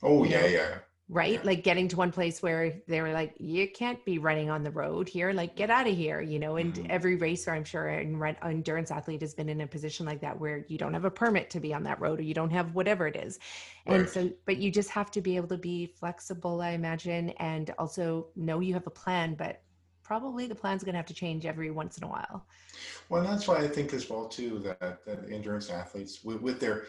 Oh 0.02 0.24
yeah, 0.24 0.40
know? 0.40 0.46
yeah 0.46 0.78
right 1.08 1.34
yeah. 1.34 1.40
like 1.42 1.64
getting 1.64 1.88
to 1.88 1.96
one 1.96 2.12
place 2.12 2.42
where 2.42 2.74
they 2.86 3.00
were 3.00 3.12
like 3.12 3.34
you 3.38 3.68
can't 3.70 4.04
be 4.04 4.18
running 4.18 4.50
on 4.50 4.62
the 4.62 4.70
road 4.70 5.08
here 5.08 5.32
like 5.32 5.56
get 5.56 5.70
out 5.70 5.88
of 5.88 5.96
here 5.96 6.20
you 6.20 6.38
know 6.38 6.56
and 6.56 6.74
mm-hmm. 6.74 6.86
every 6.90 7.16
racer 7.16 7.52
i'm 7.52 7.64
sure 7.64 7.88
and 7.88 8.22
endurance 8.44 8.90
athlete 8.90 9.22
has 9.22 9.34
been 9.34 9.48
in 9.48 9.62
a 9.62 9.66
position 9.66 10.04
like 10.04 10.20
that 10.20 10.38
where 10.38 10.66
you 10.68 10.76
don't 10.76 10.92
have 10.92 11.06
a 11.06 11.10
permit 11.10 11.48
to 11.48 11.60
be 11.60 11.72
on 11.72 11.82
that 11.82 11.98
road 12.00 12.18
or 12.18 12.22
you 12.22 12.34
don't 12.34 12.50
have 12.50 12.74
whatever 12.74 13.06
it 13.06 13.16
is 13.16 13.38
right. 13.86 14.00
and 14.00 14.08
so 14.08 14.30
but 14.44 14.58
you 14.58 14.70
just 14.70 14.90
have 14.90 15.10
to 15.10 15.22
be 15.22 15.36
able 15.36 15.48
to 15.48 15.58
be 15.58 15.86
flexible 15.86 16.60
i 16.60 16.70
imagine 16.70 17.30
and 17.38 17.72
also 17.78 18.26
know 18.36 18.60
you 18.60 18.74
have 18.74 18.86
a 18.86 18.90
plan 18.90 19.34
but 19.34 19.62
probably 20.08 20.46
the 20.46 20.54
plan's 20.54 20.82
going 20.82 20.94
to 20.94 20.98
have 20.98 21.06
to 21.06 21.14
change 21.14 21.46
every 21.46 21.70
once 21.70 21.98
in 21.98 22.04
a 22.04 22.08
while 22.08 22.44
well 23.10 23.22
that's 23.22 23.46
why 23.46 23.58
i 23.58 23.68
think 23.68 23.92
as 23.92 24.08
well 24.10 24.26
too 24.26 24.58
that, 24.58 25.04
that 25.04 25.18
endurance 25.30 25.70
athletes 25.70 26.24
with, 26.24 26.40
with 26.40 26.58
their 26.58 26.86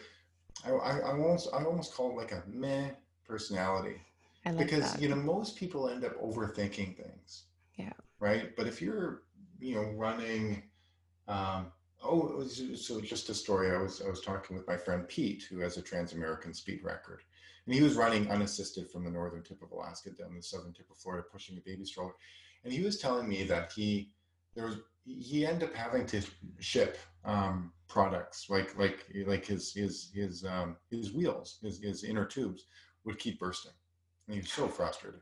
I, 0.64 0.70
I, 0.70 0.98
I 0.98 1.10
almost 1.12 1.48
i 1.52 1.62
almost 1.62 1.94
call 1.94 2.10
it 2.12 2.16
like 2.16 2.32
a 2.32 2.42
meh 2.46 2.90
personality 3.28 4.00
like 4.46 4.58
because 4.58 4.92
that. 4.92 5.02
you 5.02 5.08
know 5.08 5.16
most 5.16 5.56
people 5.56 5.88
end 5.88 6.04
up 6.04 6.20
overthinking 6.22 6.96
things. 6.96 7.44
Yeah. 7.76 7.92
Right. 8.18 8.54
But 8.56 8.66
if 8.66 8.80
you're 8.80 9.22
you 9.60 9.74
know 9.74 9.90
running, 9.90 10.62
um, 11.28 11.66
oh, 12.02 12.44
so 12.44 13.00
just 13.00 13.28
a 13.28 13.34
story. 13.34 13.70
I 13.70 13.78
was 13.78 14.02
I 14.04 14.08
was 14.08 14.20
talking 14.20 14.56
with 14.56 14.66
my 14.66 14.76
friend 14.76 15.06
Pete, 15.08 15.46
who 15.50 15.58
has 15.60 15.76
a 15.76 15.82
Trans 15.82 16.12
American 16.12 16.54
speed 16.54 16.80
record, 16.82 17.20
and 17.66 17.74
he 17.74 17.82
was 17.82 17.94
running 17.94 18.30
unassisted 18.30 18.90
from 18.90 19.04
the 19.04 19.10
northern 19.10 19.42
tip 19.42 19.62
of 19.62 19.72
Alaska 19.72 20.10
down 20.10 20.34
the 20.34 20.42
southern 20.42 20.72
tip 20.72 20.90
of 20.90 20.96
Florida, 20.96 21.26
pushing 21.30 21.58
a 21.58 21.60
baby 21.60 21.84
stroller, 21.84 22.14
and 22.64 22.72
he 22.72 22.82
was 22.82 22.98
telling 22.98 23.28
me 23.28 23.44
that 23.44 23.72
he 23.72 24.10
there 24.54 24.66
was 24.66 24.76
he 25.04 25.46
ended 25.46 25.70
up 25.70 25.74
having 25.74 26.06
to 26.06 26.22
ship 26.58 26.98
um, 27.24 27.72
products 27.88 28.48
like 28.48 28.78
like 28.78 29.06
like 29.26 29.44
his 29.44 29.72
his 29.72 30.10
his 30.14 30.44
um, 30.44 30.76
his 30.90 31.12
wheels 31.12 31.58
his, 31.62 31.80
his 31.80 32.04
inner 32.04 32.24
tubes 32.24 32.64
would 33.04 33.18
keep 33.18 33.38
bursting 33.38 33.72
and 34.30 34.36
he 34.36 34.40
was 34.42 34.52
so 34.52 34.68
frustrated. 34.68 35.20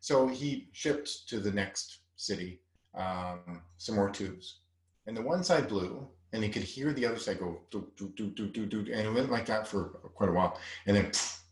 So 0.00 0.28
he 0.28 0.68
shipped 0.72 1.28
to 1.28 1.40
the 1.40 1.50
next 1.50 1.98
city 2.16 2.60
um, 2.94 3.62
some 3.78 3.96
more 3.96 4.10
tubes. 4.10 4.60
And 5.06 5.16
the 5.16 5.22
one 5.22 5.42
side 5.42 5.68
blew, 5.68 6.08
and 6.32 6.42
he 6.42 6.48
could 6.48 6.62
hear 6.62 6.92
the 6.92 7.04
other 7.04 7.18
side 7.18 7.40
go 7.40 7.60
do 7.70 7.88
do 7.96 8.12
do 8.16 8.30
do 8.30 8.46
do 8.46 8.66
do, 8.66 8.92
and 8.92 9.06
it 9.06 9.12
went 9.12 9.30
like 9.30 9.46
that 9.46 9.66
for 9.66 10.00
quite 10.14 10.30
a 10.30 10.32
while. 10.32 10.58
And 10.86 10.96
then, 10.96 11.06
and 11.06 11.43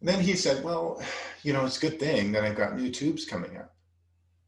then 0.00 0.20
he 0.20 0.34
said, 0.34 0.64
"Well, 0.64 1.02
you 1.42 1.52
know, 1.52 1.64
it's 1.64 1.78
a 1.78 1.88
good 1.88 2.00
thing 2.00 2.32
that 2.32 2.44
I've 2.44 2.56
got 2.56 2.76
new 2.76 2.90
tubes 2.90 3.24
coming 3.24 3.56
up, 3.56 3.74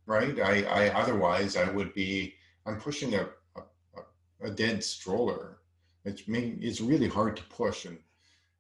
right? 0.07 0.39
I, 0.41 0.63
I 0.65 0.89
otherwise 0.95 1.57
I 1.57 1.71
would 1.71 1.95
be 1.95 2.35
I'm 2.67 2.81
pushing 2.81 3.15
a 3.15 3.29
a, 3.57 4.03
a 4.43 4.51
dead 4.51 4.83
stroller. 4.85 5.59
It's 6.05 6.23
it's 6.27 6.81
really 6.81 7.09
hard 7.09 7.37
to 7.37 7.43
push, 7.45 7.85
and 7.85 7.99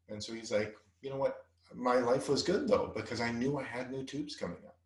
and 0.08 0.22
so 0.22 0.32
he's 0.32 0.52
like, 0.52 0.76
you 1.02 1.10
know 1.10 1.16
what? 1.16 1.46
my 1.74 1.96
life 1.96 2.28
was 2.28 2.42
good 2.42 2.68
though 2.68 2.92
because 2.94 3.20
I 3.20 3.32
knew 3.32 3.58
I 3.58 3.64
had 3.64 3.90
new 3.90 4.04
tubes 4.04 4.36
coming 4.36 4.58
up. 4.66 4.76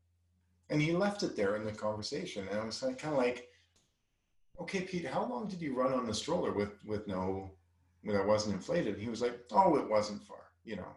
And 0.70 0.80
he 0.80 0.92
left 0.92 1.22
it 1.22 1.36
there 1.36 1.56
in 1.56 1.64
the 1.64 1.72
conversation, 1.72 2.46
and 2.48 2.60
I 2.60 2.64
was 2.64 2.80
like, 2.82 2.98
kind 2.98 3.14
of 3.14 3.18
like, 3.18 3.48
okay, 4.60 4.82
Pete, 4.82 5.06
how 5.06 5.26
long 5.26 5.48
did 5.48 5.60
you 5.60 5.74
run 5.74 5.92
on 5.92 6.06
the 6.06 6.14
stroller 6.14 6.52
with 6.52 6.72
with 6.84 7.06
no 7.08 7.50
that 8.04 8.26
wasn't 8.26 8.54
inflated? 8.54 8.98
He 8.98 9.08
was 9.08 9.20
like, 9.20 9.38
oh, 9.50 9.76
it 9.76 9.88
wasn't 9.88 10.22
far, 10.22 10.52
you 10.64 10.76
know. 10.76 10.96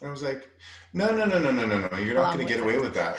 And 0.00 0.08
I 0.08 0.10
was 0.10 0.22
like, 0.22 0.48
no, 0.92 1.10
no, 1.10 1.24
no, 1.24 1.38
no, 1.38 1.50
no, 1.50 1.66
no, 1.66 1.88
no, 1.88 1.98
you're 1.98 2.14
not 2.14 2.34
going 2.34 2.46
to 2.46 2.52
get 2.52 2.62
away 2.62 2.78
with 2.78 2.94
that. 2.94 3.16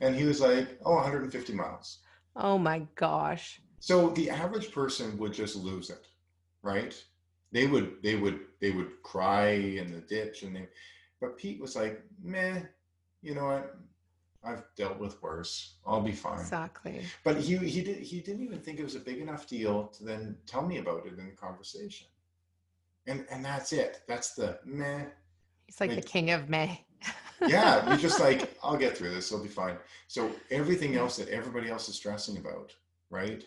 And 0.00 0.14
he 0.14 0.24
was 0.24 0.40
like, 0.40 0.78
oh, 0.84 0.94
150 0.94 1.52
miles. 1.54 1.98
Oh 2.36 2.58
my 2.58 2.86
gosh. 2.94 3.60
So 3.80 4.10
the 4.10 4.30
average 4.30 4.72
person 4.72 5.16
would 5.18 5.32
just 5.32 5.56
lose 5.56 5.90
it, 5.90 6.06
right? 6.62 6.94
They 7.52 7.66
would, 7.66 8.02
they 8.02 8.16
would, 8.16 8.40
they 8.60 8.70
would 8.70 9.02
cry 9.02 9.48
in 9.48 9.90
the 9.90 10.00
ditch, 10.00 10.42
and 10.42 10.54
they 10.54 10.68
but 11.20 11.36
Pete 11.36 11.60
was 11.60 11.76
like, 11.76 12.02
meh, 12.22 12.60
you 13.22 13.34
know 13.34 13.46
what? 13.46 13.76
I've 14.44 14.64
dealt 14.76 14.98
with 14.98 15.20
worse. 15.22 15.76
I'll 15.86 16.02
be 16.02 16.12
fine. 16.12 16.38
Exactly. 16.38 17.02
But 17.24 17.38
he 17.38 17.56
he 17.56 17.82
did 17.82 17.98
he 17.98 18.20
didn't 18.20 18.44
even 18.44 18.60
think 18.60 18.78
it 18.78 18.84
was 18.84 18.94
a 18.94 19.00
big 19.00 19.18
enough 19.18 19.48
deal 19.48 19.88
to 19.88 20.04
then 20.04 20.36
tell 20.46 20.62
me 20.62 20.78
about 20.78 21.04
it 21.06 21.18
in 21.18 21.26
the 21.26 21.32
conversation. 21.32 22.06
And 23.08 23.26
and 23.30 23.44
that's 23.44 23.72
it. 23.72 24.02
That's 24.06 24.34
the 24.34 24.60
meh. 24.64 25.06
He's 25.66 25.80
like, 25.80 25.90
like 25.90 26.00
the 26.00 26.06
king 26.06 26.30
of 26.30 26.48
May. 26.48 26.84
yeah, 27.46 27.88
you're 27.88 27.98
just 28.08 28.20
like, 28.20 28.56
I'll 28.62 28.76
get 28.76 28.96
through 28.96 29.10
this. 29.10 29.32
I'll 29.32 29.42
be 29.42 29.48
fine. 29.48 29.76
So 30.08 30.30
everything 30.50 30.96
else 30.96 31.16
that 31.16 31.28
everybody 31.28 31.70
else 31.70 31.88
is 31.88 31.96
stressing 31.96 32.38
about, 32.38 32.74
right? 33.10 33.44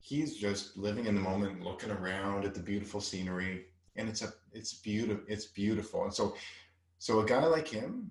He's 0.00 0.36
just 0.36 0.76
living 0.76 1.06
in 1.06 1.14
the 1.14 1.20
moment, 1.20 1.62
looking 1.62 1.90
around 1.90 2.44
at 2.44 2.54
the 2.54 2.60
beautiful 2.60 3.00
scenery, 3.00 3.66
and 3.96 4.08
it's 4.08 4.22
a 4.22 4.32
it's 4.52 4.74
beautiful. 4.74 5.24
It's 5.28 5.46
beautiful. 5.46 6.04
And 6.04 6.14
so 6.14 6.36
so 6.98 7.20
a 7.20 7.26
guy 7.26 7.44
like 7.44 7.68
him, 7.68 8.10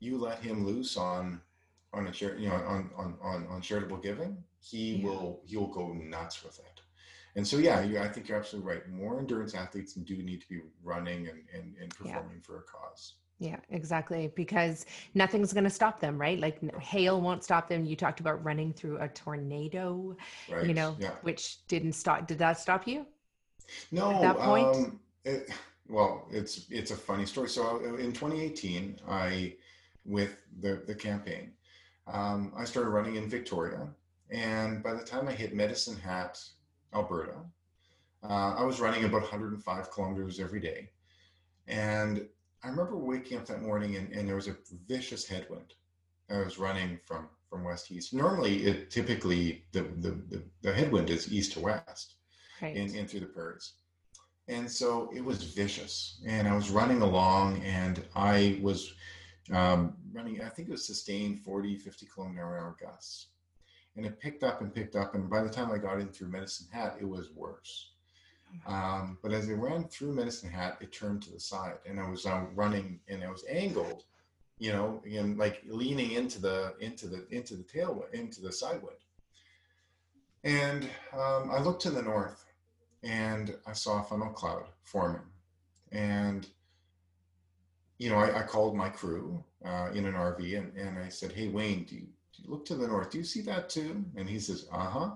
you 0.00 0.18
let 0.18 0.38
him 0.38 0.66
loose 0.66 0.96
on 0.96 1.40
on 1.92 2.06
a 2.06 2.12
you 2.38 2.48
know 2.48 2.54
on 2.54 2.90
on 2.96 3.14
on, 3.22 3.46
on 3.48 3.60
charitable 3.60 3.98
giving, 3.98 4.42
he 4.60 4.96
yeah. 4.96 5.06
will 5.06 5.42
he 5.44 5.56
will 5.56 5.72
go 5.72 5.92
nuts 5.92 6.42
with 6.42 6.58
it. 6.58 6.71
And 7.34 7.46
so 7.46 7.56
yeah, 7.56 7.82
you, 7.82 7.98
I 7.98 8.08
think 8.08 8.28
you're 8.28 8.38
absolutely 8.38 8.70
right. 8.70 8.88
More 8.90 9.18
endurance 9.18 9.54
athletes 9.54 9.94
do 9.94 10.16
need 10.22 10.40
to 10.42 10.48
be 10.48 10.60
running 10.82 11.28
and 11.28 11.40
and, 11.54 11.74
and 11.80 11.90
performing 11.90 12.36
yeah. 12.36 12.42
for 12.42 12.58
a 12.58 12.62
cause. 12.62 13.14
Yeah, 13.42 13.56
exactly. 13.70 14.32
Because 14.36 14.86
nothing's 15.14 15.52
going 15.52 15.64
to 15.64 15.70
stop 15.70 15.98
them, 15.98 16.16
right? 16.16 16.38
Like 16.38 16.60
hail 16.80 17.20
won't 17.20 17.42
stop 17.42 17.68
them. 17.68 17.84
You 17.84 17.96
talked 17.96 18.20
about 18.20 18.42
running 18.44 18.72
through 18.72 18.98
a 18.98 19.08
tornado, 19.08 20.16
right. 20.48 20.64
you 20.64 20.74
know, 20.74 20.96
yeah. 21.00 21.10
which 21.22 21.66
didn't 21.66 21.94
stop. 21.94 22.28
Did 22.28 22.38
that 22.38 22.60
stop 22.60 22.86
you? 22.86 23.04
No. 23.90 24.12
At 24.12 24.20
that 24.20 24.38
point? 24.38 24.66
Um, 24.68 25.00
it, 25.24 25.50
well, 25.88 26.28
it's 26.30 26.66
it's 26.70 26.92
a 26.92 26.96
funny 26.96 27.26
story. 27.26 27.48
So 27.48 27.78
in 27.96 28.12
2018, 28.12 29.00
I 29.08 29.56
with 30.04 30.36
the 30.60 30.82
the 30.86 30.94
campaign, 30.94 31.52
um, 32.06 32.52
I 32.56 32.64
started 32.64 32.90
running 32.90 33.16
in 33.16 33.28
Victoria, 33.28 33.88
and 34.30 34.84
by 34.84 34.94
the 34.94 35.02
time 35.02 35.26
I 35.26 35.32
hit 35.32 35.52
Medicine 35.52 35.96
Hat, 35.96 36.38
Alberta, 36.94 37.34
uh, 38.22 38.54
I 38.56 38.64
was 38.64 38.80
running 38.80 39.04
about 39.04 39.22
105 39.22 39.90
kilometers 39.90 40.40
every 40.40 40.60
day, 40.60 40.90
and 41.66 42.26
I 42.62 42.68
remember 42.68 42.96
waking 42.96 43.38
up 43.38 43.46
that 43.46 43.62
morning 43.62 43.96
and, 43.96 44.12
and 44.12 44.28
there 44.28 44.36
was 44.36 44.48
a 44.48 44.56
vicious 44.86 45.26
headwind. 45.26 45.74
I 46.30 46.38
was 46.38 46.58
running 46.58 46.98
from 47.04 47.28
from 47.50 47.64
west 47.64 47.88
to 47.88 47.94
east. 47.94 48.14
Normally, 48.14 48.64
it 48.64 48.90
typically 48.90 49.64
the 49.72 49.82
the, 49.82 50.42
the, 50.62 50.72
headwind 50.72 51.10
is 51.10 51.30
east 51.32 51.52
to 51.52 51.60
west, 51.60 52.14
right. 52.62 52.74
in, 52.74 52.94
in 52.94 53.06
through 53.06 53.20
the 53.20 53.26
prairies. 53.26 53.74
And 54.48 54.70
so 54.70 55.10
it 55.14 55.24
was 55.24 55.42
vicious. 55.42 56.20
And 56.26 56.48
I 56.48 56.54
was 56.54 56.70
running 56.70 57.02
along 57.02 57.62
and 57.62 58.04
I 58.14 58.58
was 58.62 58.94
um, 59.52 59.96
running, 60.12 60.40
I 60.42 60.48
think 60.48 60.68
it 60.68 60.72
was 60.72 60.86
sustained 60.86 61.40
40, 61.40 61.76
50 61.76 62.06
kilometer 62.06 62.56
an 62.56 62.62
hour 62.62 62.76
gusts. 62.80 63.28
And 63.96 64.06
it 64.06 64.20
picked 64.20 64.42
up 64.42 64.60
and 64.60 64.74
picked 64.74 64.96
up. 64.96 65.14
And 65.14 65.28
by 65.28 65.42
the 65.42 65.50
time 65.50 65.70
I 65.70 65.78
got 65.78 66.00
in 66.00 66.08
through 66.08 66.28
Medicine 66.28 66.66
Hat, 66.70 66.96
it 67.00 67.08
was 67.08 67.30
worse. 67.34 67.92
Um, 68.66 69.18
but 69.22 69.32
as 69.32 69.48
I 69.48 69.52
ran 69.52 69.84
through 69.84 70.14
Medicine 70.14 70.50
Hat, 70.50 70.78
it 70.80 70.92
turned 70.92 71.22
to 71.22 71.32
the 71.32 71.40
side 71.40 71.76
and 71.86 71.98
I 71.98 72.08
was 72.08 72.26
uh, 72.26 72.44
running 72.54 73.00
and 73.08 73.24
I 73.24 73.30
was 73.30 73.44
angled, 73.48 74.04
you 74.58 74.72
know, 74.72 75.02
and 75.10 75.38
like 75.38 75.62
leaning 75.66 76.12
into 76.12 76.40
the, 76.40 76.74
into 76.80 77.06
the, 77.06 77.26
into 77.30 77.56
the 77.56 77.64
tailwind, 77.64 78.12
into 78.12 78.40
the 78.40 78.52
side 78.52 78.82
wind. 78.82 78.96
And 80.44 80.84
um, 81.12 81.50
I 81.50 81.60
looked 81.60 81.82
to 81.82 81.90
the 81.90 82.02
north 82.02 82.44
and 83.02 83.56
I 83.66 83.72
saw 83.72 84.00
a 84.00 84.04
funnel 84.04 84.30
cloud 84.30 84.64
forming. 84.84 85.22
And, 85.90 86.46
you 87.98 88.10
know, 88.10 88.18
I, 88.18 88.40
I 88.40 88.42
called 88.42 88.76
my 88.76 88.88
crew 88.88 89.42
uh, 89.64 89.90
in 89.94 90.06
an 90.06 90.14
RV 90.14 90.58
and, 90.58 90.76
and 90.76 90.98
I 90.98 91.08
said, 91.08 91.32
Hey, 91.32 91.48
Wayne, 91.48 91.84
do 91.84 91.96
you 91.96 92.06
look 92.46 92.64
to 92.66 92.74
the 92.74 92.86
north? 92.86 93.10
Do 93.10 93.18
you 93.18 93.24
see 93.24 93.42
that 93.42 93.68
too? 93.68 94.04
And 94.16 94.28
he 94.28 94.38
says, 94.38 94.66
Uh 94.72 94.88
huh. 94.88 95.10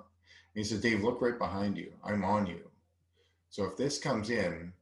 He 0.54 0.64
says, 0.64 0.80
Dave, 0.80 1.02
look 1.02 1.20
right 1.20 1.38
behind 1.38 1.76
you. 1.76 1.92
I'm 2.02 2.24
on 2.24 2.46
you. 2.46 2.70
So 3.50 3.64
if 3.64 3.76
this 3.76 3.98
comes 3.98 4.30
in, 4.30 4.72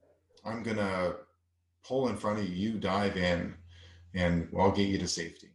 I'm 0.44 0.62
going 0.62 0.76
to 0.76 1.16
pull 1.84 2.08
in 2.08 2.16
front 2.16 2.38
of 2.38 2.48
you, 2.48 2.54
you 2.54 2.78
dive 2.78 3.16
in, 3.16 3.54
and 4.14 4.48
I'll 4.56 4.70
get 4.70 4.88
you 4.88 4.98
to 4.98 5.08
safety. 5.08 5.48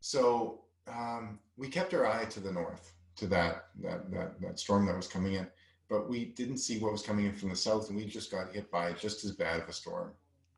So 0.00 0.62
um, 0.88 1.38
we 1.56 1.68
kept 1.68 1.94
our 1.94 2.04
eye 2.04 2.24
to 2.24 2.40
the 2.40 2.50
north, 2.50 2.92
to 3.16 3.28
that, 3.28 3.66
that, 3.80 4.10
that, 4.10 4.40
that 4.40 4.58
storm 4.58 4.86
that 4.86 4.96
was 4.96 5.06
coming 5.06 5.34
in 5.34 5.46
but 5.88 6.08
we 6.08 6.26
didn't 6.26 6.58
see 6.58 6.78
what 6.78 6.92
was 6.92 7.02
coming 7.02 7.26
in 7.26 7.34
from 7.34 7.50
the 7.50 7.56
south 7.56 7.88
and 7.88 7.96
we 7.96 8.06
just 8.06 8.30
got 8.30 8.52
hit 8.52 8.70
by 8.70 8.92
just 8.92 9.24
as 9.24 9.32
bad 9.32 9.60
of 9.60 9.68
a 9.68 9.72
storm. 9.72 10.12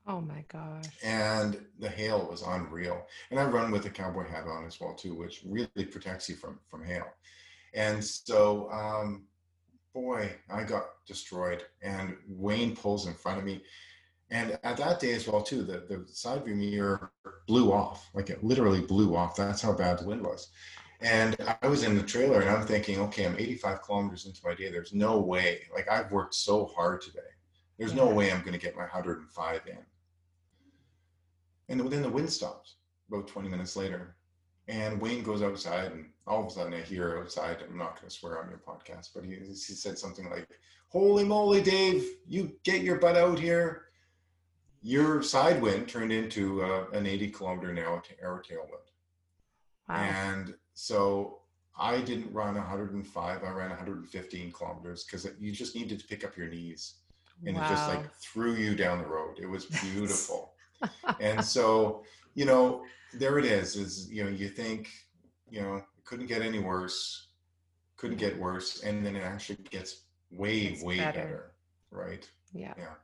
Oh 0.09 0.20
my 0.20 0.45
gosh. 0.49 0.85
And 1.03 1.59
the 1.81 1.89
hail 1.89 2.28
was 2.31 2.43
unreal. 2.43 3.07
And 3.31 3.41
I 3.41 3.45
run 3.45 3.70
with 3.73 3.87
a 3.87 3.91
cowboy 3.91 4.28
hat 4.28 4.45
on 4.47 4.65
as 4.65 4.81
well 4.81 4.95
too, 4.95 5.15
which 5.15 5.43
really 5.45 5.85
protects 5.85 6.28
you 6.28 6.37
from 6.37 6.61
from 6.69 6.85
hail. 6.85 7.07
And 7.74 8.05
so 8.05 8.70
um 8.70 9.24
boy, 9.93 10.31
I 10.51 10.62
got 10.62 10.85
destroyed 11.07 11.65
and 11.83 12.16
Wayne 12.28 12.77
pulls 12.77 13.07
in 13.07 13.15
front 13.15 13.39
of 13.39 13.45
me. 13.45 13.62
And 14.31 14.59
at 14.62 14.77
that 14.77 15.01
day 15.01 15.12
as 15.12 15.27
well 15.27 15.43
too, 15.43 15.62
the, 15.62 15.78
the 15.89 16.05
side 16.09 16.45
view 16.45 16.55
mirror 16.55 17.11
blew 17.47 17.73
off. 17.73 18.09
Like 18.15 18.31
it 18.31 18.45
literally 18.45 18.81
blew 18.83 19.16
off. 19.16 19.37
That's 19.37 19.62
how 19.62 19.73
bad 19.73 19.99
the 19.99 20.07
wind 20.07 20.23
was. 20.23 20.51
And 21.01 21.37
I 21.62 21.66
was 21.66 21.83
in 21.83 21.97
the 21.97 22.03
trailer 22.03 22.41
and 22.41 22.51
I'm 22.51 22.66
thinking, 22.66 22.99
okay, 23.01 23.27
I'm 23.27 23.39
85 23.39 23.83
kilometers 23.83 24.27
into 24.27 24.41
my 24.45 24.55
day. 24.55 24.70
There's 24.70 24.95
no 24.95 25.19
way, 25.19 25.62
like 25.74 25.91
I've 25.91 26.11
worked 26.12 26.35
so 26.35 26.66
hard 26.66 27.03
today. 27.03 27.20
There's 27.78 27.95
no 27.95 28.07
way 28.07 28.33
I'm 28.33 28.41
going 28.41 28.55
to 28.55 28.59
get 28.59 28.74
my 28.74 28.83
105 28.83 29.61
in. 29.66 29.78
And 31.69 31.81
then 31.91 32.03
the 32.03 32.09
wind 32.09 32.31
stops 32.31 32.77
about 33.09 33.29
20 33.29 33.49
minutes 33.49 33.77
later. 33.77 34.17
And 34.69 35.01
Wayne 35.01 35.23
goes 35.23 35.43
outside, 35.43 35.93
and 35.93 36.07
all 36.27 36.41
of 36.41 36.47
a 36.47 36.51
sudden 36.51 36.75
I 36.75 36.81
hear 36.81 37.19
outside, 37.21 37.59
I'm 37.63 37.79
not 37.79 37.97
going 37.97 38.09
to 38.09 38.15
swear 38.15 38.43
on 38.43 38.49
your 38.49 38.59
podcast, 38.59 39.11
but 39.15 39.25
he, 39.25 39.37
he 39.37 39.55
said 39.55 39.97
something 39.97 40.29
like, 40.29 40.49
Holy 40.89 41.25
moly, 41.25 41.63
Dave, 41.63 42.05
you 42.27 42.53
get 42.65 42.83
your 42.83 42.97
butt 42.97 43.17
out 43.17 43.39
here. 43.39 43.87
Your 44.83 45.23
side 45.23 45.61
wind 45.61 45.89
turned 45.89 46.13
into 46.13 46.63
uh, 46.63 46.87
an 46.93 47.07
80 47.07 47.31
kilometer 47.31 47.71
an 47.71 47.79
hour, 47.79 48.03
hour 48.25 48.43
tailwind. 48.43 48.87
Wow. 49.89 49.97
And 49.97 50.55
so 50.75 51.41
I 51.79 52.01
didn't 52.01 52.33
run 52.33 52.55
105. 52.55 53.45
I 53.45 53.51
ran 53.51 53.71
115 53.71 54.53
kilometers 54.53 55.05
because 55.05 55.29
you 55.39 55.53
just 55.53 55.75
needed 55.75 55.99
to 56.01 56.07
pick 56.07 56.25
up 56.25 56.37
your 56.37 56.49
knees, 56.49 56.95
and 57.45 57.57
wow. 57.57 57.65
it 57.65 57.69
just 57.69 57.89
like 57.89 58.13
threw 58.15 58.55
you 58.55 58.75
down 58.75 58.99
the 58.99 59.07
road. 59.07 59.39
It 59.39 59.47
was 59.47 59.67
beautiful. 59.67 60.53
And 61.20 61.44
so, 61.44 62.05
you 62.35 62.44
know, 62.44 62.85
there 63.15 63.39
it 63.39 63.44
is. 63.44 63.77
Is 63.77 64.11
you 64.11 64.24
know, 64.24 64.31
you 64.31 64.48
think, 64.48 64.90
you 65.51 65.62
know, 65.62 65.77
it 65.77 65.85
couldn't 66.05 66.27
get 66.27 66.43
any 66.43 66.59
worse, 66.59 67.28
couldn't 67.97 68.19
get 68.19 68.39
worse, 68.39 68.82
and 68.82 69.05
then 69.05 69.16
it 69.16 69.23
actually 69.23 69.59
gets 69.70 70.03
way, 70.31 70.59
it's 70.59 70.82
way 70.82 70.98
better. 70.98 71.19
better. 71.20 71.53
Right. 71.90 72.28
Yeah. 72.53 72.74
Yeah. 72.77 72.94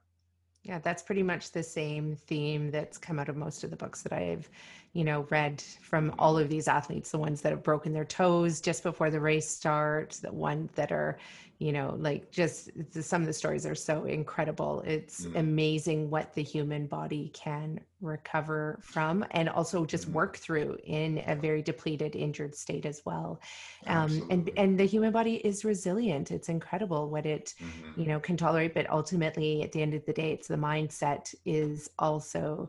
Yeah, 0.65 0.78
that's 0.78 1.03
pretty 1.03 1.24
much 1.24 1.51
the 1.51 1.62
same 1.62 2.15
theme 2.15 2.70
that's 2.70 2.97
come 2.97 3.19
out 3.19 3.28
of 3.28 3.36
most 3.36 3.65
of 3.65 3.70
the 3.70 3.77
books 3.77 4.03
that 4.03 4.12
I've 4.12 4.49
you 4.93 5.05
know, 5.05 5.27
read 5.31 5.62
from 5.81 6.14
all 6.19 6.36
of 6.39 6.48
these 6.51 6.69
athletes, 6.69 7.10
the 7.10 7.19
ones 7.19 7.40
that 7.40 7.51
have 7.51 7.62
broken 7.62 7.93
their 7.93 8.05
toes 8.05 8.60
just 8.60 8.82
before 8.82 9.10
the 9.10 9.20
race 9.20 9.48
starts, 9.48 10.19
the 10.19 10.31
ones 10.31 10.70
that 10.74 10.93
are, 10.93 11.19
you 11.59 11.73
know, 11.73 11.97
like 11.98 12.31
just 12.31 12.69
some 12.90 13.23
of 13.23 13.27
the 13.27 13.32
stories 13.32 13.64
are 13.64 13.74
so 13.74 14.05
incredible. 14.05 14.82
It's 14.85 15.24
mm. 15.24 15.36
amazing 15.36 16.10
what 16.10 16.35
the 16.35 16.43
human 16.43 16.86
body 16.86 17.31
can 17.32 17.81
recover 18.02 18.81
from 18.82 19.24
and 19.31 19.48
also 19.48 19.86
just 19.86 20.10
mm. 20.10 20.12
work 20.12 20.36
through 20.36 20.77
in 20.85 21.23
a 21.27 21.36
very 21.36 21.62
depleted, 21.62 22.14
injured 22.14 22.55
state 22.55 22.85
as 22.85 23.01
well. 23.06 23.40
Um, 23.86 24.27
and 24.28 24.51
and 24.59 24.78
the 24.78 24.85
human 24.85 25.12
body 25.12 25.36
is 25.36 25.64
resilient. 25.64 26.32
It's 26.32 26.51
incredible 26.51 27.09
what 27.09 27.24
it, 27.24 27.55
mm-hmm. 27.62 27.98
you 27.98 28.09
know, 28.09 28.20
can 28.20 28.36
tolerate. 28.36 28.74
But 28.74 28.90
ultimately, 28.90 29.62
at 29.62 29.73
the 29.73 29.81
end 29.81 29.94
of 29.94 30.05
the 30.05 30.12
day, 30.12 30.32
it's 30.32 30.48
the 30.48 30.56
mindset 30.56 31.35
is 31.47 31.89
also 31.98 32.69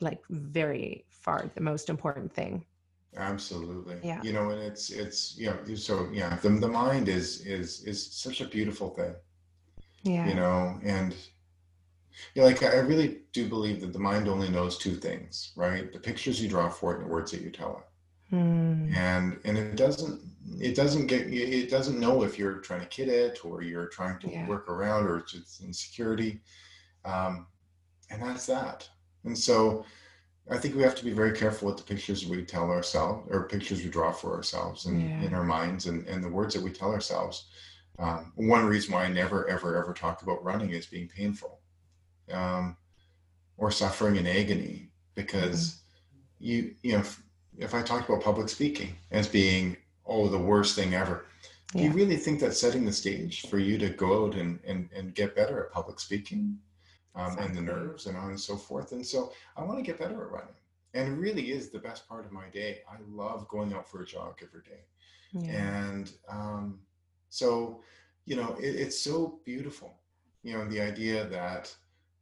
like 0.00 0.20
very 0.30 1.04
far 1.20 1.50
the 1.54 1.60
most 1.60 1.88
important 1.88 2.32
thing. 2.32 2.64
Absolutely. 3.16 3.96
Yeah. 4.02 4.22
You 4.22 4.32
know 4.32 4.50
and 4.50 4.60
it's 4.60 4.90
it's 4.90 5.36
you 5.36 5.46
know 5.46 5.74
so 5.74 6.08
yeah 6.12 6.36
the, 6.36 6.50
the 6.50 6.68
mind 6.68 7.08
is 7.08 7.40
is 7.46 7.82
is 7.84 8.12
such 8.12 8.40
a 8.40 8.46
beautiful 8.46 8.90
thing. 8.90 9.14
Yeah. 10.02 10.28
You 10.28 10.34
know 10.34 10.78
and 10.82 11.14
you 12.34 12.42
know, 12.42 12.48
like 12.48 12.62
i 12.62 12.76
really 12.76 13.20
do 13.32 13.48
believe 13.48 13.80
that 13.80 13.92
the 13.92 13.98
mind 13.98 14.28
only 14.28 14.48
knows 14.48 14.76
two 14.78 14.94
things 14.94 15.52
right? 15.56 15.92
The 15.92 15.98
pictures 15.98 16.40
you 16.40 16.48
draw 16.48 16.68
for 16.68 16.92
it 16.92 16.98
and 16.98 17.06
the 17.06 17.12
words 17.12 17.30
that 17.32 17.40
you 17.40 17.50
tell 17.50 17.78
it. 17.78 17.86
Hmm. 18.30 18.92
and 18.94 19.40
and 19.44 19.58
it 19.58 19.74
doesn't 19.74 20.20
it 20.60 20.76
doesn't 20.76 21.06
get 21.06 21.22
it 21.32 21.68
doesn't 21.68 21.98
know 21.98 22.22
if 22.22 22.38
you're 22.38 22.58
trying 22.58 22.80
to 22.80 22.86
kid 22.86 23.08
it 23.08 23.44
or 23.44 23.62
you're 23.62 23.88
trying 23.88 24.18
to 24.20 24.30
yeah. 24.30 24.46
work 24.46 24.68
around 24.68 25.06
or 25.06 25.18
it's, 25.18 25.34
it's 25.34 25.60
insecurity. 25.60 26.40
Um, 27.04 27.46
and 28.10 28.22
that's 28.22 28.46
that. 28.46 28.88
And 29.24 29.36
so 29.36 29.84
I 30.48 30.58
think 30.58 30.74
we 30.74 30.82
have 30.82 30.96
to 30.96 31.04
be 31.04 31.12
very 31.12 31.32
careful 31.32 31.68
with 31.68 31.76
the 31.76 31.82
pictures 31.82 32.26
we 32.26 32.42
tell 32.44 32.70
ourselves 32.70 33.28
or 33.30 33.48
pictures 33.48 33.82
we 33.82 33.90
draw 33.90 34.12
for 34.12 34.34
ourselves 34.34 34.86
and 34.86 35.00
yeah. 35.00 35.22
in 35.22 35.34
our 35.34 35.44
minds 35.44 35.86
and, 35.86 36.06
and 36.08 36.24
the 36.24 36.28
words 36.28 36.54
that 36.54 36.62
we 36.62 36.70
tell 36.70 36.92
ourselves. 36.92 37.46
Um, 37.98 38.32
one 38.34 38.64
reason 38.64 38.94
why 38.94 39.04
I 39.04 39.08
never, 39.08 39.48
ever, 39.48 39.76
ever 39.76 39.92
talk 39.92 40.22
about 40.22 40.42
running 40.42 40.70
is 40.70 40.86
being 40.86 41.08
painful 41.08 41.60
um, 42.32 42.76
or 43.58 43.70
suffering 43.70 44.16
in 44.16 44.26
agony 44.26 44.88
because 45.14 45.68
mm-hmm. 45.68 46.44
you, 46.46 46.74
you 46.82 46.92
know, 46.94 47.00
if, 47.00 47.22
if, 47.58 47.74
I 47.74 47.82
talk 47.82 48.08
about 48.08 48.22
public 48.22 48.48
speaking 48.48 48.96
as 49.10 49.28
being, 49.28 49.76
oh, 50.06 50.28
the 50.28 50.38
worst 50.38 50.74
thing 50.74 50.94
ever, 50.94 51.26
yeah. 51.74 51.82
do 51.82 51.88
you 51.88 51.92
really 51.92 52.16
think 52.16 52.40
that's 52.40 52.60
setting 52.60 52.86
the 52.86 52.92
stage 52.92 53.42
for 53.48 53.58
you 53.58 53.76
to 53.78 53.90
go 53.90 54.24
out 54.24 54.34
and, 54.34 54.58
and, 54.66 54.88
and 54.96 55.14
get 55.14 55.36
better 55.36 55.64
at 55.64 55.72
public 55.72 56.00
speaking? 56.00 56.58
Um, 57.14 57.26
exactly. 57.26 57.46
and 57.46 57.56
the 57.56 57.72
nerves 57.72 58.06
and 58.06 58.16
on 58.16 58.30
and 58.30 58.40
so 58.40 58.56
forth. 58.56 58.92
And 58.92 59.06
so 59.06 59.32
I 59.56 59.62
want 59.62 59.78
to 59.78 59.84
get 59.84 59.98
better 59.98 60.22
at 60.22 60.30
running. 60.30 60.54
And 60.94 61.08
it 61.08 61.16
really 61.16 61.52
is 61.52 61.70
the 61.70 61.78
best 61.78 62.08
part 62.08 62.24
of 62.24 62.32
my 62.32 62.48
day. 62.52 62.80
I 62.90 62.96
love 63.08 63.48
going 63.48 63.72
out 63.72 63.88
for 63.88 64.02
a 64.02 64.06
jog 64.06 64.40
every 64.42 64.62
day. 64.62 64.82
Yeah. 65.32 65.52
And 65.52 66.12
um, 66.28 66.80
so, 67.28 67.82
you 68.26 68.36
know, 68.36 68.56
it, 68.60 68.74
it's 68.74 68.98
so 68.98 69.40
beautiful, 69.44 69.94
you 70.42 70.52
know, 70.52 70.64
the 70.64 70.80
idea 70.80 71.26
that 71.26 71.74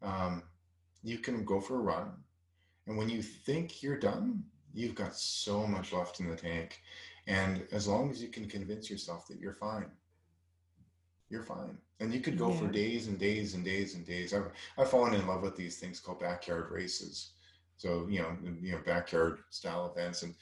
um, 0.02 0.43
you 1.02 1.19
can 1.19 1.44
go 1.44 1.60
for 1.60 1.77
a 1.77 1.82
run. 1.82 2.12
And 2.86 2.97
when 2.97 3.09
you 3.09 3.23
think 3.23 3.82
you're 3.82 3.98
done, 3.98 4.44
you've 4.74 4.94
got 4.94 5.16
so 5.16 5.66
much 5.66 5.93
left 5.93 6.20
in 6.20 6.28
the 6.28 6.36
tank. 6.36 6.81
And 7.27 7.66
as 7.73 7.86
long 7.86 8.10
as 8.10 8.23
you 8.23 8.28
can 8.28 8.48
convince 8.48 8.89
yourself 8.90 9.27
that 9.28 9.40
you're 9.40 9.52
fine, 9.55 9.90
you're 11.31 11.43
fine. 11.43 11.77
And 12.00 12.12
you 12.12 12.20
could 12.20 12.38
go 12.38 12.50
yeah. 12.50 12.58
for 12.58 12.66
days 12.68 13.08
and 13.08 13.18
days 13.18 13.54
and 13.54 13.64
days 13.64 13.94
and 13.94 14.06
days. 14.06 14.32
I've, 14.32 14.50
I've 14.76 14.90
fallen 14.90 15.14
in 15.14 15.26
love 15.26 15.42
with 15.42 15.56
these 15.56 15.78
things 15.78 15.98
called 15.98 16.20
backyard 16.20 16.70
races. 16.70 17.30
So, 17.76 18.06
you 18.08 18.22
know, 18.22 18.36
you 18.60 18.72
know, 18.72 18.78
backyard 18.84 19.38
style 19.50 19.92
events. 19.94 20.22
And, 20.22 20.34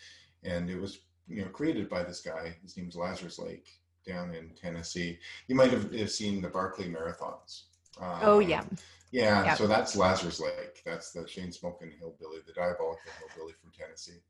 and 0.42 0.68
it 0.68 0.78
was, 0.80 0.98
you 1.28 1.42
know, 1.42 1.48
created 1.48 1.88
by 1.88 2.02
this 2.02 2.20
guy. 2.20 2.56
His 2.62 2.76
name's 2.76 2.96
Lazarus 2.96 3.38
Lake 3.38 3.68
down 4.06 4.34
in 4.34 4.50
Tennessee. 4.50 5.18
You 5.48 5.54
might 5.54 5.70
have, 5.70 5.92
have 5.92 6.10
seen 6.10 6.40
the 6.40 6.48
Barkley 6.48 6.86
marathons. 6.86 7.62
Um, 8.00 8.18
oh 8.22 8.38
yeah. 8.38 8.64
Yeah. 9.10 9.44
Yep. 9.44 9.58
So 9.58 9.66
that's 9.66 9.96
Lazarus 9.96 10.40
Lake. 10.40 10.82
That's 10.84 11.12
the 11.12 11.24
chain 11.24 11.50
smoking 11.52 11.92
hillbilly, 11.98 12.38
the 12.46 12.52
diabolical 12.52 13.00
hillbilly 13.34 13.54
from 13.60 13.72
Tennessee. 13.72 14.20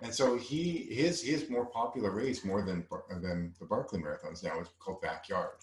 and 0.00 0.12
so 0.12 0.36
he 0.38 0.86
his 0.90 1.22
his 1.22 1.50
more 1.50 1.66
popular 1.66 2.10
race 2.10 2.44
more 2.44 2.62
than 2.62 2.84
than 3.20 3.52
the 3.58 3.66
Barkley 3.66 4.00
marathons 4.00 4.42
now 4.42 4.58
is 4.58 4.68
called 4.78 5.02
Backyard 5.02 5.56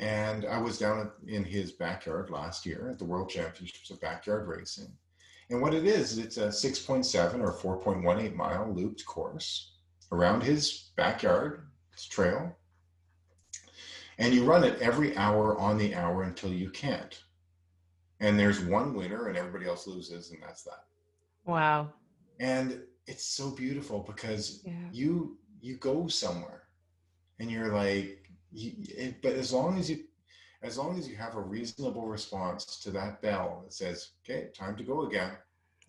And 0.00 0.46
I 0.46 0.58
was 0.58 0.78
down 0.78 1.10
in 1.26 1.44
his 1.44 1.72
backyard 1.72 2.30
last 2.30 2.64
year 2.64 2.88
at 2.90 2.98
the 2.98 3.04
World 3.04 3.28
Championships 3.28 3.90
of 3.90 4.00
Backyard 4.00 4.48
Racing. 4.48 4.90
And 5.50 5.60
what 5.60 5.74
it 5.74 5.84
is, 5.84 6.16
it's 6.16 6.38
a 6.38 6.46
6.7 6.48 7.40
or 7.40 7.52
4.18 7.52 8.34
mile 8.34 8.72
looped 8.72 9.04
course 9.04 9.72
around 10.10 10.42
his 10.42 10.90
backyard, 10.96 11.66
his 11.94 12.06
trail. 12.06 12.56
And 14.18 14.32
you 14.32 14.44
run 14.44 14.64
it 14.64 14.80
every 14.80 15.14
hour 15.18 15.58
on 15.58 15.76
the 15.76 15.94
hour 15.94 16.22
until 16.22 16.52
you 16.52 16.70
can't. 16.70 17.22
And 18.20 18.38
there's 18.38 18.60
one 18.60 18.94
winner 18.94 19.28
and 19.28 19.36
everybody 19.36 19.66
else 19.66 19.86
loses, 19.86 20.30
and 20.30 20.42
that's 20.42 20.62
that. 20.62 20.84
Wow. 21.44 21.92
And 22.38 22.80
it's 23.06 23.24
so 23.24 23.50
beautiful 23.50 24.00
because 24.00 24.62
Yeah. 24.64 24.88
you 24.92 25.36
you 25.62 25.76
go 25.76 26.08
somewhere 26.08 26.62
and 27.38 27.50
you're 27.50 27.74
like 27.74 28.19
you, 28.52 28.72
it, 28.78 29.22
but 29.22 29.32
as 29.34 29.52
long 29.52 29.78
as 29.78 29.90
you 29.90 30.04
as 30.62 30.76
long 30.76 30.98
as 30.98 31.08
you 31.08 31.16
have 31.16 31.36
a 31.36 31.40
reasonable 31.40 32.06
response 32.06 32.80
to 32.82 32.90
that 32.90 33.22
bell 33.22 33.62
that 33.64 33.72
says 33.72 34.10
okay 34.24 34.48
time 34.54 34.76
to 34.76 34.82
go 34.84 35.06
again 35.06 35.32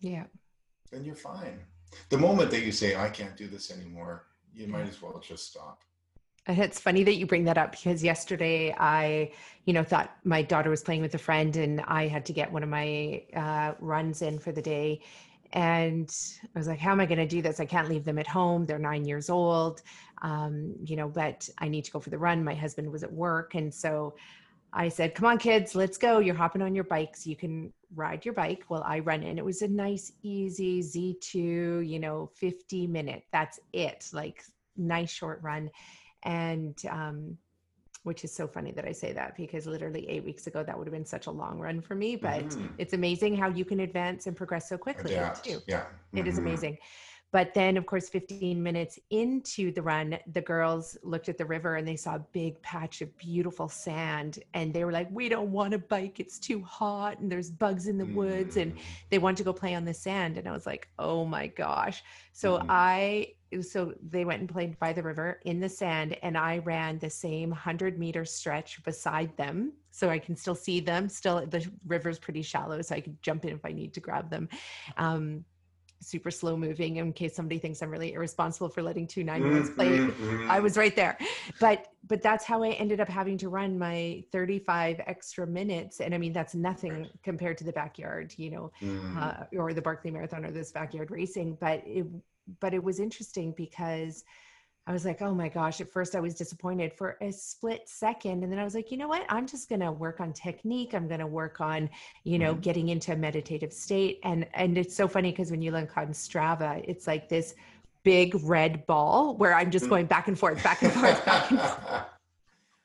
Yeah. 0.00 0.24
then 0.90 1.04
you're 1.04 1.14
fine 1.14 1.60
the 2.08 2.18
moment 2.18 2.50
that 2.50 2.62
you 2.62 2.72
say 2.72 2.96
i 2.96 3.08
can't 3.08 3.36
do 3.36 3.48
this 3.48 3.70
anymore 3.70 4.26
you 4.54 4.66
might 4.68 4.88
as 4.88 5.00
well 5.02 5.18
just 5.18 5.48
stop 5.48 5.82
And 6.46 6.58
it's 6.58 6.80
funny 6.80 7.04
that 7.04 7.14
you 7.14 7.26
bring 7.26 7.44
that 7.44 7.56
up 7.56 7.70
because 7.72 8.02
yesterday 8.02 8.74
I, 8.76 9.30
you 9.64 9.72
know, 9.72 9.84
thought 9.84 10.10
my 10.24 10.42
daughter 10.42 10.70
was 10.70 10.82
playing 10.82 11.00
with 11.02 11.14
a 11.14 11.18
friend 11.18 11.56
and 11.56 11.80
I 11.82 12.08
had 12.08 12.26
to 12.26 12.32
get 12.32 12.50
one 12.50 12.64
of 12.64 12.68
my 12.68 13.22
uh, 13.34 13.74
runs 13.78 14.22
in 14.22 14.40
for 14.40 14.50
the 14.50 14.60
day. 14.60 15.02
And 15.52 16.10
I 16.54 16.58
was 16.58 16.66
like, 16.66 16.78
how 16.78 16.92
am 16.92 17.00
I 17.00 17.06
going 17.06 17.18
to 17.18 17.26
do 17.26 17.42
this? 17.42 17.60
I 17.60 17.66
can't 17.66 17.88
leave 17.88 18.04
them 18.04 18.18
at 18.18 18.26
home. 18.26 18.64
They're 18.64 18.78
nine 18.78 19.04
years 19.04 19.28
old, 19.28 19.82
um, 20.22 20.74
you 20.84 20.96
know, 20.96 21.08
but 21.08 21.48
I 21.58 21.68
need 21.68 21.84
to 21.84 21.90
go 21.90 22.00
for 22.00 22.10
the 22.10 22.18
run. 22.18 22.42
My 22.42 22.54
husband 22.54 22.90
was 22.90 23.02
at 23.02 23.12
work. 23.12 23.54
And 23.54 23.72
so 23.72 24.14
I 24.72 24.88
said, 24.88 25.14
come 25.14 25.26
on, 25.26 25.38
kids, 25.38 25.74
let's 25.74 25.98
go. 25.98 26.20
You're 26.20 26.34
hopping 26.34 26.62
on 26.62 26.74
your 26.74 26.84
bikes. 26.84 27.26
You 27.26 27.36
can 27.36 27.72
ride 27.94 28.24
your 28.24 28.32
bike 28.34 28.64
while 28.68 28.82
I 28.86 29.00
run 29.00 29.22
in. 29.22 29.36
It 29.36 29.44
was 29.44 29.60
a 29.60 29.68
nice, 29.68 30.12
easy 30.22 30.80
Z2, 30.80 31.86
you 31.86 31.98
know, 31.98 32.30
50 32.34 32.86
minute. 32.86 33.24
That's 33.32 33.60
it. 33.74 34.08
Like, 34.12 34.42
nice 34.76 35.10
short 35.10 35.40
run 35.42 35.70
and 36.24 36.80
um, 36.90 37.36
which 38.02 38.24
is 38.24 38.34
so 38.34 38.46
funny 38.46 38.72
that 38.72 38.84
I 38.84 38.92
say 38.92 39.12
that 39.12 39.36
because 39.36 39.66
literally 39.66 40.08
eight 40.08 40.24
weeks 40.24 40.46
ago 40.46 40.62
that 40.64 40.76
would 40.76 40.86
have 40.86 40.92
been 40.94 41.04
such 41.04 41.26
a 41.26 41.30
long 41.30 41.58
run 41.58 41.80
for 41.80 41.94
me. 41.94 42.16
But 42.16 42.44
Mhm. 42.48 42.74
it's 42.78 42.92
amazing 42.94 43.36
how 43.36 43.48
you 43.48 43.64
can 43.64 43.80
advance 43.80 44.26
and 44.26 44.36
progress 44.36 44.68
so 44.68 44.76
quickly 44.76 45.14
too. 45.44 45.62
yeah 45.66 45.86
It 46.14 46.26
is 46.26 46.36
Mhm. 46.36 46.38
amazing. 46.42 46.78
But 47.30 47.54
then, 47.54 47.78
of 47.78 47.86
course, 47.86 48.10
15 48.10 48.62
minutes 48.62 48.98
into 49.08 49.72
the 49.72 49.80
run, 49.80 50.18
the 50.26 50.42
girls 50.42 50.98
looked 51.02 51.30
at 51.30 51.38
the 51.38 51.46
river 51.46 51.76
and 51.76 51.88
they 51.88 51.96
saw 51.96 52.16
a 52.16 52.18
big 52.18 52.60
patch 52.60 53.00
of 53.00 53.16
beautiful 53.16 53.70
sand. 53.70 54.40
And 54.52 54.74
they 54.74 54.84
were 54.84 54.92
like, 54.92 55.08
We 55.10 55.30
don't 55.30 55.50
want 55.50 55.70
to 55.72 55.78
bike. 55.78 56.20
It's 56.20 56.38
too 56.38 56.60
hot. 56.62 57.20
And 57.20 57.32
there's 57.32 57.50
bugs 57.50 57.86
in 57.86 57.96
the 57.96 58.04
woods. 58.04 58.58
And 58.58 58.74
Mm. 58.74 58.80
they 59.08 59.18
want 59.18 59.38
to 59.38 59.44
go 59.44 59.54
play 59.54 59.74
on 59.74 59.86
the 59.86 59.94
sand 59.94 60.36
and 60.36 60.46
i 60.46 60.52
was 60.52 60.66
like 60.66 60.88
oh 60.98 61.24
my 61.24 61.46
gosh 61.46 62.02
so 62.32 62.58
Mhm. 62.58 62.66
i 62.68 63.34
so 63.60 63.92
they 64.08 64.24
went 64.24 64.40
and 64.40 64.48
played 64.48 64.78
by 64.78 64.92
the 64.92 65.02
river 65.02 65.40
in 65.44 65.60
the 65.60 65.68
sand 65.68 66.16
and 66.22 66.38
i 66.38 66.58
ran 66.58 66.98
the 66.98 67.10
same 67.10 67.50
100 67.50 67.98
meter 67.98 68.24
stretch 68.24 68.82
beside 68.84 69.36
them 69.36 69.72
so 69.90 70.08
i 70.08 70.18
can 70.18 70.34
still 70.36 70.54
see 70.54 70.80
them 70.80 71.08
still 71.08 71.44
the 71.46 71.68
river's 71.86 72.18
pretty 72.18 72.42
shallow 72.42 72.80
so 72.80 72.94
i 72.94 73.00
could 73.00 73.20
jump 73.22 73.44
in 73.44 73.54
if 73.54 73.64
i 73.64 73.72
need 73.72 73.92
to 73.92 74.00
grab 74.00 74.30
them 74.30 74.48
um 74.96 75.44
super 76.00 76.32
slow 76.32 76.56
moving 76.56 76.96
in 76.96 77.12
case 77.12 77.34
somebody 77.36 77.58
thinks 77.60 77.80
i'm 77.82 77.90
really 77.90 78.12
irresponsible 78.14 78.68
for 78.68 78.82
letting 78.82 79.06
two 79.06 79.22
nine 79.22 79.42
year 79.42 79.56
olds 79.56 79.70
play 79.70 79.98
Mhm. 79.98 80.48
I 80.48 80.60
was 80.60 80.76
right 80.76 80.94
there. 80.94 81.16
But 81.60 81.86
but 82.08 82.20
that's 82.20 82.44
how 82.44 82.62
I 82.64 82.70
ended 82.70 83.00
up 83.00 83.08
having 83.08 83.38
to 83.38 83.48
run 83.48 83.78
my 83.78 84.24
35 84.32 85.00
extra 85.06 85.46
minutes. 85.46 86.00
And 86.00 86.12
I 86.14 86.18
mean 86.18 86.32
that's 86.32 86.54
nothing 86.54 87.08
compared 87.22 87.56
to 87.58 87.64
the 87.64 87.72
backyard, 87.72 88.34
you 88.36 88.50
know, 88.50 88.72
Mhm. 88.82 89.16
uh, 89.22 89.44
or 89.56 89.72
the 89.72 89.80
Barkley 89.82 90.10
Marathon 90.10 90.44
or 90.44 90.50
this 90.50 90.72
backyard 90.72 91.10
racing. 91.12 91.56
But 91.60 91.82
it 91.86 92.04
but 92.60 92.74
it 92.74 92.82
was 92.82 93.00
interesting 93.00 93.52
because 93.56 94.24
I 94.86 94.92
was 94.92 95.04
like, 95.04 95.22
oh 95.22 95.32
my 95.32 95.48
gosh, 95.48 95.80
at 95.80 95.88
first 95.88 96.16
I 96.16 96.20
was 96.20 96.34
disappointed 96.34 96.92
for 96.92 97.16
a 97.20 97.30
split 97.30 97.88
second. 97.88 98.42
And 98.42 98.50
then 98.50 98.58
I 98.58 98.64
was 98.64 98.74
like, 98.74 98.90
you 98.90 98.96
know 98.96 99.06
what? 99.06 99.24
I'm 99.28 99.46
just 99.46 99.68
gonna 99.68 99.92
work 99.92 100.18
on 100.20 100.32
technique. 100.32 100.92
I'm 100.92 101.06
gonna 101.06 101.26
work 101.26 101.60
on, 101.60 101.88
you 102.24 102.38
know, 102.38 102.54
Mhm. 102.54 102.60
getting 102.62 102.88
into 102.88 103.12
a 103.12 103.16
meditative 103.16 103.72
state. 103.72 104.18
And 104.24 104.46
and 104.54 104.76
it's 104.76 104.96
so 104.96 105.06
funny 105.06 105.30
because 105.30 105.52
when 105.52 105.62
you 105.62 105.70
look 105.70 105.96
on 105.96 106.08
Strava, 106.08 106.84
it's 106.88 107.06
like 107.06 107.28
this 107.28 107.54
big 108.02 108.34
red 108.42 108.84
ball 108.86 109.36
where 109.36 109.54
I'm 109.54 109.70
just 109.70 109.86
Mm. 109.86 109.90
going 109.90 110.06
back 110.06 110.26
and 110.26 110.36
forth, 110.36 110.60
back 110.64 110.82
and 110.82 110.92
forth, 110.92 111.24
back 111.24 111.50
and 111.52 111.60
forth. 111.60 112.06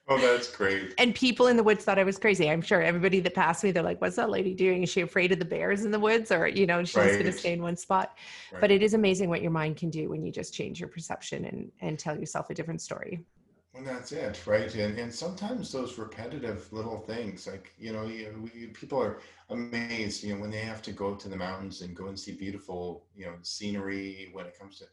oh 0.10 0.20
that's 0.20 0.50
great 0.50 0.94
And 0.98 1.14
people 1.14 1.48
in 1.48 1.58
the 1.58 1.64
woods 1.64 1.84
thought 1.84 2.00
I 2.00 2.04
was 2.04 2.18
crazy. 2.18 2.50
I'm 2.50 2.62
sure 2.62 2.82
everybody 2.82 3.20
that 3.20 3.34
passed 3.34 3.64
me, 3.64 3.72
they're 3.72 3.84
like, 3.84 4.00
what's 4.02 4.16
that 4.16 4.30
lady 4.30 4.54
doing? 4.54 4.84
Is 4.84 4.90
she 4.90 5.02
afraid 5.02 5.32
of 5.32 5.40
the 5.40 5.46
bears 5.46 5.84
in 5.84 5.92
the 5.92 6.00
woods? 6.00 6.32
Or, 6.32 6.48
you 6.48 6.66
know, 6.66 6.84
she's 6.84 6.94
just 6.94 7.20
going 7.20 7.26
to 7.26 7.32
stay 7.32 7.54
in 7.54 7.62
one 7.62 7.76
spot. 7.76 8.18
Right. 8.52 8.62
But 8.62 8.72
it 8.72 8.82
is 8.82 8.94
amazing 8.94 9.30
what 9.30 9.42
your 9.42 9.52
mind 9.52 9.78
can 9.78 9.90
do 9.90 10.10
when 10.10 10.24
you 10.24 10.32
just 10.32 10.54
change 10.54 10.80
your 10.80 10.90
perception 10.90 11.46
and, 11.46 11.72
and 11.82 12.00
tell 12.00 12.18
yourself 12.18 12.50
a 12.50 12.54
different 12.54 12.82
story. 12.82 13.26
And 13.74 13.86
that's 13.86 14.12
it, 14.12 14.42
right? 14.48 14.74
And 14.74 14.98
and 14.98 15.14
sometimes 15.14 15.72
those 15.72 16.00
repetitive 16.00 16.74
little 16.74 16.98
things, 16.98 17.46
like 17.46 17.74
you 17.78 17.94
know, 17.94 18.08
you, 18.08 18.72
people 18.74 19.00
are 19.00 19.20
amazed, 19.50 20.24
you 20.24 20.34
know, 20.34 20.42
when 20.42 20.50
they 20.50 20.62
have 20.62 20.82
to 20.84 20.92
go 20.92 21.14
to 21.14 21.30
the 21.30 21.36
mountains 21.36 21.82
and 21.82 21.96
go 21.96 22.08
and 22.08 22.20
see 22.20 22.32
beautiful, 22.32 23.06
you 23.16 23.28
know, 23.28 23.36
scenery. 23.44 24.30
When 24.34 24.48
it 24.48 24.58
comes 24.58 24.80
to, 24.80 24.86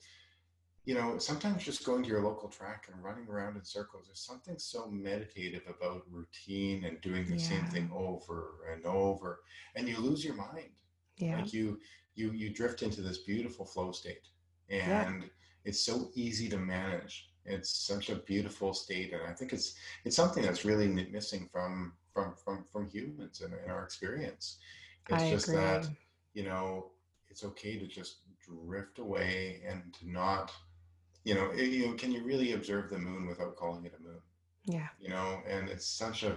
you 0.84 0.94
know, 0.94 1.18
sometimes 1.18 1.64
just 1.64 1.84
going 1.84 2.02
to 2.02 2.08
your 2.08 2.22
local 2.22 2.48
track 2.48 2.88
and 2.92 3.02
running 3.02 3.28
around 3.28 3.56
in 3.56 3.64
circles. 3.64 4.06
There's 4.06 4.20
something 4.20 4.58
so 4.58 4.88
meditative 4.90 5.62
about 5.68 6.02
routine 6.10 6.84
and 6.84 7.00
doing 7.00 7.26
the 7.28 7.38
same 7.38 7.64
thing 7.66 7.90
over 7.94 8.56
and 8.72 8.84
over, 8.84 9.40
and 9.74 9.88
you 9.88 9.98
lose 9.98 10.24
your 10.24 10.34
mind 10.34 10.70
Yeah. 11.16 11.36
like 11.38 11.52
you 11.52 11.78
you 12.14 12.32
you 12.32 12.50
drift 12.50 12.82
into 12.82 13.00
this 13.02 13.18
beautiful 13.18 13.64
flow 13.64 13.92
state 13.92 14.26
Yeah. 14.68 15.08
and 15.08 15.30
it's 15.64 15.80
so 15.80 16.10
easy 16.14 16.48
to 16.48 16.58
manage 16.58 17.30
it's 17.44 17.70
such 17.70 18.10
a 18.10 18.16
beautiful 18.16 18.72
state 18.74 19.12
and 19.12 19.22
i 19.28 19.32
think 19.32 19.52
it's 19.52 19.74
it's 20.04 20.16
something 20.16 20.42
that's 20.42 20.64
really 20.64 20.88
missing 20.88 21.48
from 21.52 21.92
from 22.12 22.34
from 22.34 22.64
from 22.64 22.86
humans 22.88 23.40
in, 23.42 23.52
in 23.64 23.70
our 23.70 23.84
experience 23.84 24.58
it's 25.08 25.24
I 25.24 25.30
just 25.30 25.48
agree. 25.48 25.58
that 25.58 25.88
you 26.34 26.44
know 26.44 26.92
it's 27.28 27.44
okay 27.44 27.78
to 27.78 27.86
just 27.86 28.18
drift 28.46 28.98
away 28.98 29.62
and 29.68 29.92
to 29.94 30.10
not 30.10 30.52
you 31.24 31.34
know 31.34 31.50
eh, 31.50 31.62
you 31.62 31.86
know 31.86 31.94
can 31.94 32.12
you 32.12 32.22
really 32.24 32.52
observe 32.52 32.90
the 32.90 32.98
moon 32.98 33.26
without 33.26 33.56
calling 33.56 33.84
it 33.84 33.94
a 33.98 34.02
moon 34.02 34.20
Yeah. 34.66 34.88
you 34.98 35.08
know 35.08 35.40
and 35.48 35.68
it's 35.68 35.86
such 35.86 36.22
a 36.24 36.36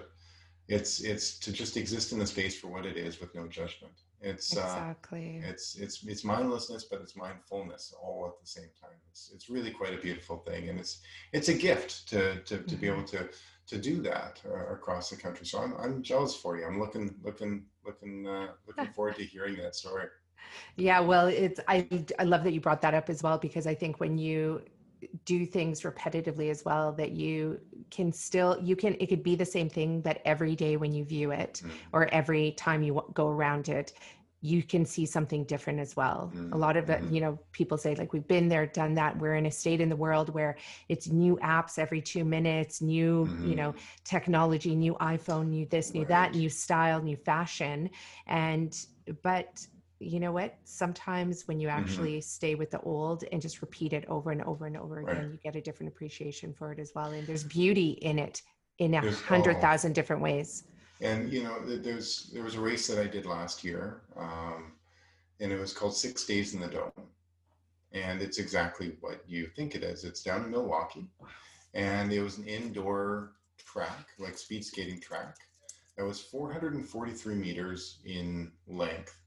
it's 0.68 1.02
it's 1.02 1.40
to 1.40 1.52
just 1.52 1.78
exist 1.78 2.12
in 2.12 2.20
the 2.20 2.28
space 2.28 2.60
for 2.60 2.68
what 2.68 2.86
it 2.86 2.98
is 2.98 3.20
with 3.20 3.34
no 3.36 3.48
judgment 3.48 3.94
it's 4.22 4.56
uh 4.58 4.84
Exactly. 4.86 5.42
it's 5.42 5.76
it's 5.76 6.04
it's 6.06 6.24
mindlessness 6.24 6.86
but 6.90 7.02
it's 7.02 7.16
mindfulness 7.16 7.94
all 8.02 8.26
at 8.28 8.40
the 8.42 8.48
same 8.48 8.70
time 8.80 8.98
it's 9.10 9.32
it's 9.34 9.50
really 9.50 9.72
quite 9.72 9.94
a 9.94 10.02
beautiful 10.02 10.38
thing 10.38 10.70
and 10.70 10.80
it's 10.80 11.02
it's 11.34 11.50
a 11.50 11.54
gift 11.54 12.08
to 12.10 12.42
to, 12.44 12.60
to 12.64 12.76
be 12.76 12.88
Mhm. 12.88 12.88
able 12.88 13.04
to 13.04 13.30
to 13.68 13.78
do 13.78 14.02
that 14.02 14.42
uh, 14.46 14.68
across 14.74 15.10
the 15.10 15.16
country 15.16 15.46
so 15.46 15.60
i'm 15.60 15.74
i'm 15.78 16.02
jealous 16.04 16.36
for 16.36 16.58
you 16.58 16.66
i'm 16.66 16.80
looking 16.80 17.16
looking 17.24 17.66
looking 17.86 18.28
uh, 18.28 18.48
looking 18.68 18.90
forward 18.92 19.16
to 19.16 19.24
hearing 19.24 19.58
that 19.58 19.76
story 19.76 20.08
Yeah, 20.78 21.00
well, 21.02 21.28
it's 21.28 21.60
I 21.68 21.88
I 22.20 22.24
love 22.24 22.44
that 22.44 22.54
you 22.54 22.62
brought 22.62 22.82
that 22.82 22.94
up 22.94 23.10
as 23.10 23.24
well 23.24 23.38
because 23.38 23.58
I 23.58 23.66
think 23.66 24.00
when 24.00 24.18
you 24.18 24.62
do 25.26 25.46
things 25.46 25.82
repetitively 25.82 26.50
as 26.50 26.66
well 26.66 26.92
that 26.94 27.12
you 27.12 27.60
can 27.92 28.12
still 28.12 28.58
you 28.64 28.76
can 28.76 28.96
it 29.00 29.08
could 29.08 29.24
be 29.24 29.36
the 29.36 29.46
same 29.46 29.70
thing 29.70 30.02
but 30.02 30.22
every 30.26 30.56
day 30.56 30.78
when 30.78 30.94
you 30.94 31.04
view 31.06 31.32
it 31.32 31.62
Mm. 31.64 31.72
or 31.94 32.08
every 32.14 32.52
time 32.54 32.84
you 32.84 33.02
go 33.14 33.28
around 33.30 33.70
it 33.70 33.94
you 34.42 34.62
can 34.62 34.86
see 34.86 35.06
something 35.06 35.44
different 35.46 35.80
as 35.80 35.96
well. 35.96 36.32
A 36.52 36.58
Mm, 36.58 36.60
lot 36.60 36.78
of 36.78 36.86
mhm. 36.86 37.12
you 37.12 37.22
know 37.22 37.40
people 37.54 37.76
say 37.78 37.96
like 37.96 38.14
we've 38.14 38.28
been 38.28 38.48
there 38.48 38.68
done 38.68 38.94
that. 38.96 39.18
We're 39.18 39.34
in 39.36 39.48
a 39.48 39.52
state 39.52 39.82
in 39.82 39.90
the 39.90 39.96
world 39.96 40.30
where 40.34 40.58
it's 40.90 41.08
new 41.08 41.38
apps 41.42 41.80
every 41.80 42.02
2 42.02 42.24
minutes 42.24 42.80
new 42.82 43.36
you 43.42 43.56
know 43.56 43.74
technology 44.06 44.76
new 44.76 44.94
iphone 45.02 45.48
new 45.48 45.66
this 45.66 45.94
new 45.96 46.06
that 46.06 46.36
new 46.36 46.50
style 46.50 47.02
new 47.02 47.18
fashion. 47.18 47.90
And 48.28 48.72
but 49.24 49.66
you 50.00 50.20
know 50.20 50.32
what 50.32 50.56
sometimes 50.64 51.44
when 51.48 51.60
you 51.60 51.68
Mhm. 51.68 51.72
actually 51.72 52.22
stay 52.22 52.56
with 52.56 52.72
the 52.72 52.80
old 52.82 53.24
and 53.32 53.42
just 53.42 53.62
repeat 53.62 53.94
it 53.94 54.06
over 54.08 54.32
and 54.32 54.44
over 54.44 54.66
and 54.66 54.78
over 54.78 55.00
again 55.00 55.24
Right. 55.24 55.32
you 55.32 55.38
get 55.44 55.56
a 55.56 55.62
different 55.62 55.92
appreciation 55.92 56.54
for 56.54 56.72
it 56.72 56.80
as 56.80 56.92
well 56.96 57.12
and 57.12 57.28
there's 57.28 57.44
beauty 57.44 57.92
in 58.02 58.20
it 58.20 58.42
in 58.80 58.94
a 58.94 59.02
hundred 59.12 59.60
thousand 59.62 59.94
different 59.94 60.22
ways 60.22 60.64
And 61.02 61.32
you 61.32 61.44
know, 61.44 61.60
th- 61.66 61.84
there's 61.84 62.30
there 62.34 62.44
was 62.44 62.56
a 62.56 62.62
race 62.62 62.88
that 62.88 63.00
I 63.00 63.08
did 63.08 63.26
last 63.26 63.64
year, 63.64 64.02
um, 64.16 64.74
and 65.40 65.52
it 65.52 65.60
was 65.60 65.74
called 65.74 65.96
Six 65.96 66.26
Days 66.26 66.54
in 66.56 66.60
the 66.62 66.68
Dome, 66.68 66.92
and 67.92 68.22
it's 68.22 68.38
exactly 68.40 68.98
what 69.02 69.24
you 69.28 69.48
think 69.56 69.76
it 69.76 69.84
is. 69.84 70.04
It's 70.04 70.24
down 70.24 70.44
in 70.44 70.52
Milwaukee, 70.52 71.08
and 71.74 72.12
it 72.12 72.22
was 72.22 72.38
an 72.38 72.48
indoor 72.48 73.34
track, 73.58 74.08
like 74.20 74.38
speed 74.38 74.66
skating 74.66 75.00
track, 75.00 75.36
that 75.98 76.06
was 76.06 76.22
443 76.22 77.36
meters 77.36 78.00
in 78.06 78.52
length. 78.68 79.20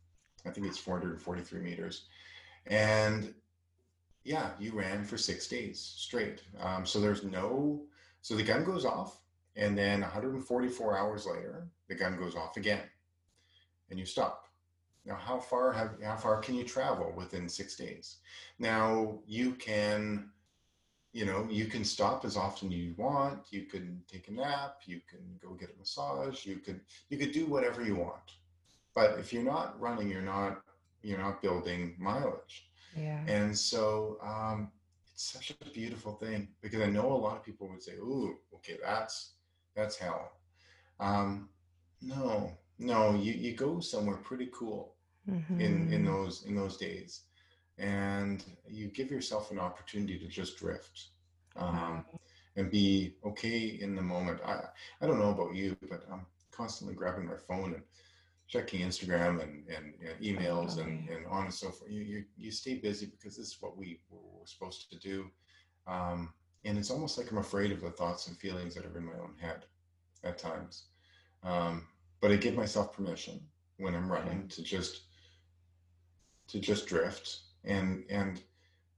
I 0.47 0.51
think 0.51 0.67
it's 0.67 0.79
443 0.79 1.61
meters, 1.61 2.07
and 2.67 3.35
yeah, 4.25 4.51
you 4.59 4.73
ran 4.73 5.05
for 5.05 5.17
six 5.19 5.47
days 5.49 5.81
straight. 5.97 6.43
Um, 6.61 6.85
so 6.87 7.01
there's 7.01 7.25
no, 7.25 7.83
so 8.23 8.35
the 8.37 8.43
gun 8.43 8.65
goes 8.65 8.85
off 8.85 9.21
And 9.57 9.77
then 9.77 10.01
144 10.03 10.97
hours 10.97 11.27
later, 11.27 11.69
the 11.89 11.95
gun 11.95 12.17
goes 12.17 12.37
off 12.37 12.57
again 12.57 12.83
and 13.91 13.99
you 13.99 14.07
stop. 14.07 14.47
Now, 15.05 15.17
how 15.17 15.39
far 15.39 15.73
have 15.73 15.97
how 16.03 16.17
far 16.17 16.39
can 16.41 16.55
you 16.55 16.65
travel 16.65 17.12
within 17.17 17.49
six 17.49 17.77
days? 17.77 18.19
Now 18.59 19.19
you 19.27 19.53
can, 19.55 20.31
you 21.12 21.25
know, 21.27 21.47
you 21.51 21.67
can 21.67 21.85
stop 21.85 22.25
as 22.25 22.37
often 22.37 22.69
as 22.69 22.75
you 22.75 22.95
want. 22.97 23.47
You 23.51 23.62
can 23.62 24.03
take 24.11 24.29
a 24.29 24.33
nap. 24.33 24.83
You 24.87 25.01
can 25.09 25.21
go 25.43 25.55
get 25.55 25.75
a 25.75 25.79
massage. 25.79 26.47
You 26.47 26.57
could 26.59 26.81
you 27.09 27.19
could 27.19 27.33
do 27.33 27.47
whatever 27.47 27.83
you 27.83 27.97
want. 27.97 28.33
But 28.95 29.19
if 29.19 29.33
you're 29.33 29.45
not 29.45 29.79
running, 29.81 30.09
you're 30.09 30.23
not 30.23 30.62
you're 31.03 31.19
not 31.19 31.43
building 31.43 31.97
mileage. 31.99 32.69
Yeah. 32.97 33.21
And 33.27 33.57
so 33.57 34.19
um, 34.23 34.71
it's 35.12 35.33
such 35.33 35.55
a 35.61 35.71
beautiful 35.71 36.15
thing 36.15 36.49
because 36.61 36.81
I 36.83 36.91
know 36.91 37.12
a 37.12 37.15
lot 37.15 37.37
of 37.37 37.45
people 37.45 37.69
would 37.69 37.83
say, 37.83 37.93
"Ooh, 37.95 38.37
okay, 38.57 38.79
that's 38.83 39.35
that's 39.75 39.97
hell." 39.97 40.33
Um, 40.99 41.49
no, 42.03 42.53
no, 42.79 43.15
you 43.15 43.33
you 43.33 43.55
go 43.55 43.81
somewhere 43.81 44.17
pretty 44.17 44.51
cool 44.53 44.95
mm-hmm. 45.29 45.61
in 45.61 45.93
in 45.93 46.05
those 46.05 46.45
in 46.45 46.55
those 46.57 46.77
days, 46.77 47.23
and 47.79 48.45
you 48.69 48.89
give 48.89 49.11
yourself 49.11 49.51
an 49.51 49.59
opportunity 49.59 50.19
to 50.19 50.27
just 50.27 50.59
drift. 50.59 51.09
Um, 51.57 52.05
and 52.57 52.71
be 52.71 53.15
okay 53.25 53.79
in 53.81 53.95
the 53.95 54.03
moment. 54.03 54.41
I 54.45 54.65
I 55.01 55.07
don't 55.07 55.19
know 55.19 55.31
about 55.31 55.55
you, 55.55 55.77
but 55.89 56.05
I'm 56.12 56.27
constantly 56.51 56.95
grabbing 56.95 57.27
my 57.27 57.37
phone 57.37 57.75
and 57.75 57.83
checking 58.51 58.81
Instagram 58.81 59.41
and, 59.41 59.63
and, 59.69 59.95
and 60.01 60.21
emails 60.21 60.79
and, 60.79 61.09
and 61.09 61.25
on 61.27 61.45
and 61.45 61.55
so 61.55 61.71
forth. 61.71 61.89
You, 61.89 62.03
you, 62.03 62.25
you 62.37 62.51
stay 62.51 62.75
busy 62.75 63.07
because 63.07 63.37
this 63.37 63.47
is 63.47 63.57
what 63.61 63.79
we 63.79 64.01
were 64.11 64.45
supposed 64.45 64.91
to 64.91 64.99
do. 64.99 65.27
Um, 65.87 66.35
and 66.65 66.77
it's 66.77 66.91
almost 66.91 67.17
like 67.17 67.31
I'm 67.31 67.39
afraid 67.39 67.71
of 67.71 67.81
the 67.81 67.91
thoughts 67.91 68.27
and 68.27 68.37
feelings 68.37 68.75
that 68.75 68.85
are 68.85 68.99
in 68.99 69.07
my 69.07 69.13
own 69.13 69.35
head 69.41 69.67
at 70.25 70.37
times. 70.37 70.87
Um, 71.45 71.87
but 72.21 72.33
I 72.33 72.37
give 72.37 72.57
myself 72.57 72.93
permission 72.93 73.41
when 73.79 73.95
I'm 73.95 74.11
running 74.11 74.49
to 74.49 74.63
just 74.63 75.03
to 76.49 76.59
just 76.59 76.89
drift 76.89 77.43
and 77.65 78.05
and 78.11 78.43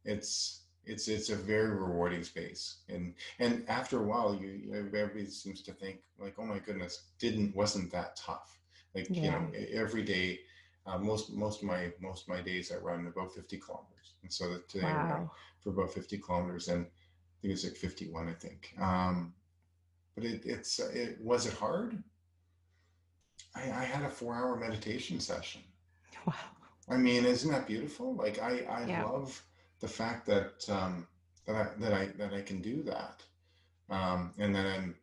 it's 0.05 0.63
it's 0.87 1.07
it's 1.07 1.29
a 1.29 1.37
very 1.37 1.71
rewarding 1.71 2.25
space 2.25 2.79
and 2.89 3.15
and 3.39 3.65
after 3.69 3.99
a 3.99 4.03
while 4.03 4.35
you 4.35 4.73
everybody 4.75 5.27
seems 5.27 5.63
to 5.63 5.73
think 5.73 5.99
like 6.19 6.35
oh 6.39 6.45
my 6.45 6.59
goodness 6.59 7.05
didn't 7.19 7.55
wasn't 7.55 7.93
that 7.93 8.17
tough 8.17 8.59
like 8.95 9.09
yeah. 9.11 9.23
you 9.23 9.31
know, 9.31 9.51
every 9.73 10.03
day, 10.03 10.41
uh, 10.87 10.99
most 10.99 11.33
most 11.33 11.63
of 11.63 11.69
my 11.69 11.93
most 12.01 12.23
of 12.23 12.29
my 12.29 12.41
days 12.41 12.73
I 12.73 12.77
run 12.77 13.07
about 13.07 13.35
50 13.35 13.57
kilometers, 13.59 14.15
and 14.23 14.33
so 14.33 14.59
today 14.69 14.85
wow. 14.85 14.91
I 14.91 15.13
ran 15.15 15.31
for 15.61 15.71
about 15.71 15.93
50 15.93 16.19
kilometers, 16.19 16.69
and 16.69 16.85
I 16.85 17.37
think 17.41 17.55
it's 17.55 17.65
like 17.65 17.77
51, 17.77 18.29
I 18.29 18.33
think. 18.33 18.75
Um, 18.81 19.33
but 20.15 20.25
it, 20.25 20.43
it's 20.45 20.79
it 20.79 21.19
was 21.21 21.47
it 21.47 21.55
hard. 21.55 22.03
I, 23.55 23.63
I 23.63 23.85
had 23.85 24.03
a 24.05 24.11
four-hour 24.11 24.57
meditation 24.57 25.21
session. 25.21 25.63
Wow. 26.25 26.35
I 26.89 26.97
mean, 26.97 27.25
isn't 27.25 27.51
that 27.51 27.67
beautiful? 27.67 28.15
Like 28.15 28.41
I 28.41 28.65
I 28.69 28.87
yeah. 28.87 29.05
love 29.05 29.43
the 29.81 29.89
fact 29.89 30.25
that 30.27 30.65
um, 30.69 31.07
that 31.47 31.57
I 31.57 31.69
that 31.81 31.93
I 31.93 32.07
that 32.19 32.33
I 32.33 32.43
can 32.43 32.61
do 32.61 32.83
that, 32.85 33.23
um, 33.91 34.33
and 34.39 34.55
then 34.55 34.67
I'm 34.67 34.95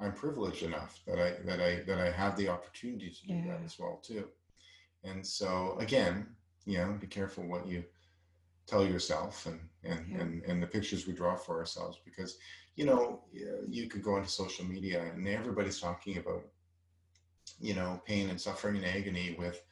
I'm 0.00 0.12
privileged 0.12 0.62
enough 0.62 1.00
that 1.06 1.18
I 1.18 1.34
that 1.44 1.60
I 1.60 1.82
that 1.86 1.98
I 1.98 2.10
have 2.10 2.36
the 2.36 2.48
opportunity 2.48 3.10
to 3.10 3.26
do 3.26 3.34
yeah. 3.34 3.52
that 3.52 3.64
as 3.64 3.78
well 3.78 4.00
too. 4.02 4.28
And 5.04 5.24
so 5.24 5.76
again, 5.78 6.26
you 6.66 6.78
know, 6.78 6.96
be 7.00 7.06
careful 7.06 7.46
what 7.46 7.66
you 7.66 7.84
tell 8.66 8.84
yourself 8.84 9.46
and 9.46 9.60
and 9.84 10.06
yeah. 10.08 10.20
and, 10.20 10.42
and 10.44 10.62
the 10.62 10.66
pictures 10.66 11.06
we 11.06 11.12
draw 11.12 11.36
for 11.36 11.58
ourselves 11.58 11.98
because 12.04 12.38
you 12.76 12.86
know 12.86 13.22
you 13.68 13.88
could 13.88 14.02
go 14.02 14.16
into 14.16 14.28
social 14.28 14.64
media 14.64 15.10
and 15.14 15.28
everybody's 15.28 15.80
talking 15.80 16.18
about 16.18 16.44
you 17.60 17.74
know 17.74 18.00
pain 18.06 18.30
and 18.30 18.40
suffering 18.40 18.76
and 18.76 18.86
agony 18.86 19.36
with 19.38 19.62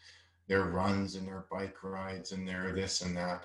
their 0.46 0.64
runs 0.64 1.14
and 1.14 1.26
their 1.26 1.46
bike 1.50 1.82
rides 1.82 2.32
and 2.32 2.46
their 2.46 2.72
this 2.72 3.02
and 3.02 3.16
that 3.16 3.44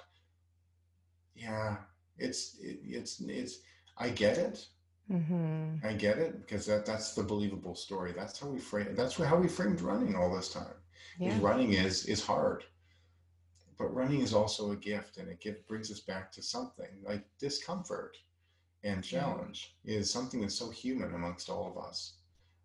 yeah 1.36 1.78
it's 2.18 2.58
it, 2.60 2.80
it's 2.84 3.22
it's 3.22 3.60
i 3.98 4.10
get 4.10 4.38
it 4.38 4.68
Mm-hmm. 5.12 5.86
I 5.88 5.94
get 5.94 6.18
it 6.18 6.46
because 6.46 6.66
that 6.66 6.86
that's 6.86 7.14
the 7.14 7.24
believable 7.24 7.76
story. 7.76 8.12
That's 8.12 8.40
how 8.40 8.48
we 8.48 8.60
frame. 8.60 8.94
That's 8.96 9.16
how 9.16 9.38
we 9.38 9.48
framed 9.48 9.82
running 9.82 10.16
all 10.16 10.36
this 10.36 10.52
time. 10.52 10.76
Yeah. 11.20 11.38
Running 11.40 11.74
is 11.74 12.06
is 12.06 12.24
hard, 12.24 12.66
but 13.78 13.94
running 13.94 14.22
is 14.22 14.34
also 14.34 14.72
a 14.72 14.76
gift, 14.76 15.18
and 15.18 15.30
it 15.30 15.40
gift 15.40 15.68
brings 15.68 15.92
us 15.92 16.02
back 16.02 16.32
to 16.34 16.42
something 16.42 16.90
like 17.04 17.24
discomfort 17.40 18.18
and 18.84 19.04
challenge 19.04 19.76
yeah. 19.84 19.98
is 19.98 20.12
something 20.12 20.42
that's 20.42 20.56
so 20.56 20.70
human 20.70 21.14
amongst 21.16 21.50
all 21.50 21.72
of 21.72 21.84
us. 21.84 22.14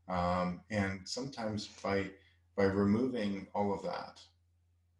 Um, 0.08 0.60
and 0.70 1.00
sometimes 1.04 1.68
by 1.82 2.10
by 2.56 2.64
removing 2.64 3.46
all 3.54 3.72
of 3.72 3.82
that, 3.82 4.20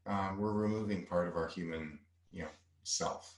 um, 0.06 0.39
we're 0.39 0.52
removing 0.52 1.06
part 1.06 1.28
of 1.28 1.36
our 1.36 1.48
human, 1.48 1.98
you 2.32 2.43
know, 2.43 2.48
self. 2.85 3.35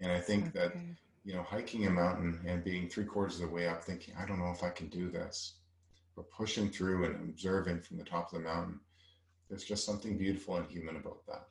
And 0.00 0.10
I 0.10 0.20
think 0.20 0.48
okay. 0.48 0.58
that 0.58 0.76
you 1.24 1.34
know, 1.34 1.42
hiking 1.42 1.86
a 1.86 1.90
mountain 1.90 2.40
and 2.46 2.64
being 2.64 2.88
three 2.88 3.04
quarters 3.04 3.40
of 3.40 3.48
the 3.48 3.54
way 3.54 3.66
up, 3.66 3.82
thinking, 3.82 4.14
I 4.18 4.26
don't 4.26 4.38
know 4.38 4.52
if 4.52 4.62
I 4.62 4.70
can 4.70 4.88
do 4.88 5.10
this, 5.10 5.54
but 6.14 6.30
pushing 6.30 6.70
through 6.70 7.04
and 7.06 7.30
observing 7.30 7.80
from 7.80 7.96
the 7.96 8.04
top 8.04 8.32
of 8.32 8.38
the 8.38 8.48
mountain, 8.48 8.80
there's 9.48 9.64
just 9.64 9.86
something 9.86 10.18
beautiful 10.18 10.56
and 10.56 10.70
human 10.70 10.96
about 10.96 11.24
that 11.26 11.48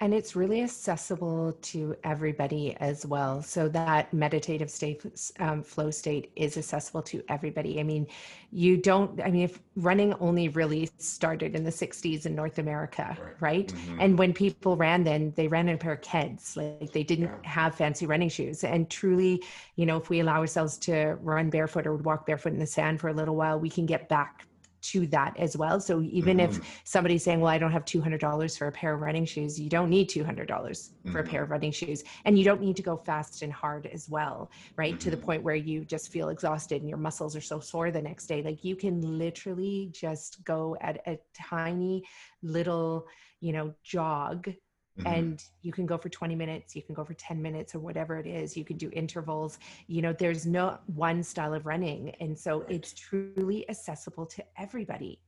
and 0.00 0.12
it's 0.12 0.36
really 0.36 0.62
accessible 0.62 1.56
to 1.62 1.96
everybody 2.04 2.76
as 2.80 3.06
well 3.06 3.42
so 3.42 3.68
that 3.68 4.12
meditative 4.12 4.70
state 4.70 5.02
um, 5.38 5.62
flow 5.62 5.90
state 5.90 6.30
is 6.36 6.56
accessible 6.56 7.02
to 7.02 7.22
everybody 7.28 7.80
i 7.80 7.82
mean 7.82 8.06
you 8.50 8.76
don't 8.76 9.20
i 9.22 9.30
mean 9.30 9.42
if 9.42 9.60
running 9.76 10.12
only 10.14 10.48
really 10.48 10.88
started 10.98 11.54
in 11.54 11.64
the 11.64 11.70
60s 11.70 12.26
in 12.26 12.34
north 12.34 12.58
america 12.58 13.16
right, 13.20 13.34
right? 13.40 13.66
Mm-hmm. 13.68 14.00
and 14.00 14.18
when 14.18 14.32
people 14.32 14.76
ran 14.76 15.04
then 15.04 15.32
they 15.36 15.48
ran 15.48 15.68
in 15.68 15.76
a 15.76 15.78
pair 15.78 15.92
of 15.92 16.00
keds 16.00 16.56
like 16.56 16.92
they 16.92 17.02
didn't 17.02 17.30
yeah. 17.42 17.50
have 17.50 17.74
fancy 17.74 18.06
running 18.06 18.28
shoes 18.28 18.64
and 18.64 18.90
truly 18.90 19.42
you 19.76 19.86
know 19.86 19.96
if 19.96 20.10
we 20.10 20.20
allow 20.20 20.40
ourselves 20.40 20.78
to 20.78 21.16
run 21.22 21.50
barefoot 21.50 21.86
or 21.86 21.96
walk 21.96 22.26
barefoot 22.26 22.52
in 22.52 22.58
the 22.58 22.66
sand 22.66 23.00
for 23.00 23.08
a 23.08 23.14
little 23.14 23.36
while 23.36 23.58
we 23.58 23.70
can 23.70 23.86
get 23.86 24.08
back 24.08 24.46
to 24.90 25.06
that 25.08 25.36
as 25.38 25.56
well. 25.56 25.80
So 25.80 26.02
even 26.02 26.38
mm-hmm. 26.38 26.58
if 26.58 26.80
somebody's 26.84 27.22
saying, 27.24 27.40
well, 27.40 27.50
I 27.50 27.58
don't 27.58 27.72
have 27.72 27.84
$200 27.84 28.58
for 28.58 28.68
a 28.68 28.72
pair 28.72 28.94
of 28.94 29.00
running 29.00 29.24
shoes, 29.24 29.58
you 29.58 29.68
don't 29.68 29.90
need 29.90 30.08
$200 30.08 30.46
mm-hmm. 30.46 31.12
for 31.12 31.20
a 31.20 31.24
pair 31.24 31.42
of 31.42 31.46
mm-hmm. 31.46 31.52
running 31.52 31.72
shoes. 31.72 32.04
And 32.24 32.38
you 32.38 32.44
don't 32.44 32.60
need 32.60 32.76
to 32.76 32.82
go 32.82 32.96
fast 32.96 33.42
and 33.42 33.52
hard 33.52 33.86
as 33.86 34.08
well, 34.08 34.50
right? 34.76 34.92
Mm-hmm. 34.92 34.98
To 34.98 35.10
the 35.10 35.16
mm-hmm. 35.16 35.26
point 35.26 35.42
where 35.42 35.54
you 35.54 35.84
just 35.84 36.12
feel 36.12 36.28
exhausted 36.28 36.80
and 36.80 36.88
your 36.88 36.98
muscles 36.98 37.36
are 37.36 37.40
so 37.40 37.60
sore 37.60 37.90
the 37.90 38.02
next 38.02 38.26
day. 38.26 38.42
Like 38.42 38.64
you 38.64 38.76
can 38.76 39.00
literally 39.00 39.90
just 39.92 40.44
go 40.44 40.76
at 40.80 41.00
a 41.06 41.18
tiny 41.34 42.04
little, 42.42 43.06
you 43.40 43.52
know, 43.52 43.74
jog 43.82 44.48
Mm-hmm. 44.98 45.12
and 45.12 45.44
you 45.60 45.72
can 45.72 45.84
go 45.84 45.98
for 45.98 46.08
20 46.08 46.34
minutes 46.34 46.74
you 46.74 46.80
can 46.80 46.94
go 46.94 47.04
for 47.04 47.12
10 47.12 47.42
minutes 47.42 47.74
or 47.74 47.80
whatever 47.80 48.16
it 48.16 48.26
is 48.26 48.56
you 48.56 48.64
can 48.64 48.78
do 48.78 48.90
intervals 48.94 49.58
you 49.88 50.00
know 50.00 50.14
there's 50.14 50.46
no 50.46 50.78
one 50.86 51.22
style 51.22 51.52
of 51.52 51.66
running 51.66 52.14
and 52.20 52.38
so 52.38 52.60
right. 52.60 52.70
it's 52.70 52.94
truly 52.94 53.68
accessible 53.68 54.24
to 54.24 54.42
everybody 54.56 55.20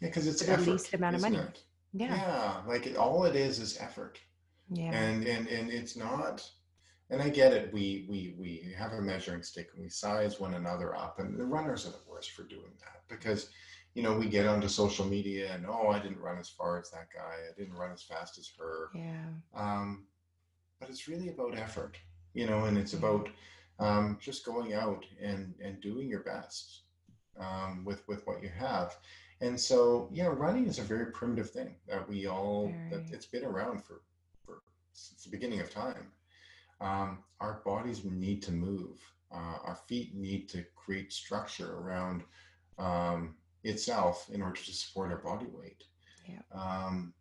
yeah 0.00 0.08
because 0.08 0.26
it's 0.26 0.42
the 0.42 0.56
least 0.56 0.94
amount 0.94 1.14
of 1.14 1.20
money 1.20 1.36
it? 1.36 1.62
yeah 1.92 2.14
yeah 2.14 2.56
like 2.66 2.86
it, 2.86 2.96
all 2.96 3.24
it 3.24 3.36
is 3.36 3.58
is 3.58 3.76
effort 3.80 4.18
yeah 4.70 4.94
and 4.94 5.26
and 5.26 5.46
and 5.46 5.70
it's 5.70 5.94
not 5.94 6.50
and 7.10 7.20
i 7.20 7.28
get 7.28 7.52
it 7.52 7.70
we 7.70 8.06
we 8.08 8.34
we 8.38 8.72
have 8.74 8.92
a 8.92 9.02
measuring 9.02 9.42
stick 9.42 9.68
and 9.74 9.82
we 9.82 9.90
size 9.90 10.40
one 10.40 10.54
another 10.54 10.96
up 10.96 11.20
and 11.20 11.38
the 11.38 11.44
runners 11.44 11.86
are 11.86 11.90
the 11.90 12.10
worst 12.10 12.30
for 12.30 12.44
doing 12.44 12.72
that 12.80 13.02
because 13.10 13.50
you 13.94 14.02
know, 14.02 14.16
we 14.16 14.26
get 14.26 14.46
onto 14.46 14.68
social 14.68 15.04
media 15.04 15.52
and 15.52 15.66
oh, 15.66 15.88
I 15.88 15.98
didn't 15.98 16.20
run 16.20 16.38
as 16.38 16.48
far 16.48 16.80
as 16.80 16.90
that 16.90 17.08
guy. 17.14 17.20
I 17.20 17.58
didn't 17.58 17.74
run 17.74 17.92
as 17.92 18.02
fast 18.02 18.38
as 18.38 18.50
her. 18.58 18.88
Yeah. 18.94 19.26
Um, 19.54 20.06
but 20.80 20.88
it's 20.88 21.08
really 21.08 21.28
about 21.28 21.58
effort, 21.58 21.98
you 22.34 22.46
know, 22.46 22.64
and 22.64 22.78
it's 22.78 22.92
yeah. 22.92 22.98
about 23.00 23.28
um, 23.78 24.18
just 24.20 24.44
going 24.44 24.74
out 24.74 25.04
and 25.20 25.54
and 25.62 25.80
doing 25.80 26.08
your 26.08 26.22
best 26.22 26.82
um, 27.38 27.84
with 27.84 28.06
with 28.08 28.26
what 28.26 28.42
you 28.42 28.48
have. 28.48 28.96
And 29.40 29.60
so, 29.60 30.08
yeah, 30.12 30.26
running 30.26 30.66
is 30.66 30.78
a 30.78 30.82
very 30.82 31.06
primitive 31.06 31.50
thing 31.50 31.74
that 31.88 32.08
we 32.08 32.26
all 32.26 32.68
very. 32.68 32.90
that 32.90 33.12
it's 33.12 33.26
been 33.26 33.44
around 33.44 33.84
for 33.84 34.02
for 34.44 34.62
since 34.92 35.24
the 35.24 35.30
beginning 35.30 35.60
of 35.60 35.70
time. 35.70 36.12
Um, 36.80 37.18
our 37.40 37.60
bodies 37.64 38.04
need 38.04 38.42
to 38.42 38.52
move. 38.52 38.98
Uh, 39.30 39.58
our 39.64 39.78
feet 39.86 40.14
need 40.14 40.48
to 40.50 40.64
create 40.74 41.12
structure 41.12 41.74
around 41.78 42.22
um, 42.78 43.34
itself 43.64 44.28
in 44.32 44.42
order 44.42 44.60
to 44.60 44.72
support 44.72 45.10
our 45.10 45.18
body 45.18 45.46
weight. 45.52 45.84
Yeah. 46.28 46.40
Um, 46.52 47.14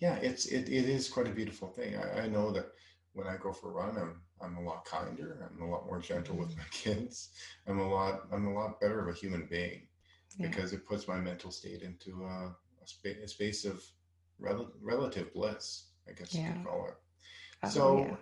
yeah, 0.00 0.16
it's 0.16 0.46
it, 0.46 0.68
it 0.68 0.88
is 0.88 1.08
quite 1.08 1.28
a 1.28 1.32
beautiful 1.32 1.68
thing. 1.68 1.96
I, 1.96 2.22
I, 2.22 2.28
know 2.28 2.50
that 2.52 2.66
when 3.12 3.26
I 3.26 3.36
go 3.36 3.52
for 3.52 3.70
a 3.70 3.72
run, 3.72 3.96
I'm 3.96 4.20
I'm 4.40 4.56
a 4.56 4.62
lot 4.62 4.84
kinder. 4.84 5.50
I'm 5.50 5.62
a 5.62 5.70
lot 5.70 5.86
more 5.86 6.00
gentle 6.00 6.36
with 6.36 6.50
mm-hmm. 6.50 6.58
my 6.58 6.64
kids. 6.70 7.30
I'm 7.66 7.78
a 7.78 7.88
lot 7.88 8.22
I'm 8.32 8.46
a 8.46 8.52
lot 8.52 8.80
better 8.80 9.00
of 9.00 9.14
a 9.14 9.18
human 9.18 9.46
being 9.50 9.86
yeah. 10.36 10.48
because 10.48 10.72
it 10.72 10.86
puts 10.86 11.08
my 11.08 11.18
mental 11.18 11.50
state 11.50 11.82
into 11.82 12.24
a, 12.24 12.54
a, 12.82 12.86
spa- 12.86 13.22
a 13.22 13.28
space 13.28 13.64
of 13.64 13.82
rel- 14.38 14.72
relative 14.82 15.32
bliss. 15.32 15.90
I 16.08 16.12
guess 16.12 16.34
yeah. 16.34 16.48
you 16.48 16.52
could 16.54 16.64
call 16.64 16.86
it. 16.88 16.94
Oh, 17.62 17.68
so 17.68 17.98
yeah. 18.00 18.16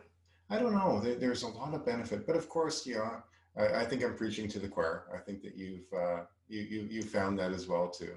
I 0.51 0.59
don't 0.61 0.75
know. 0.75 1.01
There, 1.01 1.17
there's 1.17 1.43
a 1.43 1.49
lot 1.49 1.75
of 1.75 1.87
benefit, 1.87 2.27
but 2.27 2.37
of 2.37 2.49
course, 2.49 2.87
yeah, 2.87 3.21
I, 3.57 3.81
I, 3.81 3.85
think 3.85 4.03
I'm 4.03 4.17
preaching 4.17 4.49
to 4.49 4.59
the 4.59 4.69
choir. 4.69 5.05
I 5.15 5.19
think 5.19 5.43
that 5.43 5.57
you've 5.57 5.93
uh, 5.93 6.21
you 6.49 6.61
you 6.63 6.89
you 6.91 7.03
found 7.03 7.39
that 7.39 7.53
as 7.53 7.69
well 7.69 7.89
too. 7.89 8.15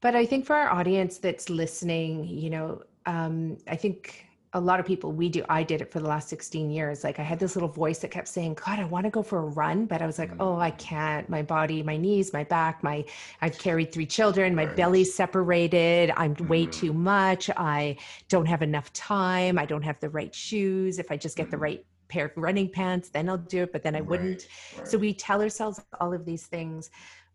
But 0.00 0.14
I 0.14 0.26
think 0.26 0.44
for 0.44 0.54
our 0.54 0.70
audience 0.70 1.18
that's 1.18 1.48
listening, 1.48 2.24
you 2.26 2.50
know, 2.50 2.82
um, 3.06 3.56
I 3.66 3.76
think 3.76 4.26
a 4.54 4.60
lot 4.60 4.78
of 4.78 4.86
people 4.86 5.10
we 5.10 5.28
do 5.28 5.44
i 5.48 5.62
did 5.62 5.82
it 5.82 5.90
for 5.90 5.98
the 5.98 6.06
last 6.06 6.28
16 6.28 6.70
years 6.70 7.02
like 7.02 7.18
i 7.18 7.22
had 7.22 7.38
this 7.40 7.56
little 7.56 7.68
voice 7.68 7.98
that 7.98 8.10
kept 8.12 8.28
saying 8.28 8.54
god 8.64 8.78
i 8.78 8.84
want 8.84 9.04
to 9.04 9.10
go 9.10 9.22
for 9.22 9.40
a 9.40 9.46
run 9.46 9.84
but 9.84 10.00
i 10.00 10.06
was 10.06 10.18
like 10.18 10.30
mm. 10.30 10.36
oh 10.38 10.58
i 10.58 10.70
can't 10.70 11.28
my 11.28 11.42
body 11.42 11.82
my 11.82 11.96
knees 11.96 12.32
my 12.32 12.44
back 12.44 12.82
my 12.82 13.04
i've 13.42 13.58
carried 13.58 13.92
three 13.92 14.06
children 14.06 14.54
my 14.54 14.64
right. 14.64 14.76
belly's 14.76 15.12
separated 15.12 16.12
i'm 16.16 16.34
mm. 16.36 16.48
way 16.48 16.66
too 16.66 16.92
much 16.92 17.50
i 17.56 17.96
don't 18.28 18.46
have 18.46 18.62
enough 18.62 18.92
time 18.92 19.58
i 19.58 19.66
don't 19.66 19.82
have 19.82 19.98
the 20.00 20.08
right 20.08 20.34
shoes 20.34 20.98
if 20.98 21.10
i 21.10 21.16
just 21.16 21.36
get 21.36 21.48
mm. 21.48 21.50
the 21.50 21.58
right 21.58 21.84
pair 22.08 22.26
of 22.26 22.32
running 22.36 22.68
pants 22.68 23.08
then 23.08 23.28
i'll 23.28 23.38
do 23.38 23.62
it 23.62 23.72
but 23.72 23.82
then 23.82 23.96
i 23.96 24.00
wouldn't 24.00 24.46
right. 24.72 24.78
Right. 24.78 24.88
so 24.88 24.98
we 24.98 25.14
tell 25.14 25.42
ourselves 25.42 25.80
all 26.00 26.12
of 26.12 26.24
these 26.24 26.46
things 26.46 26.90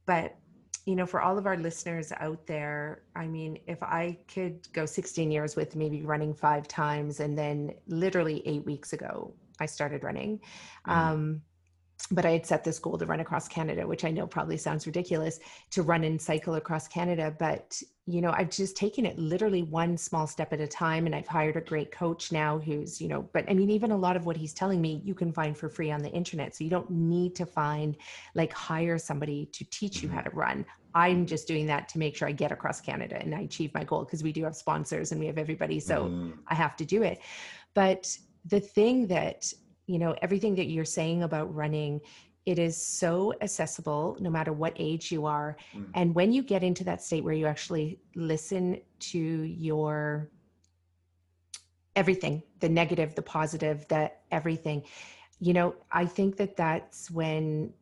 but 0.05 0.35
you 0.89 0.95
know, 0.95 1.05
for 1.05 1.21
all 1.21 1.37
of 1.37 1.45
our 1.45 1.55
listeners 1.55 2.11
out 2.19 2.47
there, 2.47 3.03
I 3.15 3.27
mean, 3.27 3.59
if 3.67 3.83
I 3.83 4.17
could 4.27 4.67
go 4.73 4.87
16 4.87 5.29
years 5.29 5.55
with 5.55 5.75
maybe 5.75 6.01
running 6.01 6.33
five 6.33 6.67
times, 6.67 7.19
and 7.19 7.37
then 7.37 7.75
literally 7.85 8.41
eight 8.47 8.65
weeks 8.65 8.93
ago, 8.93 9.31
I 9.59 9.67
started 9.67 10.03
running. 10.03 10.39
Mm. 10.87 10.91
Um, 10.91 11.41
but 12.11 12.25
I 12.25 12.31
had 12.31 12.45
set 12.45 12.63
this 12.63 12.79
goal 12.79 12.97
to 12.97 13.05
run 13.05 13.19
across 13.19 13.47
Canada, 13.47 13.85
which 13.85 14.05
I 14.05 14.11
know 14.11 14.25
probably 14.25 14.57
sounds 14.57 14.87
ridiculous 14.87 15.39
to 15.71 15.83
run 15.83 16.03
and 16.03 16.19
cycle 16.19 16.55
across 16.55 16.87
Canada. 16.87 17.35
But, 17.37 17.81
you 18.05 18.21
know, 18.21 18.31
I've 18.31 18.49
just 18.49 18.77
taken 18.77 19.05
it 19.05 19.19
literally 19.19 19.63
one 19.63 19.97
small 19.97 20.25
step 20.25 20.53
at 20.53 20.61
a 20.61 20.67
time. 20.67 21.05
And 21.05 21.13
I've 21.13 21.27
hired 21.27 21.57
a 21.57 21.61
great 21.61 21.91
coach 21.91 22.31
now 22.31 22.57
who's, 22.57 23.01
you 23.01 23.09
know, 23.09 23.29
but 23.33 23.45
I 23.49 23.53
mean, 23.53 23.69
even 23.69 23.91
a 23.91 23.97
lot 23.97 24.15
of 24.15 24.25
what 24.25 24.37
he's 24.37 24.53
telling 24.53 24.81
me, 24.81 25.01
you 25.03 25.13
can 25.13 25.31
find 25.31 25.57
for 25.57 25.69
free 25.69 25.91
on 25.91 26.01
the 26.01 26.09
internet. 26.09 26.55
So 26.55 26.63
you 26.63 26.69
don't 26.69 26.89
need 26.89 27.35
to 27.35 27.45
find, 27.45 27.97
like, 28.33 28.53
hire 28.53 28.97
somebody 28.97 29.47
to 29.47 29.65
teach 29.65 30.01
you 30.01 30.09
how 30.09 30.19
mm-hmm. 30.19 30.29
to 30.29 30.35
run. 30.35 30.65
I'm 30.95 31.25
just 31.25 31.47
doing 31.47 31.67
that 31.67 31.87
to 31.89 31.99
make 31.99 32.15
sure 32.15 32.27
I 32.27 32.31
get 32.31 32.51
across 32.51 32.81
Canada 32.81 33.17
and 33.21 33.35
I 33.35 33.41
achieve 33.41 33.73
my 33.73 33.83
goal 33.83 34.05
because 34.05 34.23
we 34.23 34.31
do 34.31 34.43
have 34.45 34.55
sponsors 34.55 35.11
and 35.11 35.19
we 35.19 35.27
have 35.27 35.37
everybody. 35.37 35.79
So 35.79 36.05
mm. 36.05 36.33
I 36.47 36.55
have 36.55 36.75
to 36.77 36.85
do 36.85 37.03
it. 37.03 37.21
But 37.75 38.17
the 38.45 38.59
thing 38.59 39.05
that 39.07 39.53
you 39.89 39.97
know 39.97 40.15
everything 40.21 40.53
that 40.55 40.67
you're 40.67 40.85
saying 40.85 41.23
about 41.23 41.53
running 41.53 41.99
it 42.45 42.59
is 42.59 42.77
so 42.77 43.33
accessible 43.41 44.15
no 44.19 44.29
matter 44.29 44.53
what 44.53 44.73
age 44.77 45.11
you 45.11 45.25
are 45.25 45.57
mm. 45.75 45.85
and 45.95 46.13
when 46.13 46.31
you 46.31 46.43
get 46.43 46.63
into 46.63 46.83
that 46.83 47.01
state 47.01 47.23
where 47.23 47.33
you 47.33 47.47
actually 47.47 47.99
listen 48.15 48.79
to 48.99 49.19
your 49.19 50.29
everything 51.95 52.43
the 52.59 52.69
negative 52.69 53.15
the 53.15 53.21
positive 53.21 53.87
the 53.87 54.11
everything 54.31 54.83
you 55.39 55.53
know 55.53 55.73
i 55.91 56.05
think 56.05 56.37
that 56.37 56.55
that's 56.55 57.09
when 57.09 57.73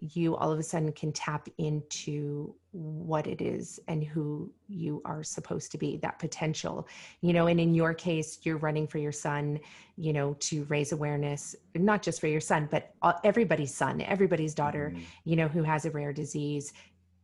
you 0.00 0.36
all 0.36 0.52
of 0.52 0.58
a 0.58 0.62
sudden 0.62 0.92
can 0.92 1.12
tap 1.12 1.48
into 1.58 2.54
what 2.72 3.26
it 3.26 3.40
is 3.40 3.78
and 3.88 4.04
who 4.04 4.50
you 4.68 5.00
are 5.04 5.22
supposed 5.22 5.70
to 5.70 5.78
be 5.78 5.96
that 5.98 6.18
potential 6.18 6.86
you 7.20 7.32
know 7.32 7.46
and 7.46 7.60
in 7.60 7.74
your 7.74 7.94
case 7.94 8.40
you're 8.42 8.58
running 8.58 8.86
for 8.86 8.98
your 8.98 9.12
son 9.12 9.58
you 9.96 10.12
know 10.12 10.34
to 10.40 10.64
raise 10.64 10.92
awareness 10.92 11.54
not 11.74 12.02
just 12.02 12.20
for 12.20 12.26
your 12.26 12.40
son 12.40 12.68
but 12.70 12.94
everybody's 13.22 13.74
son 13.74 14.00
everybody's 14.02 14.54
daughter 14.54 14.92
mm-hmm. 14.92 15.04
you 15.24 15.36
know 15.36 15.48
who 15.48 15.62
has 15.62 15.84
a 15.84 15.90
rare 15.90 16.12
disease 16.12 16.72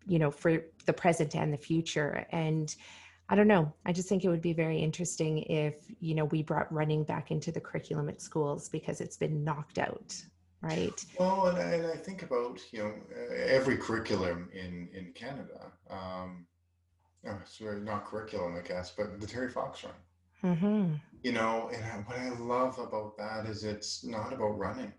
you 0.07 0.19
know 0.19 0.31
for 0.31 0.65
the 0.87 0.93
present 0.93 1.35
and 1.35 1.53
the 1.53 1.59
future 1.59 2.27
and 2.31 2.77
I 3.33 3.37
don't 3.37 3.47
know. 3.47 3.73
I 3.87 3.93
just 3.93 4.09
think 4.09 4.25
it 4.25 4.29
would 4.29 4.43
be 4.43 4.53
very 4.53 4.81
interesting 4.81 5.45
if, 5.45 5.77
you 6.01 6.17
know, 6.17 6.25
we 6.25 6.43
brought 6.43 6.73
running 6.73 7.05
back 7.05 7.31
into 7.31 7.53
the 7.53 7.61
curriculum 7.61 8.09
at 8.09 8.21
schools 8.21 8.69
because 8.69 9.01
it's 9.01 9.17
been 9.17 9.45
knocked 9.45 9.79
out 9.79 10.21
right? 10.63 11.05
Well, 11.19 11.47
and, 11.47 11.59
and 11.59 11.87
I 11.87 11.97
think 11.97 12.23
about 12.23 12.61
you 12.73 12.83
know 12.83 12.95
every 13.35 13.77
curriculum 13.77 14.49
in 14.53 14.89
in 14.95 15.13
Canada. 15.13 15.73
Um, 15.89 16.47
oh, 17.27 17.39
sorry, 17.45 17.81
not 17.81 18.07
curriculum, 18.07 18.57
I 18.57 18.67
guess, 18.67 18.93
but 18.97 19.21
the 19.21 19.27
Terry 19.27 19.51
Fox 19.51 19.85
run. 19.85 20.55
Mm-hmm. 20.55 20.95
You 21.23 21.33
know, 21.33 21.71
and 21.73 22.07
what 22.07 22.19
I 22.19 22.31
love 22.31 22.79
about 22.79 23.17
that 23.19 23.47
is 23.47 23.65
it's 23.65 24.05
not 24.05 24.33
about 24.33 24.59
running. 24.59 24.93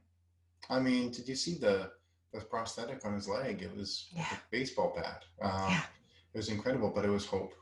I 0.69 0.79
mean, 0.79 1.11
did 1.11 1.27
you 1.27 1.35
see 1.35 1.57
the 1.57 1.91
the 2.33 2.41
prosthetic 2.41 3.05
on 3.05 3.13
his 3.13 3.27
leg? 3.27 3.61
It 3.61 3.75
was 3.75 4.09
yeah. 4.15 4.25
a 4.31 4.37
baseball 4.51 4.93
bat. 4.95 5.23
Um, 5.41 5.71
yeah. 5.71 5.81
It 6.33 6.37
was 6.37 6.49
incredible, 6.49 6.91
but 6.93 7.03
it 7.03 7.09
was 7.09 7.25
hope. 7.25 7.53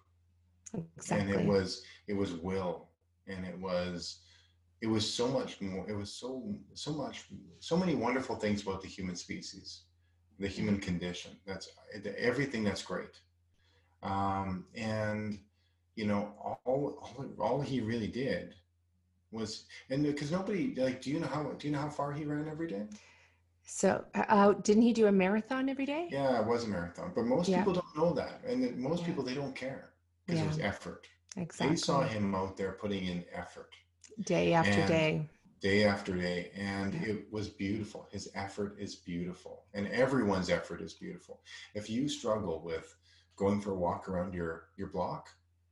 Exactly. 0.98 1.34
And 1.34 1.42
it 1.42 1.48
was 1.48 1.84
it 2.08 2.14
was 2.14 2.34
will, 2.34 2.90
and 3.28 3.46
it 3.46 3.58
was 3.58 4.20
it 4.82 4.88
was 4.88 5.12
so 5.12 5.28
much 5.28 5.60
more 5.62 5.88
it 5.90 5.96
was 5.96 6.12
so 6.14 6.56
so 6.74 6.94
much 6.94 7.26
so 7.60 7.76
many 7.76 7.96
wonderful 7.96 8.36
things 8.36 8.62
about 8.62 8.82
the 8.82 8.88
human 8.88 9.16
species 9.16 9.84
the 10.40 10.48
human 10.48 10.76
mm-hmm. 10.76 10.84
condition 10.84 11.32
that's 11.46 11.70
everything 12.18 12.64
that's 12.64 12.82
great 12.82 13.20
um, 14.04 14.66
and 14.76 15.40
you 15.96 16.06
know 16.06 16.32
all, 16.44 16.62
all 16.66 17.26
all 17.40 17.62
he 17.62 17.82
really 17.82 18.08
did 18.08 18.56
was 19.32 19.66
and 19.90 20.04
because 20.04 20.32
nobody 20.32 20.74
like 20.76 21.02
do 21.02 21.12
you 21.12 21.20
know 21.20 21.28
how 21.28 21.44
do 21.44 21.68
you 21.68 21.74
know 21.74 21.80
how 21.80 21.90
far 21.90 22.12
he 22.12 22.24
ran 22.24 22.48
every 22.50 22.68
day 22.68 22.86
so 23.64 24.04
uh, 24.16 24.24
uh 24.30 24.54
didn't 24.54 24.82
he 24.82 24.94
do 24.94 25.08
a 25.08 25.12
marathon 25.12 25.70
every 25.70 25.86
day 25.86 26.08
yeah 26.10 26.40
it 26.40 26.48
was 26.48 26.64
a 26.64 26.68
marathon 26.68 27.12
but 27.14 27.26
most 27.26 27.50
yeah. 27.50 27.58
people 27.58 27.74
don't 27.74 27.98
know 27.98 28.14
that 28.14 28.42
and 28.48 28.78
most 28.78 29.02
yeah. 29.02 29.08
people 29.08 29.24
they 29.24 29.36
don't 29.36 29.56
care 29.56 29.90
because 30.26 30.40
yeah. 30.40 30.46
it 30.46 30.48
was 30.48 30.60
effort 30.60 31.06
exactly 31.38 31.76
they 31.76 31.76
saw 31.76 32.02
him 32.02 32.34
out 32.34 32.56
there 32.56 32.72
putting 32.72 33.06
in 33.06 33.24
effort 33.34 33.76
day 34.24 34.54
after 34.54 34.86
day. 34.88 35.28
day 35.62 35.84
after 35.84 36.16
day. 36.16 36.52
And 36.56 36.94
yeah. 36.94 37.10
it 37.10 37.28
was 37.32 37.50
beautiful. 37.50 38.08
His 38.12 38.30
effort 38.36 38.76
is 38.80 38.96
beautiful. 38.96 39.64
And 39.74 39.88
everyone's 39.88 40.50
effort 40.50 40.82
is 40.82 40.94
beautiful. 40.94 41.42
If 41.74 41.90
you 41.90 42.10
struggle 42.10 42.62
with 42.62 42.96
going 43.36 43.62
for 43.62 43.72
a 43.72 43.76
walk 43.76 44.10
around 44.10 44.34
your 44.34 44.66
your 44.78 44.90
block 44.90 45.30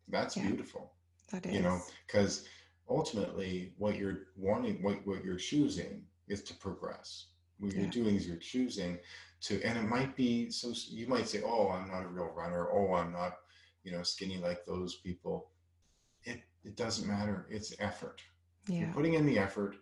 that's 0.08 0.38
yeah. 0.38 0.48
beautiful. 0.48 0.94
That 1.32 1.46
is 1.46 1.54
you 1.54 1.62
know 1.62 1.82
because 2.06 2.48
ultimately 2.90 3.74
what 3.78 3.98
you're 3.98 4.20
wanting 4.36 4.82
what, 4.82 5.06
what 5.06 5.24
you're 5.24 5.36
choosing 5.36 6.04
is 6.28 6.42
to 6.44 6.54
progress. 6.56 7.28
What 7.60 7.74
yeah. 7.74 7.82
you're 7.82 7.92
doing 7.92 8.16
is 8.16 8.28
you're 8.28 8.38
choosing 8.38 8.98
to 9.42 9.62
and 9.64 9.78
it 9.78 9.84
might 9.84 10.16
be 10.16 10.50
so 10.50 10.74
you 10.90 11.08
might 11.08 11.28
say 11.28 11.42
oh 11.46 11.70
i'm 11.70 11.90
not 11.90 12.04
a 12.04 12.08
real 12.08 12.32
runner. 12.36 12.70
Oh 12.72 12.94
i'm 12.94 13.12
not 13.12 13.38
you 13.84 13.92
know 13.92 14.04
skinny 14.04 14.38
like 14.38 14.66
those 14.66 14.96
people 14.96 15.50
it 16.68 16.76
doesn't 16.76 17.08
matter. 17.08 17.48
It's 17.50 17.74
effort. 17.80 18.22
Yeah. 18.68 18.82
You're 18.82 18.94
putting 18.94 19.14
in 19.14 19.26
the 19.26 19.40
effort 19.40 19.78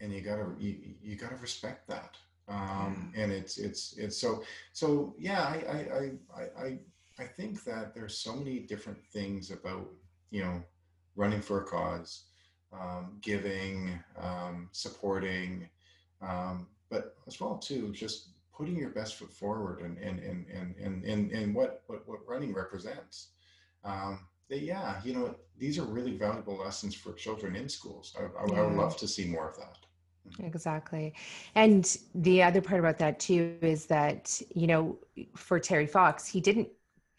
and 0.00 0.12
you 0.12 0.20
gotta 0.20 0.46
you, 0.58 0.94
you 1.02 1.16
gotta 1.16 1.36
respect 1.36 1.88
that. 1.88 2.16
Um, 2.48 3.12
and 3.16 3.32
it's 3.32 3.58
it's 3.58 3.94
it's 3.98 4.16
so 4.16 4.44
so 4.72 5.16
yeah 5.18 5.42
I, 5.42 5.56
I 5.76 6.12
i 6.38 6.64
i 6.64 6.78
i 7.18 7.24
think 7.24 7.64
that 7.64 7.92
there's 7.92 8.16
so 8.16 8.36
many 8.36 8.60
different 8.60 9.04
things 9.12 9.50
about 9.50 9.88
you 10.30 10.44
know 10.44 10.62
running 11.16 11.40
for 11.40 11.62
a 11.62 11.64
cause 11.64 12.26
um, 12.72 13.18
giving 13.20 13.98
um, 14.20 14.68
supporting 14.70 15.68
um, 16.22 16.68
but 16.88 17.16
as 17.26 17.40
well 17.40 17.58
too 17.58 17.90
just 17.90 18.28
putting 18.56 18.76
your 18.76 18.90
best 18.90 19.16
foot 19.16 19.32
forward 19.32 19.80
and 19.80 19.98
and 19.98 20.18
and 20.20 20.46
and 20.48 20.74
and, 20.76 21.04
and, 21.04 21.30
and 21.30 21.54
what, 21.54 21.82
what 21.86 22.06
what 22.08 22.20
running 22.26 22.54
represents. 22.54 23.28
Um, 23.84 24.20
yeah, 24.48 25.00
you 25.04 25.12
know, 25.14 25.34
these 25.58 25.78
are 25.78 25.84
really 25.84 26.16
valuable 26.16 26.56
lessons 26.56 26.94
for 26.94 27.12
children 27.12 27.56
in 27.56 27.68
schools. 27.68 28.14
I, 28.18 28.24
I, 28.24 28.46
yeah. 28.48 28.60
I 28.60 28.66
would 28.66 28.76
love 28.76 28.96
to 28.98 29.08
see 29.08 29.26
more 29.26 29.48
of 29.48 29.56
that. 29.56 29.78
Exactly. 30.40 31.14
And 31.54 31.96
the 32.14 32.42
other 32.42 32.60
part 32.60 32.80
about 32.80 32.98
that 32.98 33.18
too 33.20 33.56
is 33.60 33.86
that, 33.86 34.40
you 34.54 34.66
know, 34.66 34.98
for 35.34 35.58
Terry 35.60 35.86
Fox, 35.86 36.26
he 36.26 36.40
didn't 36.40 36.68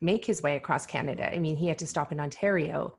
make 0.01 0.25
his 0.25 0.41
way 0.41 0.55
across 0.55 0.85
Canada. 0.85 1.33
I 1.33 1.39
mean, 1.39 1.55
he 1.55 1.67
had 1.67 1.79
to 1.79 1.87
stop 1.87 2.11
in 2.11 2.19
Ontario. 2.19 2.95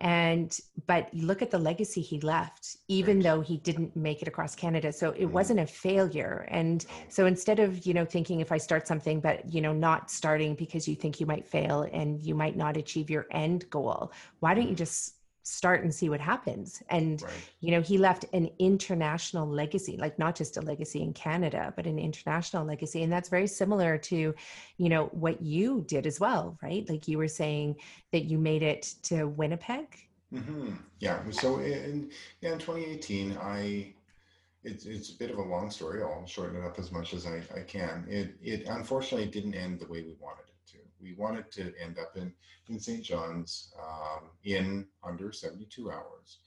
And, 0.00 0.56
but 0.86 1.12
look 1.12 1.42
at 1.42 1.50
the 1.50 1.58
legacy 1.58 2.00
he 2.00 2.20
left, 2.20 2.76
even 2.86 3.16
right. 3.16 3.24
though 3.24 3.40
he 3.40 3.56
didn't 3.56 3.96
make 3.96 4.22
it 4.22 4.28
across 4.28 4.54
Canada. 4.54 4.92
So 4.92 5.10
it 5.10 5.26
mm. 5.26 5.30
wasn't 5.30 5.58
a 5.58 5.66
failure. 5.66 6.46
And 6.50 6.86
so 7.08 7.26
instead 7.26 7.58
of, 7.58 7.84
you 7.84 7.94
know, 7.94 8.04
thinking 8.04 8.40
if 8.40 8.52
I 8.52 8.58
start 8.58 8.86
something, 8.86 9.20
but, 9.20 9.52
you 9.52 9.60
know, 9.60 9.72
not 9.72 10.10
starting 10.10 10.54
because 10.54 10.86
you 10.86 10.94
think 10.94 11.18
you 11.18 11.26
might 11.26 11.46
fail 11.46 11.82
and 11.92 12.22
you 12.22 12.36
might 12.36 12.56
not 12.56 12.76
achieve 12.76 13.10
your 13.10 13.26
end 13.32 13.68
goal, 13.70 14.12
why 14.38 14.54
don't 14.54 14.68
you 14.68 14.74
mm. 14.74 14.78
just 14.78 15.16
start 15.48 15.82
and 15.82 15.94
see 15.94 16.10
what 16.10 16.20
happens. 16.20 16.82
And 16.90 17.22
right. 17.22 17.32
you 17.60 17.70
know 17.70 17.80
he 17.80 17.96
left 17.96 18.26
an 18.32 18.50
international 18.58 19.48
legacy 19.48 19.96
like 19.96 20.18
not 20.18 20.36
just 20.36 20.56
a 20.56 20.60
legacy 20.60 21.02
in 21.02 21.12
canada 21.12 21.72
but 21.74 21.86
an 21.86 21.98
international 21.98 22.64
legacy. 22.64 23.02
And 23.02 23.12
that's 23.12 23.28
very 23.28 23.46
similar 23.46 23.96
to 23.98 24.34
you 24.76 24.88
know 24.88 25.06
what 25.06 25.40
you 25.40 25.84
did 25.88 26.06
as 26.06 26.20
well 26.20 26.58
right? 26.62 26.88
Like 26.88 27.08
you 27.08 27.18
were 27.18 27.28
saying 27.28 27.76
that 28.12 28.24
you 28.24 28.38
made 28.38 28.62
it 28.62 28.94
to 29.04 29.24
winnipeg. 29.24 29.86
Mm-hmm. 30.32 30.74
yeah. 30.98 31.22
So 31.30 31.60
in, 31.60 32.10
yeah, 32.42 32.52
in 32.52 32.58
2018 32.58 33.38
i 33.40 33.94
it's, 34.64 34.84
it's 34.84 35.10
a 35.10 35.16
bit 35.16 35.30
of 35.30 35.38
a 35.38 35.42
long 35.42 35.70
story. 35.70 36.02
I'll 36.02 36.26
shorten 36.26 36.60
it 36.60 36.66
up 36.66 36.78
as 36.78 36.90
much 36.90 37.14
as 37.14 37.26
i, 37.26 37.40
I 37.56 37.60
can. 37.60 38.04
It, 38.08 38.34
it 38.42 38.66
unfortunately 38.66 39.28
didn't 39.28 39.54
end 39.54 39.78
the 39.78 39.86
way 39.86 40.02
we 40.02 40.16
wanted 40.20 40.48
we 41.00 41.14
wanted 41.14 41.50
to 41.52 41.72
end 41.80 41.98
up 41.98 42.16
in, 42.16 42.32
in 42.68 42.78
St. 42.80 43.02
John's 43.02 43.72
um, 43.80 44.30
in 44.44 44.86
under 45.02 45.32
72 45.32 45.90
hours. 45.90 46.38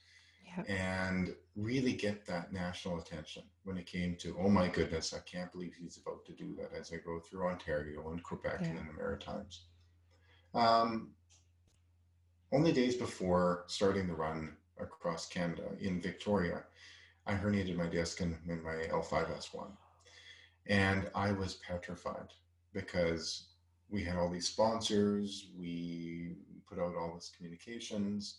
Yeah. 0.58 0.64
and 0.68 1.34
really 1.56 1.94
get 1.94 2.26
that 2.26 2.52
national 2.52 2.98
attention 2.98 3.44
when 3.64 3.78
it 3.78 3.86
came 3.86 4.16
to, 4.16 4.36
oh 4.38 4.50
my 4.50 4.68
goodness, 4.68 5.14
I 5.14 5.20
can't 5.20 5.50
believe 5.50 5.72
he's 5.80 5.96
about 5.96 6.26
to 6.26 6.32
do 6.32 6.54
that 6.56 6.78
as 6.78 6.92
I 6.92 6.96
go 6.96 7.20
through 7.20 7.46
Ontario 7.46 8.10
and 8.10 8.22
Quebec 8.22 8.58
and 8.58 8.74
Yeah. 8.74 8.80
in 8.80 8.86
the 8.86 8.92
Maritimes. 8.92 9.62
Um, 10.52 11.14
only 12.52 12.72
days 12.72 12.96
before 12.96 13.64
starting 13.66 14.06
the 14.06 14.14
run 14.14 14.54
across 14.78 15.26
Canada 15.26 15.70
in 15.80 16.02
Victoria, 16.02 16.64
I 17.26 17.32
herniated 17.34 17.76
my 17.76 17.86
disc 17.86 18.20
in, 18.20 18.36
in 18.46 18.62
my 18.62 18.74
L5S1. 18.90 19.70
And 20.66 21.10
I 21.14 21.32
was 21.32 21.54
petrified 21.66 22.28
because 22.74 23.48
we 23.92 24.02
had 24.02 24.16
all 24.16 24.30
these 24.30 24.48
sponsors, 24.48 25.48
we 25.56 26.32
put 26.68 26.78
out 26.78 26.96
all 26.96 27.12
this 27.14 27.30
communications 27.36 28.38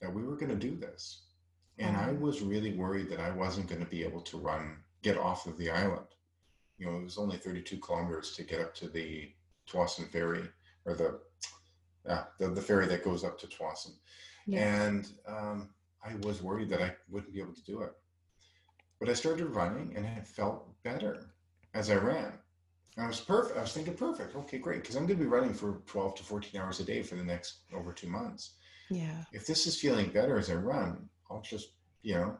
that 0.00 0.12
we 0.12 0.22
were 0.22 0.36
going 0.36 0.50
to 0.50 0.68
do 0.68 0.76
this. 0.76 1.22
And 1.78 1.96
I 1.96 2.12
was 2.12 2.42
really 2.42 2.74
worried 2.74 3.08
that 3.10 3.18
I 3.18 3.30
wasn't 3.30 3.68
going 3.68 3.80
to 3.80 3.90
be 3.90 4.04
able 4.04 4.20
to 4.20 4.36
run, 4.36 4.76
get 5.02 5.16
off 5.16 5.46
of 5.46 5.56
the 5.56 5.70
island. 5.70 6.06
You 6.78 6.86
know, 6.86 6.96
it 6.98 7.04
was 7.04 7.18
only 7.18 7.38
32 7.38 7.78
kilometers 7.78 8.32
to 8.36 8.42
get 8.44 8.60
up 8.60 8.74
to 8.76 8.88
the 8.88 9.30
Tsawwassen 9.68 10.08
ferry 10.10 10.48
or 10.84 10.94
the, 10.94 11.18
yeah, 12.06 12.24
the, 12.38 12.48
the 12.48 12.60
ferry 12.60 12.86
that 12.86 13.04
goes 13.04 13.24
up 13.24 13.38
to 13.40 13.46
Tsawwassen. 13.46 13.94
Yeah. 14.46 14.84
And 14.84 15.08
um, 15.26 15.70
I 16.04 16.14
was 16.26 16.42
worried 16.42 16.68
that 16.70 16.82
I 16.82 16.94
wouldn't 17.08 17.32
be 17.32 17.40
able 17.40 17.54
to 17.54 17.64
do 17.64 17.80
it. 17.80 17.92
But 19.00 19.08
I 19.08 19.14
started 19.14 19.46
running 19.46 19.94
and 19.96 20.04
it 20.04 20.26
felt 20.26 20.68
better 20.82 21.30
as 21.74 21.90
I 21.90 21.96
ran. 21.96 22.32
I 22.98 23.06
was 23.06 23.20
perfect. 23.20 23.58
I 23.58 23.62
was 23.62 23.72
thinking, 23.72 23.94
perfect. 23.94 24.36
Okay, 24.36 24.58
great. 24.58 24.82
Because 24.82 24.96
I'm 24.96 25.06
going 25.06 25.18
to 25.18 25.24
be 25.24 25.30
running 25.30 25.54
for 25.54 25.80
12 25.86 26.16
to 26.16 26.22
14 26.24 26.60
hours 26.60 26.80
a 26.80 26.84
day 26.84 27.02
for 27.02 27.14
the 27.14 27.24
next 27.24 27.60
over 27.74 27.92
two 27.92 28.08
months. 28.08 28.52
Yeah. 28.90 29.24
If 29.32 29.46
this 29.46 29.66
is 29.66 29.80
feeling 29.80 30.10
better 30.10 30.38
as 30.38 30.50
I 30.50 30.54
run, 30.54 31.08
I'll 31.30 31.40
just, 31.40 31.70
you 32.02 32.14
know. 32.16 32.36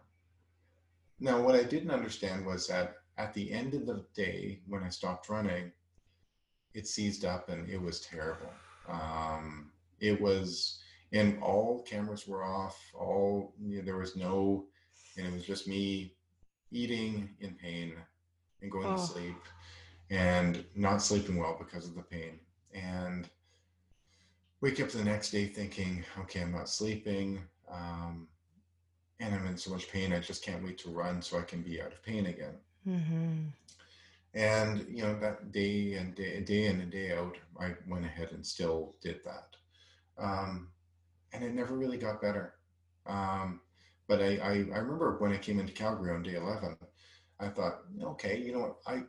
Now, 1.20 1.40
what 1.40 1.54
I 1.54 1.62
didn't 1.62 1.90
understand 1.90 2.44
was 2.44 2.66
that 2.68 2.96
at 3.16 3.32
the 3.32 3.50
end 3.50 3.74
of 3.74 3.86
the 3.86 4.04
day, 4.14 4.60
when 4.66 4.82
I 4.82 4.88
stopped 4.90 5.28
running, 5.30 5.72
it 6.74 6.86
seized 6.86 7.24
up 7.24 7.48
and 7.48 7.68
it 7.70 7.80
was 7.80 8.00
terrible. 8.00 8.50
Um, 8.88 9.70
it 10.00 10.20
was, 10.20 10.80
and 11.12 11.40
all 11.42 11.82
cameras 11.82 12.26
were 12.26 12.44
off. 12.44 12.78
All 12.94 13.54
you 13.62 13.78
know, 13.78 13.84
there 13.84 13.96
was 13.98 14.16
no, 14.16 14.66
and 15.16 15.26
it 15.26 15.32
was 15.32 15.44
just 15.46 15.68
me 15.68 16.14
eating 16.70 17.30
in 17.40 17.54
pain 17.54 17.94
and 18.60 18.70
going 18.70 18.86
Oh. 18.86 18.96
to 18.96 19.02
sleep 19.02 19.36
and 20.10 20.64
not 20.74 21.02
sleeping 21.02 21.36
well 21.36 21.56
because 21.58 21.88
of 21.88 21.94
the 21.94 22.02
pain. 22.02 22.38
And 22.74 23.28
wake 24.60 24.80
up 24.80 24.90
the 24.90 25.04
next 25.04 25.30
day 25.30 25.46
thinking, 25.46 26.04
okay, 26.20 26.42
I'm 26.42 26.52
not 26.52 26.68
sleeping. 26.68 27.42
Um, 27.70 28.28
and 29.20 29.34
I'm 29.34 29.46
in 29.46 29.56
so 29.56 29.70
much 29.70 29.90
pain. 29.90 30.12
I 30.12 30.20
just 30.20 30.44
can't 30.44 30.64
wait 30.64 30.78
to 30.78 30.90
run 30.90 31.22
so 31.22 31.38
I 31.38 31.42
can 31.42 31.62
be 31.62 31.80
out 31.80 31.92
of 31.92 32.02
pain 32.02 32.26
again. 32.26 32.54
Mm-hmm. 32.86 33.38
And 34.34 34.86
you 34.88 35.02
know 35.02 35.18
that 35.20 35.52
day 35.52 35.94
and 35.94 36.14
day, 36.14 36.40
day 36.40 36.64
in 36.64 36.80
and 36.80 36.90
day 36.90 37.12
out, 37.12 37.36
I 37.60 37.74
went 37.86 38.06
ahead 38.06 38.32
and 38.32 38.44
still 38.44 38.94
did 39.02 39.20
that, 39.24 39.56
um, 40.16 40.68
and 41.34 41.44
it 41.44 41.52
never 41.52 41.76
really 41.76 41.98
got 41.98 42.22
better. 42.22 42.54
Um, 43.06 43.60
but 44.08 44.22
I, 44.22 44.38
I, 44.38 44.50
I 44.50 44.78
remember 44.78 45.16
when 45.18 45.32
I 45.32 45.36
came 45.36 45.60
into 45.60 45.74
Calgary 45.74 46.14
on 46.14 46.22
day 46.22 46.36
eleven, 46.36 46.78
I 47.40 47.48
thought, 47.48 47.80
okay, 48.02 48.38
you 48.38 48.54
know 48.54 48.60
what, 48.60 48.76
I 48.86 49.02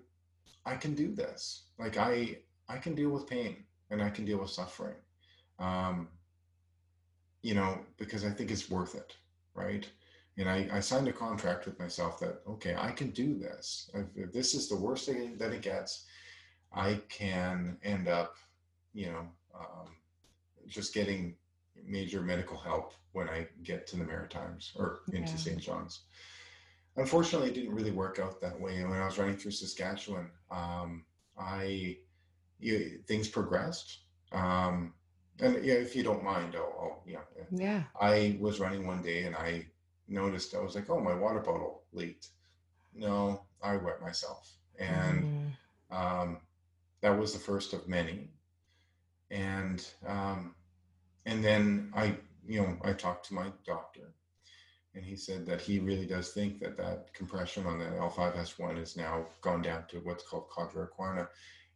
I 0.65 0.75
can 0.75 0.93
do 0.95 1.13
this. 1.13 1.65
Like 1.77 1.97
I 1.97 2.37
I 2.69 2.77
can 2.77 2.95
deal 2.95 3.09
with 3.09 3.27
pain 3.27 3.63
and 3.89 4.01
I 4.01 4.09
can 4.09 4.25
deal 4.25 4.39
with 4.39 4.49
suffering, 4.49 4.95
um, 5.59 6.07
you 7.41 7.53
know, 7.53 7.79
because 7.97 8.23
I 8.25 8.29
think 8.29 8.51
it's 8.51 8.69
worth 8.69 8.95
it, 8.95 9.17
right? 9.53 9.87
And 10.37 10.49
I, 10.49 10.67
I 10.71 10.79
signed 10.79 11.07
a 11.07 11.13
contract 11.13 11.65
with 11.65 11.79
myself 11.79 12.19
that 12.19 12.41
okay, 12.47 12.75
I 12.77 12.91
can 12.91 13.09
do 13.11 13.37
this. 13.37 13.89
If, 13.93 14.05
if 14.15 14.33
this 14.33 14.53
is 14.53 14.67
the 14.69 14.77
worst 14.77 15.05
thing 15.05 15.37
that 15.37 15.51
it 15.51 15.61
gets, 15.61 16.05
I 16.73 16.99
can 17.09 17.77
end 17.83 18.07
up, 18.07 18.35
you 18.93 19.07
know, 19.07 19.27
um, 19.53 19.89
just 20.67 20.93
getting 20.93 21.35
major 21.85 22.21
medical 22.21 22.57
help 22.57 22.93
when 23.11 23.29
I 23.29 23.47
get 23.63 23.85
to 23.87 23.97
the 23.97 24.03
Maritimes 24.03 24.71
or 24.75 25.01
into 25.11 25.31
Yeah. 25.31 25.37
St. 25.37 25.59
John's. 25.59 26.01
Unfortunately, 26.95 27.49
it 27.49 27.55
didn't 27.55 27.73
really 27.75 27.91
work 27.91 28.19
out 28.19 28.39
that 28.41 28.59
way. 28.59 28.77
And 28.77 28.89
when 28.89 28.99
I 28.99 29.05
was 29.05 29.17
running 29.17 29.35
through 29.37 29.51
Saskatchewan, 29.51 30.29
um, 30.53 31.05
I 31.39 31.97
you, 32.59 32.99
things 33.07 33.27
progressed. 33.27 33.99
Um, 34.31 34.93
and 35.39 35.63
yeah, 35.65 35.75
if 35.75 35.95
you 35.95 36.03
don't 36.03 36.23
mind, 36.23 36.55
I'll, 36.55 36.75
I'll 36.81 37.03
yeah. 37.07 37.19
Yeah. 37.51 37.83
I 37.99 38.37
was 38.39 38.59
running 38.59 38.87
one 38.87 39.01
day 39.03 39.23
and 39.23 39.35
I 39.35 39.67
noticed 40.07 40.55
I 40.55 40.59
was 40.61 40.75
like, 40.75 40.89
oh, 40.89 40.99
my 41.01 41.13
water 41.15 41.39
bottle 41.39 41.83
leaked. 41.93 42.29
No, 42.93 43.45
I 43.61 43.77
wet 43.77 44.01
myself, 44.01 44.57
and 44.79 45.25
Mhm. 45.25 45.57
um, 45.91 46.41
that 47.01 47.17
was 47.17 47.33
the 47.33 47.39
first 47.39 47.73
of 47.73 47.87
many. 47.87 48.29
And 49.31 49.85
um, 50.05 50.55
and 51.25 51.43
then 51.43 51.91
I, 51.95 52.17
you 52.47 52.61
know, 52.61 52.77
I 52.83 52.93
talked 52.93 53.27
to 53.27 53.33
my 53.33 53.51
doctor, 53.65 54.13
and 54.95 55.03
he 55.03 55.15
said 55.15 55.45
that 55.45 55.61
he 55.61 55.79
really 55.79 56.05
does 56.05 56.29
think 56.31 56.59
that 56.59 56.77
that 56.77 57.13
compression 57.13 57.65
on 57.65 57.79
the 57.79 57.85
L5S1 57.85 58.77
is 58.77 58.95
now 58.95 59.25
gone 59.41 59.61
down 59.61 59.85
to 59.89 59.99
what's 59.99 60.23
called 60.23 60.49
cauda 60.49 60.87
equina, 60.87 61.27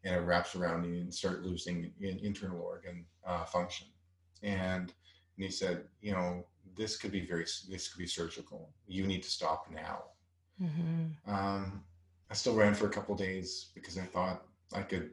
and 0.04 0.16
it 0.16 0.20
wraps 0.20 0.56
around 0.56 0.86
you 0.86 1.02
and 1.02 1.14
start 1.14 1.44
losing 1.44 1.92
in, 2.00 2.20
internal 2.20 2.62
organ 2.62 3.06
uh, 3.26 3.46
function. 3.46 3.88
And 4.44 4.94
and 5.38 5.46
he 5.46 5.52
said, 5.52 5.86
you 6.02 6.12
know, 6.14 6.46
this 6.76 6.98
could 6.98 7.12
be 7.12 7.26
very, 7.26 7.46
this 7.70 7.88
could 7.90 8.00
be 8.00 8.08
surgical. 8.08 8.70
You 8.88 9.06
need 9.06 9.24
to 9.24 9.30
stop 9.30 9.70
now. 9.72 10.04
Mhm. 10.62 11.16
Um, 11.28 11.84
I 12.30 12.34
still 12.34 12.56
ran 12.56 12.74
for 12.74 12.88
a 12.88 12.90
couple 12.92 13.16
days 13.16 13.70
because 13.76 13.98
I 13.98 14.04
thought 14.04 14.46
I 14.74 14.82
could 14.82 15.12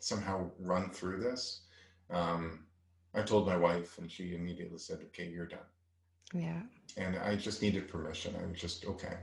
somehow 0.00 0.50
run 0.58 0.90
through 0.90 1.20
this. 1.20 1.62
Um, 2.10 2.66
I 3.14 3.22
told 3.22 3.46
my 3.46 3.56
wife, 3.56 3.98
and 3.98 4.10
she 4.10 4.34
immediately 4.34 4.78
said, 4.78 5.00
"Okay, 5.06 5.28
you're 5.28 5.46
done." 5.46 5.66
Yeah. 6.32 6.60
And 6.96 7.16
I 7.18 7.36
just 7.36 7.62
needed 7.62 7.88
permission. 7.88 8.34
I 8.40 8.46
was 8.46 8.58
just 8.58 8.84
okay. 8.84 9.16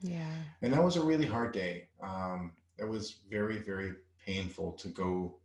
Yeah. 0.00 0.34
And 0.62 0.72
that 0.72 0.82
was 0.82 0.96
a 0.96 1.04
really 1.04 1.26
hard 1.26 1.52
day. 1.52 1.88
Um, 2.02 2.52
it 2.78 2.88
was 2.88 3.20
very, 3.30 3.58
very 3.58 3.94
painful 4.24 4.72
to 4.72 4.88
go. 4.88 5.36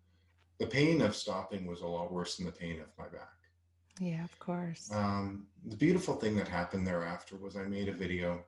The 0.59 0.67
pain 0.67 1.01
of 1.01 1.15
stopping 1.15 1.67
was 1.67 1.81
a 1.81 1.87
lot 1.87 2.11
worse 2.11 2.37
than 2.37 2.45
the 2.45 2.51
pain 2.51 2.79
of 2.81 2.87
my 2.97 3.07
back. 3.07 3.33
Yeah. 3.99 4.23
Of 4.23 4.37
course. 4.39 4.89
Um, 4.93 5.47
the 5.65 5.75
beautiful 5.75 6.15
thing 6.15 6.35
that 6.37 6.47
happened 6.47 6.85
thereafter 6.85 7.35
was 7.35 7.55
I 7.55 7.63
made 7.63 7.89
a 7.89 7.93
video, 7.93 8.43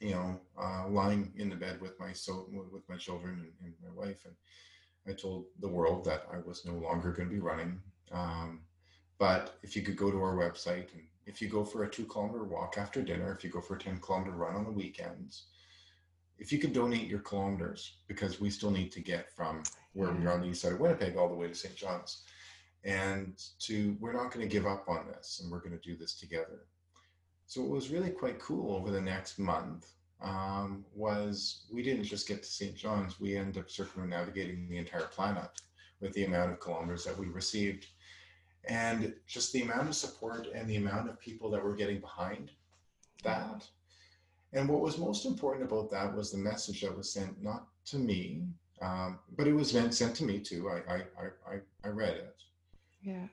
you 0.00 0.10
know, 0.10 0.40
uh, 0.60 0.88
lying 0.88 1.32
in 1.36 1.48
the 1.48 1.56
bed 1.56 1.80
with 1.80 1.98
my 1.98 2.12
so 2.12 2.46
with 2.50 2.88
my 2.88 2.96
children 2.96 3.34
and, 3.34 3.52
and 3.64 3.74
my 3.82 4.06
wife, 4.06 4.24
and 4.24 4.34
I 5.06 5.12
told 5.12 5.46
the 5.60 5.68
world 5.68 6.04
that 6.04 6.26
I 6.32 6.38
was 6.38 6.64
no 6.64 6.74
longer 6.74 7.12
going 7.12 7.28
to 7.28 7.34
be 7.34 7.40
running. 7.40 7.80
Um, 8.12 8.60
but 9.18 9.58
if 9.62 9.76
you 9.76 9.82
could 9.82 9.96
go 9.96 10.10
to 10.10 10.20
our 10.20 10.34
website 10.34 10.92
and 10.94 11.02
if 11.26 11.40
you 11.40 11.48
go 11.48 11.64
for 11.64 11.84
a 11.84 11.90
two 11.90 12.04
kilometer 12.04 12.44
walk 12.44 12.76
after 12.78 13.02
dinner, 13.02 13.34
if 13.34 13.44
you 13.44 13.50
go 13.50 13.60
for 13.60 13.76
a 13.76 13.78
10 13.78 13.98
kilometer 14.00 14.32
run 14.32 14.56
on 14.56 14.64
the 14.64 14.70
weekends, 14.70 15.44
if 16.38 16.52
you 16.52 16.58
could 16.58 16.72
donate 16.72 17.08
your 17.08 17.20
kilometers, 17.20 17.98
because 18.08 18.40
we 18.40 18.50
still 18.50 18.70
need 18.70 18.90
to 18.92 19.00
get 19.00 19.30
from 19.36 19.62
where 19.92 20.10
we 20.10 20.26
are 20.26 20.32
on 20.32 20.40
the 20.40 20.48
east 20.48 20.62
side 20.62 20.72
of 20.72 20.80
Winnipeg 20.80 21.16
all 21.16 21.28
the 21.28 21.34
way 21.34 21.46
to 21.46 21.54
St. 21.54 21.76
John's. 21.76 22.24
And 22.84 23.40
to, 23.60 23.96
we're 24.00 24.12
not 24.12 24.32
going 24.32 24.46
to 24.46 24.52
give 24.52 24.66
up 24.66 24.88
on 24.88 25.06
this 25.06 25.40
and 25.40 25.52
we're 25.52 25.60
going 25.60 25.78
to 25.78 25.88
do 25.88 25.96
this 25.96 26.14
together. 26.14 26.66
So, 27.46 27.60
what 27.60 27.70
was 27.70 27.90
really 27.90 28.10
quite 28.10 28.40
cool 28.40 28.74
over 28.74 28.90
the 28.90 29.00
next 29.00 29.38
month 29.38 29.92
um, 30.20 30.84
was 30.94 31.66
we 31.72 31.82
didn't 31.82 32.04
just 32.04 32.26
get 32.26 32.42
to 32.42 32.48
St. 32.48 32.74
John's, 32.74 33.20
we 33.20 33.36
ended 33.36 33.58
up 33.58 33.70
circumnavigating 33.70 34.68
the 34.68 34.78
entire 34.78 35.02
planet 35.02 35.50
with 36.00 36.12
the 36.14 36.24
amount 36.24 36.52
of 36.52 36.60
kilometers 36.60 37.04
that 37.04 37.16
we 37.16 37.26
received. 37.26 37.86
And 38.68 39.14
just 39.26 39.52
the 39.52 39.62
amount 39.62 39.88
of 39.88 39.94
support 39.94 40.46
and 40.54 40.68
the 40.68 40.76
amount 40.76 41.08
of 41.08 41.18
people 41.18 41.50
that 41.50 41.62
were 41.62 41.74
getting 41.74 42.00
behind 42.00 42.50
that. 43.24 43.66
And 44.52 44.68
what 44.68 44.80
was 44.80 44.98
most 44.98 45.24
important 45.24 45.64
about 45.64 45.90
that 45.90 46.14
was 46.14 46.30
the 46.30 46.38
message 46.38 46.82
that 46.82 46.96
was 46.96 47.12
sent 47.12 47.42
not 47.42 47.66
to 47.86 47.98
me, 47.98 48.42
um, 48.80 49.18
but 49.36 49.46
it 49.46 49.52
was 49.52 49.72
meant 49.72 49.94
sent 49.94 50.14
to 50.16 50.24
me 50.24 50.38
too. 50.38 50.68
I, 50.68 50.94
I, 50.94 50.96
I, 51.50 51.58
I, 51.84 51.88
read 51.88 52.14
it. 52.14 52.36
Yeah. 53.02 53.26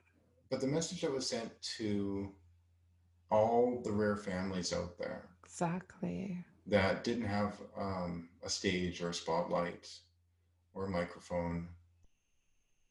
But 0.50 0.60
the 0.60 0.66
message 0.66 1.02
that 1.02 1.12
was 1.12 1.28
sent 1.28 1.50
to 1.78 2.32
all 3.30 3.80
the 3.84 3.92
rare 3.92 4.16
families 4.16 4.72
out 4.72 4.98
there 4.98 5.28
Exactly. 5.44 6.44
that 6.66 7.04
didn't 7.04 7.26
have 7.26 7.54
um, 7.76 8.28
a 8.42 8.48
stage 8.50 9.02
or 9.02 9.10
a 9.10 9.14
spotlight 9.14 9.88
or 10.74 10.86
a 10.86 10.90
microphone. 10.90 11.68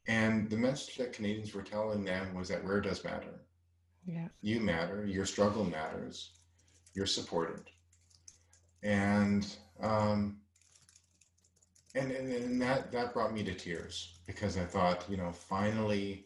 And 0.10 0.50
the 0.50 0.58
message 0.58 0.98
that 0.98 1.14
Canadians 1.14 1.54
were 1.54 1.62
telling 1.62 2.04
them 2.04 2.34
was 2.34 2.50
that 2.50 2.64
where 2.64 2.82
does 2.82 3.04
matter. 3.04 3.42
Yeah. 4.06 4.28
You 4.42 4.60
matter, 4.60 5.06
your 5.06 5.26
struggle 5.26 5.64
matters, 5.64 6.32
you're 6.96 7.06
supported. 7.06 7.64
And 8.84 9.46
um, 9.80 10.38
and, 11.96 12.12
and, 12.12 12.32
and 12.32 12.62
that 12.62 12.92
that 12.92 13.14
brought 13.14 13.34
me 13.34 13.44
to 13.44 13.54
tears 13.54 14.20
because 14.26 14.58
I 14.58 14.66
thought, 14.66 15.06
you 15.10 15.18
know, 15.18 15.32
finally 15.32 16.26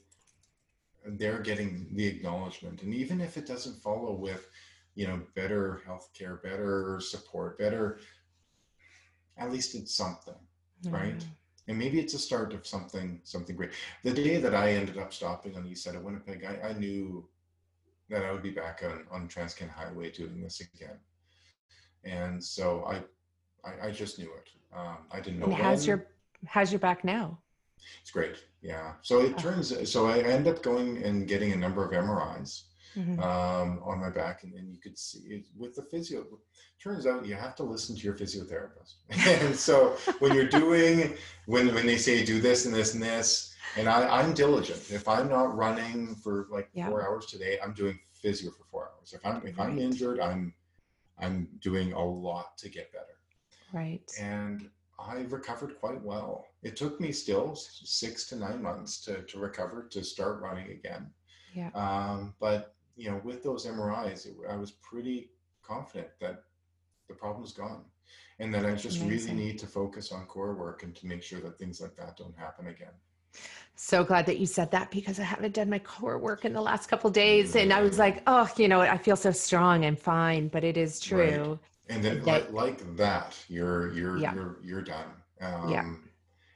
they're 1.06 1.42
getting 1.42 1.88
the 1.94 2.08
acknowledgement. 2.08 2.82
And 2.84 2.94
even 2.94 3.20
if 3.20 3.38
it 3.38 3.46
doesn't 3.46 3.82
follow 3.82 4.14
with 4.14 4.50
you 4.96 5.08
know, 5.08 5.22
better 5.36 5.82
healthcare, 5.88 6.42
better 6.42 7.00
support, 7.02 7.58
better. 7.58 8.00
At 9.38 9.52
least 9.52 9.76
it's 9.76 9.96
something, 9.96 10.36
mm-hmm. 10.86 10.96
right? 10.96 11.26
And 11.68 11.78
maybe 11.78 12.00
it's 12.00 12.14
a 12.14 12.20
start 12.20 12.54
of 12.54 12.68
something, 12.68 13.22
something 13.24 13.56
great. 13.56 13.72
The 14.04 14.12
day 14.12 14.38
that 14.38 14.54
I 14.54 14.74
ended 14.74 14.98
up 14.98 15.14
stopping 15.14 15.56
on 15.56 15.64
the 15.64 15.72
east 15.72 15.84
side 15.84 15.96
of 15.96 16.04
Winnipeg, 16.04 16.44
I, 16.44 16.70
I 16.70 16.74
knew 16.74 17.28
that 18.10 18.26
I 18.26 18.32
would 18.32 18.44
be 18.44 18.52
back 18.52 18.84
on 18.84 19.06
on 19.12 19.28
Transcan 19.28 19.70
Highway 19.70 20.12
doing 20.12 20.42
this 20.42 20.60
again, 20.60 20.98
and 22.04 22.44
so 22.44 22.84
I, 22.86 23.02
I, 23.68 23.88
I 23.88 23.92
just 23.92 24.20
knew 24.20 24.30
it. 24.34 24.50
Um, 24.76 24.98
I 25.12 25.20
didn't 25.20 25.40
know. 25.40 25.46
And 25.46 25.54
how's 25.54 25.88
your 25.88 26.08
how's 26.46 26.72
your 26.72 26.80
back 26.80 27.04
now? 27.04 27.40
It's 28.02 28.12
great. 28.12 28.44
Yeah. 28.62 28.94
So 29.02 29.20
it 29.20 29.38
turns. 29.38 29.90
So 29.90 30.06
I 30.08 30.20
end 30.20 30.48
up 30.48 30.62
going 30.62 31.04
and 31.04 31.28
getting 31.28 31.52
a 31.54 31.56
number 31.56 31.84
of 31.84 31.92
MRIs 31.92 32.64
mm-hmm. 32.96 33.20
um, 33.22 33.80
on 33.84 34.00
my 34.00 34.10
back, 34.10 34.44
and 34.44 34.54
then 34.54 34.70
you 34.70 34.80
could 34.80 34.98
see 34.98 35.20
it 35.20 35.46
with 35.58 35.76
the 35.76 35.84
physio. 35.84 36.26
Turns 36.82 37.06
out 37.06 37.26
you 37.26 37.36
have 37.36 37.56
to 37.56 37.64
listen 37.64 37.96
to 37.96 38.02
your 38.02 38.14
physiotherapist, 38.14 38.96
and 39.10 39.56
so 39.56 39.98
when 40.20 40.34
you're 40.34 40.48
doing 40.48 41.16
when 41.46 41.74
when 41.74 41.86
they 41.86 41.98
say 41.98 42.24
do 42.26 42.42
this 42.42 42.66
and 42.66 42.74
this 42.74 42.94
and 42.94 43.04
this, 43.04 43.54
and 43.78 43.88
I, 43.88 44.08
I'm 44.20 44.34
diligent. 44.34 44.92
If 44.92 45.08
I'm 45.08 45.30
not 45.30 45.56
running 45.56 46.16
for 46.16 46.48
like 46.52 46.70
yeah. 46.74 46.88
four 46.88 47.06
hours 47.06 47.26
today, 47.26 47.58
I'm 47.64 47.74
doing 47.74 48.00
physio 48.14 48.52
for 48.52 48.66
four 48.66 48.90
hours. 48.90 49.14
If 49.14 49.26
I'm 49.26 49.46
if 49.46 49.60
I'm 49.60 49.78
injured, 49.80 50.20
I'm 50.20 50.54
I'm 51.20 51.48
doing 51.62 51.94
a 51.94 52.04
lot 52.04 52.58
to 52.60 52.70
get 52.70 52.92
better. 52.92 53.06
Right. 53.72 54.02
And 54.20 54.70
I 55.00 55.26
recovered 55.30 55.80
quite 55.80 56.02
well. 56.02 56.46
It 56.62 56.76
took 56.76 57.00
me 57.00 57.12
still 57.12 57.56
six 57.56 58.28
to 58.30 58.36
nine 58.36 58.62
months 58.62 59.02
to, 59.06 59.24
to 59.24 59.40
recover 59.40 59.88
to 59.92 60.04
start 60.04 60.42
running 60.42 60.72
again. 60.72 61.10
Yeah. 61.54 61.70
Um, 61.74 62.34
but 62.40 62.76
you 62.96 63.10
know, 63.10 63.22
with 63.24 63.44
those 63.44 63.66
MRIs, 63.66 64.26
it, 64.26 64.36
I 64.50 64.56
was 64.56 64.72
pretty 64.72 65.32
confident 65.62 66.10
that 66.20 66.44
the 67.08 67.14
problem's 67.14 67.54
gone, 67.54 67.84
and 68.40 68.54
that 68.54 68.66
I 68.66 68.74
just 68.76 69.02
Amazing. 69.02 69.36
really 69.36 69.46
need 69.46 69.60
to 69.60 69.68
focus 69.68 70.12
on 70.12 70.26
core 70.26 70.56
work 70.56 70.84
and 70.84 70.96
to 70.96 71.08
make 71.08 71.24
sure 71.24 71.40
that 71.42 71.58
things 71.58 71.82
like 71.82 71.96
that 71.98 72.18
don't 72.18 72.38
happen 72.38 72.68
again. 72.68 72.94
So 73.76 74.04
glad 74.04 74.28
that 74.28 74.38
you 74.38 74.46
said 74.46 74.70
that 74.72 74.92
because 74.92 75.20
I 75.20 75.24
haven't 75.24 75.56
done 75.56 75.70
my 75.70 75.80
core 75.80 76.20
work 76.20 76.46
in 76.46 76.54
the 76.54 76.62
last 76.62 76.88
couple 76.88 77.10
days, 77.10 77.56
and 77.56 77.74
I 77.74 77.82
was 77.82 77.98
like, 77.98 78.22
oh, 78.28 78.50
you 78.58 78.68
know, 78.68 78.82
I 78.82 78.98
feel 78.98 79.16
so 79.16 79.32
strong. 79.32 79.86
I'm 79.86 79.96
fine, 79.96 80.48
but 80.48 80.64
it 80.64 80.78
is 80.78 81.00
true. 81.00 81.20
Right 81.20 81.60
and 81.90 82.04
then 82.04 82.24
that, 82.24 82.54
like, 82.54 82.80
like, 82.82 82.96
that 82.98 83.38
you're 83.50 83.94
you're 83.94 84.18
yeah. 84.18 84.34
you're 84.34 84.58
you're 84.64 84.82
done 84.82 85.10
um, 85.42 85.70
yeah. 85.70 85.94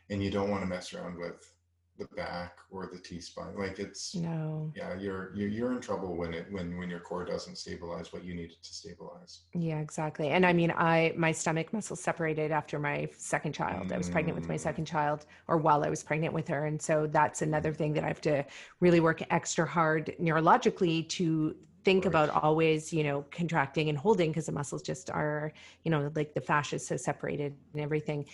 and 0.10 0.24
you 0.24 0.32
don't 0.32 0.50
want 0.50 0.62
to 0.64 0.68
mess 0.68 0.94
around 0.94 1.18
with 1.18 1.54
the 1.98 2.06
back 2.16 2.58
or 2.72 2.90
the 2.92 3.00
T 3.00 3.20
spine 3.20 3.56
like 3.58 3.80
it's 3.80 4.16
no 4.16 4.72
yeah 4.76 4.96
you're, 4.98 5.32
you're 5.36 5.50
you're 5.50 5.72
in 5.72 5.80
trouble 5.80 6.16
when 6.16 6.34
it 6.34 6.46
when 6.52 6.78
when 6.78 6.90
your 6.90 7.00
core 7.00 7.26
doesn't 7.26 7.58
stabilize 7.58 8.14
what 8.14 8.24
you 8.24 8.34
need 8.34 8.52
it 8.52 8.64
to 8.64 8.74
stabilize 8.74 9.42
yeah 9.54 9.80
exactly 9.80 10.30
and 10.30 10.46
i 10.46 10.54
mean 10.54 10.72
i 10.78 11.14
my 11.18 11.32
stomach 11.32 11.72
muscle 11.74 11.96
separated 11.96 12.52
after 12.52 12.80
my 12.80 13.08
second 13.18 13.54
child 13.54 13.88
mm. 13.88 13.94
i 13.94 13.98
was 13.98 14.10
pregnant 14.10 14.38
with 14.38 14.48
my 14.48 14.56
mm. 14.56 14.60
second 14.60 14.86
child 14.86 15.26
or 15.48 15.58
while 15.58 15.84
i 15.84 15.90
was 15.90 16.04
pregnant 16.04 16.34
with 16.34 16.48
her 16.48 16.66
and 16.66 16.82
so 16.82 17.08
that's 17.08 17.42
another 17.42 17.74
thing 17.74 17.94
that 17.94 18.04
i 18.04 18.08
have 18.08 18.22
to 18.22 18.46
really 18.80 19.00
work 19.00 19.22
extra 19.32 19.66
hard 19.66 20.14
neurologically 20.20 21.08
to 21.10 21.56
think 21.88 22.06
about 22.06 22.30
always 22.44 22.92
you 22.92 23.02
know 23.02 23.26
contracting 23.32 23.88
and 23.88 23.98
holding 23.98 24.30
because 24.30 24.48
the 24.48 24.52
muscles 24.52 24.82
just 24.82 25.10
are 25.10 25.54
you 25.86 25.90
know 25.90 26.12
like 26.16 26.34
the 26.34 26.42
fascia 26.42 26.76
is 26.76 26.86
so 26.86 26.98
separated 26.98 27.56
and 27.72 27.82
everything 27.82 28.26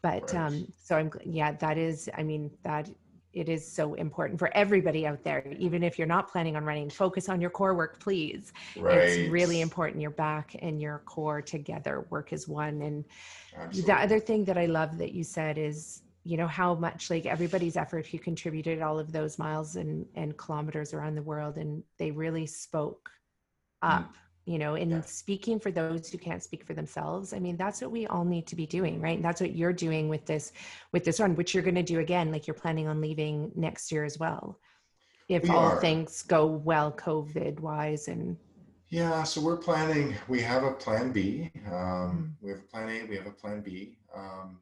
but 0.00 0.32
right. 0.32 0.46
um 0.46 0.66
so 0.82 0.96
i'm 0.96 1.10
yeah 1.26 1.52
that 1.52 1.76
is 1.76 2.08
i 2.16 2.22
mean 2.22 2.50
that 2.64 2.88
it 3.32 3.48
is 3.48 3.66
so 3.66 3.94
important 3.94 4.38
for 4.38 4.54
everybody 4.56 5.06
out 5.06 5.22
there 5.24 5.44
even 5.58 5.82
if 5.82 5.98
you're 5.98 6.06
not 6.06 6.30
planning 6.30 6.56
on 6.56 6.64
running 6.64 6.90
focus 6.90 7.28
on 7.28 7.40
your 7.40 7.50
core 7.50 7.74
work 7.74 7.98
please 8.00 8.52
right. 8.76 8.98
it's 8.98 9.30
really 9.30 9.60
important 9.60 10.00
your 10.00 10.10
back 10.10 10.54
and 10.60 10.80
your 10.80 10.98
core 11.06 11.40
together 11.40 12.06
work 12.10 12.32
as 12.32 12.46
one 12.46 12.82
and 12.82 13.04
Absolutely. 13.56 13.82
the 13.82 14.00
other 14.00 14.20
thing 14.20 14.44
that 14.44 14.58
i 14.58 14.66
love 14.66 14.98
that 14.98 15.12
you 15.12 15.24
said 15.24 15.58
is 15.58 16.02
you 16.24 16.36
know 16.36 16.46
how 16.46 16.74
much 16.74 17.10
like 17.10 17.26
everybody's 17.26 17.76
effort 17.76 18.06
who 18.06 18.18
contributed 18.18 18.80
all 18.80 18.98
of 18.98 19.12
those 19.12 19.38
miles 19.38 19.76
and 19.76 20.06
and 20.14 20.36
kilometers 20.36 20.94
around 20.94 21.14
the 21.14 21.22
world 21.22 21.56
and 21.56 21.82
they 21.98 22.10
really 22.10 22.46
spoke 22.46 23.10
up 23.82 24.04
mm. 24.04 24.16
You 24.44 24.58
know 24.58 24.74
in 24.74 24.90
yeah. 24.90 25.00
speaking 25.02 25.60
for 25.60 25.70
those 25.70 26.08
who 26.10 26.18
can't 26.18 26.42
speak 26.42 26.64
for 26.64 26.74
themselves 26.74 27.32
i 27.32 27.38
mean 27.38 27.56
that's 27.56 27.80
what 27.80 27.90
we 27.90 28.06
all 28.08 28.24
need 28.24 28.46
to 28.46 28.56
be 28.56 28.66
doing 28.66 29.00
right 29.00 29.16
and 29.16 29.24
that's 29.24 29.40
what 29.40 29.54
you're 29.54 29.72
doing 29.72 30.08
with 30.08 30.24
this 30.26 30.52
with 30.92 31.04
this 31.04 31.20
run 31.20 31.34
which 31.36 31.54
you're 31.54 31.62
going 31.62 31.74
to 31.74 31.82
do 31.82 32.00
again 32.00 32.32
like 32.32 32.46
you're 32.46 32.54
planning 32.54 32.88
on 32.88 33.00
leaving 33.00 33.50
next 33.54 33.92
year 33.92 34.04
as 34.04 34.18
well 34.18 34.58
if 35.28 35.44
we 35.44 35.50
all 35.50 35.72
are. 35.72 35.80
things 35.80 36.22
go 36.22 36.46
well 36.46 36.90
covid 36.90 37.60
wise 37.60 38.08
and 38.08 38.36
yeah 38.88 39.22
so 39.22 39.40
we're 39.40 39.56
planning 39.56 40.14
we 40.28 40.40
have 40.40 40.64
a 40.64 40.72
plan 40.72 41.12
b 41.12 41.50
um, 41.66 41.72
mm. 41.72 42.30
we 42.40 42.50
have 42.50 42.58
a 42.58 42.62
plan 42.62 42.88
a 42.88 43.04
we 43.08 43.16
have 43.16 43.26
a 43.26 43.30
plan 43.30 43.60
b 43.60 43.96
um, 44.14 44.58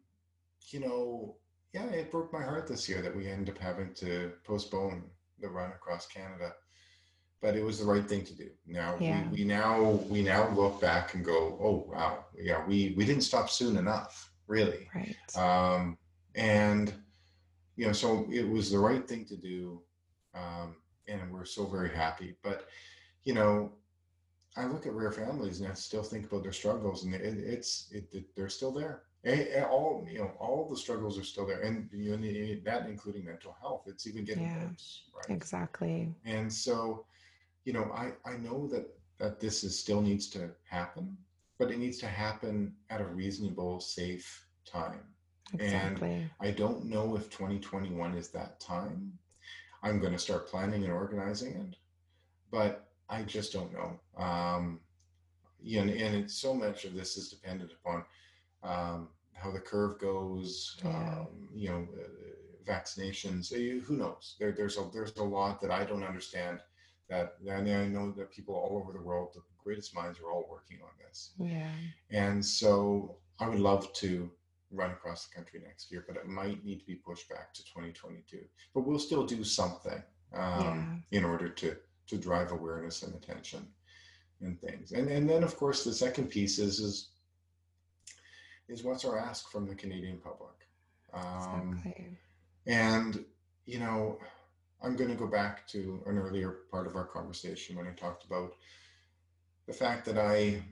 you 0.70 0.80
know 0.80 1.36
yeah, 1.72 1.86
it 1.86 2.10
broke 2.10 2.32
my 2.32 2.42
heart 2.42 2.66
this 2.66 2.88
year 2.88 3.00
that 3.02 3.14
we 3.14 3.28
ended 3.28 3.54
up 3.54 3.62
having 3.62 3.94
to 3.94 4.32
postpone 4.44 5.04
the 5.40 5.48
run 5.48 5.70
across 5.70 6.06
Canada. 6.06 6.54
But 7.40 7.56
it 7.56 7.64
was 7.64 7.78
the 7.78 7.86
right 7.86 8.06
thing 8.06 8.24
to 8.24 8.34
do. 8.34 8.50
Now 8.66 8.96
yeah. 9.00 9.22
we, 9.30 9.38
we 9.38 9.44
now 9.44 9.82
we 10.08 10.22
now 10.22 10.50
look 10.50 10.80
back 10.80 11.14
and 11.14 11.24
go, 11.24 11.58
oh 11.60 11.90
wow, 11.90 12.24
yeah, 12.38 12.64
we 12.66 12.94
we 12.96 13.04
didn't 13.04 13.22
stop 13.22 13.48
soon 13.48 13.76
enough, 13.76 14.30
really. 14.46 14.88
Right. 14.94 15.16
Um, 15.36 15.96
and 16.34 16.92
you 17.76 17.86
know, 17.86 17.92
so 17.92 18.26
it 18.30 18.46
was 18.46 18.70
the 18.70 18.78
right 18.78 19.06
thing 19.08 19.24
to 19.26 19.36
do, 19.36 19.80
um, 20.34 20.76
and 21.08 21.32
we're 21.32 21.46
so 21.46 21.66
very 21.66 21.90
happy. 21.90 22.36
But 22.42 22.66
you 23.24 23.32
know, 23.32 23.72
I 24.56 24.66
look 24.66 24.86
at 24.86 24.92
rare 24.92 25.12
families 25.12 25.60
and 25.60 25.70
I 25.70 25.74
still 25.74 26.02
think 26.02 26.26
about 26.26 26.42
their 26.42 26.52
struggles, 26.52 27.04
and 27.04 27.14
it, 27.14 27.22
it's 27.22 27.88
it, 27.90 28.08
it, 28.12 28.24
they're 28.36 28.50
still 28.50 28.72
there 28.72 29.04
and, 29.24 29.64
all 29.64 30.06
you 30.10 30.18
know 30.18 30.30
all 30.38 30.66
the 30.68 30.76
struggles 30.76 31.18
are 31.18 31.24
still 31.24 31.46
there 31.46 31.60
and 31.60 31.88
you 31.92 32.16
know 32.16 32.60
that 32.64 32.88
including 32.88 33.24
mental 33.24 33.54
health 33.60 33.82
it's 33.86 34.06
even 34.06 34.24
getting 34.24 34.44
yeah, 34.44 34.64
worse 34.64 35.02
right 35.14 35.36
exactly 35.36 36.14
and 36.24 36.52
so 36.52 37.04
you 37.64 37.72
know 37.72 37.90
i 37.94 38.12
i 38.24 38.36
know 38.36 38.66
that 38.66 38.86
that 39.18 39.40
this 39.40 39.64
is 39.64 39.78
still 39.78 40.00
needs 40.00 40.28
to 40.28 40.50
happen 40.68 41.16
but 41.58 41.70
it 41.70 41.78
needs 41.78 41.98
to 41.98 42.06
happen 42.06 42.74
at 42.88 43.00
a 43.00 43.06
reasonable 43.06 43.80
safe 43.80 44.46
time 44.64 45.02
exactly. 45.54 46.14
and 46.14 46.30
i 46.40 46.50
don't 46.50 46.84
know 46.84 47.16
if 47.16 47.30
2021 47.30 48.14
is 48.16 48.28
that 48.28 48.58
time 48.60 49.12
i'm 49.82 49.98
going 49.98 50.12
to 50.12 50.18
start 50.18 50.48
planning 50.48 50.84
and 50.84 50.92
organizing 50.92 51.54
it 51.54 51.76
but 52.50 52.88
i 53.08 53.22
just 53.22 53.52
don't 53.52 53.72
know 53.72 53.98
um 54.22 54.80
you 55.62 55.84
know, 55.84 55.92
and 55.92 56.16
it's 56.16 56.34
so 56.34 56.54
much 56.54 56.84
of 56.84 56.94
this 56.94 57.16
is 57.16 57.28
dependent 57.28 57.72
upon 57.72 58.04
um, 58.62 59.08
how 59.32 59.50
the 59.50 59.60
curve 59.60 59.98
goes, 59.98 60.76
yeah. 60.84 60.90
um, 60.90 61.26
you 61.54 61.68
know, 61.68 61.86
uh, 61.98 62.70
vaccinations. 62.70 63.52
Uh, 63.52 63.80
who 63.84 63.96
knows? 63.96 64.36
There, 64.38 64.52
there's 64.52 64.78
a 64.78 64.88
there's 64.92 65.16
a 65.16 65.22
lot 65.22 65.60
that 65.62 65.70
I 65.70 65.84
don't 65.84 66.04
understand. 66.04 66.60
That 67.10 67.34
and 67.46 67.68
I 67.68 67.86
know 67.86 68.12
that 68.12 68.30
people 68.30 68.54
all 68.54 68.80
over 68.80 68.92
the 68.92 69.04
world, 69.04 69.30
the 69.34 69.42
greatest 69.62 69.94
minds, 69.94 70.18
are 70.20 70.30
all 70.30 70.46
working 70.50 70.78
on 70.82 70.90
this. 71.04 71.32
Yeah. 71.38 71.68
And 72.10 72.44
so 72.44 73.16
I 73.40 73.48
would 73.48 73.60
love 73.60 73.92
to 73.94 74.30
run 74.70 74.92
across 74.92 75.26
the 75.26 75.34
country 75.34 75.60
next 75.66 75.90
year, 75.90 76.04
but 76.06 76.16
it 76.16 76.26
might 76.26 76.64
need 76.64 76.78
to 76.78 76.86
be 76.86 76.94
pushed 76.94 77.28
back 77.28 77.52
to 77.54 77.64
2022. 77.64 78.38
But 78.72 78.86
we'll 78.86 79.00
still 79.00 79.26
do 79.26 79.42
something 79.42 80.02
um, 80.32 81.02
yeah. 81.10 81.18
in 81.18 81.24
order 81.24 81.48
to 81.48 81.76
to 82.06 82.16
drive 82.16 82.52
awareness 82.52 83.02
and 83.02 83.14
attention 83.14 83.66
and 84.40 84.60
things. 84.60 84.92
And 84.92 85.08
and 85.08 85.28
then 85.28 85.42
of 85.42 85.56
course 85.56 85.84
the 85.84 85.92
second 85.92 86.28
piece 86.30 86.58
is 86.58 86.78
is 86.78 87.10
is 88.68 88.84
what's 88.84 89.04
our 89.04 89.18
ask 89.18 89.50
from 89.50 89.66
the 89.66 89.74
Canadian 89.74 90.18
public. 90.18 90.50
Um, 91.12 91.80
exactly. 91.84 92.18
And, 92.66 93.24
you 93.66 93.78
know, 93.78 94.18
I'm 94.82 94.96
going 94.96 95.10
to 95.10 95.16
go 95.16 95.26
back 95.26 95.66
to 95.68 96.02
an 96.06 96.18
earlier 96.18 96.60
part 96.70 96.86
of 96.86 96.96
our 96.96 97.04
conversation 97.04 97.76
when 97.76 97.86
I 97.86 97.92
talked 97.92 98.24
about 98.24 98.54
the 99.66 99.72
fact 99.72 100.04
that 100.06 100.18
I 100.18 100.62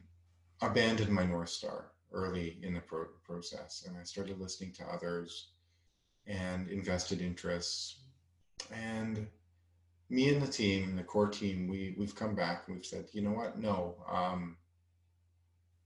abandoned 0.63 1.11
my 1.11 1.25
North 1.25 1.51
Star 1.51 1.93
early 2.13 2.59
in 2.63 2.75
the 2.75 2.81
pro- 2.81 3.07
process 3.25 3.85
and 3.87 3.97
I 3.97 4.03
started 4.03 4.41
listening 4.41 4.73
to 4.73 4.87
others 4.87 5.51
and 6.27 6.69
invested 6.69 7.21
interests. 7.21 8.01
And 8.73 9.29
me 10.11 10.33
and 10.33 10.43
the 10.43 10.51
team, 10.51 10.97
the 10.97 11.03
core 11.03 11.29
team, 11.29 11.69
we, 11.69 11.95
we've 11.99 12.15
come 12.15 12.35
back 12.35 12.65
and 12.67 12.77
we've 12.77 12.87
said, 12.87 13.07
you 13.13 13.23
know 13.23 13.33
what? 13.33 13.59
No, 13.59 13.97
um, 14.11 14.57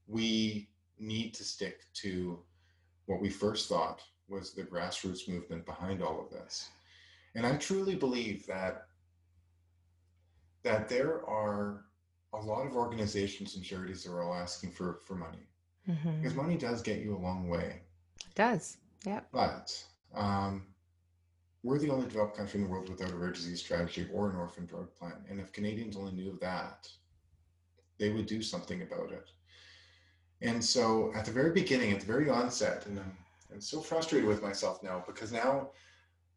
we 0.07 0.69
need 0.97 1.33
to 1.35 1.43
stick 1.43 1.81
to 1.95 2.39
what 3.05 3.21
we 3.21 3.29
first 3.29 3.67
thought 3.67 4.01
was 4.29 4.53
the 4.53 4.63
grassroots 4.63 5.27
movement 5.27 5.65
behind 5.65 6.01
all 6.01 6.21
of 6.21 6.29
this. 6.29 6.69
And 7.35 7.45
I 7.45 7.55
truly 7.57 7.95
believe 7.95 8.45
that 8.47 8.87
that 10.63 10.87
there 10.87 11.27
are 11.27 11.85
a 12.33 12.37
lot 12.37 12.65
of 12.65 12.75
organizations 12.75 13.55
and 13.55 13.63
charities 13.63 14.03
that 14.03 14.11
are 14.11 14.23
all 14.23 14.33
asking 14.33 14.71
for 14.71 14.99
for 15.05 15.15
money 15.15 15.47
mm-hmm. 15.89 16.17
because 16.17 16.35
money 16.35 16.57
does 16.57 16.81
get 16.81 16.99
you 16.99 17.15
a 17.15 17.17
long 17.17 17.49
way. 17.49 17.81
It 18.25 18.35
does, 18.35 18.77
yeah. 19.05 19.21
But 19.31 19.83
um, 20.13 20.63
we're 21.63 21.79
the 21.79 21.89
only 21.89 22.07
developed 22.07 22.37
country 22.37 22.59
in 22.59 22.65
the 22.65 22.71
world 22.71 22.89
without 22.89 23.11
a 23.11 23.15
rare 23.15 23.31
disease 23.31 23.59
strategy 23.59 24.07
or 24.13 24.29
an 24.29 24.35
orphan 24.35 24.65
drug 24.65 24.93
plan. 24.95 25.23
And 25.29 25.39
if 25.39 25.51
Canadians 25.51 25.95
only 25.95 26.11
knew 26.11 26.37
that, 26.41 26.87
they 27.99 28.09
would 28.09 28.25
do 28.25 28.41
something 28.41 28.81
about 28.81 29.11
it. 29.11 29.29
And 30.41 30.63
so 30.63 31.11
at 31.15 31.25
the 31.25 31.31
very 31.31 31.51
beginning, 31.51 31.93
at 31.93 32.01
the 32.01 32.05
very 32.05 32.29
onset, 32.29 32.85
and 32.85 32.99
I'm, 32.99 33.17
I'm 33.53 33.61
so 33.61 33.79
frustrated 33.79 34.27
with 34.27 34.43
myself 34.43 34.83
now 34.83 35.03
because 35.07 35.31
now 35.31 35.69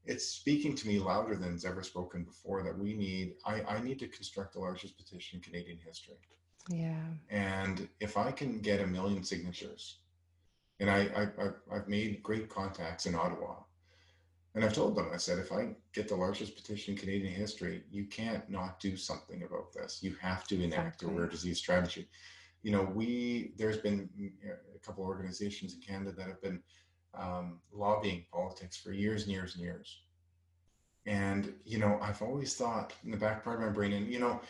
it's 0.07 0.27
speaking 0.27 0.74
to 0.77 0.89
me 0.89 0.99
louder 0.99 1.37
than 1.37 1.55
it's 1.55 1.65
ever 1.65 1.83
spoken 1.83 2.24
before 2.24 2.62
that 2.62 2.78
we 2.78 2.95
need, 2.95 3.35
I, 3.45 3.62
I 3.62 3.83
need 3.83 3.99
to 4.01 4.09
construct 4.09 4.55
the 4.55 4.61
largest 4.61 4.97
petition 4.97 5.39
in 5.39 5.43
Canadian 5.43 5.78
history. 5.85 6.16
Yeah. 6.69 7.05
And 7.31 7.89
if 8.01 8.16
I 8.16 8.31
can 8.33 8.61
get 8.61 8.81
a 8.81 8.87
million 8.87 9.23
signatures, 9.24 9.99
and 10.81 10.91
I, 10.91 11.28
I, 11.39 11.74
I've 11.74 11.89
made 11.89 12.23
great 12.23 12.49
contacts 12.49 13.07
in 13.07 13.15
Ottawa, 13.15 13.57
and 14.55 14.65
I've 14.65 14.73
told 14.73 14.97
them, 14.97 15.11
I 15.12 15.19
said, 15.19 15.39
if 15.39 15.53
I 15.53 15.74
get 15.93 16.09
the 16.09 16.15
largest 16.15 16.57
petition 16.57 16.95
in 16.95 17.01
Canadian 17.01 17.33
history, 17.33 17.83
you 17.91 18.07
can't 18.07 18.49
not 18.49 18.81
do 18.81 18.97
something 18.97 19.43
about 19.43 19.73
this. 19.73 20.03
You 20.03 20.16
have 20.20 20.47
to 20.49 20.55
enact 20.55 21.03
exactly. 21.03 21.09
a 21.09 21.20
rare 21.20 21.28
disease 21.28 21.59
strategy. 21.59 22.09
You 22.62 22.73
know, 22.73 22.83
we, 22.83 23.53
there's 23.59 23.77
been 23.77 24.09
mm, 24.19 24.31
a 24.74 24.78
couple 24.78 25.05
organizations 25.05 25.74
in 25.74 25.81
Canada 25.81 26.12
that 26.16 26.27
have 26.27 26.41
been 26.41 26.62
um, 27.16 27.60
lobbying 27.72 28.24
politics 28.32 28.76
for 28.76 28.93
years 28.93 29.22
and 29.24 29.32
years 29.32 29.55
and 29.55 29.64
years. 29.64 30.01
And, 31.06 31.55
you 31.64 31.78
know, 31.78 31.98
I've 32.02 32.22
always 32.22 32.55
thought 32.55 32.93
in 33.05 33.10
the 33.10 33.16
back 33.16 33.44
part 33.44 33.60
of 33.60 33.66
my 33.66 33.72
brain, 33.72 33.93
and, 33.93 34.12
you 34.12 34.18
know, 34.18 34.40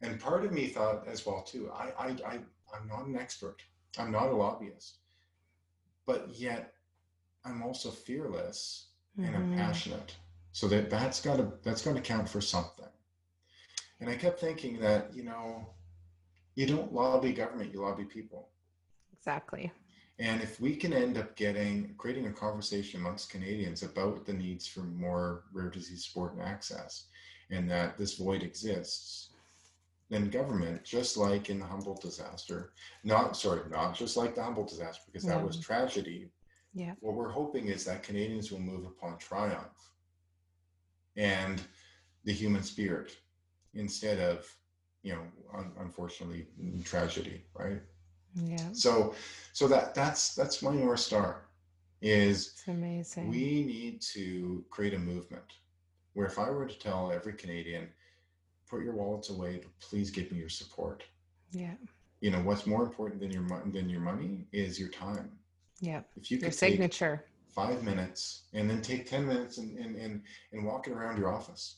and 0.00 0.20
part 0.20 0.44
of 0.44 0.52
me 0.52 0.68
thought 0.68 1.06
as 1.08 1.26
well, 1.26 1.42
too, 1.42 1.70
I, 1.72 1.92
I, 1.98 2.06
I, 2.26 2.38
I'm 2.74 2.88
not 2.88 3.06
an 3.06 3.16
expert. 3.16 3.62
I'm 3.98 4.12
not 4.12 4.28
a 4.28 4.36
lobbyist, 4.36 4.98
but 6.06 6.28
yet 6.34 6.72
I'm 7.44 7.62
also 7.62 7.90
fearless 7.90 8.88
mm-hmm. 9.18 9.26
and 9.26 9.36
I'm 9.36 9.50
mm-hmm. 9.50 9.58
passionate. 9.58 10.14
So 10.52 10.68
that 10.68 10.90
that's 10.90 11.20
got 11.20 11.36
to, 11.38 11.52
that's 11.62 11.82
got 11.82 11.96
to 11.96 12.00
count 12.00 12.28
for 12.28 12.40
something. 12.40 12.86
And 14.00 14.10
I 14.10 14.16
kept 14.16 14.40
thinking 14.40 14.80
that, 14.80 15.14
you 15.14 15.24
know, 15.24 15.68
you 16.54 16.66
don't 16.66 16.92
lobby 16.92 17.32
government, 17.32 17.72
you 17.72 17.80
lobby 17.80 18.04
people. 18.04 18.50
Exactly. 19.12 19.72
And 20.18 20.40
if 20.42 20.60
we 20.60 20.76
can 20.76 20.92
end 20.92 21.18
up 21.18 21.34
getting 21.34 21.94
creating 21.98 22.26
a 22.26 22.32
conversation 22.32 23.00
amongst 23.00 23.30
Canadians 23.30 23.82
about 23.82 24.24
the 24.24 24.32
needs 24.32 24.66
for 24.66 24.80
more 24.80 25.44
rare 25.52 25.70
disease 25.70 26.04
support 26.06 26.34
and 26.34 26.42
access, 26.42 27.06
and 27.50 27.68
that 27.70 27.98
this 27.98 28.14
void 28.16 28.42
exists, 28.42 29.30
then 30.10 30.30
government, 30.30 30.84
just 30.84 31.16
like 31.16 31.50
in 31.50 31.58
the 31.58 31.66
Humboldt 31.66 32.00
disaster, 32.00 32.72
not 33.02 33.36
sorry, 33.36 33.62
not 33.70 33.96
just 33.96 34.16
like 34.16 34.34
the 34.34 34.42
Humboldt 34.42 34.68
disaster, 34.68 35.02
because 35.06 35.24
that 35.24 35.44
was 35.44 35.58
tragedy. 35.58 36.28
Yeah. 36.74 36.92
What 37.00 37.14
we're 37.14 37.30
hoping 37.30 37.68
is 37.68 37.84
that 37.84 38.02
Canadians 38.02 38.50
will 38.50 38.60
move 38.60 38.84
upon 38.84 39.18
triumph 39.18 39.90
and 41.16 41.62
the 42.24 42.32
human 42.32 42.62
spirit 42.62 43.16
instead 43.74 44.18
of, 44.18 44.52
you 45.02 45.14
know, 45.14 45.22
un- 45.56 45.72
unfortunately, 45.78 46.46
tragedy, 46.84 47.44
right? 47.54 47.80
Yeah. 48.34 48.72
So, 48.72 49.14
so 49.52 49.68
that 49.68 49.94
that's 49.94 50.34
that's 50.34 50.62
my 50.62 50.74
north 50.74 51.00
star. 51.00 51.42
Is 52.02 52.48
it's 52.48 52.68
amazing. 52.68 53.30
We 53.30 53.64
need 53.64 54.00
to 54.12 54.64
create 54.70 54.94
a 54.94 54.98
movement 54.98 55.44
where 56.12 56.26
if 56.26 56.38
I 56.38 56.50
were 56.50 56.66
to 56.66 56.78
tell 56.78 57.10
every 57.10 57.32
Canadian, 57.32 57.88
put 58.68 58.82
your 58.82 58.94
wallets 58.94 59.30
away, 59.30 59.60
but 59.62 59.70
please 59.80 60.10
give 60.10 60.30
me 60.30 60.38
your 60.38 60.48
support. 60.48 61.04
Yeah. 61.52 61.74
You 62.20 62.30
know 62.30 62.40
what's 62.40 62.66
more 62.66 62.82
important 62.82 63.20
than 63.20 63.30
your 63.30 63.42
money 63.42 63.70
than 63.70 63.88
your 63.88 64.00
money 64.00 64.46
is 64.52 64.78
your 64.78 64.88
time. 64.88 65.30
Yeah. 65.80 66.02
If 66.16 66.30
you 66.30 66.38
your 66.38 66.50
signature. 66.50 67.24
Five 67.54 67.84
minutes, 67.84 68.42
and 68.52 68.68
then 68.68 68.82
take 68.82 69.08
ten 69.08 69.26
minutes 69.26 69.58
and 69.58 69.78
and 69.78 69.96
and, 69.96 70.22
and 70.52 70.64
walk 70.66 70.88
it 70.88 70.92
around 70.92 71.18
your 71.18 71.32
office. 71.32 71.76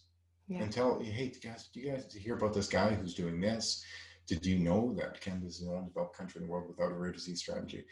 Yeah. 0.49 0.62
And 0.62 0.73
tell, 0.73 1.01
hey, 1.01 1.33
guys, 1.43 1.69
do 1.74 1.81
you 1.81 1.91
guys 1.91 2.15
hear 2.15 2.37
about 2.37 2.55
this 2.55 2.69
guy 2.69 2.95
who's 2.95 3.15
doing 3.15 3.41
this? 3.41 3.85
Did 4.27 4.44
you 4.44 4.59
know 4.59 4.93
that 4.98 5.20
Canada 5.20 5.47
is 5.47 5.61
the 5.61 5.70
only 5.70 5.86
developed 5.86 6.16
country 6.16 6.40
in 6.40 6.47
the 6.47 6.53
world 6.53 6.69
without 6.69 6.90
a 6.90 6.94
rare 6.94 7.12
disease 7.12 7.40
strategy? 7.40 7.85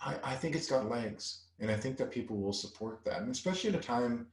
I, 0.00 0.16
I 0.22 0.34
think 0.34 0.54
it's 0.54 0.70
got 0.70 0.88
legs, 0.88 1.42
and 1.58 1.70
I 1.70 1.76
think 1.76 1.96
that 1.98 2.10
people 2.10 2.36
will 2.36 2.52
support 2.52 3.04
that, 3.04 3.20
and 3.20 3.30
especially 3.30 3.70
at 3.70 3.76
a 3.76 3.80
time 3.80 4.26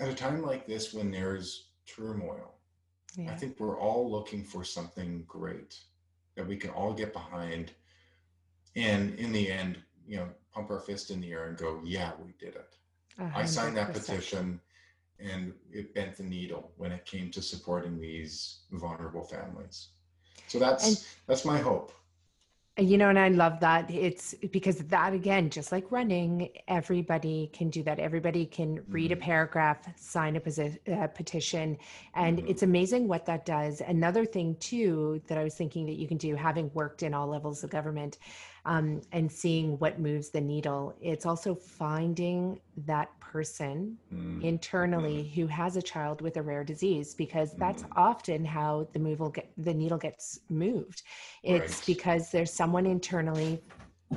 at 0.00 0.08
a 0.08 0.14
time 0.14 0.42
like 0.42 0.66
this 0.66 0.94
when 0.94 1.10
there's 1.10 1.68
turmoil. 1.86 2.54
Yeah. 3.16 3.32
I 3.32 3.36
think 3.36 3.60
we're 3.60 3.78
all 3.78 4.10
looking 4.10 4.44
for 4.44 4.64
something 4.64 5.24
great 5.28 5.78
that 6.36 6.46
we 6.46 6.56
can 6.56 6.70
all 6.70 6.94
get 6.94 7.12
behind, 7.12 7.72
and 8.76 9.14
in 9.16 9.32
the 9.32 9.50
end, 9.50 9.78
you 10.06 10.16
know, 10.16 10.28
pump 10.52 10.70
our 10.70 10.80
fist 10.80 11.10
in 11.10 11.20
the 11.20 11.32
air 11.32 11.48
and 11.48 11.58
go, 11.58 11.82
"Yeah, 11.84 12.12
we 12.24 12.32
did 12.38 12.54
it." 12.54 12.76
100%. 13.18 13.36
I 13.36 13.44
signed 13.44 13.76
that 13.76 13.92
petition 13.92 14.60
and 15.20 15.52
it 15.72 15.94
bent 15.94 16.16
the 16.16 16.22
needle 16.22 16.72
when 16.76 16.92
it 16.92 17.04
came 17.04 17.30
to 17.32 17.42
supporting 17.42 18.00
these 18.00 18.60
vulnerable 18.72 19.24
families. 19.24 19.88
So 20.48 20.58
that's 20.58 20.86
and, 20.86 21.04
that's 21.26 21.44
my 21.44 21.58
hope. 21.58 21.92
You 22.78 22.96
know, 22.96 23.10
and 23.10 23.18
I 23.18 23.28
love 23.28 23.60
that. 23.60 23.90
It's 23.90 24.34
because 24.52 24.78
that 24.78 25.12
again, 25.12 25.50
just 25.50 25.70
like 25.70 25.90
running, 25.90 26.48
everybody 26.66 27.50
can 27.52 27.68
do 27.68 27.82
that. 27.82 27.98
Everybody 27.98 28.46
can 28.46 28.78
mm-hmm. 28.78 28.92
read 28.92 29.12
a 29.12 29.16
mm-hmm. 29.16 29.24
paragraph, 29.24 29.78
sign 29.96 30.36
a, 30.36 30.40
posi- 30.40 30.78
a 30.86 31.08
petition, 31.08 31.76
and 32.14 32.38
mm-hmm. 32.38 32.46
it's 32.48 32.62
amazing 32.62 33.06
what 33.06 33.26
that 33.26 33.44
does. 33.44 33.82
Another 33.82 34.24
thing 34.24 34.56
too 34.60 35.20
that 35.26 35.36
I 35.36 35.44
was 35.44 35.54
thinking 35.54 35.84
that 35.86 35.96
you 35.96 36.08
can 36.08 36.16
do, 36.16 36.34
having 36.36 36.70
worked 36.72 37.02
in 37.02 37.12
all 37.12 37.26
levels 37.26 37.62
of 37.64 37.70
government, 37.70 38.18
um, 38.64 39.00
and 39.12 39.30
seeing 39.30 39.78
what 39.78 39.98
moves 39.98 40.30
the 40.30 40.40
needle. 40.40 40.94
It's 41.00 41.26
also 41.26 41.54
finding 41.54 42.60
that 42.86 43.08
person 43.20 43.96
mm. 44.12 44.42
internally 44.42 45.24
mm. 45.24 45.34
who 45.34 45.46
has 45.46 45.76
a 45.76 45.82
child 45.82 46.20
with 46.20 46.36
a 46.36 46.42
rare 46.42 46.64
disease 46.64 47.14
because 47.14 47.52
that's 47.52 47.84
mm. 47.84 47.88
often 47.96 48.44
how 48.44 48.88
the 48.92 48.98
move 48.98 49.20
will 49.20 49.30
get 49.30 49.50
the 49.56 49.72
needle 49.72 49.98
gets 49.98 50.40
moved. 50.48 51.02
It's 51.42 51.78
right. 51.78 51.86
because 51.86 52.30
there's 52.30 52.52
someone 52.52 52.86
internally 52.86 53.62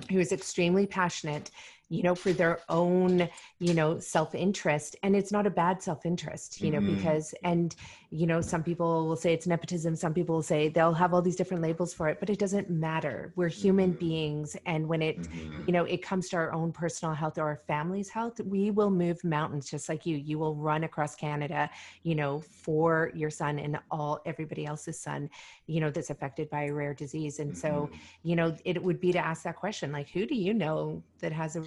who 0.10 0.20
is 0.20 0.32
extremely 0.32 0.88
passionate 0.88 1.52
you 1.94 2.02
know, 2.02 2.16
for 2.16 2.34
their 2.34 2.60
own, 2.70 3.30
you 3.60 3.76
know, 3.76 4.00
self 4.00 4.34
interest. 4.34 4.96
And 5.04 5.16
it's 5.16 5.32
not 5.32 5.46
a 5.46 5.52
bad 5.52 5.82
self 5.84 6.08
interest, 6.08 6.60
you 6.60 6.72
know, 6.72 6.80
mm-hmm. 6.80 6.96
because, 6.96 7.36
and, 7.44 7.76
you 8.10 8.26
know, 8.26 8.42
some 8.42 8.64
people 8.64 9.08
will 9.08 9.16
say 9.16 9.32
it's 9.32 9.46
nepotism. 9.46 9.96
Some 9.96 10.12
people 10.12 10.36
will 10.36 10.42
say 10.42 10.70
they'll 10.70 10.94
have 10.94 11.14
all 11.14 11.22
these 11.22 11.36
different 11.36 11.62
labels 11.62 11.94
for 11.94 12.10
it, 12.10 12.20
but 12.20 12.32
it 12.32 12.40
doesn't 12.40 12.68
matter. 12.68 13.32
We're 13.36 13.48
human 13.48 13.92
mm-hmm. 13.92 14.00
beings. 14.00 14.58
And 14.66 14.88
when 14.88 15.04
it, 15.04 15.22
mm-hmm. 15.22 15.66
you 15.68 15.74
know, 15.74 15.84
it 15.84 16.02
comes 16.02 16.30
to 16.30 16.38
our 16.38 16.52
own 16.52 16.72
personal 16.72 17.14
health 17.14 17.38
or 17.38 17.44
our 17.44 17.62
family's 17.68 18.10
health, 18.10 18.40
we 18.44 18.72
will 18.72 18.90
move 18.90 19.24
mountains 19.24 19.70
just 19.70 19.88
like 19.88 20.04
you. 20.04 20.18
You 20.18 20.40
will 20.40 20.56
run 20.56 20.86
across 20.86 21.14
Canada, 21.16 21.70
you 22.02 22.16
know, 22.16 22.40
for 22.40 23.12
your 23.14 23.30
son 23.30 23.60
and 23.60 23.78
all 23.92 24.20
everybody 24.26 24.66
else's 24.66 25.00
son, 25.00 25.30
you 25.68 25.80
know, 25.80 25.92
that's 25.92 26.10
affected 26.10 26.50
by 26.50 26.64
a 26.64 26.74
rare 26.74 26.96
disease. 26.96 27.38
And 27.40 27.56
so, 27.56 27.70
mm-hmm. 27.70 27.96
you 28.24 28.36
know, 28.36 28.56
it 28.66 28.82
would 28.82 29.00
be 29.00 29.12
to 29.12 29.20
ask 29.20 29.44
that 29.44 29.58
question 29.58 29.92
like, 29.92 30.10
who 30.10 30.26
do 30.26 30.34
you 30.34 30.56
know 30.56 31.04
that 31.20 31.32
has 31.32 31.56
a 31.56 31.64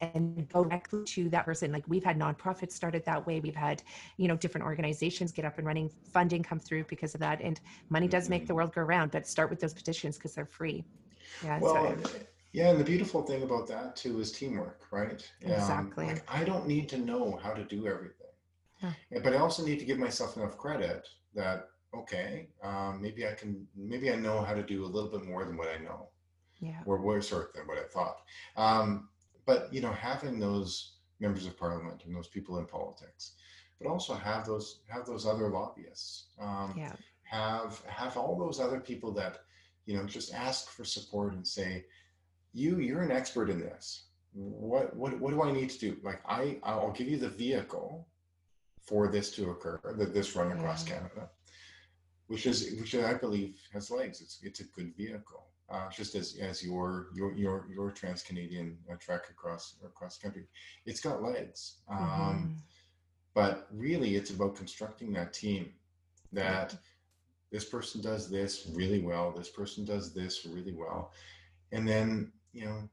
and 0.00 0.48
go 0.48 0.64
directly 0.64 1.04
to 1.04 1.28
that 1.30 1.44
person. 1.44 1.72
Like 1.72 1.84
we've 1.86 2.04
had 2.04 2.18
nonprofits 2.18 2.72
started 2.72 3.04
that 3.04 3.26
way. 3.26 3.40
We've 3.40 3.54
had 3.54 3.82
you 4.16 4.28
know 4.28 4.36
different 4.36 4.66
organizations 4.66 5.32
get 5.32 5.44
up 5.44 5.58
and 5.58 5.66
running 5.66 5.90
funding 6.12 6.42
come 6.42 6.58
through 6.58 6.84
because 6.84 7.14
of 7.14 7.20
that 7.20 7.40
and 7.40 7.60
money 7.88 8.08
does 8.08 8.28
make 8.28 8.46
the 8.46 8.54
world 8.54 8.74
go 8.74 8.82
round 8.82 9.10
but 9.10 9.26
start 9.26 9.50
with 9.50 9.60
those 9.60 9.74
petitions 9.74 10.16
because 10.16 10.34
they're 10.34 10.44
free. 10.44 10.84
Yeah 11.44 11.58
well 11.60 11.96
so, 12.04 12.10
yeah 12.52 12.70
and 12.70 12.80
the 12.80 12.84
beautiful 12.84 13.22
thing 13.22 13.42
about 13.42 13.68
that 13.68 13.96
too 13.96 14.20
is 14.20 14.32
teamwork 14.32 14.82
right? 14.90 15.28
Exactly. 15.42 16.04
um, 16.04 16.14
like 16.14 16.24
i 16.28 16.44
don't 16.44 16.66
need 16.66 16.88
to 16.88 16.98
know 16.98 17.38
how 17.42 17.52
to 17.52 17.64
do 17.64 17.86
everything. 17.86 18.26
Huh. 18.80 18.90
but 19.22 19.32
i 19.34 19.36
also 19.36 19.64
need 19.64 19.78
to 19.78 19.84
give 19.84 19.98
myself 19.98 20.36
enough 20.36 20.56
credit 20.56 21.06
that 21.34 21.68
okay 21.94 22.48
um, 22.62 23.00
maybe 23.00 23.26
i 23.26 23.32
can 23.32 23.66
maybe 23.76 24.10
i 24.10 24.16
know 24.16 24.40
how 24.40 24.54
to 24.54 24.62
do 24.62 24.84
a 24.84 24.86
little 24.86 25.10
bit 25.10 25.24
more 25.24 25.44
than 25.44 25.56
what 25.56 25.68
i 25.68 25.82
know 25.82 26.08
yeah. 26.60 26.80
or 26.86 27.00
worse 27.00 27.30
than 27.30 27.66
what 27.66 27.78
I 27.78 27.84
thought. 27.84 28.20
Um, 28.56 29.08
but 29.46 29.72
you 29.72 29.80
know, 29.80 29.92
having 29.92 30.38
those 30.38 30.96
members 31.18 31.46
of 31.46 31.58
parliament 31.58 32.02
and 32.04 32.14
those 32.14 32.28
people 32.28 32.58
in 32.58 32.66
politics, 32.66 33.32
but 33.80 33.88
also 33.88 34.14
have 34.14 34.46
those 34.46 34.80
have 34.88 35.06
those 35.06 35.26
other 35.26 35.48
lobbyists. 35.48 36.28
Um, 36.40 36.74
yeah. 36.76 36.92
Have 37.24 37.80
have 37.86 38.16
all 38.16 38.36
those 38.36 38.60
other 38.60 38.80
people 38.80 39.12
that 39.12 39.38
you 39.86 39.96
know 39.96 40.04
just 40.04 40.34
ask 40.34 40.70
for 40.70 40.84
support 40.84 41.32
and 41.32 41.46
say, 41.46 41.84
you 42.52 42.78
you're 42.78 43.02
an 43.02 43.12
expert 43.12 43.50
in 43.50 43.60
this. 43.60 44.06
What 44.32 44.94
what 44.96 45.18
what 45.20 45.30
do 45.30 45.42
I 45.42 45.52
need 45.52 45.70
to 45.70 45.78
do? 45.78 45.96
Like 46.02 46.20
I 46.26 46.58
I'll 46.62 46.92
give 46.92 47.08
you 47.08 47.18
the 47.18 47.28
vehicle 47.28 48.06
for 48.82 49.08
this 49.08 49.30
to 49.36 49.50
occur, 49.50 49.80
that 49.96 50.12
this 50.12 50.34
run 50.34 50.50
across 50.52 50.86
yeah. 50.86 50.94
Canada, 50.94 51.30
which 52.26 52.46
is 52.46 52.74
which 52.80 52.94
I 52.94 53.14
believe 53.14 53.60
has 53.72 53.90
legs. 53.90 54.20
It's 54.20 54.38
it's 54.42 54.60
a 54.60 54.64
good 54.64 54.96
vehicle 54.96 55.46
uh, 55.70 55.88
just 55.90 56.14
as 56.14 56.36
as 56.40 56.62
your 56.62 57.08
your 57.14 57.32
your 57.34 57.66
your 57.72 57.90
trans 57.90 58.22
Canadian 58.22 58.76
uh, 58.90 58.96
trek 58.98 59.22
across 59.30 59.76
across 59.84 60.18
country, 60.18 60.44
it's 60.86 61.00
got 61.00 61.22
legs. 61.22 61.76
Um, 61.88 61.98
mm-hmm. 61.98 62.52
But 63.34 63.68
really, 63.72 64.16
it's 64.16 64.30
about 64.30 64.56
constructing 64.56 65.12
that 65.12 65.32
team. 65.32 65.72
That 66.32 66.76
this 67.50 67.64
person 67.64 68.00
does 68.00 68.30
this 68.30 68.70
really 68.74 69.00
well. 69.00 69.32
This 69.32 69.48
person 69.48 69.84
does 69.84 70.12
this 70.12 70.46
really 70.46 70.72
well, 70.72 71.12
and 71.72 71.86
then 71.88 72.32
you 72.52 72.64
know, 72.64 72.88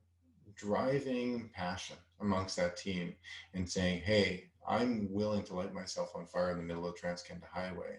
driving 0.56 1.50
passion 1.54 1.98
amongst 2.20 2.56
that 2.58 2.78
team 2.78 3.16
and 3.54 3.70
saying, 3.70 4.02
"Hey, 4.02 4.50
I'm 4.68 5.08
willing 5.12 5.44
to 5.44 5.56
light 5.56 5.74
myself 5.74 6.12
on 6.16 6.26
fire 6.26 6.52
in 6.52 6.58
the 6.58 6.64
middle 6.64 6.88
of 6.88 6.96
Trans 6.96 7.22
Canada 7.22 7.48
Highway." 7.52 7.98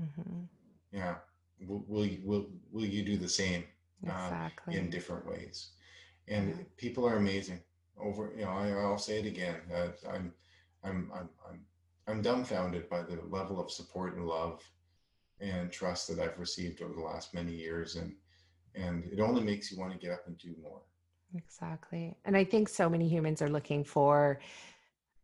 Mm-hmm 0.00 0.44
yeah 0.92 1.16
will, 1.66 1.84
will 1.86 2.06
you 2.06 2.20
will, 2.24 2.46
will 2.70 2.84
you 2.84 3.02
do 3.02 3.16
the 3.16 3.28
same 3.28 3.64
exactly. 4.02 4.76
in 4.76 4.90
different 4.90 5.26
ways 5.26 5.70
and 6.28 6.48
yeah. 6.48 6.54
people 6.76 7.06
are 7.06 7.16
amazing 7.16 7.60
over 8.00 8.32
you 8.36 8.44
know 8.44 8.50
I, 8.50 8.70
i'll 8.70 8.98
say 8.98 9.18
it 9.18 9.26
again 9.26 9.56
uh, 9.74 9.88
i'm 10.08 10.32
i'm 10.84 11.10
i'm 11.14 11.28
i'm 11.48 11.60
i'm 12.06 12.22
dumbfounded 12.22 12.88
by 12.88 13.02
the 13.02 13.20
level 13.28 13.60
of 13.60 13.70
support 13.70 14.16
and 14.16 14.26
love 14.26 14.62
and 15.40 15.70
trust 15.72 16.08
that 16.08 16.20
i've 16.20 16.38
received 16.38 16.82
over 16.82 16.94
the 16.94 17.00
last 17.00 17.34
many 17.34 17.52
years 17.52 17.96
and 17.96 18.14
and 18.74 19.04
it 19.06 19.20
only 19.20 19.42
makes 19.42 19.72
you 19.72 19.78
want 19.78 19.92
to 19.92 19.98
get 19.98 20.12
up 20.12 20.26
and 20.26 20.38
do 20.38 20.54
more 20.62 20.82
exactly 21.34 22.16
and 22.24 22.36
i 22.36 22.44
think 22.44 22.68
so 22.68 22.88
many 22.88 23.08
humans 23.08 23.42
are 23.42 23.50
looking 23.50 23.84
for 23.84 24.40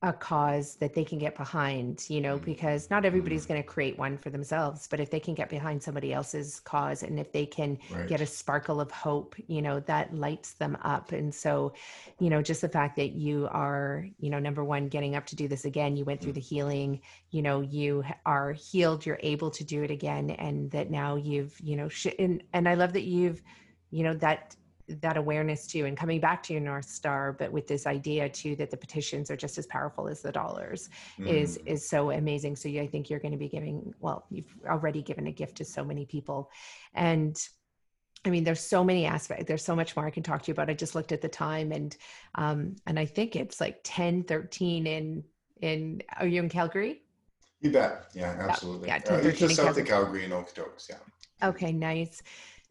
a 0.04 0.12
cause 0.12 0.74
that 0.76 0.92
they 0.92 1.02
can 1.02 1.18
get 1.18 1.34
behind, 1.34 2.04
you 2.10 2.20
know, 2.20 2.36
mm-hmm. 2.36 2.44
because 2.44 2.90
not 2.90 3.06
everybody's 3.06 3.44
mm-hmm. 3.44 3.54
going 3.54 3.62
to 3.62 3.66
create 3.66 3.98
one 3.98 4.18
for 4.18 4.28
themselves, 4.28 4.86
but 4.86 5.00
if 5.00 5.10
they 5.10 5.18
can 5.18 5.34
get 5.34 5.48
behind 5.48 5.82
somebody 5.82 6.12
else's 6.12 6.60
cause 6.60 7.02
and 7.02 7.18
if 7.18 7.32
they 7.32 7.46
can 7.46 7.78
right. 7.90 8.06
get 8.06 8.20
a 8.20 8.26
sparkle 8.26 8.82
of 8.82 8.90
hope, 8.90 9.34
you 9.46 9.62
know, 9.62 9.80
that 9.80 10.14
lights 10.14 10.52
them 10.54 10.76
up. 10.82 11.12
And 11.12 11.34
so, 11.34 11.72
you 12.20 12.28
know, 12.28 12.42
just 12.42 12.60
the 12.60 12.68
fact 12.68 12.96
that 12.96 13.12
you 13.12 13.48
are, 13.50 14.06
you 14.18 14.28
know, 14.28 14.38
number 14.38 14.62
one, 14.62 14.88
getting 14.88 15.16
up 15.16 15.24
to 15.26 15.36
do 15.36 15.48
this 15.48 15.64
again, 15.64 15.96
you 15.96 16.04
went 16.04 16.20
through 16.20 16.34
the 16.34 16.40
healing, 16.40 17.00
you 17.30 17.40
know, 17.40 17.62
you 17.62 18.04
are 18.26 18.52
healed, 18.52 19.06
you're 19.06 19.20
able 19.22 19.50
to 19.52 19.64
do 19.64 19.82
it 19.82 19.90
again. 19.90 20.30
And 20.30 20.70
that 20.72 20.90
now 20.90 21.16
you've, 21.16 21.58
you 21.60 21.76
know, 21.76 21.88
sh- 21.88 22.18
and, 22.18 22.42
and 22.52 22.68
I 22.68 22.74
love 22.74 22.92
that 22.92 23.04
you've, 23.04 23.42
you 23.90 24.04
know, 24.04 24.12
that 24.14 24.54
that 24.88 25.16
awareness 25.16 25.66
too 25.66 25.86
and 25.86 25.96
coming 25.96 26.20
back 26.20 26.42
to 26.42 26.52
your 26.52 26.60
north 26.60 26.84
star 26.84 27.32
but 27.32 27.50
with 27.50 27.66
this 27.66 27.86
idea 27.86 28.28
too 28.28 28.54
that 28.56 28.70
the 28.70 28.76
petitions 28.76 29.30
are 29.30 29.36
just 29.36 29.56
as 29.56 29.66
powerful 29.66 30.08
as 30.08 30.20
the 30.20 30.30
dollars 30.30 30.90
mm. 31.18 31.26
is 31.26 31.56
is 31.64 31.88
so 31.88 32.10
amazing 32.10 32.54
so 32.54 32.68
i 32.68 32.86
think 32.86 33.08
you're 33.08 33.20
going 33.20 33.32
to 33.32 33.38
be 33.38 33.48
giving 33.48 33.94
well 34.00 34.26
you've 34.30 34.54
already 34.68 35.02
given 35.02 35.26
a 35.26 35.32
gift 35.32 35.56
to 35.56 35.64
so 35.64 35.84
many 35.84 36.04
people 36.04 36.50
and 36.94 37.48
I 38.26 38.30
mean, 38.30 38.42
there's 38.42 38.60
so 38.60 38.82
many 38.82 39.04
aspects. 39.04 39.44
There's 39.46 39.62
so 39.62 39.76
much 39.76 39.94
more 39.96 40.06
I 40.06 40.10
can 40.10 40.22
talk 40.22 40.42
to 40.42 40.48
you 40.48 40.52
about. 40.52 40.70
I 40.70 40.74
just 40.74 40.94
looked 40.94 41.12
at 41.12 41.20
the 41.20 41.28
time 41.28 41.72
and 41.72 41.94
um 42.36 42.76
and 42.86 42.98
I 42.98 43.04
think 43.04 43.36
it's 43.36 43.60
like 43.60 43.80
10, 43.84 44.24
13 44.24 44.86
in 44.86 45.24
in 45.60 46.02
are 46.16 46.26
you 46.26 46.42
in 46.42 46.48
Calgary? 46.48 47.02
You 47.60 47.70
bet. 47.70 48.06
Yeah, 48.14 48.34
absolutely. 48.38 48.88
Yeah, 48.88 48.98
10, 48.98 49.26
uh, 49.26 49.30
just 49.30 49.56
south 49.56 49.78
of 49.78 49.86
Calgary 49.86 50.24
in 50.24 50.30
Okotoks. 50.30 50.88
Yeah. 50.88 50.96
Okay, 51.42 51.72
nice. 51.72 52.22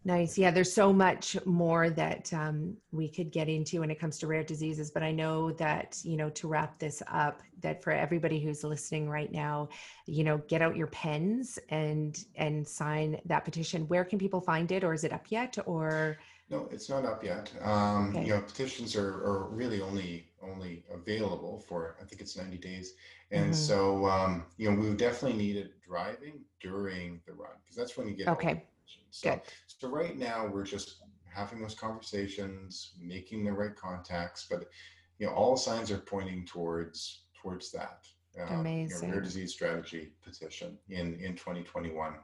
Nice. 0.05 0.37
Yeah, 0.37 0.51
there's 0.51 0.73
so 0.73 0.91
much 0.91 1.37
more 1.45 1.89
that 1.91 2.33
um, 2.33 2.75
we 2.91 3.07
could 3.07 3.31
get 3.31 3.47
into 3.47 3.79
when 3.79 3.89
it 3.89 3.99
comes 3.99 4.17
to 4.19 4.27
rare 4.27 4.43
diseases. 4.43 4.91
But 4.91 5.01
I 5.01 5.11
know 5.11 5.51
that, 5.53 5.97
you 6.03 6.17
know, 6.17 6.29
to 6.31 6.47
wrap 6.49 6.77
this 6.77 7.01
up, 7.09 7.41
that 7.61 7.81
for 7.81 7.91
everybody 7.91 8.41
who's 8.41 8.65
listening 8.65 9.09
right 9.09 9.31
now, 9.31 9.69
you 10.05 10.25
know, 10.25 10.39
get 10.49 10.61
out 10.61 10.75
your 10.75 10.87
pens 10.87 11.57
and 11.69 12.21
and 12.35 12.67
sign 12.67 13.19
that 13.25 13.45
petition. 13.45 13.87
Where 13.87 14.03
can 14.03 14.19
people 14.19 14.41
find 14.41 14.69
it, 14.73 14.83
or 14.83 14.93
is 14.93 15.05
it 15.05 15.13
up 15.13 15.25
yet? 15.29 15.57
Or 15.65 16.17
no, 16.49 16.67
it's 16.69 16.89
not 16.89 17.05
up 17.05 17.23
yet. 17.23 17.53
Um, 17.61 18.09
okay. 18.09 18.25
You 18.25 18.35
know, 18.35 18.41
petitions 18.41 18.97
are, 18.97 19.07
are 19.07 19.47
really 19.51 19.81
only 19.81 20.27
only 20.41 20.83
available 20.93 21.63
for 21.65 21.95
I 22.01 22.03
think 22.03 22.19
it's 22.19 22.35
90 22.35 22.57
days, 22.57 22.95
and 23.31 23.45
mm-hmm. 23.45 23.53
so 23.53 24.05
um, 24.07 24.43
you 24.57 24.69
know 24.69 24.77
we 24.77 24.93
definitely 24.97 25.37
need 25.37 25.55
it 25.55 25.81
driving 25.81 26.41
during 26.59 27.21
the 27.25 27.31
run 27.31 27.51
because 27.63 27.77
that's 27.77 27.95
when 27.95 28.09
you 28.09 28.15
get 28.15 28.27
okay. 28.27 28.65
So, 29.11 29.31
Good. 29.31 29.41
so 29.67 29.87
right 29.89 30.17
now 30.17 30.47
we're 30.47 30.63
just 30.63 30.97
having 31.33 31.61
those 31.61 31.75
conversations, 31.75 32.93
making 32.99 33.45
the 33.45 33.51
right 33.51 33.75
contacts, 33.75 34.47
but 34.49 34.69
you 35.19 35.27
know, 35.27 35.33
all 35.33 35.57
signs 35.57 35.91
are 35.91 35.97
pointing 35.99 36.45
towards 36.45 37.23
towards 37.39 37.71
that. 37.71 38.05
Uh, 38.39 38.55
Amazing. 38.55 39.01
You 39.01 39.07
know, 39.07 39.13
rare 39.13 39.21
disease 39.21 39.53
strategy 39.53 40.13
petition 40.23 40.77
in 40.89 41.15
in 41.19 41.35
2021 41.35 42.15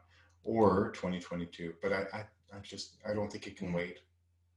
or 0.43 0.91
2022, 0.91 1.73
but 1.81 1.93
I, 1.93 2.05
I 2.13 2.23
I 2.55 2.59
just 2.61 2.97
I 3.07 3.13
don't 3.13 3.31
think 3.31 3.47
it 3.47 3.57
can 3.57 3.73
wait. 3.73 3.99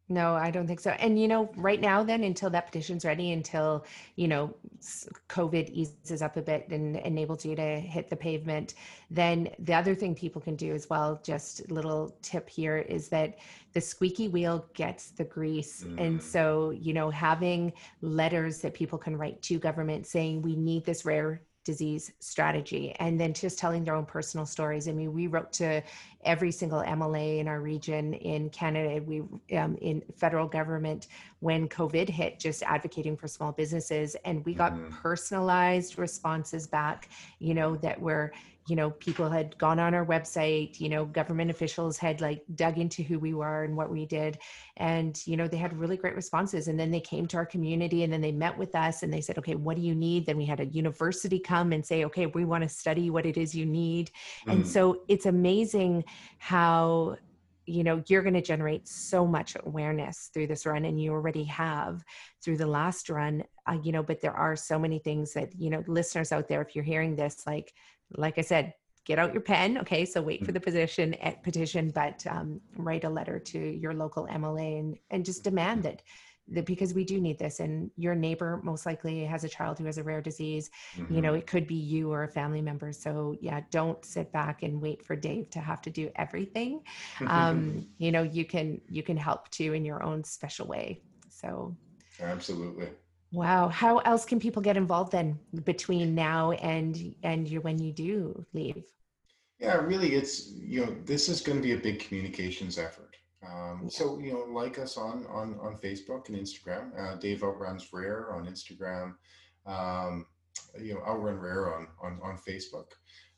No, 0.09 0.35
I 0.35 0.51
don't 0.51 0.67
think 0.67 0.81
so. 0.81 0.91
And 0.91 1.21
you 1.21 1.29
know, 1.29 1.51
right 1.57 1.81
now, 1.81 2.03
then 2.03 2.25
until 2.25 2.51
that 2.51 2.67
petition's 2.67 3.05
ready, 3.05 3.33
until 3.33 3.87
you 4.17 4.29
know, 4.29 4.55
COVID 5.29 5.71
eases 5.71 6.23
up 6.23 6.37
a 6.37 6.43
bit 6.43 6.69
and 6.69 6.97
enables 6.97 7.45
you 7.45 7.55
to 7.57 7.81
hit 7.81 8.11
the 8.11 8.17
pavement, 8.17 8.75
then 9.11 9.49
the 9.61 9.75
other 9.75 9.95
thing 9.95 10.15
people 10.15 10.41
can 10.41 10.57
do 10.57 10.75
as 10.75 10.91
well, 10.91 11.21
just 11.25 11.71
little 11.71 12.17
tip 12.21 12.49
here, 12.49 12.79
is 12.79 13.09
that 13.09 13.39
the 13.73 13.81
squeaky 13.81 14.29
wheel 14.29 14.67
gets 14.75 15.11
the 15.11 15.25
grease. 15.25 15.85
Mm. 15.85 16.01
And 16.01 16.23
so, 16.23 16.71
you 16.71 16.93
know, 16.93 17.09
having 17.09 17.73
letters 18.01 18.61
that 18.61 18.75
people 18.75 18.99
can 18.99 19.17
write 19.17 19.41
to 19.43 19.59
government 19.59 20.07
saying 20.07 20.43
we 20.43 20.57
need 20.57 20.85
this 20.85 21.05
rare 21.05 21.43
disease 21.65 22.13
strategy 22.19 22.95
and 22.99 23.21
then 23.21 23.33
just 23.33 23.59
telling 23.59 23.85
their 23.85 23.95
own 23.95 24.05
personal 24.05 24.45
stories 24.45 24.89
i 24.89 24.93
mean 24.93 25.13
we 25.13 25.27
wrote 25.27 25.53
to 25.53 25.83
every 26.25 26.51
single 26.51 26.83
mla 26.83 27.39
in 27.39 27.47
our 27.47 27.61
region 27.61 28.15
in 28.15 28.51
canada 28.51 29.03
we 29.03 29.23
um, 29.57 29.77
in 29.81 30.03
federal 30.17 30.47
government 30.47 31.09
when 31.41 31.69
covid 31.69 32.09
hit 32.09 32.39
just 32.39 32.63
advocating 32.65 33.17
for 33.17 33.29
small 33.29 33.53
businesses 33.53 34.17
and 34.25 34.45
we 34.45 34.55
got 34.55 34.73
mm-hmm. 34.73 34.91
personalized 34.91 35.99
responses 35.99 36.67
back 36.67 37.09
you 37.39 37.55
know 37.55 37.77
that 37.77 38.01
were 38.01 38.33
you 38.69 38.77
know 38.77 38.91
people 38.91 39.29
had 39.29 39.57
gone 39.59 39.81
on 39.81 39.95
our 39.95 40.07
website 40.07 40.79
you 40.79 40.89
know 40.89 41.05
government 41.05 41.51
officials 41.51 41.99
had 41.99 42.21
like 42.21 42.43
dug 42.55 42.79
into 42.79 43.03
who 43.03 43.19
we 43.19 43.35
were 43.35 43.65
and 43.65 43.77
what 43.77 43.91
we 43.91 44.07
did. 44.07 44.39
And 44.77 45.21
you 45.27 45.37
know 45.37 45.49
they 45.49 45.57
had 45.57 45.77
really 45.77 45.97
great 45.97 46.15
responses. 46.15 46.69
And 46.69 46.79
then 46.79 46.91
they 46.91 47.01
came 47.01 47.27
to 47.29 47.37
our 47.37 47.47
community 47.47 48.05
and 48.05 48.13
then 48.13 48.21
they 48.21 48.33
met 48.33 48.57
with 48.57 48.75
us 48.75 49.03
and 49.03 49.13
they 49.13 49.21
said 49.21 49.39
okay 49.39 49.55
what 49.55 49.77
do 49.77 49.83
you 49.83 49.95
need? 49.95 50.27
Then 50.27 50.37
we 50.37 50.47
had 50.47 50.61
a 50.61 50.67
university 50.67 51.39
come 51.39 51.73
and 51.73 51.85
say 51.85 52.05
okay 52.05 52.27
we 52.27 52.45
want 52.45 52.63
to 52.63 52.69
study 52.69 53.11
what 53.11 53.27
it 53.27 53.37
is 53.37 53.55
you 53.55 53.67
need. 53.67 54.11
Mm. 54.47 54.53
and 54.53 54.67
so 54.67 55.03
it's 55.09 55.27
amazing 55.27 56.05
how 56.39 57.17
you 57.67 57.85
know 57.85 58.03
you're 58.09 58.23
going 58.23 58.35
to 58.35 58.43
generate 58.43 58.89
so 58.89 59.27
much 59.27 59.57
awareness 59.65 60.31
through 60.33 60.49
this 60.49 60.67
run 60.67 60.85
and 60.85 61.01
you 61.01 61.13
already 61.13 61.45
have 61.45 62.05
through 62.43 62.57
the 62.57 62.67
last 62.67 63.09
run. 63.09 63.43
Uh, 63.67 63.79
you 63.83 63.93
know 63.93 64.03
but 64.03 64.21
there 64.21 64.35
are 64.35 64.57
so 64.57 64.79
many 64.79 64.99
things 64.99 65.33
that 65.33 65.53
you 65.59 65.71
know 65.71 65.83
listeners 65.87 66.33
out 66.33 66.49
there 66.49 66.63
if 66.63 66.75
you're 66.75 66.85
hearing 66.85 67.15
this 67.15 67.45
like 67.47 67.73
like 68.17 68.39
I 68.39 68.43
said, 68.43 68.75
get 69.05 69.19
out 69.19 69.33
your 69.33 69.43
pen. 69.43 69.79
Okay, 69.79 70.05
so 70.05 70.23
wait 70.23 70.41
for 70.41 70.47
mm-hmm. 70.47 70.55
the 70.55 70.61
petition 70.61 71.15
at 71.15 71.35
eh, 71.35 71.37
petition, 71.43 71.91
but 71.91 72.25
um, 72.29 72.61
write 72.77 73.05
a 73.05 73.09
letter 73.09 73.39
to 73.39 73.59
your 73.59 73.95
local 73.95 74.27
MLA 74.27 74.79
and 74.81 74.99
and 75.11 75.25
just 75.25 75.45
demand 75.45 75.87
it. 75.87 76.03
That 76.49 76.67
because 76.67 76.93
we 76.93 77.05
do 77.05 77.21
need 77.21 77.39
this, 77.39 77.61
and 77.61 77.91
your 77.97 78.17
neighbor 78.17 78.61
most 78.65 78.85
likely 78.85 79.25
has 79.25 79.45
a 79.45 79.49
child 79.49 79.79
who 79.79 79.85
has 79.85 79.99
a 79.99 80.03
rare 80.03 80.21
disease. 80.21 80.71
Mm-hmm. 80.97 81.15
You 81.15 81.23
know, 81.23 81.31
mm-hmm. 81.31 81.39
it 81.39 81.47
could 81.47 81.67
be 81.67 81.77
you 81.77 82.13
or 82.13 82.25
a 82.25 82.29
family 82.29 82.61
member. 82.61 82.93
So 82.93 83.37
yeah, 83.41 83.61
don't 83.71 84.05
sit 84.05 84.33
back 84.33 84.63
and 84.65 84.81
wait 84.81 85.05
for 85.05 85.15
Dave 85.15 85.51
to 85.51 85.61
have 85.61 85.81
to 85.83 85.91
do 85.91 86.11
everything. 86.17 86.83
Um, 87.27 87.87
you 87.99 88.11
know, 88.11 88.23
you 88.23 88.45
can 88.45 88.81
you 88.89 89.03
can 89.03 89.17
help 89.17 89.49
too 89.51 89.73
in 89.73 89.85
your 89.85 90.03
own 90.03 90.25
special 90.25 90.67
way. 90.67 91.01
So 91.29 91.77
absolutely. 92.21 92.89
Wow. 93.33 93.69
How 93.69 93.99
else 93.99 94.25
can 94.27 94.39
people 94.39 94.61
get 94.61 94.77
involved 94.77 95.13
then 95.13 95.39
between 95.65 96.15
now 96.15 96.53
and 96.53 97.15
and 97.23 97.49
you 97.49 97.61
when 97.63 97.79
you 97.79 97.93
do 97.93 98.45
leave? 98.53 98.85
Yeah, 99.59 99.77
really, 99.77 100.15
it's 100.15 100.53
you 100.53 100.85
know 100.85 100.97
this 101.05 101.29
is 101.29 101.41
going 101.41 101.59
to 101.59 101.63
be 101.63 101.73
a 101.73 101.79
big 101.79 102.01
communications 102.01 102.79
effort. 102.79 103.17
Um, 103.47 103.89
so 103.89 104.19
you 104.19 104.33
know, 104.33 104.45
like 104.53 104.79
us 104.79 104.97
on 104.97 105.27
on 105.29 105.59
on 105.61 105.77
Facebook 105.77 106.29
and 106.29 106.37
Instagram. 106.37 106.93
Uh, 106.99 107.17
Dave 107.17 107.43
Outruns 107.43 107.93
Rare 107.93 108.33
on 108.35 108.47
Instagram. 108.47 109.15
Um, 109.67 110.27
you 110.79 110.95
know, 110.95 111.01
Outrun 111.01 111.39
Rare 111.39 111.75
on 111.75 111.89
on 112.03 112.21
on 112.23 112.37
Facebook, 112.37 112.89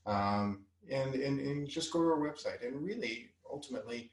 um, 0.07 0.65
and 0.91 1.15
and 1.15 1.39
and 1.39 1.69
just 1.69 1.93
go 1.93 2.01
to 2.01 2.07
our 2.07 2.19
website 2.19 2.67
and 2.67 2.83
really 2.83 3.31
ultimately 3.51 4.11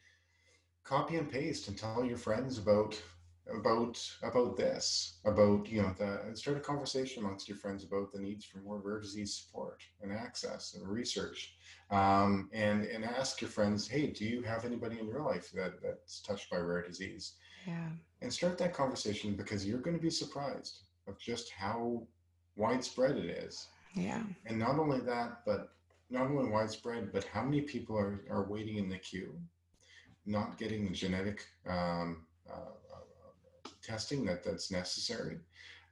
copy 0.83 1.15
and 1.15 1.31
paste 1.31 1.67
and 1.67 1.77
tell 1.77 2.03
your 2.05 2.17
friends 2.17 2.57
about 2.57 3.01
about 3.49 3.99
about 4.23 4.55
this 4.55 5.19
about 5.25 5.67
you 5.67 5.81
know 5.81 5.95
the 5.97 6.35
start 6.35 6.57
a 6.57 6.59
conversation 6.59 7.23
amongst 7.23 7.49
your 7.49 7.57
friends 7.57 7.83
about 7.83 8.11
the 8.11 8.19
needs 8.19 8.45
for 8.45 8.59
more 8.59 8.79
rare 8.79 8.99
disease 8.99 9.33
support 9.35 9.83
and 10.01 10.11
access 10.11 10.75
and 10.75 10.87
research. 10.87 11.55
Um, 11.89 12.49
and 12.53 12.85
and 12.85 13.03
ask 13.03 13.41
your 13.41 13.49
friends 13.49 13.87
hey 13.87 14.07
do 14.07 14.25
you 14.25 14.41
have 14.43 14.63
anybody 14.63 14.99
in 14.99 15.07
your 15.07 15.21
life 15.21 15.51
that 15.53 15.81
that's 15.81 16.21
touched 16.21 16.49
by 16.49 16.57
rare 16.57 16.83
disease? 16.83 17.33
Yeah. 17.67 17.89
And 18.21 18.31
start 18.31 18.57
that 18.59 18.73
conversation 18.73 19.35
because 19.35 19.65
you're 19.65 19.79
going 19.79 19.97
to 19.97 20.01
be 20.01 20.09
surprised 20.09 20.79
of 21.07 21.19
just 21.19 21.51
how 21.51 22.03
widespread 22.55 23.17
it 23.17 23.29
is. 23.29 23.67
Yeah. 23.93 24.23
And 24.45 24.57
not 24.57 24.79
only 24.79 24.99
that 25.01 25.41
but 25.45 25.73
not 26.09 26.27
only 26.27 26.49
widespread 26.49 27.11
but 27.11 27.23
how 27.25 27.43
many 27.43 27.61
people 27.61 27.97
are, 27.97 28.23
are 28.29 28.47
waiting 28.47 28.77
in 28.77 28.89
the 28.89 28.97
queue 28.97 29.33
not 30.25 30.57
getting 30.57 30.85
the 30.85 30.91
genetic 30.91 31.45
um, 31.67 32.25
uh, 32.51 32.71
testing 33.83 34.25
that 34.25 34.43
that's 34.43 34.71
necessary. 34.71 35.37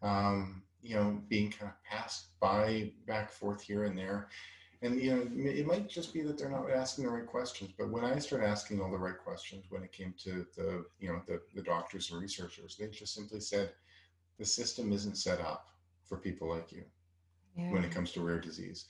Um, 0.01 0.63
you 0.81 0.95
know, 0.95 1.21
being 1.27 1.51
kind 1.51 1.71
of 1.71 1.83
passed 1.83 2.39
by 2.39 2.91
back 3.05 3.31
forth 3.31 3.61
here 3.61 3.83
and 3.83 3.97
there. 3.97 4.29
And 4.81 4.99
you 5.01 5.11
know, 5.13 5.27
it 5.35 5.67
might 5.67 5.89
just 5.89 6.13
be 6.13 6.21
that 6.21 6.37
they're 6.37 6.49
not 6.49 6.71
asking 6.71 7.03
the 7.03 7.11
right 7.11 7.27
questions. 7.27 7.71
But 7.77 7.89
when 7.89 8.05
I 8.05 8.17
started 8.19 8.47
asking 8.47 8.79
all 8.79 8.91
the 8.91 8.97
right 8.97 9.17
questions, 9.17 9.65
when 9.69 9.83
it 9.83 9.91
came 9.91 10.13
to 10.23 10.45
the 10.55 10.85
you 10.99 11.09
know 11.09 11.21
the, 11.27 11.41
the 11.53 11.61
doctors 11.61 12.11
and 12.11 12.21
researchers, 12.21 12.77
they 12.77 12.87
just 12.87 13.13
simply 13.13 13.41
said 13.41 13.73
the 14.37 14.45
system 14.45 14.93
isn't 14.93 15.17
set 15.17 15.41
up 15.41 15.67
for 16.05 16.17
people 16.17 16.49
like 16.49 16.71
you 16.71 16.83
yeah. 17.57 17.71
when 17.71 17.83
it 17.83 17.91
comes 17.91 18.11
to 18.13 18.21
rare 18.21 18.39
disease. 18.39 18.85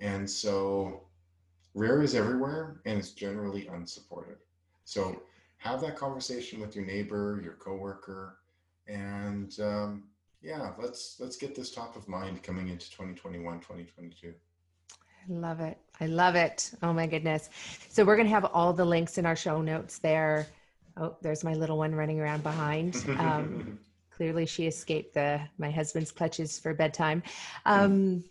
And 0.00 0.28
so 0.28 1.08
rare 1.74 2.02
is 2.02 2.14
everywhere 2.14 2.80
and 2.86 2.98
it's 2.98 3.10
generally 3.10 3.66
unsupported. 3.66 4.38
So 4.84 5.22
have 5.58 5.80
that 5.82 5.96
conversation 5.96 6.60
with 6.60 6.74
your 6.74 6.84
neighbor, 6.84 7.40
your 7.42 7.54
coworker, 7.54 8.38
and 8.86 9.58
um, 9.60 10.04
yeah, 10.40 10.72
let's 10.78 11.16
let's 11.20 11.36
get 11.36 11.54
this 11.54 11.70
top 11.70 11.96
of 11.96 12.08
mind 12.08 12.42
coming 12.42 12.68
into 12.68 12.90
2021, 12.90 13.60
2022. 13.60 14.32
I 15.28 15.32
love 15.32 15.60
it. 15.60 15.78
I 16.00 16.06
love 16.06 16.36
it. 16.36 16.70
Oh 16.82 16.92
my 16.92 17.06
goodness. 17.06 17.50
So 17.90 18.04
we're 18.04 18.16
going 18.16 18.28
to 18.28 18.34
have 18.34 18.46
all 18.46 18.72
the 18.72 18.84
links 18.84 19.18
in 19.18 19.26
our 19.26 19.36
show 19.36 19.60
notes 19.60 19.98
there. 19.98 20.46
Oh, 20.96 21.16
there's 21.20 21.44
my 21.44 21.54
little 21.54 21.76
one 21.76 21.94
running 21.94 22.20
around 22.20 22.42
behind. 22.42 23.04
Um, 23.18 23.78
clearly 24.10 24.46
she 24.46 24.66
escaped 24.66 25.14
the 25.14 25.40
my 25.58 25.70
husband's 25.70 26.10
clutches 26.10 26.58
for 26.58 26.74
bedtime. 26.74 27.22
Um, 27.66 28.24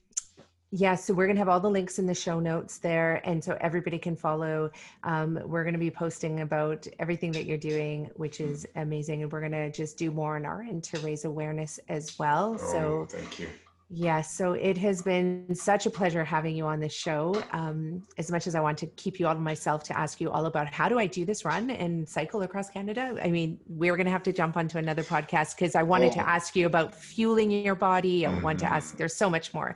yeah, 0.72 0.96
so 0.96 1.14
we're 1.14 1.28
going 1.28 1.38
to 1.38 1.42
have 1.42 1.50
all 1.50 1.60
the 1.60 1.70
links 1.70 1.98
in 1.98 2.06
the 2.06 2.14
show 2.14 2.40
notes 2.40 2.78
there. 2.78 3.22
And 3.24 3.42
so 3.42 3.58
everybody 3.62 3.98
can 3.98 4.16
follow. 4.16 4.70
Um, 5.04 5.40
we're 5.46 5.64
going 5.64 5.74
to 5.74 5.80
be 5.80 5.92
posting 5.92 6.42
about 6.42 6.86
everything 7.00 7.32
that 7.34 7.46
you're 7.46 7.58
doing, 7.58 8.10
which 8.16 8.42
is 8.42 8.68
amazing. 8.76 9.24
And 9.24 9.32
we're 9.32 9.40
going 9.40 9.54
to 9.54 9.72
just 9.72 9.98
do 9.98 10.12
more 10.12 10.36
on 10.36 10.46
our 10.46 10.62
end 10.62 10.84
to 10.86 11.00
raise 11.00 11.24
awareness 11.24 11.80
as 11.88 12.20
well. 12.20 12.58
Oh, 12.60 12.72
so 12.72 13.08
thank 13.10 13.40
you. 13.40 13.48
Yes, 13.90 14.36
so 14.36 14.52
it 14.52 14.78
has 14.80 15.02
been 15.02 15.48
such 15.56 15.86
a 15.86 15.90
pleasure 15.90 16.26
having 16.26 16.58
you 16.58 16.66
on 16.66 16.82
the 16.82 16.90
show. 16.90 17.42
Um, 17.52 18.04
as 18.18 18.30
much 18.30 18.46
as 18.46 18.54
I 18.54 18.60
want 18.60 18.78
to 18.80 18.88
keep 18.88 19.18
you 19.18 19.28
all 19.28 19.34
to 19.34 19.40
myself 19.40 19.82
to 19.84 19.98
ask 19.98 20.20
you 20.20 20.30
all 20.30 20.46
about 20.46 20.68
how 20.68 20.90
do 20.90 21.00
I 21.00 21.08
do 21.08 21.24
this 21.24 21.46
run 21.46 21.70
and 21.70 22.08
cycle 22.08 22.42
across 22.42 22.70
Canada, 22.70 23.18
I 23.24 23.30
mean, 23.30 23.58
we're 23.66 23.96
going 23.96 24.06
to 24.06 24.12
have 24.12 24.24
to 24.24 24.34
jump 24.34 24.58
onto 24.58 24.78
another 24.78 25.04
podcast 25.04 25.56
because 25.56 25.74
I 25.74 25.84
wanted 25.84 26.12
oh. 26.12 26.16
to 26.16 26.28
ask 26.28 26.54
you 26.54 26.66
about 26.66 26.94
fueling 26.94 27.50
your 27.50 27.76
body. 27.76 28.26
I 28.26 28.30
mm-hmm. 28.30 28.42
want 28.42 28.60
to 28.60 28.66
ask, 28.66 28.90
mm-hmm. 28.90 28.98
there's 28.98 29.16
so 29.16 29.30
much 29.30 29.54
more. 29.54 29.74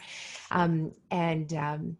Um, 0.51 0.91
and, 1.09 1.53
um, 1.53 1.97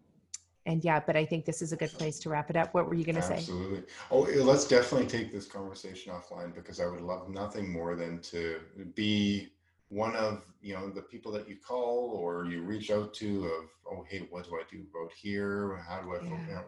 and 0.66 0.84
yeah, 0.84 1.00
but 1.00 1.16
I 1.16 1.24
think 1.24 1.46
this 1.46 1.62
is 1.62 1.72
a 1.72 1.76
good 1.76 1.92
place 1.92 2.18
to 2.20 2.28
wrap 2.28 2.50
it 2.50 2.56
up. 2.56 2.74
What 2.74 2.88
were 2.88 2.94
you 2.94 3.04
going 3.04 3.16
to 3.16 3.22
say? 3.22 3.36
Absolutely. 3.36 3.84
Oh, 4.10 4.20
let's 4.42 4.66
definitely 4.66 5.06
take 5.06 5.32
this 5.32 5.46
conversation 5.46 6.12
offline 6.12 6.54
because 6.54 6.78
I 6.78 6.86
would 6.86 7.00
love 7.00 7.30
nothing 7.30 7.72
more 7.72 7.96
than 7.96 8.20
to 8.20 8.60
be 8.94 9.48
one 9.92 10.16
of 10.16 10.42
you 10.62 10.72
know 10.72 10.88
the 10.88 11.02
people 11.02 11.30
that 11.30 11.46
you 11.46 11.56
call 11.56 12.18
or 12.18 12.46
you 12.46 12.62
reach 12.62 12.90
out 12.90 13.12
to 13.12 13.44
of 13.44 13.68
oh 13.90 14.04
hey 14.08 14.26
what 14.30 14.44
do 14.44 14.56
i 14.56 14.62
do 14.70 14.82
about 14.90 15.12
here 15.12 15.84
how 15.86 16.00
do 16.00 16.14
i 16.14 16.48
yeah. 16.48 16.60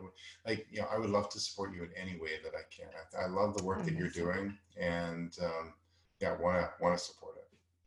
like 0.47 0.67
you 0.71 0.81
know 0.81 0.87
i 0.93 0.99
would 0.99 1.09
love 1.09 1.31
to 1.31 1.41
support 1.41 1.75
you 1.75 1.83
in 1.83 1.91
any 1.97 2.21
way 2.21 2.33
that 2.43 2.53
i 2.55 2.63
can 2.75 2.87
i, 3.19 3.25
I 3.25 3.29
love 3.29 3.57
the 3.57 3.65
work 3.65 3.83
that 3.85 3.95
you're 3.95 4.11
doing 4.11 4.59
and 4.79 5.35
um, 5.43 5.73
yeah 6.21 6.37
want 6.39 6.59
to 6.59 6.71
want 6.83 6.99
to 6.99 7.03
support 7.03 7.37
it 7.37 7.45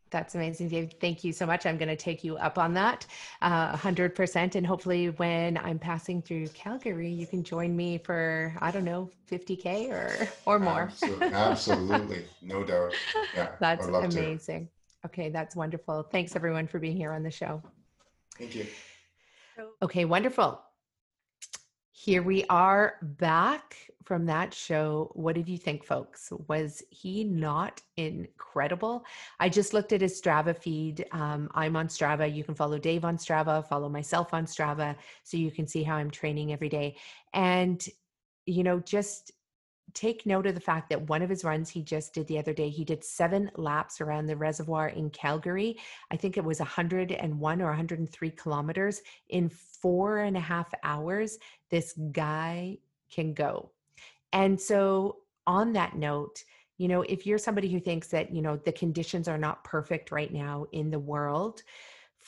that's 0.10 0.36
amazing, 0.36 0.70
Dave. 0.70 0.94
Thank 1.02 1.26
you 1.26 1.34
so 1.34 1.46
much. 1.46 1.66
I'm 1.66 1.78
going 1.78 1.90
to 1.90 1.96
take 1.98 2.24
you 2.24 2.38
up 2.38 2.58
on 2.58 2.74
that 2.76 3.06
uh, 3.42 3.76
100%. 3.76 4.56
And 4.56 4.66
hopefully, 4.66 5.10
when 5.10 5.58
I'm 5.58 5.78
passing 5.78 6.22
through 6.22 6.48
Calgary, 6.50 7.12
you 7.12 7.28
can 7.28 7.44
join 7.44 7.76
me 7.76 7.98
for, 7.98 8.56
I 8.62 8.72
don't 8.72 8.86
know, 8.86 9.10
50K 9.30 9.92
or, 9.92 10.30
or 10.46 10.60
more. 10.60 10.84
Absolutely. 10.84 11.28
Absolutely. 11.28 12.26
No 12.42 12.64
doubt. 12.64 12.94
Yeah. 13.36 13.50
That's 13.60 13.88
amazing. 13.88 14.68
To. 14.68 14.72
Okay, 15.06 15.30
that's 15.30 15.56
wonderful. 15.56 16.04
Thanks 16.04 16.36
everyone 16.36 16.68
for 16.68 16.80
being 16.80 16.98
here 16.98 17.14
on 17.14 17.24
the 17.24 17.32
show. 17.32 17.62
Thank 18.38 18.56
you. 18.56 18.66
Okay, 19.82 20.06
wonderful. 20.06 20.62
Here 21.92 22.22
we 22.22 22.46
are 22.50 22.96
back 23.02 23.76
from 24.06 24.26
that 24.28 24.54
show. 24.54 25.12
What 25.16 25.36
did 25.36 25.50
you 25.50 25.58
think, 25.58 25.84
folks? 25.84 26.32
Was 26.48 26.84
he 26.90 27.24
not 27.24 27.82
incredible? 27.98 29.04
I 29.40 29.50
just 29.50 29.74
looked 29.74 29.92
at 29.94 30.02
his 30.02 30.22
Strava 30.22 30.56
feed. 30.56 31.06
Um, 31.12 31.50
I'm 31.56 31.76
on 31.76 31.88
Strava. 31.88 32.34
You 32.34 32.44
can 32.44 32.56
follow 32.56 32.78
Dave 32.78 33.04
on 33.04 33.18
Strava, 33.18 33.68
follow 33.68 33.90
myself 33.90 34.34
on 34.34 34.46
Strava, 34.46 34.96
so 35.24 35.38
you 35.38 35.52
can 35.52 35.68
see 35.68 35.84
how 35.84 35.96
I'm 35.96 36.12
training 36.12 36.54
every 36.54 36.70
day. 36.70 36.98
And, 37.34 37.86
you 38.46 38.64
know, 38.64 38.80
just 38.80 39.32
take 39.94 40.26
note 40.26 40.46
of 40.48 40.56
the 40.56 40.62
fact 40.62 40.90
that 40.90 41.10
one 41.10 41.22
of 41.22 41.30
his 41.30 41.44
runs 41.44 41.70
he 41.70 41.82
just 41.82 42.14
did 42.14 42.28
the 42.28 42.38
other 42.38 42.54
day, 42.54 42.70
he 42.70 42.84
did 42.84 43.04
seven 43.04 43.50
laps 43.56 44.02
around 44.02 44.26
the 44.26 44.36
reservoir 44.36 44.90
in 44.90 45.10
Calgary. 45.10 45.78
I 46.12 46.18
think 46.18 46.38
it 46.38 46.44
was 46.44 46.60
101 46.60 47.62
or 47.62 47.66
103 47.66 48.32
kilometers 48.32 49.02
in 49.30 49.50
four 49.50 50.20
and 50.20 50.38
a 50.38 50.42
half 50.42 50.72
hours. 50.84 51.38
This 51.70 51.94
guy 52.12 52.78
can 53.12 53.34
go. 53.34 53.72
And 54.34 54.60
so, 54.60 55.18
on 55.46 55.72
that 55.74 55.96
note, 55.96 56.44
you 56.78 56.88
know, 56.88 57.02
if 57.04 57.26
you're 57.26 57.38
somebody 57.38 57.72
who 57.72 57.80
thinks 57.80 58.10
that, 58.10 58.34
you 58.34 58.42
know, 58.42 58.58
the 58.58 58.72
conditions 58.72 59.28
are 59.28 59.38
not 59.38 59.64
perfect 59.64 60.12
right 60.12 60.32
now 60.32 60.66
in 60.74 60.92
the 60.92 61.00
world, 61.00 61.64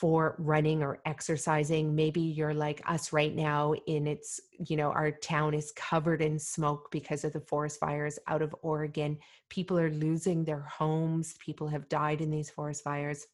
for 0.00 0.34
running 0.38 0.82
or 0.82 0.98
exercising. 1.04 1.94
Maybe 1.94 2.22
you're 2.22 2.54
like 2.54 2.80
us 2.86 3.12
right 3.12 3.34
now 3.34 3.74
in 3.86 4.06
its 4.06 4.40
you 4.58 4.76
know 4.78 4.90
our 4.92 5.10
town 5.10 5.52
is 5.52 5.72
covered 5.76 6.22
in 6.22 6.38
smoke 6.38 6.90
because 6.90 7.22
of 7.22 7.34
the 7.34 7.40
forest 7.40 7.78
fires 7.78 8.18
out 8.26 8.40
of 8.40 8.56
Oregon. 8.62 9.18
People 9.50 9.78
are 9.78 9.90
losing 9.90 10.42
their 10.42 10.62
homes. 10.62 11.34
People 11.38 11.68
have 11.68 11.90
died 11.90 12.22
in 12.22 12.30
these 12.30 12.48
forest 12.48 12.82
fires. 12.82 13.26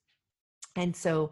And 0.75 0.95
so 0.95 1.31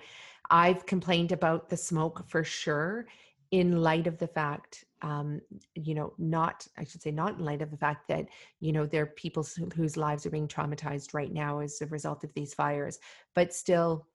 i've 0.51 0.85
complained 0.85 1.33
about 1.33 1.71
the 1.71 1.77
smoke 1.77 2.23
for 2.29 2.45
sure 2.45 3.07
in 3.51 3.81
light 3.81 4.07
of 4.07 4.19
the 4.19 4.27
fact 4.27 4.85
um, 5.01 5.41
you 5.75 5.95
know 5.95 6.13
not 6.19 6.67
i 6.77 6.85
should 6.85 7.01
say 7.01 7.11
not 7.11 7.39
in 7.39 7.45
light 7.45 7.63
of 7.63 7.71
the 7.71 7.79
fact 7.79 8.07
that 8.09 8.27
you 8.61 8.71
know 8.71 8.85
there 8.85 9.05
are 9.05 9.15
people 9.17 9.47
whose 9.75 9.97
lives 9.97 10.27
are 10.27 10.31
being 10.31 10.49
traumatized 10.49 11.15
right 11.15 11.33
now 11.33 11.61
as 11.61 11.81
a 11.81 11.87
result 11.87 12.25
of 12.25 12.35
these 12.35 12.53
fires. 12.53 12.99
But 13.35 13.55
still 13.55 14.07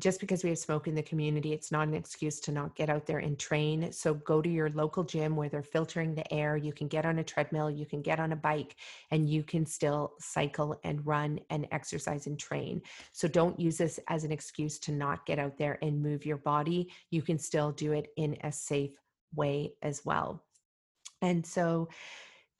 just 0.00 0.18
because 0.18 0.42
we 0.42 0.50
have 0.50 0.58
smoke 0.58 0.88
in 0.88 0.94
the 0.94 1.02
community, 1.02 1.52
it's 1.52 1.70
not 1.70 1.86
an 1.86 1.94
excuse 1.94 2.40
to 2.40 2.52
not 2.52 2.74
get 2.74 2.90
out 2.90 3.06
there 3.06 3.18
and 3.18 3.38
train. 3.38 3.92
So 3.92 4.14
go 4.14 4.42
to 4.42 4.48
your 4.48 4.70
local 4.70 5.04
gym 5.04 5.36
where 5.36 5.48
they're 5.48 5.62
filtering 5.62 6.14
the 6.14 6.32
air. 6.32 6.56
You 6.56 6.72
can 6.72 6.88
get 6.88 7.06
on 7.06 7.20
a 7.20 7.24
treadmill, 7.24 7.70
you 7.70 7.86
can 7.86 8.02
get 8.02 8.18
on 8.18 8.32
a 8.32 8.36
bike, 8.36 8.74
and 9.12 9.28
you 9.28 9.44
can 9.44 9.64
still 9.64 10.14
cycle 10.18 10.78
and 10.82 11.06
run 11.06 11.38
and 11.50 11.68
exercise 11.70 12.26
and 12.26 12.38
train. 12.38 12.82
So 13.12 13.28
don't 13.28 13.58
use 13.58 13.78
this 13.78 14.00
as 14.08 14.24
an 14.24 14.32
excuse 14.32 14.80
to 14.80 14.92
not 14.92 15.26
get 15.26 15.38
out 15.38 15.56
there 15.56 15.78
and 15.80 16.02
move 16.02 16.26
your 16.26 16.38
body. 16.38 16.90
You 17.10 17.22
can 17.22 17.38
still 17.38 17.70
do 17.70 17.92
it 17.92 18.08
in 18.16 18.36
a 18.42 18.50
safe 18.50 18.98
way 19.34 19.74
as 19.82 20.04
well. 20.04 20.42
And 21.22 21.46
so, 21.46 21.88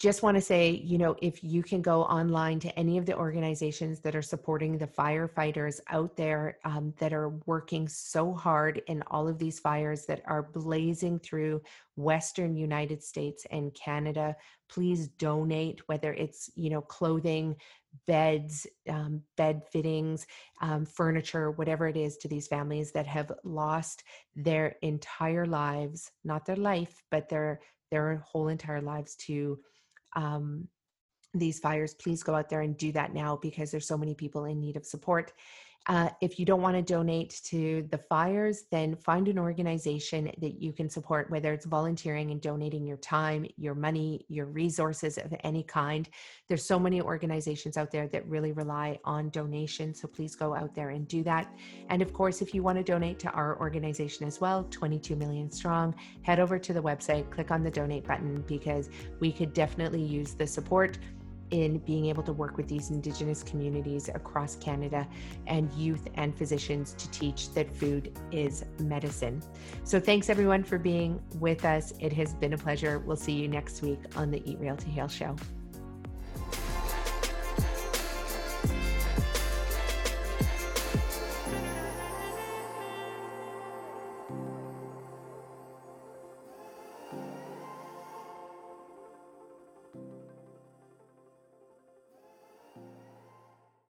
just 0.01 0.23
want 0.23 0.37
to 0.37 0.41
say, 0.41 0.71
you 0.71 0.99
know, 0.99 1.15
if 1.23 1.45
you 1.45 1.63
can 1.63 1.81
go 1.81 2.03
online 2.03 2.59
to 2.61 2.79
any 2.79 2.99
of 2.99 3.07
the 3.07 3.17
organizations 3.17 4.01
that 4.01 4.17
are 4.17 4.23
supporting 4.23 4.77
the 4.77 4.87
firefighters 4.87 5.81
out 5.89 6.17
there 6.17 6.59
um, 6.65 6.93
that 6.99 7.13
are 7.13 7.31
working 7.47 7.87
so 7.89 8.33
hard 8.33 8.83
in 8.89 9.03
all 9.07 9.29
of 9.29 9.39
these 9.39 9.61
fires 9.61 10.05
that 10.07 10.21
are 10.27 10.43
blazing 10.43 11.19
through 11.21 11.63
Western 11.97 12.57
United 12.57 13.05
States 13.05 13.47
and 13.53 13.73
Canada, 13.75 14.35
please 14.69 15.09
donate, 15.09 15.81
whether 15.87 16.13
it's, 16.13 16.51
you 16.57 16.71
know, 16.71 16.81
clothing, 16.81 17.55
beds, 18.09 18.67
um, 18.89 19.23
bed 19.37 19.63
fittings, 19.71 20.27
um, 20.61 20.85
furniture, 20.85 21.53
whatever 21.53 21.87
it 21.87 21.97
is 21.97 22.17
to 22.17 22.27
these 22.27 22.49
families 22.49 22.91
that 22.91 23.07
have 23.07 23.31
lost 23.45 24.03
their 24.35 24.75
entire 24.83 25.47
lives, 25.47 26.11
not 26.25 26.45
their 26.45 26.57
life, 26.57 27.03
but 27.13 27.29
their 27.29 27.61
their 27.91 28.17
whole 28.27 28.49
entire 28.49 28.81
lives 28.81 29.15
to 29.15 29.57
um, 30.15 30.69
these 31.35 31.59
fires, 31.59 31.95
please 31.95 32.23
go 32.23 32.35
out 32.35 32.49
there 32.49 32.61
and 32.61 32.77
do 32.77 32.93
that 32.93 33.13
now 33.13 33.39
because 33.41 33.71
there's 33.71 33.87
so 33.87 33.99
many 33.99 34.15
people 34.15 34.45
in 34.45 34.61
need 34.61 34.77
of 34.77 34.87
support. 34.87 35.33
Uh, 35.87 36.09
if 36.23 36.39
you 36.39 36.47
don't 36.47 36.63
want 36.63 36.75
to 36.75 36.83
donate 36.83 37.41
to 37.45 37.87
the 37.91 37.99
fires, 37.99 38.65
then 38.71 38.97
find 38.97 39.29
an 39.29 39.39
organization 39.39 40.31
that 40.39 40.61
you 40.61 40.73
can 40.73 40.89
support, 40.89 41.31
whether 41.31 41.53
it's 41.53 41.67
volunteering 41.67 42.31
and 42.31 42.41
donating 42.41 42.87
your 42.87 42.97
time, 42.97 43.47
your 43.57 43.75
money, 43.75 44.25
your 44.29 44.47
resources 44.47 45.19
of 45.19 45.35
any 45.45 45.63
kind. 45.63 46.09
There's 46.49 46.65
so 46.65 46.79
many 46.79 47.03
organizations 47.03 47.77
out 47.77 47.91
there 47.91 48.09
that 48.09 48.27
really 48.27 48.53
rely 48.53 48.99
on 49.05 49.29
donations. 49.29 50.01
So 50.01 50.09
please 50.09 50.35
go 50.35 50.55
out 50.55 50.75
there 50.75 50.91
and 50.91 51.07
do 51.07 51.23
that. 51.25 51.53
And 51.91 52.01
of 52.01 52.15
course, 52.15 52.41
if 52.41 52.55
you 52.55 52.63
want 52.63 52.79
to 52.79 52.85
donate 52.85 53.19
to 53.21 53.31
our 53.31 53.59
organization 53.61 54.27
as 54.27 54.41
well, 54.41 54.67
22 54.71 55.17
Million 55.17 55.51
Strong, 55.51 55.95
head 56.23 56.41
over 56.41 56.59
to 56.59 56.73
the 56.73 56.83
website, 56.83 57.31
click 57.31 57.51
on 57.51 57.63
the 57.63 57.71
donate 57.71 58.07
button 58.07 58.43
because 58.47 58.89
we 59.21 59.31
could 59.31 59.53
definitely 59.53 60.03
use 60.03 60.33
the 60.33 60.47
support 60.47 60.99
in 61.51 61.79
being 61.79 62.07
able 62.07 62.23
to 62.23 62.33
work 62.33 62.57
with 62.57 62.69
these 62.69 62.91
Indigenous 62.91 63.43
communities 63.43 64.09
across 64.09 64.57
Canada 64.57 65.07
and 65.47 65.73
youth 65.73 66.09
and 66.15 66.37
physicians 66.37 66.95
to 66.95 67.11
teach 67.11 67.53
that 67.55 67.73
food 67.75 68.17
is 68.33 68.65
medicine. 68.79 69.43
So, 69.85 70.01
thanks 70.01 70.29
everyone 70.29 70.65
for 70.65 70.79
being 70.79 71.23
with 71.39 71.65
us. 71.65 71.93
It 72.01 72.13
has 72.15 72.35
been 72.35 72.53
a 72.53 72.59
pleasure. 72.59 72.99
We'll 72.99 73.17
see 73.17 73.33
you 73.33 73.49
next 73.49 73.83
week 73.83 74.01
on 74.17 74.31
the 74.31 74.43
Eat 74.49 74.59
Real 74.59 74.77
to 74.77 74.87
Heal 74.87 75.09
show. 75.09 75.37